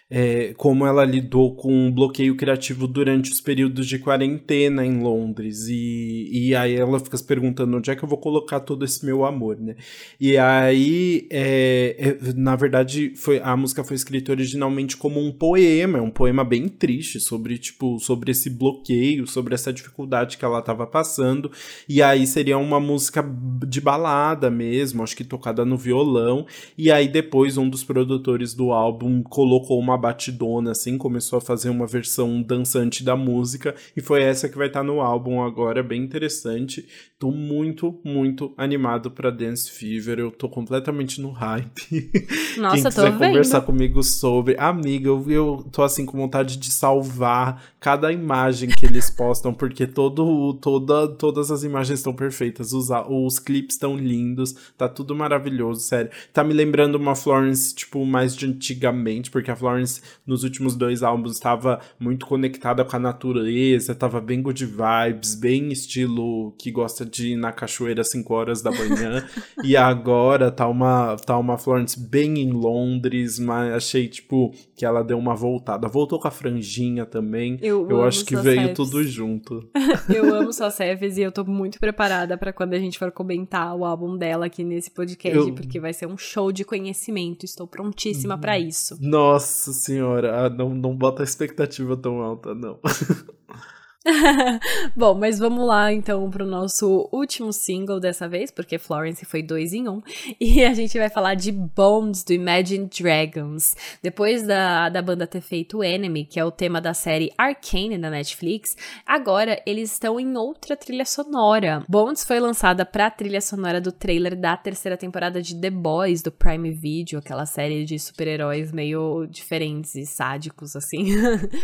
é, 0.09 0.53
como 0.55 0.85
ela 0.85 1.03
lidou 1.03 1.55
com 1.55 1.87
o 1.87 1.91
bloqueio 1.91 2.35
criativo 2.37 2.87
durante 2.87 3.31
os 3.31 3.41
períodos 3.41 3.85
de 3.85 3.99
quarentena 3.99 4.85
em 4.85 5.01
Londres. 5.01 5.67
E, 5.67 6.29
e 6.31 6.55
aí 6.55 6.75
ela 6.75 6.99
fica 6.99 7.17
se 7.17 7.25
perguntando 7.25 7.75
onde 7.77 7.91
é 7.91 7.95
que 7.95 8.03
eu 8.03 8.07
vou 8.07 8.17
colocar 8.17 8.61
todo 8.61 8.85
esse 8.85 9.05
meu 9.05 9.25
amor, 9.25 9.59
né? 9.59 9.75
E 10.19 10.37
aí, 10.37 11.27
é, 11.29 11.95
é, 11.99 12.33
na 12.35 12.55
verdade, 12.55 13.13
foi, 13.15 13.41
a 13.43 13.55
música 13.57 13.83
foi 13.83 13.95
escrita 13.95 14.31
originalmente 14.31 14.95
como 14.95 15.19
um 15.19 15.31
poema, 15.31 16.01
um 16.01 16.09
poema 16.09 16.43
bem 16.43 16.69
triste 16.69 17.19
sobre, 17.19 17.57
tipo, 17.57 17.99
sobre 17.99 18.31
esse 18.31 18.49
bloqueio, 18.49 19.27
sobre 19.27 19.55
essa 19.55 19.73
dificuldade 19.73 20.37
que 20.37 20.45
ela 20.45 20.59
estava 20.59 20.87
passando. 20.87 21.51
E 21.87 22.01
aí 22.01 22.25
seria 22.25 22.57
uma 22.57 22.79
música 22.79 23.25
de 23.67 23.81
balada 23.81 24.49
mesmo, 24.49 25.03
acho 25.03 25.17
que 25.17 25.25
tocada 25.25 25.65
no 25.65 25.75
violão. 25.75 26.45
E 26.77 26.89
aí 26.89 27.09
depois 27.09 27.57
um 27.57 27.69
dos 27.69 27.83
produtores 27.83 28.53
do 28.53 28.71
álbum 28.71 29.21
colocou 29.21 29.77
uma 29.77 29.96
batidona, 29.97 30.71
assim, 30.71 30.97
começou 30.97 31.37
a 31.37 31.41
fazer 31.41 31.69
uma 31.69 31.87
versão 31.87 32.41
dançante 32.41 33.03
da 33.03 33.15
música, 33.15 33.75
e 33.95 34.01
foi 34.01 34.23
essa 34.23 34.47
que 34.47 34.57
vai 34.57 34.67
estar 34.67 34.79
tá 34.79 34.85
no 34.85 35.01
álbum 35.01 35.41
agora, 35.41 35.83
bem 35.83 36.01
interessante. 36.01 36.87
Tô 37.19 37.31
muito, 37.31 37.99
muito 38.03 38.53
animado 38.55 39.09
pra 39.09 39.31
Dance 39.31 39.71
Fever, 39.71 40.19
eu 40.19 40.31
tô 40.31 40.47
completamente 40.47 41.19
no 41.19 41.31
hype. 41.31 42.11
Nossa, 42.57 42.75
Quem 42.75 42.83
quiser 42.83 43.11
tô 43.11 43.17
conversar 43.17 43.61
comigo 43.61 44.03
sobre, 44.03 44.55
amiga, 44.59 45.09
eu, 45.09 45.25
eu 45.27 45.67
tô 45.71 45.81
assim 45.81 46.05
com 46.05 46.17
vontade 46.17 46.57
de 46.57 46.71
salvar 46.71 47.63
cada 47.79 48.11
imagem 48.11 48.69
que 48.69 48.85
eles 48.85 49.09
postam, 49.09 49.53
porque 49.53 49.87
todo, 49.87 50.53
toda, 50.55 51.07
todas 51.07 51.49
as 51.49 51.63
imagens 51.63 51.99
estão 51.99 52.13
perfeitas, 52.13 52.71
os, 52.71 52.89
os 53.09 53.39
clipes 53.39 53.75
estão 53.75 53.95
lindos, 53.97 54.55
tá 54.77 54.87
tudo 54.87 55.15
maravilhoso, 55.15 55.81
sério. 55.81 56.11
Tá 56.31 56.43
me 56.43 56.53
lembrando 56.53 56.95
uma 56.95 57.15
Florence, 57.15 57.73
tipo, 57.73 58.05
mais 58.05 58.35
de 58.35 58.45
antigamente, 58.45 59.31
porque 59.31 59.49
a 59.49 59.55
Florence 59.55 59.86
nos 60.25 60.43
últimos 60.43 60.75
dois 60.75 61.03
álbuns 61.03 61.33
estava 61.33 61.79
muito 61.99 62.25
conectada 62.25 62.83
com 62.83 62.95
a 62.95 62.99
natureza, 62.99 63.91
estava 63.91 64.19
bem 64.21 64.41
good 64.41 64.65
vibes, 64.65 65.35
bem 65.35 65.71
estilo 65.71 66.53
que 66.57 66.71
gosta 66.71 67.05
de 67.05 67.33
ir 67.33 67.35
na 67.35 67.51
cachoeira 67.51 68.01
às 68.01 68.09
5 68.09 68.33
horas 68.33 68.61
da 68.61 68.71
manhã. 68.71 69.25
e 69.63 69.75
agora 69.75 70.51
tá 70.51 70.67
uma, 70.67 71.15
tá 71.17 71.37
uma 71.37 71.57
Florence 71.57 71.99
bem 71.99 72.39
em 72.39 72.51
Londres, 72.51 73.39
mas 73.39 73.73
achei, 73.73 74.07
tipo, 74.07 74.53
que 74.75 74.85
ela 74.85 75.03
deu 75.03 75.17
uma 75.17 75.35
voltada. 75.35 75.87
Voltou 75.87 76.19
com 76.19 76.27
a 76.27 76.31
franjinha 76.31 77.05
também. 77.05 77.57
Eu, 77.61 77.89
eu 77.89 78.03
acho 78.03 78.25
que 78.25 78.35
veio 78.35 78.73
tudo 78.73 79.03
junto. 79.03 79.67
eu 80.13 80.33
amo 80.33 80.53
só 80.53 80.69
Ceves 80.69 81.17
e 81.17 81.21
eu 81.21 81.31
tô 81.31 81.43
muito 81.43 81.79
preparada 81.79 82.37
para 82.37 82.53
quando 82.53 82.73
a 82.73 82.79
gente 82.79 82.97
for 82.97 83.11
comentar 83.11 83.75
o 83.75 83.85
álbum 83.85 84.17
dela 84.17 84.45
aqui 84.45 84.63
nesse 84.63 84.91
podcast, 84.91 85.37
eu... 85.37 85.53
porque 85.53 85.79
vai 85.79 85.93
ser 85.93 86.07
um 86.07 86.17
show 86.17 86.51
de 86.51 86.63
conhecimento. 86.63 87.45
Estou 87.45 87.67
prontíssima 87.67 88.37
para 88.37 88.59
isso. 88.59 88.97
Nossa 88.99 89.71
senhora, 89.77 90.45
ah, 90.45 90.49
não, 90.49 90.73
não 90.73 90.95
bota 90.95 91.23
a 91.23 91.25
expectativa 91.25 91.95
tão 91.95 92.21
alta, 92.21 92.53
não. 92.53 92.79
Bom, 94.95 95.13
mas 95.15 95.39
vamos 95.39 95.65
lá 95.65 95.91
então 95.91 96.29
pro 96.29 96.45
nosso 96.45 97.09
último 97.11 97.51
single 97.51 97.99
dessa 97.99 98.27
vez, 98.27 98.51
porque 98.51 98.77
Florence 98.77 99.25
foi 99.25 99.41
dois 99.41 99.73
em 99.73 99.87
um. 99.87 100.01
E 100.39 100.63
a 100.63 100.73
gente 100.73 100.97
vai 100.97 101.09
falar 101.09 101.33
de 101.33 101.51
Bones 101.51 102.23
do 102.23 102.31
Imagine 102.31 102.87
Dragons. 102.87 103.75
Depois 104.01 104.43
da, 104.43 104.87
da 104.89 105.01
banda 105.01 105.25
ter 105.25 105.41
feito 105.41 105.83
Enemy, 105.83 106.25
que 106.25 106.39
é 106.39 106.45
o 106.45 106.51
tema 106.51 106.79
da 106.79 106.93
série 106.93 107.31
Arcane 107.37 107.97
da 107.97 108.09
Netflix, 108.09 108.75
agora 109.05 109.61
eles 109.65 109.91
estão 109.91 110.19
em 110.19 110.37
outra 110.37 110.77
trilha 110.77 111.05
sonora. 111.05 111.83
Bones 111.89 112.23
foi 112.23 112.39
lançada 112.39 112.85
pra 112.85 113.09
trilha 113.09 113.41
sonora 113.41 113.81
do 113.81 113.91
trailer 113.91 114.39
da 114.39 114.55
terceira 114.55 114.95
temporada 114.95 115.41
de 115.41 115.59
The 115.59 115.69
Boys 115.69 116.21
do 116.21 116.31
Prime 116.31 116.71
Video, 116.71 117.19
aquela 117.19 117.45
série 117.45 117.83
de 117.83 117.97
super-heróis 117.97 118.71
meio 118.71 119.25
diferentes 119.25 119.95
e 119.95 120.05
sádicos, 120.05 120.75
assim. 120.75 121.07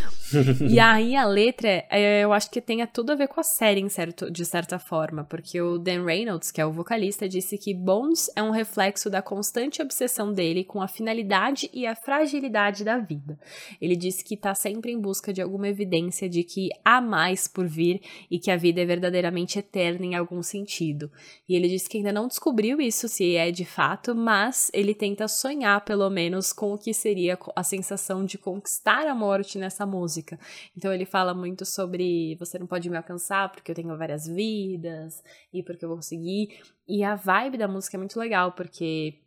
e 0.68 0.80
aí 0.80 1.16
a 1.16 1.26
letra, 1.26 1.86
é, 1.90 2.24
eu 2.24 2.33
acho 2.34 2.50
que 2.50 2.62
tenha 2.62 2.88
tudo 2.88 3.12
a 3.12 3.16
ver 3.16 3.28
com 3.28 3.40
a 3.40 3.44
série, 3.44 3.82
em 3.82 3.90
certo, 3.90 4.30
de 4.30 4.46
certa 4.46 4.80
forma, 4.80 5.24
porque 5.24 5.62
o 5.62 5.78
Dan 5.78 6.06
Reynolds, 6.06 6.52
que 6.52 6.62
é 6.62 6.66
o 6.66 6.72
vocalista, 6.72 7.28
disse 7.28 7.58
que 7.58 7.74
Bones 7.74 8.30
é 8.36 8.42
um 8.42 8.52
reflexo 8.52 9.10
da 9.10 9.22
constante 9.22 9.82
obsessão 9.82 10.34
dele 10.34 10.64
com 10.64 10.82
a 10.82 10.88
finalidade 10.88 11.70
e 11.74 11.86
a 11.86 11.96
fragilidade 11.96 12.84
da 12.84 12.98
vida. 12.98 13.40
Ele 13.82 13.96
disse 13.96 14.24
que 14.24 14.36
está 14.36 14.54
sempre 14.56 14.92
em 14.92 15.00
busca 15.00 15.34
de 15.34 15.42
alguma 15.42 15.68
evidência 15.68 16.30
de 16.30 16.44
que 16.44 16.70
há 16.84 17.02
mais 17.02 17.48
por 17.48 17.68
vir 17.68 18.02
e 18.30 18.40
que 18.40 18.52
a 18.52 18.58
vida 18.58 18.82
é 18.82 18.86
verdadeiramente 18.86 19.60
eterna 19.60 20.06
em 20.06 20.16
algum 20.16 20.42
sentido. 20.42 21.12
E 21.48 21.56
ele 21.56 21.68
disse 21.68 21.90
que 21.90 21.98
ainda 21.98 22.12
não 22.12 22.28
descobriu 22.28 22.80
isso 22.80 23.08
se 23.08 23.36
é 23.36 23.52
de 23.52 23.66
fato, 23.66 24.16
mas 24.16 24.70
ele 24.74 24.94
tenta 24.94 25.28
sonhar 25.28 25.84
pelo 25.84 26.10
menos 26.10 26.54
com 26.54 26.74
o 26.74 26.78
que 26.78 26.94
seria 26.94 27.38
a 27.56 27.64
sensação 27.64 28.24
de 28.26 28.38
conquistar 28.38 29.08
a 29.08 29.16
morte 29.16 29.58
nessa 29.58 29.86
música. 29.86 30.40
Então 30.78 30.94
ele 30.94 31.06
fala 31.06 31.34
muito 31.34 31.66
sobre 31.66 32.13
você 32.40 32.58
não 32.60 32.68
pode 32.68 32.90
me 32.90 32.98
alcançar 32.98 33.52
porque 33.52 33.72
eu 33.72 33.76
tenho 33.76 33.98
várias 33.98 34.28
vidas 34.28 35.24
e 35.52 35.62
porque 35.64 35.86
eu 35.86 35.90
vou 35.90 35.98
conseguir. 35.98 36.60
E 36.88 37.04
a 37.04 37.16
vibe 37.16 37.58
da 37.58 37.68
música 37.68 37.98
é 37.98 38.00
muito 38.00 38.20
legal, 38.20 38.52
porque 38.52 39.20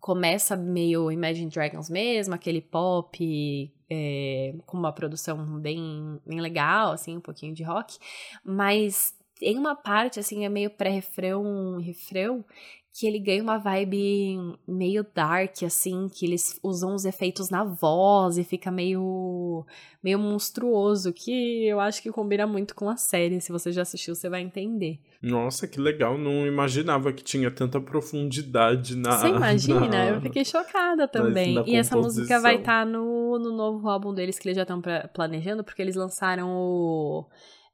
começa 0.00 0.56
meio 0.56 1.10
Imagine 1.10 1.50
Dragons 1.50 1.90
mesmo, 1.90 2.34
aquele 2.34 2.60
pop 2.60 3.72
é, 3.90 4.54
com 4.66 4.78
uma 4.78 4.92
produção 4.92 5.60
bem, 5.60 6.20
bem 6.26 6.40
legal, 6.40 6.92
assim, 6.92 7.16
um 7.16 7.20
pouquinho 7.20 7.54
de 7.54 7.62
rock, 7.62 7.98
mas 8.44 9.14
em 9.42 9.56
uma 9.56 9.74
parte, 9.74 10.20
assim, 10.20 10.44
é 10.44 10.48
meio 10.48 10.70
pré-refrão, 10.70 11.78
refrão, 11.78 12.44
que 12.92 13.06
ele 13.06 13.20
ganha 13.20 13.42
uma 13.42 13.56
vibe 13.56 14.36
meio 14.66 15.06
dark, 15.14 15.62
assim, 15.62 16.08
que 16.08 16.26
eles 16.26 16.58
usam 16.62 16.94
os 16.94 17.04
efeitos 17.04 17.48
na 17.48 17.62
voz 17.62 18.36
e 18.36 18.42
fica 18.42 18.70
meio, 18.70 19.64
meio 20.02 20.18
monstruoso, 20.18 21.12
que 21.12 21.66
eu 21.66 21.78
acho 21.78 22.02
que 22.02 22.10
combina 22.10 22.46
muito 22.46 22.74
com 22.74 22.90
a 22.90 22.96
série. 22.96 23.40
Se 23.40 23.52
você 23.52 23.70
já 23.70 23.82
assistiu, 23.82 24.14
você 24.14 24.28
vai 24.28 24.40
entender. 24.40 24.98
Nossa, 25.22 25.68
que 25.68 25.80
legal. 25.80 26.18
Não 26.18 26.46
imaginava 26.46 27.12
que 27.12 27.22
tinha 27.22 27.50
tanta 27.50 27.80
profundidade 27.80 28.96
na. 28.96 29.18
Você 29.18 29.28
imagina? 29.28 29.86
Na, 29.86 30.08
eu 30.08 30.20
fiquei 30.20 30.44
chocada 30.44 31.06
também. 31.06 31.54
Na, 31.54 31.62
na 31.62 31.68
e 31.68 31.76
essa 31.76 31.96
música 31.96 32.40
vai 32.40 32.56
estar 32.56 32.84
tá 32.84 32.84
no, 32.84 33.38
no 33.38 33.56
novo 33.56 33.88
álbum 33.88 34.12
deles 34.12 34.38
que 34.38 34.48
eles 34.48 34.56
já 34.56 34.62
estão 34.62 34.82
planejando, 35.14 35.62
porque 35.62 35.80
eles 35.80 35.94
lançaram 35.94 36.50
o 36.50 37.26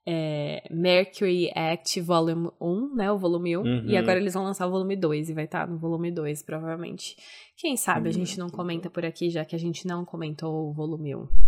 é, 0.07 0.63
Mercury 0.71 1.51
Act 1.53 2.01
Volume 2.01 2.51
1, 2.61 2.95
né? 2.95 3.11
O 3.11 3.19
volume 3.19 3.57
1. 3.57 3.61
Uhum. 3.61 3.85
E 3.87 3.97
agora 3.97 4.21
eles 4.21 4.35
vão 4.35 4.45
lançar 4.45 4.67
o 4.67 4.71
volume 4.71 4.95
2 4.95 5.31
e 5.31 5.35
vai 5.35 5.45
estar 5.45 5.67
tá 5.67 5.73
no 5.73 5.79
volume 5.79 6.13
2, 6.13 6.43
provavelmente. 6.43 7.17
Quem 7.57 7.77
sabe 7.77 8.09
a 8.09 8.13
gente 8.13 8.39
não 8.39 8.49
comenta 8.49 8.89
por 8.89 9.05
aqui, 9.05 9.31
já 9.31 9.45
que 9.45 9.57
a 9.57 9.59
gente 9.59 9.87
não 9.87 10.05
comentou 10.05 10.69
o 10.69 10.73
volume 10.73 11.17
1. 11.17 11.46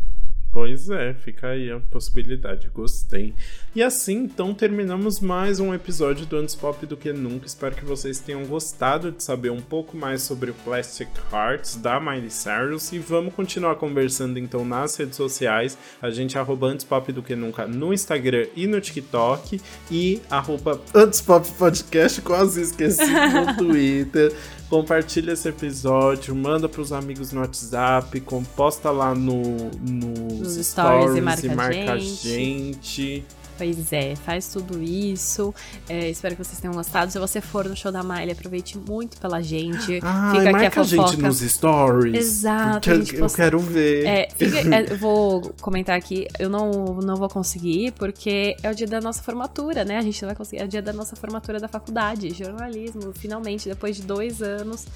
Pois 0.50 0.88
é, 0.88 1.12
fica 1.12 1.48
aí 1.48 1.70
a 1.70 1.78
possibilidade, 1.78 2.70
gostei. 2.74 3.34
E 3.74 3.82
assim, 3.82 4.24
então 4.24 4.54
terminamos 4.54 5.20
mais 5.20 5.60
um 5.60 5.74
episódio 5.74 6.24
do 6.24 6.38
Antes 6.38 6.54
Pop 6.54 6.84
do 6.86 6.96
que 6.96 7.12
Nunca. 7.12 7.46
Espero 7.46 7.76
que 7.76 7.84
vocês 7.84 8.18
tenham 8.18 8.44
gostado 8.46 9.12
de 9.12 9.22
saber 9.22 9.50
um 9.50 9.60
pouco 9.60 9.94
mais 9.94 10.22
sobre 10.22 10.50
o 10.50 10.54
Plastic 10.54 11.08
Hearts 11.30 11.76
da 11.76 12.00
Miley 12.00 12.30
Cyrus 12.30 12.92
e 12.92 12.98
vamos 12.98 13.34
continuar 13.34 13.76
conversando 13.76 14.38
então 14.38 14.64
nas 14.64 14.96
redes 14.96 15.16
sociais. 15.16 15.76
A 16.00 16.10
gente 16.10 16.38
arroba 16.38 16.68
Antes 16.68 16.84
Pop 16.84 17.12
do 17.12 17.22
que 17.22 17.36
Nunca 17.36 17.66
no 17.66 17.92
Instagram 17.92 18.46
e 18.56 18.66
no 18.66 18.80
TikTok 18.80 19.60
e 19.90 20.20
arroba 20.30 20.80
Antes 20.94 21.20
Pop 21.20 21.46
Podcast, 21.58 22.22
quase 22.22 22.62
esqueci 22.62 23.04
no 23.04 23.54
Twitter. 23.58 24.32
Compartilha 24.68 25.32
esse 25.32 25.48
episódio, 25.48 26.34
manda 26.34 26.68
pros 26.68 26.92
amigos 26.92 27.32
no 27.32 27.40
WhatsApp, 27.40 28.20
composta 28.20 28.90
lá 28.90 29.14
no, 29.14 29.70
no 29.80 30.40
Nos 30.40 30.56
stories 30.56 31.16
e 31.16 31.20
marca, 31.22 31.46
e 31.46 31.54
marca 31.54 31.92
a 31.92 31.94
a 31.94 31.98
gente. 31.98 32.28
gente. 32.28 33.24
Pois 33.58 33.92
é, 33.92 34.14
faz 34.14 34.48
tudo 34.52 34.80
isso. 34.80 35.52
É, 35.88 36.08
espero 36.08 36.36
que 36.36 36.44
vocês 36.44 36.60
tenham 36.60 36.72
gostado. 36.74 37.10
Se 37.10 37.18
você 37.18 37.40
for 37.40 37.68
no 37.68 37.76
show 37.76 37.90
da 37.90 38.04
Miley, 38.04 38.30
aproveite 38.30 38.78
muito 38.78 39.20
pela 39.20 39.42
gente. 39.42 39.98
Ah, 40.02 40.32
Fica 40.36 40.50
aqui 40.50 40.78
a 40.78 40.80
a 40.80 40.84
gente 40.84 41.16
nos 41.16 41.38
stories. 41.40 42.14
Exato, 42.16 42.94
gente 42.94 43.14
eu 43.14 43.20
posta- 43.20 43.36
quero 43.42 43.58
ver. 43.58 44.06
É, 44.06 44.28
fica- 44.34 44.58
é, 44.76 44.92
eu 44.92 44.96
vou 44.98 45.52
comentar 45.60 45.96
aqui, 45.98 46.28
eu 46.38 46.48
não, 46.48 46.94
não 47.02 47.16
vou 47.16 47.28
conseguir, 47.28 47.90
porque 47.92 48.56
é 48.62 48.70
o 48.70 48.74
dia 48.74 48.86
da 48.86 49.00
nossa 49.00 49.22
formatura, 49.22 49.84
né? 49.84 49.98
A 49.98 50.02
gente 50.02 50.22
não 50.22 50.28
vai 50.28 50.36
conseguir. 50.36 50.62
É 50.62 50.64
o 50.64 50.68
dia 50.68 50.80
da 50.80 50.92
nossa 50.92 51.16
formatura 51.16 51.58
da 51.58 51.66
faculdade, 51.66 52.30
jornalismo. 52.32 53.12
Finalmente, 53.12 53.68
depois 53.68 53.96
de 53.96 54.02
dois 54.02 54.40
anos, 54.40 54.86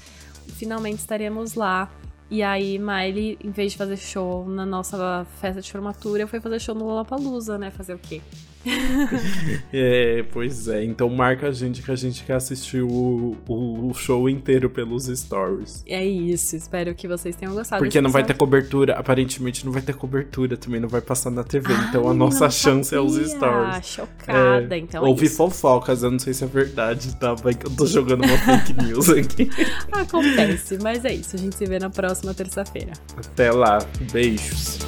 finalmente 0.55 0.99
estaremos 0.99 1.55
lá. 1.55 1.91
E 2.31 2.41
aí, 2.41 2.79
Miley, 2.79 3.37
em 3.43 3.51
vez 3.51 3.73
de 3.73 3.77
fazer 3.77 3.97
show 3.97 4.47
na 4.49 4.65
nossa 4.65 5.27
festa 5.39 5.61
de 5.61 5.71
formatura, 5.71 6.25
foi 6.25 6.39
fazer 6.39 6.59
show 6.59 6.73
no 6.73 6.85
Lollapalooza, 6.85 7.57
né? 7.57 7.69
Fazer 7.69 7.93
o 7.93 7.99
quê? 7.99 8.21
É, 9.71 10.23
pois 10.31 10.67
é. 10.67 10.83
Então 10.83 11.09
marca 11.09 11.47
a 11.47 11.51
gente 11.51 11.81
que 11.81 11.91
a 11.91 11.95
gente 11.95 12.23
quer 12.23 12.33
assistir 12.33 12.81
o, 12.81 13.35
o, 13.47 13.89
o 13.89 13.93
show 13.93 14.29
inteiro 14.29 14.69
pelos 14.69 15.05
stories. 15.05 15.83
É 15.87 16.03
isso, 16.05 16.55
espero 16.55 16.93
que 16.93 17.07
vocês 17.07 17.35
tenham 17.35 17.53
gostado. 17.53 17.83
Porque 17.83 17.99
não 17.99 18.09
vai 18.09 18.23
ter 18.23 18.35
cobertura, 18.35 18.93
aparentemente 18.93 19.65
não 19.65 19.71
vai 19.71 19.81
ter 19.81 19.93
cobertura, 19.93 20.55
também 20.55 20.79
não 20.79 20.89
vai 20.89 21.01
passar 21.01 21.31
na 21.31 21.43
TV. 21.43 21.73
então 21.89 22.07
a 22.07 22.13
nossa 22.13 22.49
chance 22.49 22.93
é 22.93 22.99
os 22.99 23.13
sabia. 23.13 23.27
stories. 23.29 23.87
Chocada, 23.87 24.77
então 24.77 25.05
é 25.05 25.09
Ouvi 25.09 25.27
fofocas, 25.27 26.03
eu 26.03 26.11
não 26.11 26.19
sei 26.19 26.33
se 26.33 26.43
é 26.43 26.47
verdade, 26.47 27.15
tá? 27.15 27.33
Vai 27.33 27.53
que 27.53 27.65
eu 27.65 27.71
tô 27.71 27.85
jogando 27.85 28.23
uma 28.25 28.37
fake 28.37 28.73
news 28.83 29.09
aqui. 29.09 29.49
Acontece, 29.91 30.77
mas 30.81 31.03
é 31.05 31.13
isso. 31.13 31.35
A 31.35 31.39
gente 31.39 31.55
se 31.55 31.65
vê 31.65 31.79
na 31.79 31.89
próxima 31.89 32.33
terça-feira. 32.33 32.93
Até 33.17 33.51
lá, 33.51 33.79
beijos. 34.11 34.79